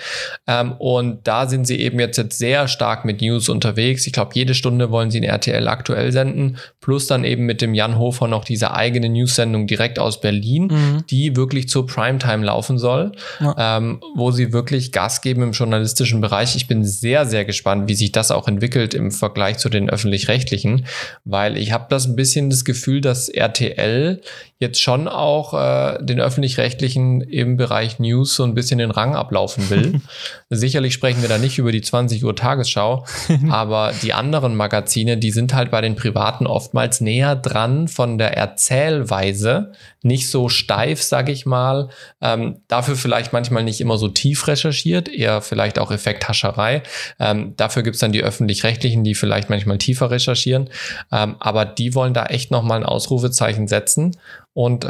Ähm, 0.46 0.72
und 0.78 1.26
da 1.28 1.46
sind 1.46 1.66
sie 1.66 1.78
eben 1.78 2.00
jetzt, 2.00 2.16
jetzt 2.16 2.38
sehr 2.38 2.66
stark 2.66 3.04
mit 3.04 3.20
News 3.20 3.50
unterwegs. 3.50 4.06
Ich 4.06 4.14
glaube, 4.14 4.30
jede 4.32 4.54
Stunde 4.54 4.90
wollen 4.90 5.10
sie 5.10 5.18
in 5.18 5.24
RTL 5.24 5.68
aktuell 5.68 6.12
senden. 6.12 6.56
Plus 6.80 7.06
dann 7.06 7.24
eben 7.24 7.44
mit 7.44 7.60
dem 7.60 7.74
Jan 7.74 7.98
Hofer 7.98 8.26
noch 8.26 8.44
diese 8.46 8.72
eigene 8.72 9.10
News-Sendung 9.10 9.66
direkt 9.66 9.98
aus 9.98 10.22
Berlin, 10.22 10.68
mhm. 10.68 11.04
die 11.10 11.36
wirklich 11.36 11.68
zur 11.68 11.86
Primetime 11.86 12.46
laufen 12.46 12.78
soll. 12.78 13.12
Ja. 13.38 13.76
Ähm, 13.76 14.00
wo 14.14 14.29
sie 14.30 14.52
wirklich 14.52 14.92
Gas 14.92 15.20
geben 15.20 15.42
im 15.42 15.52
journalistischen 15.52 16.20
Bereich. 16.20 16.56
Ich 16.56 16.66
bin 16.66 16.84
sehr, 16.84 17.26
sehr 17.26 17.44
gespannt, 17.44 17.88
wie 17.88 17.94
sich 17.94 18.12
das 18.12 18.30
auch 18.30 18.48
entwickelt 18.48 18.94
im 18.94 19.10
Vergleich 19.10 19.58
zu 19.58 19.68
den 19.68 19.90
öffentlich-rechtlichen, 19.90 20.86
weil 21.24 21.56
ich 21.56 21.72
habe 21.72 21.86
das 21.88 22.06
ein 22.06 22.16
bisschen 22.16 22.50
das 22.50 22.64
Gefühl, 22.64 23.00
dass 23.00 23.28
RTL 23.28 24.20
jetzt 24.60 24.80
schon 24.80 25.08
auch 25.08 25.54
äh, 25.54 26.04
den 26.04 26.20
öffentlich-rechtlichen 26.20 27.22
im 27.22 27.56
Bereich 27.56 27.98
News 27.98 28.36
so 28.36 28.44
ein 28.44 28.54
bisschen 28.54 28.78
den 28.78 28.90
Rang 28.90 29.16
ablaufen 29.16 29.70
will. 29.70 30.02
Sicherlich 30.50 30.92
sprechen 30.92 31.22
wir 31.22 31.30
da 31.30 31.38
nicht 31.38 31.56
über 31.56 31.72
die 31.72 31.80
20 31.80 32.22
Uhr 32.22 32.36
Tagesschau, 32.36 33.06
aber 33.48 33.92
die 34.02 34.12
anderen 34.12 34.54
Magazine, 34.54 35.16
die 35.16 35.30
sind 35.30 35.54
halt 35.54 35.70
bei 35.70 35.80
den 35.80 35.96
Privaten 35.96 36.46
oftmals 36.46 37.00
näher 37.00 37.36
dran 37.36 37.88
von 37.88 38.18
der 38.18 38.36
Erzählweise, 38.36 39.72
nicht 40.02 40.28
so 40.28 40.50
steif, 40.50 41.02
sag 41.02 41.30
ich 41.30 41.46
mal. 41.46 41.88
Ähm, 42.20 42.56
dafür 42.68 42.96
vielleicht 42.96 43.32
manchmal 43.32 43.64
nicht 43.64 43.80
immer 43.80 43.96
so 43.96 44.08
tief 44.08 44.19
recherchiert, 44.46 45.08
eher 45.08 45.40
vielleicht 45.42 45.78
auch 45.78 45.90
Effekthascherei. 45.90 46.82
Ähm, 47.18 47.54
dafür 47.56 47.82
gibt's 47.82 48.00
dann 48.00 48.12
die 48.12 48.22
öffentlich-rechtlichen, 48.22 49.04
die 49.04 49.14
vielleicht 49.14 49.50
manchmal 49.50 49.78
tiefer 49.78 50.10
recherchieren. 50.10 50.70
Ähm, 51.12 51.36
aber 51.40 51.64
die 51.64 51.94
wollen 51.94 52.14
da 52.14 52.26
echt 52.26 52.50
nochmal 52.50 52.80
ein 52.80 52.86
Ausrufezeichen 52.86 53.68
setzen 53.68 54.16
und 54.52 54.84
äh, 54.84 54.88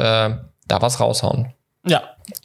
da 0.67 0.81
was 0.81 0.99
raushauen. 0.99 1.53
Ja, 1.85 2.03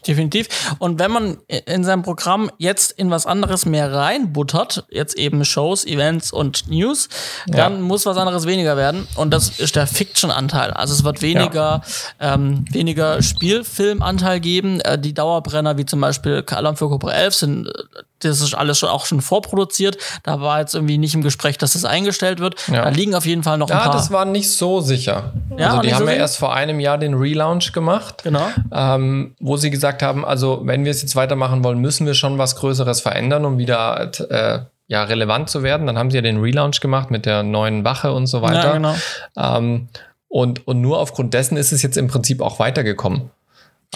definitiv. 0.09 0.48
Und 0.78 0.98
wenn 0.98 1.11
man 1.11 1.38
in 1.66 1.84
seinem 1.84 2.02
Programm 2.02 2.50
jetzt 2.59 2.92
in 2.92 3.11
was 3.11 3.26
anderes 3.26 3.66
mehr 3.66 3.92
reinbuttert, 3.92 4.84
jetzt 4.90 5.16
eben 5.16 5.44
Shows, 5.44 5.84
Events 5.84 6.32
und 6.32 6.68
News, 6.68 7.09
dann 7.46 7.74
ja. 7.74 7.80
muss 7.80 8.07
was 8.07 8.16
anderes 8.16 8.46
weniger 8.46 8.76
werden. 8.76 9.07
Und 9.16 9.30
das 9.30 9.59
ist 9.59 9.76
der 9.76 9.86
Fiction-Anteil. 9.86 10.70
Also 10.70 10.94
es 10.94 11.04
wird 11.04 11.22
weniger, 11.22 11.82
ja. 12.20 12.34
ähm, 12.34 12.64
weniger 12.70 13.22
Spielfilmanteil 13.22 14.40
geben. 14.40 14.80
Äh, 14.80 14.98
die 14.98 15.14
Dauerbrenner, 15.14 15.78
wie 15.78 15.86
zum 15.86 16.00
Beispiel 16.00 16.44
Alarm 16.46 16.76
für 16.76 16.88
Cobra 16.88 17.12
11, 17.12 17.34
sind 17.34 17.72
das 18.20 18.40
ist 18.40 18.54
alles 18.54 18.78
schon, 18.78 18.88
auch 18.88 19.06
schon 19.06 19.20
vorproduziert. 19.20 19.98
Da 20.22 20.40
war 20.40 20.60
jetzt 20.60 20.74
irgendwie 20.74 20.98
nicht 20.98 21.14
im 21.14 21.22
Gespräch, 21.22 21.58
dass 21.58 21.74
das 21.74 21.84
eingestellt 21.84 22.40
wird. 22.40 22.54
Ja. 22.68 22.84
Da 22.84 22.88
liegen 22.90 23.14
auf 23.14 23.26
jeden 23.26 23.42
Fall 23.42 23.58
noch 23.58 23.68
ein 23.68 23.76
ja, 23.76 23.82
paar. 23.84 23.92
Ja, 23.92 23.98
das 23.98 24.10
war 24.10 24.24
nicht 24.24 24.50
so 24.50 24.80
sicher. 24.80 25.32
Ja, 25.56 25.70
also 25.70 25.82
die 25.82 25.94
haben 25.94 26.04
so 26.04 26.10
ja 26.10 26.16
erst 26.16 26.38
vor 26.38 26.54
einem 26.54 26.80
Jahr 26.80 26.98
den 26.98 27.14
Relaunch 27.14 27.72
gemacht. 27.72 28.22
Genau. 28.24 28.46
Ähm, 28.72 29.34
wo 29.40 29.56
sie 29.56 29.70
gesagt 29.70 30.02
haben, 30.02 30.24
also 30.24 30.62
wenn 30.64 30.84
wir 30.84 30.90
es 30.90 31.02
jetzt 31.02 31.16
weitermachen 31.16 31.62
wollen, 31.64 31.78
müssen 31.78 32.06
wir 32.06 32.14
schon 32.14 32.38
was 32.38 32.56
Größeres 32.56 33.00
verändern, 33.00 33.44
um 33.44 33.58
wieder 33.58 34.10
äh, 34.30 34.60
ja, 34.88 35.04
relevant 35.04 35.50
zu 35.50 35.62
werden. 35.62 35.86
Dann 35.86 35.98
haben 35.98 36.10
sie 36.10 36.16
ja 36.16 36.22
den 36.22 36.38
Relaunch 36.38 36.80
gemacht 36.80 37.10
mit 37.10 37.26
der 37.26 37.42
neuen 37.42 37.84
Wache 37.84 38.12
und 38.12 38.26
so 38.26 38.42
weiter. 38.42 38.64
Ja, 38.64 38.72
genau. 38.72 38.94
Ähm, 39.36 39.88
und, 40.28 40.66
und 40.66 40.80
nur 40.80 40.98
aufgrund 40.98 41.34
dessen 41.34 41.56
ist 41.56 41.72
es 41.72 41.82
jetzt 41.82 41.96
im 41.96 42.08
Prinzip 42.08 42.40
auch 42.40 42.58
weitergekommen. 42.58 43.30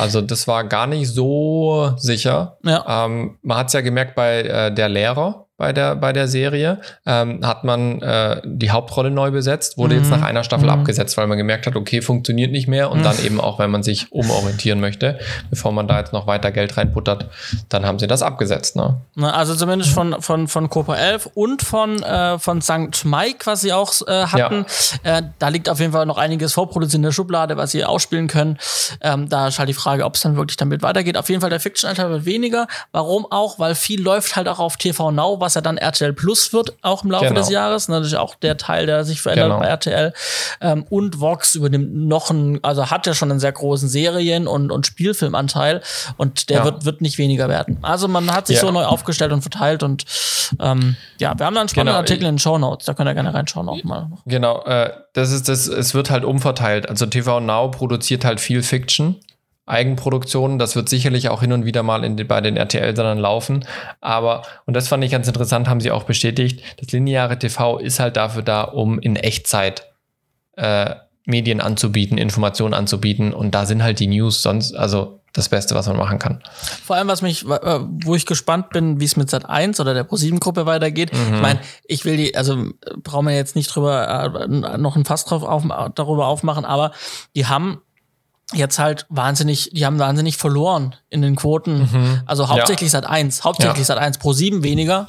Also 0.00 0.22
das 0.22 0.48
war 0.48 0.64
gar 0.64 0.86
nicht 0.86 1.08
so 1.08 1.92
sicher. 1.98 2.56
Ja. 2.64 3.04
Ähm, 3.04 3.38
man 3.42 3.58
hat 3.58 3.66
es 3.66 3.74
ja 3.74 3.82
gemerkt 3.82 4.14
bei 4.14 4.40
äh, 4.40 4.74
der 4.74 4.88
Lehrer, 4.88 5.46
bei 5.60 5.74
der, 5.74 5.94
bei 5.94 6.14
der 6.14 6.26
Serie, 6.26 6.80
ähm, 7.04 7.46
hat 7.46 7.64
man 7.64 8.00
äh, 8.00 8.40
die 8.46 8.70
Hauptrolle 8.70 9.10
neu 9.10 9.30
besetzt, 9.30 9.76
wurde 9.76 9.94
mhm. 9.94 10.00
jetzt 10.00 10.10
nach 10.10 10.22
einer 10.22 10.42
Staffel 10.42 10.64
mhm. 10.68 10.80
abgesetzt, 10.80 11.18
weil 11.18 11.26
man 11.26 11.36
gemerkt 11.36 11.66
hat, 11.66 11.76
okay, 11.76 12.00
funktioniert 12.00 12.50
nicht 12.50 12.66
mehr 12.66 12.90
und 12.90 13.00
mhm. 13.00 13.04
dann 13.04 13.22
eben 13.22 13.40
auch, 13.42 13.58
wenn 13.58 13.70
man 13.70 13.82
sich 13.82 14.10
umorientieren 14.10 14.80
möchte, 14.80 15.18
bevor 15.50 15.72
man 15.72 15.86
da 15.86 15.98
jetzt 15.98 16.14
noch 16.14 16.26
weiter 16.26 16.50
Geld 16.50 16.78
reinbuttert, 16.78 17.26
dann 17.68 17.84
haben 17.84 17.98
sie 17.98 18.06
das 18.06 18.22
abgesetzt. 18.22 18.74
Ne? 18.74 19.02
Also 19.20 19.54
zumindest 19.54 19.92
von, 19.92 20.22
von, 20.22 20.48
von 20.48 20.70
Copa 20.70 20.96
11 20.96 21.28
und 21.34 21.60
von, 21.60 22.02
äh, 22.02 22.38
von 22.38 22.62
St. 22.62 23.04
Mike, 23.04 23.44
was 23.44 23.60
sie 23.60 23.74
auch 23.74 23.92
äh, 24.06 24.24
hatten. 24.28 24.64
Ja. 25.04 25.18
Äh, 25.18 25.22
da 25.38 25.48
liegt 25.48 25.68
auf 25.68 25.78
jeden 25.78 25.92
Fall 25.92 26.06
noch 26.06 26.16
einiges 26.16 26.54
vorproduziert 26.54 26.96
in 26.96 27.02
der 27.02 27.12
Schublade, 27.12 27.58
was 27.58 27.72
sie 27.72 27.84
ausspielen 27.84 28.28
können. 28.28 28.56
Ähm, 29.02 29.28
da 29.28 29.48
ist 29.48 29.58
halt 29.58 29.68
die 29.68 29.74
Frage, 29.74 30.06
ob 30.06 30.14
es 30.14 30.22
dann 30.22 30.36
wirklich 30.36 30.56
damit 30.56 30.82
weitergeht. 30.82 31.18
Auf 31.18 31.28
jeden 31.28 31.42
Fall 31.42 31.50
der 31.50 31.60
Fiction-Anteil 31.60 32.08
wird 32.08 32.24
weniger. 32.24 32.66
Warum 32.92 33.26
auch? 33.30 33.58
Weil 33.58 33.74
viel 33.74 34.00
läuft 34.00 34.36
halt 34.36 34.48
auch 34.48 34.58
auf 34.58 34.78
TV 34.78 35.10
Now, 35.10 35.38
was 35.38 35.49
was 35.50 35.54
ja 35.54 35.60
dann 35.60 35.78
RTL 35.78 36.12
Plus 36.12 36.52
wird, 36.52 36.74
auch 36.82 37.02
im 37.02 37.10
Laufe 37.10 37.26
genau. 37.26 37.40
des 37.40 37.50
Jahres. 37.50 37.88
Ne, 37.88 37.98
das 37.98 38.08
ist 38.08 38.14
auch 38.14 38.36
der 38.36 38.56
Teil, 38.56 38.86
der 38.86 39.04
sich 39.04 39.20
verändert 39.20 39.48
genau. 39.48 39.58
bei 39.58 39.66
RTL. 39.66 40.12
Ähm, 40.60 40.84
und 40.88 41.20
Vox 41.20 41.56
übernimmt 41.56 41.92
noch 41.92 42.30
einen, 42.30 42.62
also 42.62 42.90
hat 42.90 43.06
ja 43.06 43.14
schon 43.14 43.30
einen 43.30 43.40
sehr 43.40 43.50
großen 43.50 43.88
Serien- 43.88 44.46
und, 44.46 44.70
und 44.70 44.86
Spielfilmanteil 44.86 45.82
und 46.16 46.50
der 46.50 46.58
ja. 46.58 46.64
wird, 46.64 46.84
wird 46.84 47.00
nicht 47.00 47.18
weniger 47.18 47.48
werden. 47.48 47.78
Also 47.82 48.06
man 48.06 48.32
hat 48.32 48.46
sich 48.46 48.56
ja. 48.56 48.62
so 48.62 48.70
neu 48.70 48.84
aufgestellt 48.84 49.32
und 49.32 49.42
verteilt 49.42 49.82
und 49.82 50.04
ähm, 50.60 50.96
ja, 51.18 51.36
wir 51.36 51.46
haben 51.46 51.54
da 51.54 51.60
einen 51.60 51.68
spannenden 51.68 51.94
genau. 51.94 51.98
Artikel 51.98 52.26
in 52.26 52.34
den 52.34 52.38
Show 52.38 52.58
Notes, 52.58 52.86
da 52.86 52.94
könnt 52.94 53.08
ihr 53.08 53.14
gerne 53.14 53.34
reinschauen 53.34 53.68
auch 53.68 53.82
mal. 53.82 54.10
Genau, 54.26 54.62
äh, 54.64 54.92
das 55.14 55.32
ist 55.32 55.48
das, 55.48 55.66
es 55.66 55.94
wird 55.94 56.10
halt 56.10 56.24
umverteilt. 56.24 56.88
Also 56.88 57.06
TV 57.06 57.40
Now 57.40 57.70
produziert 57.70 58.24
halt 58.24 58.40
viel 58.40 58.62
Fiction 58.62 59.16
Eigenproduktionen. 59.70 60.58
Das 60.58 60.76
wird 60.76 60.88
sicherlich 60.88 61.28
auch 61.28 61.40
hin 61.40 61.52
und 61.52 61.64
wieder 61.64 61.82
mal 61.82 62.04
in, 62.04 62.16
bei 62.26 62.40
den 62.40 62.56
RTL-Sendern 62.56 63.18
laufen. 63.18 63.64
Aber, 64.00 64.42
und 64.66 64.74
das 64.74 64.88
fand 64.88 65.04
ich 65.04 65.10
ganz 65.10 65.26
interessant, 65.26 65.68
haben 65.68 65.80
sie 65.80 65.90
auch 65.90 66.04
bestätigt, 66.04 66.62
das 66.78 66.92
lineare 66.92 67.38
TV 67.38 67.78
ist 67.78 68.00
halt 68.00 68.16
dafür 68.16 68.42
da, 68.42 68.62
um 68.62 68.98
in 68.98 69.16
Echtzeit 69.16 69.86
äh, 70.56 70.94
Medien 71.24 71.60
anzubieten, 71.60 72.18
Informationen 72.18 72.74
anzubieten. 72.74 73.32
Und 73.32 73.54
da 73.54 73.66
sind 73.66 73.82
halt 73.82 74.00
die 74.00 74.08
News 74.08 74.42
sonst, 74.42 74.74
also 74.74 75.20
das 75.32 75.48
Beste, 75.48 75.76
was 75.76 75.86
man 75.86 75.96
machen 75.96 76.18
kann. 76.18 76.42
Vor 76.84 76.96
allem, 76.96 77.06
was 77.06 77.22
mich, 77.22 77.46
wo 77.46 78.16
ich 78.16 78.26
gespannt 78.26 78.70
bin, 78.70 78.98
wie 78.98 79.04
es 79.04 79.16
mit 79.16 79.30
Sat 79.30 79.48
1 79.48 79.78
oder 79.78 79.94
der 79.94 80.08
Pro7-Gruppe 80.08 80.66
weitergeht. 80.66 81.12
Mhm. 81.12 81.34
Ich 81.34 81.40
meine, 81.40 81.60
ich 81.84 82.04
will 82.04 82.16
die, 82.16 82.36
also 82.36 82.64
brauchen 83.04 83.26
wir 83.26 83.36
jetzt 83.36 83.54
nicht 83.54 83.68
drüber 83.68 84.34
äh, 84.34 84.78
noch 84.78 84.96
ein 84.96 85.04
Fass 85.04 85.24
drauf 85.24 85.44
auf, 85.44 85.62
darüber 85.94 86.26
aufmachen, 86.26 86.64
aber 86.64 86.92
die 87.36 87.46
haben 87.46 87.80
jetzt 88.52 88.78
halt 88.78 89.06
wahnsinnig, 89.08 89.70
die 89.72 89.86
haben 89.86 89.98
wahnsinnig 89.98 90.36
verloren 90.36 90.94
in 91.08 91.22
den 91.22 91.36
Quoten. 91.36 91.82
Mhm. 91.82 92.22
Also 92.26 92.48
hauptsächlich 92.48 92.92
ja. 92.92 93.00
Sat 93.00 93.06
1, 93.06 93.44
hauptsächlich 93.44 93.78
ja. 93.78 93.84
Sat 93.84 93.98
1 93.98 94.18
pro 94.18 94.32
7 94.32 94.62
weniger. 94.62 95.08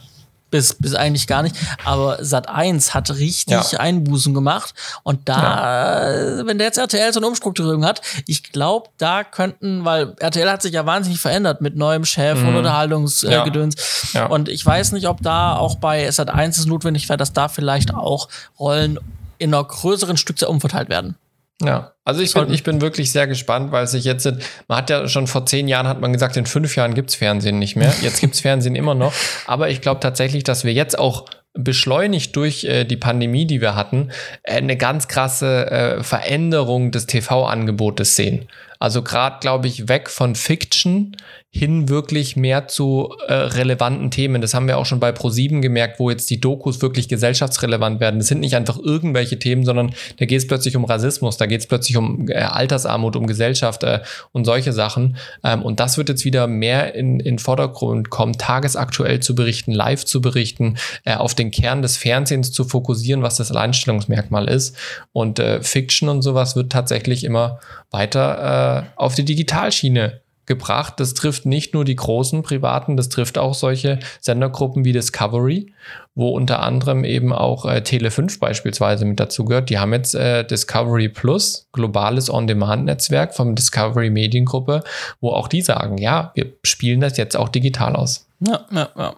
Bis, 0.49 0.73
bis 0.73 0.95
eigentlich 0.95 1.27
gar 1.27 1.43
nicht. 1.43 1.55
Aber 1.85 2.25
Sat 2.25 2.49
1 2.49 2.93
hat 2.93 3.09
richtig 3.11 3.71
ja. 3.71 3.79
Einbußen 3.79 4.33
gemacht. 4.33 4.73
Und 5.03 5.29
da, 5.29 6.41
wenn 6.43 6.57
der 6.57 6.67
jetzt 6.67 6.77
RTL 6.77 7.13
so 7.13 7.21
eine 7.21 7.27
Umstrukturierung 7.27 7.85
hat, 7.85 8.01
ich 8.27 8.43
glaube, 8.51 8.89
da 8.97 9.23
könnten, 9.23 9.85
weil 9.85 10.13
RTL 10.19 10.51
hat 10.51 10.61
sich 10.61 10.73
ja 10.73 10.85
wahnsinnig 10.85 11.21
verändert 11.21 11.61
mit 11.61 11.77
neuem 11.77 12.03
Chef 12.03 12.37
mhm. 12.37 12.49
und 12.49 12.55
Unterhaltungsgedöns. 12.57 14.11
Ja. 14.11 14.25
Und 14.25 14.49
ich 14.49 14.65
weiß 14.65 14.91
nicht, 14.91 15.07
ob 15.07 15.21
da 15.21 15.55
auch 15.55 15.75
bei 15.75 16.11
Sat 16.11 16.29
1 16.29 16.57
es 16.57 16.65
notwendig 16.65 17.07
wäre, 17.07 17.15
dass 17.15 17.31
da 17.31 17.47
vielleicht 17.47 17.93
auch 17.93 18.27
Rollen 18.59 18.99
in 19.37 19.53
einer 19.53 19.63
größeren 19.63 20.17
Stückzahl 20.17 20.49
umverteilt 20.49 20.89
werden. 20.89 21.15
Ja, 21.63 21.93
also 22.03 22.21
ich 22.21 22.33
bin, 22.33 22.51
ich 22.51 22.63
bin 22.63 22.81
wirklich 22.81 23.11
sehr 23.11 23.27
gespannt, 23.27 23.71
weil 23.71 23.87
sich 23.87 24.03
jetzt, 24.03 24.25
man 24.67 24.77
hat 24.77 24.89
ja 24.89 25.07
schon 25.07 25.27
vor 25.27 25.45
zehn 25.45 25.67
Jahren, 25.67 25.87
hat 25.87 26.01
man 26.01 26.11
gesagt, 26.11 26.35
in 26.35 26.45
fünf 26.45 26.75
Jahren 26.75 26.95
gibt's 26.95 27.15
Fernsehen 27.15 27.59
nicht 27.59 27.75
mehr. 27.75 27.93
Jetzt 28.01 28.21
gibt's 28.21 28.39
Fernsehen 28.41 28.75
immer 28.75 28.95
noch. 28.95 29.13
Aber 29.45 29.69
ich 29.69 29.81
glaube 29.81 29.99
tatsächlich, 29.99 30.43
dass 30.43 30.63
wir 30.63 30.73
jetzt 30.73 30.97
auch 30.97 31.25
beschleunigt 31.53 32.35
durch 32.35 32.63
äh, 32.63 32.85
die 32.85 32.97
Pandemie, 32.97 33.45
die 33.45 33.61
wir 33.61 33.75
hatten, 33.75 34.11
äh, 34.43 34.53
eine 34.53 34.77
ganz 34.77 35.07
krasse 35.07 35.69
äh, 35.69 36.03
Veränderung 36.03 36.91
des 36.91 37.07
TV-Angebotes 37.07 38.15
sehen. 38.15 38.47
Also 38.79 39.03
gerade, 39.03 39.37
glaube 39.41 39.67
ich, 39.67 39.87
weg 39.87 40.09
von 40.09 40.35
Fiction 40.35 41.15
hin 41.53 41.89
wirklich 41.89 42.37
mehr 42.37 42.69
zu 42.69 43.13
äh, 43.27 43.33
relevanten 43.33 44.09
Themen. 44.09 44.41
Das 44.41 44.53
haben 44.53 44.67
wir 44.67 44.77
auch 44.77 44.85
schon 44.85 45.01
bei 45.01 45.09
Pro7 45.09 45.59
gemerkt, 45.59 45.99
wo 45.99 46.09
jetzt 46.09 46.29
die 46.29 46.39
Dokus 46.39 46.81
wirklich 46.81 47.09
gesellschaftsrelevant 47.09 47.99
werden. 47.99 48.19
Das 48.19 48.29
sind 48.29 48.39
nicht 48.39 48.55
einfach 48.55 48.79
irgendwelche 48.79 49.37
Themen, 49.37 49.65
sondern 49.65 49.93
da 50.17 50.25
geht 50.25 50.37
es 50.37 50.47
plötzlich 50.47 50.77
um 50.77 50.85
Rassismus, 50.85 51.35
da 51.35 51.47
geht 51.47 51.59
es 51.59 51.67
plötzlich 51.67 51.97
um 51.97 52.29
äh, 52.29 52.35
Altersarmut, 52.35 53.17
um 53.17 53.27
Gesellschaft 53.27 53.83
äh, 53.83 53.99
und 54.31 54.45
solche 54.45 54.71
Sachen. 54.71 55.17
Ähm, 55.43 55.61
und 55.61 55.81
das 55.81 55.97
wird 55.97 56.07
jetzt 56.07 56.23
wieder 56.23 56.47
mehr 56.47 56.95
in, 56.95 57.19
in 57.19 57.37
Vordergrund 57.37 58.09
kommen, 58.09 58.37
tagesaktuell 58.37 59.19
zu 59.19 59.35
berichten, 59.35 59.73
live 59.73 60.05
zu 60.05 60.21
berichten, 60.21 60.77
äh, 61.03 61.15
auf 61.15 61.35
den 61.35 61.51
Kern 61.51 61.81
des 61.81 61.97
Fernsehens 61.97 62.53
zu 62.53 62.63
fokussieren, 62.63 63.23
was 63.23 63.35
das 63.35 63.51
Alleinstellungsmerkmal 63.51 64.47
ist. 64.47 64.77
Und 65.11 65.37
äh, 65.39 65.61
Fiction 65.61 66.07
und 66.07 66.21
sowas 66.21 66.55
wird 66.55 66.71
tatsächlich 66.71 67.25
immer 67.25 67.59
weiter 67.89 68.85
äh, 68.85 68.99
auf 69.01 69.15
die 69.15 69.25
Digitalschiene 69.25 70.21
gebracht. 70.51 70.95
Das 70.97 71.13
trifft 71.13 71.45
nicht 71.45 71.73
nur 71.73 71.85
die 71.85 71.95
großen 71.95 72.43
privaten, 72.43 72.97
das 72.97 73.07
trifft 73.07 73.37
auch 73.37 73.53
solche 73.53 73.99
Sendergruppen 74.19 74.83
wie 74.83 74.91
Discovery, 74.91 75.73
wo 76.13 76.29
unter 76.29 76.61
anderem 76.61 77.05
eben 77.05 77.31
auch 77.31 77.65
äh, 77.65 77.77
Tele5 77.77 78.37
beispielsweise 78.39 79.05
mit 79.05 79.19
dazu 79.19 79.45
gehört. 79.45 79.69
Die 79.69 79.79
haben 79.79 79.93
jetzt 79.93 80.13
äh, 80.13 80.43
Discovery 80.43 81.07
Plus, 81.07 81.67
globales 81.71 82.29
On-Demand-Netzwerk 82.29 83.33
vom 83.33 83.55
Discovery 83.55 84.09
Mediengruppe, 84.09 84.83
wo 85.21 85.29
auch 85.29 85.47
die 85.47 85.61
sagen, 85.61 85.97
ja, 85.97 86.31
wir 86.35 86.47
spielen 86.63 86.99
das 86.99 87.15
jetzt 87.15 87.37
auch 87.37 87.47
digital 87.47 87.95
aus. 87.95 88.27
Ja, 88.41 88.65
ja, 88.71 88.89
ja. 88.97 89.13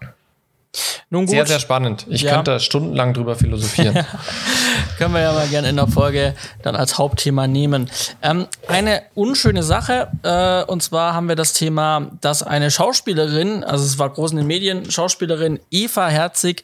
Nun 1.09 1.25
gut. 1.25 1.35
Sehr, 1.35 1.45
sehr 1.45 1.59
spannend. 1.59 2.07
Ich 2.09 2.23
ja. 2.23 2.33
könnte 2.33 2.59
stundenlang 2.59 3.13
drüber 3.13 3.35
philosophieren. 3.35 4.05
Können 4.97 5.13
wir 5.13 5.21
ja 5.21 5.33
mal 5.33 5.47
gerne 5.47 5.69
in 5.69 5.75
der 5.75 5.87
Folge 5.87 6.33
dann 6.63 6.75
als 6.75 6.97
Hauptthema 6.97 7.45
nehmen. 7.47 7.89
Ähm, 8.21 8.47
eine 8.67 9.03
unschöne 9.13 9.61
Sache, 9.61 10.09
äh, 10.23 10.63
und 10.71 10.81
zwar 10.81 11.13
haben 11.13 11.27
wir 11.27 11.35
das 11.35 11.53
Thema, 11.53 12.09
dass 12.21 12.41
eine 12.41 12.71
Schauspielerin, 12.71 13.63
also 13.63 13.85
es 13.85 13.99
war 13.99 14.09
groß 14.09 14.31
in 14.31 14.37
den 14.37 14.47
Medien, 14.47 14.89
Schauspielerin 14.89 15.59
Eva 15.69 16.07
Herzig 16.07 16.63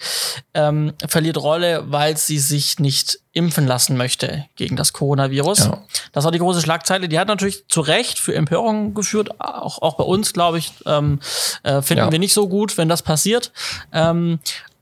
ähm, 0.53 0.93
verliert 1.07 1.37
Rolle, 1.37 1.83
weil 1.87 2.17
sie 2.17 2.39
sich 2.39 2.79
nicht 2.79 3.19
impfen 3.31 3.67
lassen 3.67 3.95
möchte 3.95 4.45
gegen 4.55 4.75
das 4.75 4.93
Coronavirus. 4.93 5.65
Ja. 5.65 5.83
Das 6.13 6.23
war 6.25 6.31
die 6.31 6.39
große 6.39 6.61
Schlagzeile. 6.61 7.07
Die 7.07 7.19
hat 7.19 7.27
natürlich 7.27 7.67
zu 7.67 7.81
Recht 7.81 8.17
für 8.17 8.33
Empörung 8.33 8.93
geführt. 8.93 9.39
Auch, 9.39 9.81
auch 9.81 9.97
bei 9.97 10.03
uns, 10.03 10.33
glaube 10.33 10.57
ich, 10.57 10.73
ähm, 10.85 11.19
äh, 11.63 11.81
finden 11.81 12.05
ja. 12.05 12.11
wir 12.11 12.19
nicht 12.19 12.33
so 12.33 12.47
gut, 12.47 12.77
wenn 12.77 12.89
das 12.89 13.03
passiert. 13.03 13.51
Ähm, 13.93 14.39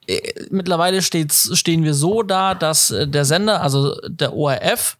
äh, 0.07 0.21
mittlerweile 0.49 1.01
steht's, 1.01 1.57
stehen 1.57 1.83
wir 1.83 1.93
so 1.93 2.23
da, 2.23 2.55
dass 2.55 2.91
äh, 2.91 3.07
der 3.07 3.25
Sender, 3.25 3.61
also 3.61 3.99
der 4.07 4.33
ORF, 4.33 4.97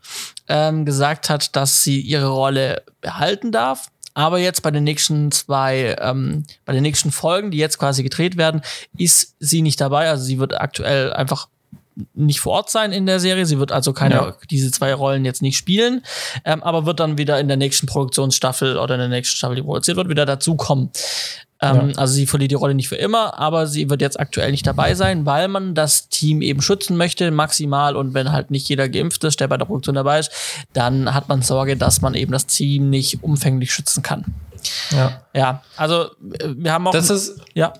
ähm, 0.50 0.86
gesagt 0.86 1.30
hat, 1.30 1.56
dass 1.56 1.84
sie 1.84 2.02
ihre 2.02 2.28
Rolle 2.28 2.84
behalten 3.00 3.52
darf. 3.52 3.90
Aber 4.14 4.40
jetzt 4.40 4.62
bei 4.64 4.72
den 4.72 4.84
nächsten 4.84 5.32
zwei, 5.32 5.96
ähm, 6.02 6.46
bei 6.66 6.74
den 6.74 6.82
nächsten 6.82 7.12
Folgen, 7.12 7.52
die 7.52 7.60
jetzt 7.60 7.78
quasi 7.78 8.04
gedreht 8.04 8.36
werden, 8.36 8.62
ist 8.98 9.36
sie 9.40 9.62
nicht 9.62 9.80
dabei. 9.80 10.10
Also 10.10 10.24
sie 10.24 10.40
wird 10.40 10.60
aktuell 10.60 11.14
einfach 11.14 11.48
nicht 12.14 12.40
vor 12.40 12.54
Ort 12.54 12.70
sein 12.70 12.92
in 12.92 13.06
der 13.06 13.20
Serie. 13.20 13.46
Sie 13.46 13.60
wird 13.60 13.72
also 13.72 13.94
keine, 13.94 14.16
ja. 14.16 14.36
diese 14.50 14.72
zwei 14.72 14.94
Rollen 14.94 15.26
jetzt 15.26 15.42
nicht 15.42 15.58
spielen, 15.58 16.04
ähm, 16.46 16.64
aber 16.64 16.86
wird 16.86 17.00
dann 17.00 17.18
wieder 17.18 17.40
in 17.40 17.48
der 17.48 17.58
nächsten 17.58 17.88
Produktionsstaffel 17.88 18.78
oder 18.78 18.96
in 18.96 19.00
der 19.00 19.10
nächsten 19.10 19.38
Staffel, 19.38 19.56
die 19.56 19.64
produziert 19.64 19.98
wird, 19.98 20.10
wieder 20.10 20.26
dazukommen. 20.26 20.92
Ähm, 21.60 21.90
ja. 21.90 21.98
Also 21.98 22.14
sie 22.14 22.28
verliert 22.28 22.52
die 22.52 22.56
Rolle 22.56 22.76
nicht 22.76 22.88
für 22.88 22.98
immer, 22.98 23.40
aber 23.40 23.66
sie 23.66 23.90
wird 23.90 24.02
jetzt 24.02 24.20
aktuell 24.20 24.52
nicht 24.52 24.68
dabei 24.68 24.94
sein, 24.94 25.26
weil 25.26 25.48
man 25.48 25.74
das 25.74 26.08
Team 26.10 26.42
eben 26.42 26.62
schützen 26.62 26.98
möchte, 26.98 27.32
maximal. 27.32 27.96
Und 27.96 28.14
wenn 28.14 28.32
halt 28.32 28.52
nicht 28.52 28.70
jeder 28.70 28.88
geimpft 28.90 29.24
ist, 29.24 29.40
der 29.40 29.48
bei 29.48 29.58
der 29.58 29.66
Produktion 29.66 29.96
dabei 29.96 30.20
ist, 30.20 30.32
dann 30.74 31.14
hat 31.14 31.30
man 31.30 31.42
Sorge, 31.42 31.76
dass 31.76 32.02
man 32.02 32.14
eben 32.14 32.32
das 32.32 32.46
Team 32.46 32.90
nicht 32.90 33.24
umfänglich 33.24 33.74
schützen 33.74 34.04
kann. 34.04 34.36
Ja. 34.92 35.22
Ja, 35.34 35.64
also 35.76 36.04
äh, 36.40 36.54
wir 36.56 36.74
haben 36.74 36.88
auch. 36.88 36.92
Das 36.92 37.10
ist, 37.10 37.40
ja. 37.54 37.74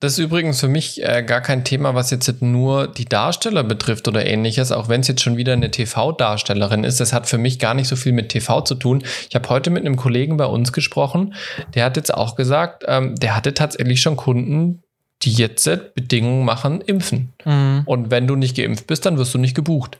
Das 0.00 0.12
ist 0.12 0.18
übrigens 0.18 0.60
für 0.60 0.68
mich 0.68 1.04
äh, 1.04 1.22
gar 1.22 1.42
kein 1.42 1.62
Thema, 1.62 1.94
was 1.94 2.10
jetzt 2.10 2.40
nur 2.40 2.88
die 2.88 3.04
Darsteller 3.04 3.62
betrifft 3.62 4.08
oder 4.08 4.24
ähnliches, 4.24 4.72
auch 4.72 4.88
wenn 4.88 5.02
es 5.02 5.08
jetzt 5.08 5.22
schon 5.22 5.36
wieder 5.36 5.52
eine 5.52 5.70
TV-Darstellerin 5.70 6.84
ist. 6.84 7.00
Das 7.00 7.12
hat 7.12 7.28
für 7.28 7.36
mich 7.36 7.58
gar 7.58 7.74
nicht 7.74 7.86
so 7.86 7.96
viel 7.96 8.12
mit 8.12 8.30
TV 8.30 8.62
zu 8.62 8.76
tun. 8.76 9.04
Ich 9.28 9.34
habe 9.34 9.50
heute 9.50 9.68
mit 9.68 9.84
einem 9.84 9.96
Kollegen 9.96 10.38
bei 10.38 10.46
uns 10.46 10.72
gesprochen, 10.72 11.34
der 11.74 11.84
hat 11.84 11.98
jetzt 11.98 12.14
auch 12.14 12.34
gesagt, 12.34 12.84
ähm, 12.88 13.14
der 13.16 13.36
hatte 13.36 13.52
tatsächlich 13.52 14.00
schon 14.00 14.16
Kunden, 14.16 14.82
die 15.22 15.32
jetzt 15.32 15.68
Bedingungen 15.94 16.46
machen, 16.46 16.80
impfen. 16.80 17.34
Mhm. 17.44 17.82
Und 17.84 18.10
wenn 18.10 18.26
du 18.26 18.36
nicht 18.36 18.56
geimpft 18.56 18.86
bist, 18.86 19.04
dann 19.04 19.18
wirst 19.18 19.34
du 19.34 19.38
nicht 19.38 19.54
gebucht. 19.54 19.98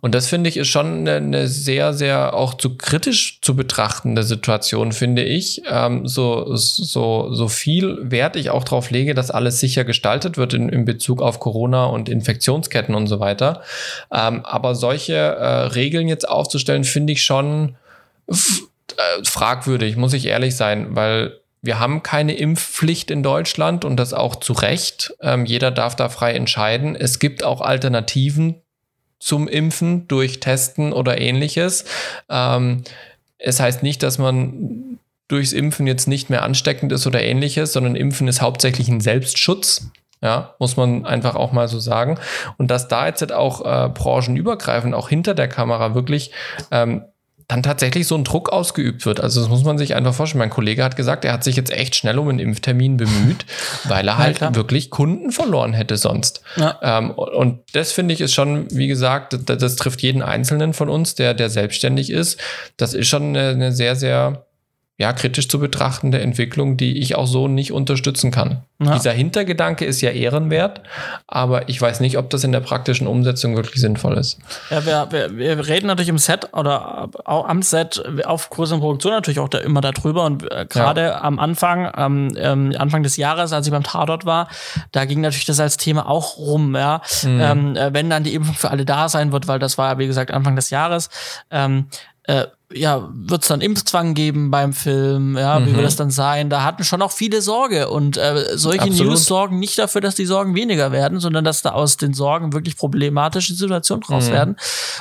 Und 0.00 0.14
das 0.14 0.28
finde 0.28 0.50
ich 0.50 0.56
ist 0.56 0.68
schon 0.68 0.98
eine, 0.98 1.16
eine, 1.16 1.48
sehr, 1.48 1.94
sehr 1.94 2.34
auch 2.34 2.54
zu 2.54 2.76
kritisch 2.76 3.40
zu 3.40 3.56
betrachtende 3.56 4.22
Situation, 4.22 4.92
finde 4.92 5.22
ich. 5.22 5.62
Ähm, 5.68 6.06
so, 6.06 6.54
so, 6.56 7.32
so 7.32 7.48
viel 7.48 7.98
Wert 8.02 8.36
ich 8.36 8.50
auch 8.50 8.64
darauf 8.64 8.90
lege, 8.90 9.14
dass 9.14 9.30
alles 9.30 9.60
sicher 9.60 9.84
gestaltet 9.84 10.36
wird 10.36 10.54
in, 10.54 10.68
in 10.68 10.84
Bezug 10.84 11.22
auf 11.22 11.40
Corona 11.40 11.86
und 11.86 12.08
Infektionsketten 12.08 12.94
und 12.94 13.06
so 13.06 13.20
weiter. 13.20 13.62
Ähm, 14.12 14.44
aber 14.44 14.74
solche 14.74 15.14
äh, 15.14 15.46
Regeln 15.68 16.08
jetzt 16.08 16.28
aufzustellen, 16.28 16.84
finde 16.84 17.14
ich 17.14 17.22
schon 17.22 17.76
äh, 18.28 19.24
fragwürdig, 19.24 19.96
muss 19.96 20.12
ich 20.12 20.26
ehrlich 20.26 20.56
sein, 20.56 20.94
weil 20.94 21.38
wir 21.62 21.78
haben 21.78 22.02
keine 22.02 22.34
Impfpflicht 22.34 23.10
in 23.10 23.22
Deutschland 23.22 23.84
und 23.84 23.96
das 23.96 24.12
auch 24.12 24.36
zu 24.36 24.52
Recht. 24.52 25.14
Ähm, 25.20 25.46
jeder 25.46 25.70
darf 25.70 25.94
da 25.94 26.08
frei 26.08 26.32
entscheiden. 26.32 26.96
Es 26.96 27.20
gibt 27.20 27.44
auch 27.44 27.60
Alternativen 27.60 28.61
zum 29.22 29.46
Impfen 29.46 30.08
durch 30.08 30.40
Testen 30.40 30.92
oder 30.92 31.20
ähnliches. 31.20 31.84
Ähm, 32.28 32.82
es 33.38 33.60
heißt 33.60 33.82
nicht, 33.82 34.02
dass 34.02 34.18
man 34.18 34.98
durchs 35.28 35.52
Impfen 35.52 35.86
jetzt 35.86 36.08
nicht 36.08 36.28
mehr 36.28 36.42
ansteckend 36.42 36.90
ist 36.92 37.06
oder 37.06 37.22
ähnliches, 37.22 37.72
sondern 37.72 37.94
Impfen 37.94 38.26
ist 38.26 38.42
hauptsächlich 38.42 38.88
ein 38.88 39.00
Selbstschutz. 39.00 39.90
Ja, 40.20 40.54
muss 40.58 40.76
man 40.76 41.04
einfach 41.04 41.34
auch 41.34 41.52
mal 41.52 41.68
so 41.68 41.80
sagen. 41.80 42.18
Und 42.56 42.70
dass 42.70 42.88
da 42.88 43.06
jetzt 43.06 43.32
auch 43.32 43.60
äh, 43.64 43.88
branchenübergreifend, 43.88 44.94
auch 44.94 45.08
hinter 45.08 45.34
der 45.34 45.48
Kamera 45.48 45.94
wirklich 45.94 46.32
ähm, 46.70 47.04
dann 47.52 47.62
tatsächlich 47.62 48.06
so 48.06 48.14
ein 48.14 48.24
Druck 48.24 48.48
ausgeübt 48.50 49.04
wird. 49.04 49.20
Also 49.20 49.40
das 49.40 49.50
muss 49.50 49.62
man 49.62 49.76
sich 49.76 49.94
einfach 49.94 50.14
vorstellen. 50.14 50.38
Mein 50.38 50.50
Kollege 50.50 50.82
hat 50.82 50.96
gesagt, 50.96 51.24
er 51.26 51.34
hat 51.34 51.44
sich 51.44 51.54
jetzt 51.54 51.70
echt 51.70 51.94
schnell 51.94 52.18
um 52.18 52.28
einen 52.28 52.38
Impftermin 52.38 52.96
bemüht, 52.96 53.44
weil 53.84 54.08
er 54.08 54.16
halt 54.16 54.40
ja, 54.40 54.54
wirklich 54.54 54.88
Kunden 54.88 55.32
verloren 55.32 55.74
hätte 55.74 55.98
sonst. 55.98 56.42
Ja. 56.56 56.78
Ähm, 56.80 57.10
und 57.10 57.60
das 57.74 57.92
finde 57.92 58.14
ich 58.14 58.22
ist 58.22 58.32
schon, 58.32 58.68
wie 58.70 58.88
gesagt, 58.88 59.38
das, 59.44 59.58
das, 59.58 59.76
trifft 59.76 60.00
jeden 60.00 60.22
Einzelnen 60.22 60.72
von 60.72 60.88
uns, 60.88 61.14
der, 61.14 61.34
der 61.34 61.50
selbstständig 61.50 62.08
ist. 62.08 62.40
Das 62.78 62.94
ist 62.94 63.08
schon 63.08 63.36
eine, 63.36 63.48
eine 63.50 63.72
sehr, 63.72 63.96
sehr 63.96 64.46
ja, 65.02 65.12
kritisch 65.12 65.48
zu 65.48 65.58
betrachtende 65.58 66.20
Entwicklung, 66.20 66.76
die 66.76 67.00
ich 67.00 67.16
auch 67.16 67.26
so 67.26 67.48
nicht 67.48 67.72
unterstützen 67.72 68.30
kann. 68.30 68.62
Ja. 68.80 68.94
Dieser 68.94 69.10
Hintergedanke 69.10 69.84
ist 69.84 70.00
ja 70.00 70.10
ehrenwert, 70.10 70.80
aber 71.26 71.68
ich 71.68 71.80
weiß 71.80 71.98
nicht, 71.98 72.18
ob 72.18 72.30
das 72.30 72.44
in 72.44 72.52
der 72.52 72.60
praktischen 72.60 73.08
Umsetzung 73.08 73.56
wirklich 73.56 73.80
sinnvoll 73.80 74.16
ist. 74.16 74.38
Ja, 74.70 74.86
wir, 74.86 75.08
wir, 75.10 75.36
wir 75.36 75.66
reden 75.66 75.88
natürlich 75.88 76.08
im 76.08 76.18
Set 76.18 76.50
oder 76.52 77.08
am 77.24 77.62
Set 77.62 78.00
auf 78.24 78.48
größeren 78.50 78.80
Produktionen 78.80 79.16
natürlich 79.16 79.40
auch 79.40 79.48
da 79.48 79.58
immer 79.58 79.80
darüber 79.80 80.24
und 80.24 80.48
äh, 80.52 80.66
gerade 80.68 81.00
ja. 81.00 81.20
am 81.20 81.40
Anfang, 81.40 81.90
ähm, 81.96 82.36
ähm, 82.36 82.72
Anfang 82.78 83.02
des 83.02 83.16
Jahres, 83.16 83.52
als 83.52 83.66
ich 83.66 83.72
beim 83.72 83.82
Tatort 83.82 84.24
war, 84.24 84.46
da 84.92 85.04
ging 85.04 85.20
natürlich 85.20 85.46
das 85.46 85.58
als 85.58 85.78
Thema 85.78 86.08
auch 86.08 86.36
rum, 86.36 86.76
ja. 86.76 87.02
Mhm. 87.24 87.40
Ähm, 87.40 87.76
äh, 87.76 87.92
wenn 87.92 88.08
dann 88.08 88.22
die 88.22 88.34
Impfung 88.34 88.54
für 88.54 88.70
alle 88.70 88.84
da 88.84 89.08
sein 89.08 89.32
wird, 89.32 89.48
weil 89.48 89.58
das 89.58 89.78
war 89.78 89.94
ja, 89.94 89.98
wie 89.98 90.06
gesagt, 90.06 90.30
Anfang 90.30 90.54
des 90.54 90.70
Jahres, 90.70 91.10
ähm, 91.50 91.88
äh, 92.24 92.46
ja, 92.74 93.08
wird 93.12 93.42
es 93.42 93.48
dann 93.48 93.60
Impfzwang 93.60 94.14
geben 94.14 94.50
beim 94.50 94.72
Film? 94.72 95.36
Ja, 95.36 95.58
mhm. 95.58 95.66
wie 95.66 95.74
wird 95.74 95.84
das 95.84 95.96
dann 95.96 96.10
sein? 96.10 96.50
Da 96.50 96.64
hatten 96.64 96.84
schon 96.84 97.02
auch 97.02 97.12
viele 97.12 97.42
Sorge 97.42 97.88
und 97.88 98.16
äh, 98.16 98.56
solche 98.56 98.82
Absolut. 98.82 99.12
News 99.12 99.26
sorgen 99.26 99.58
nicht 99.58 99.78
dafür, 99.78 100.00
dass 100.00 100.14
die 100.14 100.26
Sorgen 100.26 100.54
weniger 100.54 100.92
werden, 100.92 101.20
sondern 101.20 101.44
dass 101.44 101.62
da 101.62 101.70
aus 101.72 101.96
den 101.96 102.14
Sorgen 102.14 102.52
wirklich 102.52 102.76
problematische 102.76 103.54
Situationen 103.54 104.02
draus 104.02 104.28
mhm. 104.28 104.32
werden. 104.32 104.56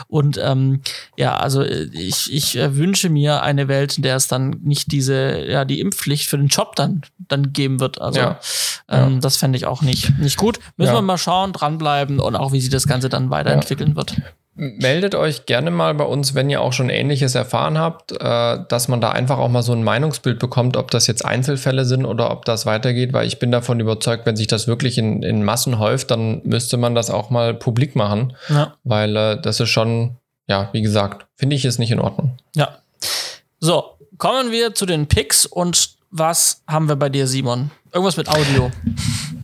Und 0.08 0.40
ähm, 0.42 0.82
ja, 1.18 1.38
also 1.38 1.64
ich, 1.64 2.32
ich 2.32 2.58
äh, 2.58 2.76
wünsche 2.76 3.10
mir 3.10 3.42
eine 3.42 3.68
Welt, 3.68 3.98
in 3.98 4.04
der 4.04 4.16
es 4.16 4.28
dann 4.28 4.58
nicht 4.64 4.92
diese, 4.92 5.40
ja, 5.46 5.66
die 5.66 5.80
Impfpflicht 5.80 6.28
für 6.28 6.38
den 6.38 6.48
Job 6.48 6.76
dann, 6.76 7.02
dann 7.18 7.54
geben 7.54 7.80
wird. 7.80 8.02
Also 8.02 8.20
ja. 8.20 8.40
Ähm, 8.90 9.14
ja. 9.14 9.20
das 9.20 9.38
fände 9.38 9.58
ich 9.58 9.66
auch 9.66 9.82
nicht, 9.82 10.18
nicht 10.20 10.38
gut. 10.38 10.60
Müssen 10.78 10.94
ja. 10.94 10.98
wir 10.98 11.02
mal 11.02 11.18
schauen, 11.18 11.54
dranbleiben 11.54 12.20
und 12.20 12.36
auch, 12.36 12.52
wie 12.52 12.62
sich 12.62 12.70
das 12.70 12.88
Ganze 12.88 13.10
dann 13.10 13.30
weiterentwickeln 13.30 13.96
wird. 13.96 14.16
Meldet 14.64 15.16
euch 15.16 15.47
gerne 15.47 15.72
mal 15.72 15.95
bei 15.95 16.03
uns, 16.03 16.36
wenn 16.36 16.47
ihr 16.51 16.62
auch 16.62 16.72
schon 16.72 16.91
Ähnliches 16.91 17.34
erfahren 17.34 17.80
habt, 17.80 18.12
äh, 18.12 18.59
dass 18.70 18.88
man 18.88 19.01
da 19.01 19.09
einfach 19.09 19.39
auch 19.39 19.49
mal 19.49 19.64
so 19.64 19.74
ein 19.74 19.84
Meinungsbild 19.84 20.38
bekommt, 20.38 20.78
ob 20.78 20.91
das 20.91 21.07
jetzt 21.07 21.26
Einzelfälle 21.26 21.84
sind 21.84 22.05
oder 22.05 22.30
ob 22.30 22.45
das 22.45 22.68
weitergeht, 22.68 23.12
weil 23.12 23.26
ich 23.26 23.39
bin 23.39 23.51
davon 23.51 23.80
überzeugt, 23.80 24.28
wenn 24.28 24.36
sich 24.36 24.45
das 24.45 24.68
wirklich 24.68 24.99
in, 24.99 25.24
in 25.24 25.43
Massen 25.43 25.80
häuft, 25.80 26.12
dann 26.12 26.43
müsste 26.43 26.78
man 26.78 26.93
das 26.93 27.09
auch 27.09 27.32
mal 27.32 27.55
publik 27.55 27.95
machen, 27.95 28.38
ja. 28.49 28.76
weil 28.84 29.16
äh, 29.16 29.41
das 29.41 29.59
ist 29.59 29.70
schon, 29.70 30.18
ja, 30.45 30.70
wie 30.74 30.84
gesagt, 30.84 31.26
finde 31.36 31.55
ich 31.55 31.66
es 31.66 31.80
nicht 31.80 31.89
in 31.89 31.99
Ordnung. 31.99 32.38
Ja. 32.55 32.78
So, 33.59 33.97
kommen 34.20 34.51
wir 34.51 34.76
zu 34.76 34.86
den 34.86 35.07
Picks 35.07 35.47
und 35.47 35.95
was 36.12 36.62
haben 36.68 36.88
wir 36.88 36.97
bei 36.97 37.09
dir, 37.09 37.26
Simon? 37.26 37.72
Irgendwas 37.94 38.16
mit 38.18 38.30
Audio. 38.30 38.72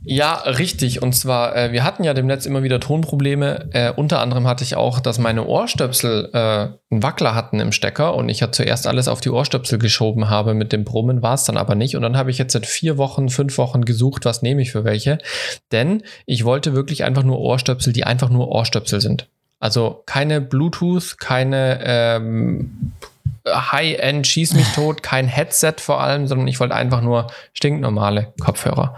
Ja, 0.09 0.35
richtig. 0.35 1.01
Und 1.01 1.13
zwar, 1.13 1.53
äh, 1.53 1.73
wir 1.73 1.83
hatten 1.83 2.05
ja 2.05 2.13
demnächst 2.13 2.47
immer 2.47 2.63
wieder 2.63 2.79
Tonprobleme. 2.79 3.67
Äh, 3.73 3.91
unter 3.91 4.21
anderem 4.21 4.47
hatte 4.47 4.63
ich 4.63 4.77
auch, 4.77 5.01
dass 5.01 5.19
meine 5.19 5.45
Ohrstöpsel 5.45 6.29
äh, 6.31 6.37
einen 6.37 7.03
Wackler 7.03 7.35
hatten 7.35 7.59
im 7.59 7.73
Stecker 7.73 8.15
und 8.15 8.29
ich 8.29 8.39
ja 8.39 8.49
zuerst 8.49 8.87
alles 8.87 9.09
auf 9.09 9.19
die 9.19 9.29
Ohrstöpsel 9.29 9.79
geschoben 9.79 10.29
habe 10.29 10.53
mit 10.53 10.71
dem 10.71 10.85
Brummen, 10.85 11.21
war 11.21 11.33
es 11.33 11.43
dann 11.43 11.57
aber 11.57 11.75
nicht. 11.75 11.97
Und 11.97 12.03
dann 12.03 12.15
habe 12.15 12.31
ich 12.31 12.37
jetzt 12.37 12.53
seit 12.53 12.65
vier 12.65 12.97
Wochen, 12.97 13.27
fünf 13.27 13.57
Wochen 13.57 13.83
gesucht, 13.83 14.23
was 14.23 14.41
nehme 14.41 14.61
ich 14.61 14.71
für 14.71 14.85
welche. 14.85 15.17
Denn 15.73 16.03
ich 16.25 16.45
wollte 16.45 16.73
wirklich 16.73 17.03
einfach 17.03 17.23
nur 17.23 17.39
Ohrstöpsel, 17.39 17.91
die 17.91 18.05
einfach 18.05 18.29
nur 18.29 18.47
Ohrstöpsel 18.47 19.01
sind. 19.01 19.27
Also 19.59 20.03
keine 20.05 20.39
Bluetooth, 20.39 21.17
keine 21.19 21.79
ähm, 21.83 22.93
High-End 23.53 24.27
schieß 24.27 24.53
mich 24.53 24.67
tot, 24.73 25.03
kein 25.03 25.27
Headset 25.27 25.75
vor 25.77 26.01
allem, 26.01 26.27
sondern 26.27 26.47
ich 26.47 26.59
wollte 26.59 26.75
einfach 26.75 27.01
nur 27.01 27.27
stinknormale 27.53 28.33
Kopfhörer. 28.39 28.95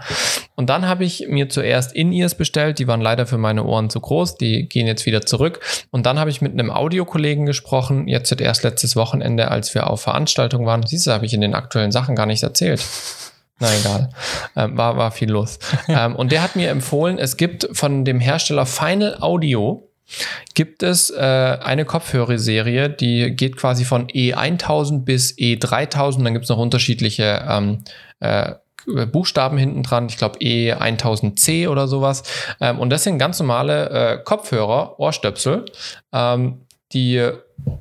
Und 0.56 0.68
dann 0.68 0.86
habe 0.86 1.04
ich 1.04 1.26
mir 1.28 1.48
zuerst 1.48 1.92
In-Ears 1.92 2.34
bestellt, 2.34 2.78
die 2.78 2.86
waren 2.86 3.00
leider 3.00 3.26
für 3.26 3.38
meine 3.38 3.64
Ohren 3.64 3.90
zu 3.90 4.00
groß, 4.00 4.36
die 4.36 4.68
gehen 4.68 4.86
jetzt 4.86 5.06
wieder 5.06 5.22
zurück. 5.22 5.60
Und 5.90 6.06
dann 6.06 6.18
habe 6.18 6.30
ich 6.30 6.40
mit 6.40 6.52
einem 6.52 6.70
Audiokollegen 6.70 7.46
gesprochen, 7.46 8.08
jetzt 8.08 8.38
erst 8.40 8.62
letztes 8.62 8.96
Wochenende, 8.96 9.50
als 9.50 9.74
wir 9.74 9.88
auf 9.88 10.02
Veranstaltung 10.02 10.66
waren. 10.66 10.84
Siehst 10.86 11.06
du, 11.06 11.12
habe 11.12 11.26
ich 11.26 11.34
in 11.34 11.40
den 11.40 11.54
aktuellen 11.54 11.92
Sachen 11.92 12.16
gar 12.16 12.26
nicht 12.26 12.42
erzählt. 12.42 12.82
Na 13.60 13.68
egal. 13.78 14.08
Ähm, 14.56 14.76
war, 14.76 14.96
war 14.96 15.10
viel 15.10 15.30
los. 15.30 15.58
ähm, 15.88 16.16
und 16.16 16.32
der 16.32 16.42
hat 16.42 16.56
mir 16.56 16.70
empfohlen, 16.70 17.18
es 17.18 17.36
gibt 17.36 17.68
von 17.72 18.04
dem 18.04 18.18
Hersteller 18.18 18.66
Final 18.66 19.18
Audio 19.20 19.89
gibt 20.54 20.82
es 20.82 21.10
äh, 21.10 21.18
eine 21.18 21.84
Kopfhörerserie, 21.84 22.88
die 22.88 23.34
geht 23.34 23.56
quasi 23.56 23.84
von 23.84 24.08
E1000 24.08 25.04
bis 25.04 25.36
E3000. 25.36 26.24
Dann 26.24 26.32
gibt 26.34 26.44
es 26.44 26.48
noch 26.48 26.58
unterschiedliche 26.58 27.44
ähm, 27.48 27.84
äh, 28.20 28.54
Buchstaben 28.86 29.58
hinten 29.58 29.82
dran, 29.82 30.06
ich 30.08 30.16
glaube 30.16 30.38
E1000C 30.38 31.68
oder 31.68 31.86
sowas. 31.88 32.22
Ähm, 32.60 32.78
und 32.78 32.90
das 32.90 33.04
sind 33.04 33.18
ganz 33.18 33.38
normale 33.38 33.90
äh, 33.90 34.18
Kopfhörer, 34.24 34.98
Ohrstöpsel, 34.98 35.66
ähm, 36.12 36.62
die 36.92 37.30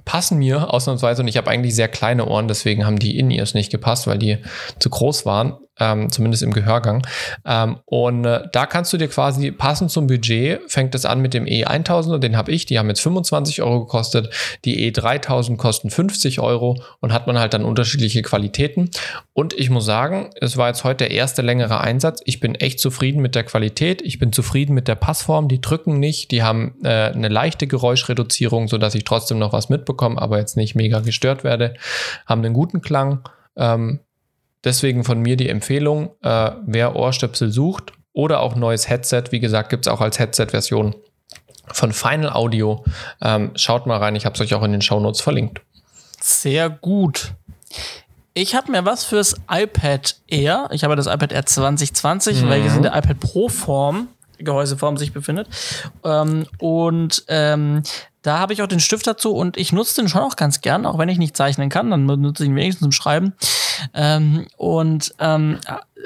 passen 0.05 0.37
mir 0.37 0.71
ausnahmsweise 0.71 1.21
und 1.21 1.27
ich 1.27 1.37
habe 1.37 1.49
eigentlich 1.49 1.73
sehr 1.73 1.87
kleine 1.87 2.25
Ohren, 2.25 2.47
deswegen 2.47 2.85
haben 2.85 2.99
die 2.99 3.17
In-Ears 3.17 3.53
nicht 3.53 3.71
gepasst, 3.71 4.07
weil 4.07 4.19
die 4.19 4.37
zu 4.77 4.89
groß 4.89 5.25
waren 5.25 5.57
ähm, 5.79 6.11
zumindest 6.11 6.43
im 6.43 6.53
Gehörgang. 6.53 7.05
Ähm, 7.45 7.77
und 7.85 8.25
äh, 8.25 8.43
da 8.51 8.65
kannst 8.65 8.91
du 8.93 8.97
dir 8.97 9.07
quasi 9.07 9.51
passend 9.51 9.91
zum 9.91 10.07
Budget, 10.07 10.61
fängt 10.67 10.95
es 10.95 11.05
an 11.05 11.21
mit 11.21 11.33
dem 11.33 11.45
E1000 11.45 12.13
und 12.13 12.23
den 12.23 12.37
habe 12.37 12.51
ich, 12.51 12.65
die 12.65 12.77
haben 12.77 12.89
jetzt 12.89 13.01
25 13.01 13.61
Euro 13.61 13.81
gekostet, 13.81 14.33
die 14.65 14.91
E3000 14.91 15.57
kosten 15.57 15.89
50 15.89 16.39
Euro 16.39 16.81
und 16.99 17.13
hat 17.13 17.27
man 17.27 17.39
halt 17.39 17.53
dann 17.53 17.63
unterschiedliche 17.63 18.21
Qualitäten. 18.21 18.89
Und 19.33 19.53
ich 19.53 19.69
muss 19.69 19.85
sagen, 19.85 20.29
es 20.39 20.57
war 20.57 20.67
jetzt 20.67 20.83
heute 20.83 21.05
der 21.05 21.11
erste 21.11 21.41
längere 21.41 21.79
Einsatz. 21.79 22.21
Ich 22.25 22.39
bin 22.39 22.55
echt 22.55 22.79
zufrieden 22.79 23.21
mit 23.21 23.35
der 23.35 23.43
Qualität, 23.43 24.01
ich 24.01 24.19
bin 24.19 24.33
zufrieden 24.33 24.73
mit 24.73 24.87
der 24.87 24.95
Passform, 24.95 25.47
die 25.47 25.61
drücken 25.61 25.99
nicht, 25.99 26.31
die 26.31 26.43
haben 26.43 26.75
äh, 26.83 26.89
eine 26.89 27.29
leichte 27.29 27.67
Geräuschreduzierung, 27.67 28.67
sodass 28.67 28.95
ich 28.95 29.05
trotzdem 29.05 29.39
noch 29.39 29.53
was 29.53 29.69
mitbekomme, 29.69 30.21
aber 30.21 30.39
jetzt 30.39 30.57
nicht 30.57 30.75
mega 30.75 30.99
gestört 30.99 31.43
werde, 31.43 31.75
haben 32.25 32.43
einen 32.43 32.53
guten 32.53 32.81
Klang. 32.81 33.21
Ähm, 33.55 34.01
Deswegen 34.63 35.03
von 35.03 35.21
mir 35.21 35.37
die 35.37 35.49
Empfehlung, 35.49 36.11
äh, 36.21 36.51
wer 36.65 36.95
Ohrstöpsel 36.95 37.51
sucht 37.51 37.93
oder 38.13 38.41
auch 38.41 38.55
neues 38.55 38.89
Headset, 38.89 39.25
wie 39.31 39.39
gesagt, 39.39 39.69
gibt 39.69 39.87
es 39.87 39.91
auch 39.91 40.01
als 40.01 40.19
Headset-Version 40.19 40.95
von 41.71 41.93
Final 41.93 42.31
Audio. 42.31 42.83
Ähm, 43.21 43.51
schaut 43.55 43.85
mal 43.85 43.97
rein, 43.97 44.15
ich 44.15 44.25
habe 44.25 44.35
es 44.35 44.41
euch 44.41 44.53
auch 44.53 44.63
in 44.63 44.71
den 44.71 44.81
Shownotes 44.81 45.21
verlinkt. 45.21 45.61
Sehr 46.19 46.69
gut. 46.69 47.33
Ich 48.33 48.55
habe 48.55 48.71
mir 48.71 48.85
was 48.85 49.05
fürs 49.05 49.35
iPad 49.49 50.15
Air. 50.27 50.69
Ich 50.71 50.83
habe 50.83 50.95
das 50.95 51.07
iPad 51.07 51.31
Air 51.31 51.45
2020, 51.45 52.43
mhm. 52.43 52.49
welches 52.49 52.75
in 52.75 52.83
der 52.83 52.95
iPad 52.95 53.19
Pro 53.19 53.49
Form 53.49 54.09
Gehäuseform 54.37 54.97
sich 54.97 55.13
befindet. 55.13 55.47
Ähm, 56.03 56.47
und 56.59 57.23
ähm, 57.27 57.83
da 58.21 58.39
habe 58.39 58.53
ich 58.53 58.61
auch 58.61 58.67
den 58.67 58.79
Stift 58.79 59.07
dazu 59.07 59.33
und 59.33 59.57
ich 59.57 59.71
nutze 59.71 60.01
den 60.01 60.09
schon 60.09 60.21
auch 60.21 60.35
ganz 60.35 60.61
gern, 60.61 60.85
auch 60.85 60.97
wenn 60.97 61.09
ich 61.09 61.17
nicht 61.17 61.37
zeichnen 61.37 61.69
kann, 61.69 61.89
dann 61.89 62.05
nutze 62.05 62.43
ich 62.43 62.49
ihn 62.49 62.55
wenigstens 62.55 62.83
zum 62.83 62.91
Schreiben. 62.91 63.33
Ähm, 63.93 64.47
und 64.57 65.13
ähm, 65.19 65.59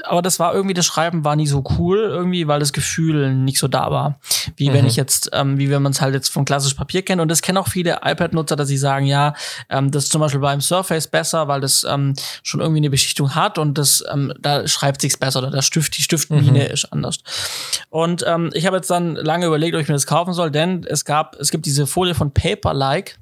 aber 0.03 0.21
das 0.21 0.39
war 0.39 0.53
irgendwie, 0.53 0.73
das 0.73 0.85
Schreiben 0.85 1.23
war 1.23 1.35
nie 1.35 1.47
so 1.47 1.63
cool, 1.77 1.99
irgendwie, 1.99 2.47
weil 2.47 2.59
das 2.59 2.73
Gefühl 2.73 3.33
nicht 3.35 3.59
so 3.59 3.67
da 3.67 3.91
war. 3.91 4.19
Wie 4.55 4.69
mhm. 4.69 4.73
wenn 4.73 4.85
ich 4.85 4.95
jetzt, 4.95 5.29
ähm, 5.33 5.57
wie 5.57 5.69
wenn 5.69 5.81
man 5.81 5.91
es 5.91 6.01
halt 6.01 6.13
jetzt 6.13 6.29
vom 6.29 6.45
klassischen 6.45 6.77
Papier 6.77 7.03
kennt. 7.03 7.21
Und 7.21 7.29
das 7.29 7.41
kennen 7.41 7.57
auch 7.57 7.67
viele 7.67 7.99
iPad-Nutzer, 8.03 8.55
dass 8.55 8.67
sie 8.67 8.77
sagen, 8.77 9.05
ja, 9.05 9.33
ähm, 9.69 9.91
das 9.91 10.05
ist 10.05 10.11
zum 10.11 10.21
Beispiel 10.21 10.39
beim 10.41 10.61
Surface 10.61 11.07
besser, 11.07 11.47
weil 11.47 11.61
das 11.61 11.85
ähm, 11.87 12.13
schon 12.41 12.61
irgendwie 12.61 12.79
eine 12.79 12.89
Beschichtung 12.89 13.35
hat 13.35 13.57
und 13.57 13.77
das, 13.77 14.03
ähm, 14.11 14.33
da 14.39 14.67
schreibt 14.67 15.01
sich's 15.01 15.17
besser 15.17 15.39
oder 15.39 15.51
das 15.51 15.65
Stift, 15.65 15.97
die 15.97 16.01
Stiftmine 16.01 16.51
mhm. 16.51 16.73
ist 16.73 16.91
anders. 16.91 17.19
Und 17.89 18.23
ähm, 18.27 18.49
ich 18.53 18.65
habe 18.65 18.77
jetzt 18.77 18.89
dann 18.89 19.15
lange 19.15 19.45
überlegt, 19.45 19.75
ob 19.75 19.81
ich 19.81 19.87
mir 19.87 19.93
das 19.93 20.07
kaufen 20.07 20.33
soll, 20.33 20.51
denn 20.51 20.85
es 20.89 21.05
gab, 21.05 21.35
es 21.39 21.51
gibt 21.51 21.65
diese 21.65 21.87
Folie 21.87 22.15
von 22.15 22.33
Paper-like, 22.33 23.19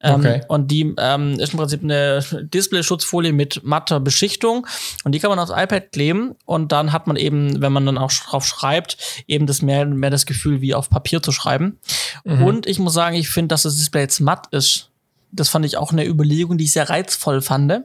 ähm, 0.00 0.14
okay. 0.14 0.42
Und 0.48 0.70
die 0.70 0.94
ähm, 0.98 1.38
ist 1.38 1.52
im 1.52 1.58
Prinzip 1.58 1.82
eine 1.82 2.24
Display-Schutzfolie 2.42 3.32
mit 3.32 3.62
matter 3.64 4.00
Beschichtung 4.00 4.66
und 5.04 5.12
die 5.12 5.20
kann 5.20 5.30
man 5.30 5.38
aufs 5.38 5.52
iPad 5.54 5.92
kleben 5.92 6.34
und 6.44 6.72
dann 6.72 6.92
hat 6.92 7.06
man 7.06 7.16
eben, 7.16 7.60
wenn 7.60 7.72
man 7.72 7.86
dann 7.86 7.98
auch 7.98 8.12
drauf 8.12 8.46
schreibt, 8.46 8.96
eben 9.26 9.46
das 9.46 9.62
mehr, 9.62 9.86
mehr 9.86 10.10
das 10.10 10.26
Gefühl, 10.26 10.60
wie 10.60 10.74
auf 10.74 10.90
Papier 10.90 11.22
zu 11.22 11.32
schreiben. 11.32 11.78
Mhm. 12.24 12.42
Und 12.42 12.66
ich 12.66 12.78
muss 12.78 12.94
sagen, 12.94 13.16
ich 13.16 13.28
finde, 13.28 13.48
dass 13.48 13.62
das 13.62 13.76
Display 13.76 14.02
jetzt 14.02 14.20
matt 14.20 14.48
ist. 14.50 14.90
Das 15.30 15.48
fand 15.48 15.64
ich 15.64 15.76
auch 15.76 15.92
eine 15.92 16.04
Überlegung, 16.04 16.58
die 16.58 16.64
ich 16.64 16.72
sehr 16.72 16.90
reizvoll 16.90 17.40
fand. 17.40 17.84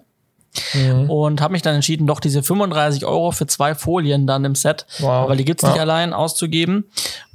Mhm. 0.74 1.10
Und 1.10 1.42
habe 1.42 1.52
mich 1.52 1.62
dann 1.62 1.76
entschieden, 1.76 2.08
doch 2.08 2.20
diese 2.20 2.42
35 2.42 3.06
Euro 3.06 3.32
für 3.32 3.48
zwei 3.48 3.76
Folien 3.76 4.28
dann 4.28 4.44
im 4.44 4.56
Set, 4.56 4.86
wow. 5.00 5.30
weil 5.30 5.38
die 5.38 5.46
gibt's 5.46 5.64
ja. 5.64 5.70
nicht 5.70 5.80
allein 5.80 6.14
auszugeben. 6.14 6.86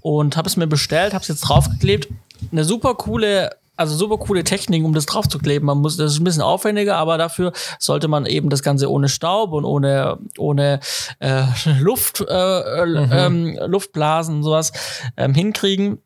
Und 0.01 0.37
habe 0.37 0.49
es 0.49 0.57
mir 0.57 0.67
bestellt, 0.67 1.15
habe 1.15 1.23
es 1.23 1.29
jetzt 1.29 1.43
draufgeklebt. 1.43 2.09
Eine 2.51 2.65
super 2.65 2.95
coole 2.95 3.51
also 3.77 3.97
super 3.97 4.19
coole 4.19 4.45
Technik, 4.45 4.85
um 4.85 4.95
das 4.95 5.07
drauf 5.07 5.29
zu 5.29 5.39
kleben. 5.39 5.67
Man 5.67 5.79
muss, 5.79 5.97
das 5.97 6.13
ist 6.13 6.21
ein 6.21 6.25
bisschen 6.25 6.43
aufwendiger, 6.43 6.97
aber 6.97 7.19
dafür 7.19 7.53
sollte 7.79 8.09
man 8.09 8.27
eben 8.27 8.51
das 8.51 8.63
Ganze 8.63 8.91
ohne 8.91 9.09
Staub 9.09 9.53
und 9.53 9.65
ohne, 9.65 10.19
ohne 10.39 10.81
äh, 11.19 11.45
Luft, 11.81 12.25
äh, 12.29 12.87
mhm. 12.87 13.11
ähm, 13.13 13.59
Luftblasen 13.67 14.37
und 14.37 14.43
sowas 14.43 14.73
ähm, 15.17 15.35
hinkriegen. 15.35 15.99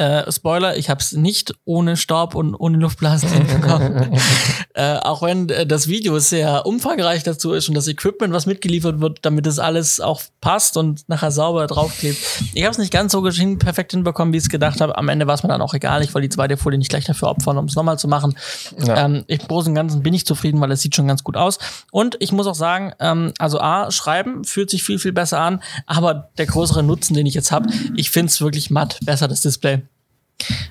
Äh, 0.00 0.32
Spoiler, 0.32 0.78
ich 0.78 0.88
habe 0.88 1.00
es 1.00 1.12
nicht 1.12 1.52
ohne 1.66 1.98
Staub 1.98 2.34
und 2.34 2.54
ohne 2.54 2.78
Luftblasen 2.78 3.28
hinbekommen. 3.28 4.18
äh, 4.74 4.94
auch 4.96 5.20
wenn 5.20 5.50
äh, 5.50 5.66
das 5.66 5.88
Video 5.88 6.18
sehr 6.20 6.64
umfangreich 6.64 7.22
dazu 7.22 7.52
ist 7.52 7.68
und 7.68 7.74
das 7.74 7.86
Equipment, 7.86 8.32
was 8.32 8.46
mitgeliefert 8.46 9.02
wird, 9.02 9.18
damit 9.26 9.44
das 9.44 9.58
alles 9.58 10.00
auch 10.00 10.22
passt 10.40 10.78
und 10.78 11.06
nachher 11.10 11.30
sauber 11.30 11.66
draufklebt. 11.66 12.16
Ich 12.54 12.62
habe 12.62 12.70
es 12.70 12.78
nicht 12.78 12.90
ganz 12.90 13.12
so 13.12 13.28
hin, 13.28 13.58
perfekt 13.58 13.90
hinbekommen, 13.90 14.32
wie 14.32 14.38
ich 14.38 14.44
es 14.44 14.48
gedacht 14.48 14.80
habe. 14.80 14.96
Am 14.96 15.06
Ende 15.10 15.26
war 15.26 15.34
es 15.34 15.42
mir 15.42 15.50
dann 15.50 15.60
auch 15.60 15.74
egal. 15.74 16.02
Ich 16.02 16.14
wollte 16.14 16.28
die 16.28 16.34
zweite 16.34 16.56
Folie 16.56 16.78
nicht 16.78 16.88
gleich 16.88 17.04
dafür 17.04 17.28
opfern, 17.28 17.58
um 17.58 17.66
es 17.66 17.74
nochmal 17.74 17.98
zu 17.98 18.08
machen. 18.08 18.34
Ja. 18.78 19.04
Ähm, 19.04 19.24
Im 19.26 19.38
Großen 19.38 19.70
und 19.70 19.74
Ganzen 19.74 20.02
bin 20.02 20.14
ich 20.14 20.24
zufrieden, 20.24 20.62
weil 20.62 20.72
es 20.72 20.80
sieht 20.80 20.96
schon 20.96 21.08
ganz 21.08 21.24
gut 21.24 21.36
aus. 21.36 21.58
Und 21.92 22.16
ich 22.20 22.32
muss 22.32 22.46
auch 22.46 22.54
sagen, 22.54 22.94
ähm, 23.00 23.34
also 23.38 23.60
A, 23.60 23.90
schreiben 23.90 24.44
fühlt 24.44 24.70
sich 24.70 24.82
viel, 24.82 24.98
viel 24.98 25.12
besser 25.12 25.40
an, 25.40 25.62
aber 25.84 26.30
der 26.38 26.46
größere 26.46 26.82
Nutzen, 26.82 27.12
den 27.12 27.26
ich 27.26 27.34
jetzt 27.34 27.52
habe, 27.52 27.68
ich 27.96 28.10
finde 28.10 28.30
es 28.30 28.40
wirklich 28.40 28.70
matt, 28.70 28.98
besser 29.04 29.28
das 29.28 29.42
Display. 29.42 29.82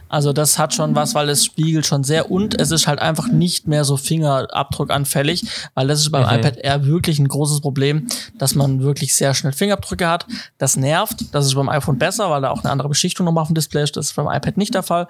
Also 0.08 0.34
das 0.34 0.58
hat 0.58 0.74
schon 0.74 0.96
was, 0.96 1.14
weil 1.16 1.30
es 1.30 1.46
spiegelt 1.46 1.86
schon 1.86 2.04
sehr 2.04 2.32
und 2.32 2.60
es 2.60 2.72
ist 2.72 2.88
halt 2.88 3.00
einfach 3.00 3.28
nicht 3.28 3.68
mehr 3.68 3.84
so 3.84 3.98
fingerabdruckanfällig, 3.98 5.46
weil 5.76 5.88
das 5.88 6.00
ist 6.00 6.12
beim 6.12 6.24
mhm. 6.24 6.40
iPad 6.40 6.58
Air 6.58 6.86
wirklich 6.86 7.20
ein 7.20 7.28
großes 7.28 7.62
Problem, 7.62 8.08
dass 8.38 8.56
man 8.56 8.82
wirklich 8.82 9.14
sehr 9.14 9.34
schnell 9.34 9.54
Fingerabdrücke 9.54 10.08
hat. 10.08 10.26
Das 10.58 10.78
nervt. 10.78 11.34
Das 11.34 11.46
ist 11.46 11.56
beim 11.56 11.70
iPhone 11.70 11.98
besser, 11.98 12.30
weil 12.30 12.42
da 12.42 12.50
auch 12.50 12.64
eine 12.64 12.72
andere 12.72 12.90
Beschichtung 12.90 13.26
nochmal 13.26 13.44
auf 13.44 13.50
dem 13.50 13.56
Display 13.56 13.84
ist. 13.84 13.98
Das 13.98 14.08
ist 14.08 14.16
beim 14.16 14.28
iPad 14.28 14.58
nicht 14.58 14.74
der 14.74 14.84
Fall. 14.84 15.08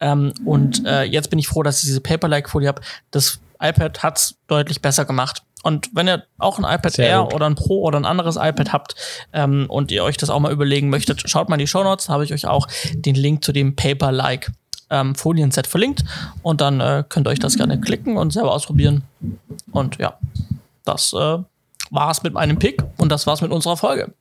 Ähm, 0.00 0.32
und 0.44 0.84
äh, 0.86 1.04
jetzt 1.04 1.30
bin 1.30 1.38
ich 1.38 1.48
froh, 1.48 1.62
dass 1.62 1.78
ich 1.78 1.84
diese 1.84 2.00
Paper-like-Folie 2.00 2.68
habe. 2.68 2.82
Das 3.10 3.38
iPad 3.60 4.02
hat's 4.02 4.36
deutlich 4.46 4.80
besser 4.80 5.04
gemacht. 5.04 5.42
Und 5.62 5.90
wenn 5.92 6.08
ihr 6.08 6.24
auch 6.38 6.58
ein 6.58 6.64
iPad 6.64 6.92
Sehr 6.92 7.08
Air 7.08 7.22
gut. 7.24 7.34
oder 7.34 7.46
ein 7.46 7.54
Pro 7.54 7.82
oder 7.82 7.98
ein 7.98 8.06
anderes 8.06 8.36
iPad 8.36 8.72
habt 8.72 8.94
ähm, 9.32 9.66
und 9.68 9.90
ihr 9.92 10.04
euch 10.04 10.16
das 10.16 10.30
auch 10.30 10.40
mal 10.40 10.52
überlegen 10.52 10.88
möchtet, 10.88 11.28
schaut 11.28 11.48
mal 11.48 11.56
in 11.56 11.60
die 11.60 11.66
Show 11.66 11.84
Notes. 11.84 12.06
Da 12.06 12.14
habe 12.14 12.24
ich 12.24 12.32
euch 12.32 12.46
auch 12.46 12.66
den 12.94 13.14
Link 13.14 13.44
zu 13.44 13.52
dem 13.52 13.76
Paper-like 13.76 14.50
ähm, 14.88 15.14
Folienset 15.14 15.66
verlinkt. 15.66 16.04
Und 16.42 16.60
dann 16.60 16.80
äh, 16.80 17.04
könnt 17.08 17.26
ihr 17.26 17.30
euch 17.30 17.38
das 17.38 17.56
gerne 17.56 17.80
klicken 17.80 18.16
und 18.16 18.32
selber 18.32 18.52
ausprobieren. 18.52 19.04
Und 19.70 19.98
ja, 19.98 20.18
das 20.84 21.12
äh, 21.12 21.38
war's 21.90 22.22
mit 22.22 22.34
meinem 22.34 22.58
Pick 22.58 22.82
und 22.96 23.10
das 23.10 23.26
war's 23.26 23.42
mit 23.42 23.50
unserer 23.50 23.76
Folge. 23.76 24.14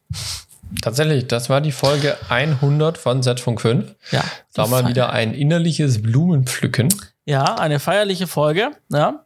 Tatsächlich, 0.82 1.28
das 1.28 1.49
war 1.49 1.61
die 1.61 1.72
Folge 1.72 2.16
100 2.30 2.98
von 2.98 3.24
Z-Funk 3.24 3.61
5. 3.61 3.95
Ja. 4.11 4.24
War 4.53 4.68
mal 4.68 4.88
wieder 4.88 5.11
ein 5.11 5.34
innerliches 5.34 6.02
Blumenpflücken. 6.02 6.90
Ja, 7.26 7.56
eine 7.56 7.80
feierliche 7.80 8.28
Folge. 8.28 8.72
Ja. 8.91 9.26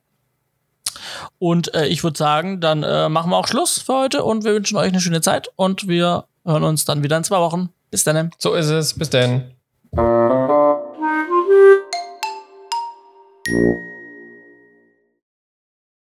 Und 1.40 1.74
äh, 1.74 1.88
ich 1.88 2.04
würde 2.04 2.18
sagen, 2.18 2.60
dann 2.60 2.84
äh, 2.84 3.10
machen 3.10 3.32
wir 3.32 3.38
auch 3.38 3.48
Schluss 3.48 3.80
für 3.80 3.94
heute 3.94 4.24
und 4.24 4.44
wir 4.44 4.54
wünschen 4.54 4.78
euch 4.78 4.90
eine 4.90 5.02
schöne 5.02 5.22
Zeit 5.22 5.50
und 5.56 5.88
wir 5.88 6.26
hören 6.46 6.64
uns 6.64 6.86
dann 6.86 7.04
wieder 7.04 7.18
in 7.18 7.24
zwei 7.24 7.40
Wochen. 7.40 7.70
Bis 7.92 8.04
dann. 8.04 8.32
So 8.38 8.54
ist 8.54 8.70
es. 8.70 8.94
Bis 8.94 9.10
dann. 9.10 9.52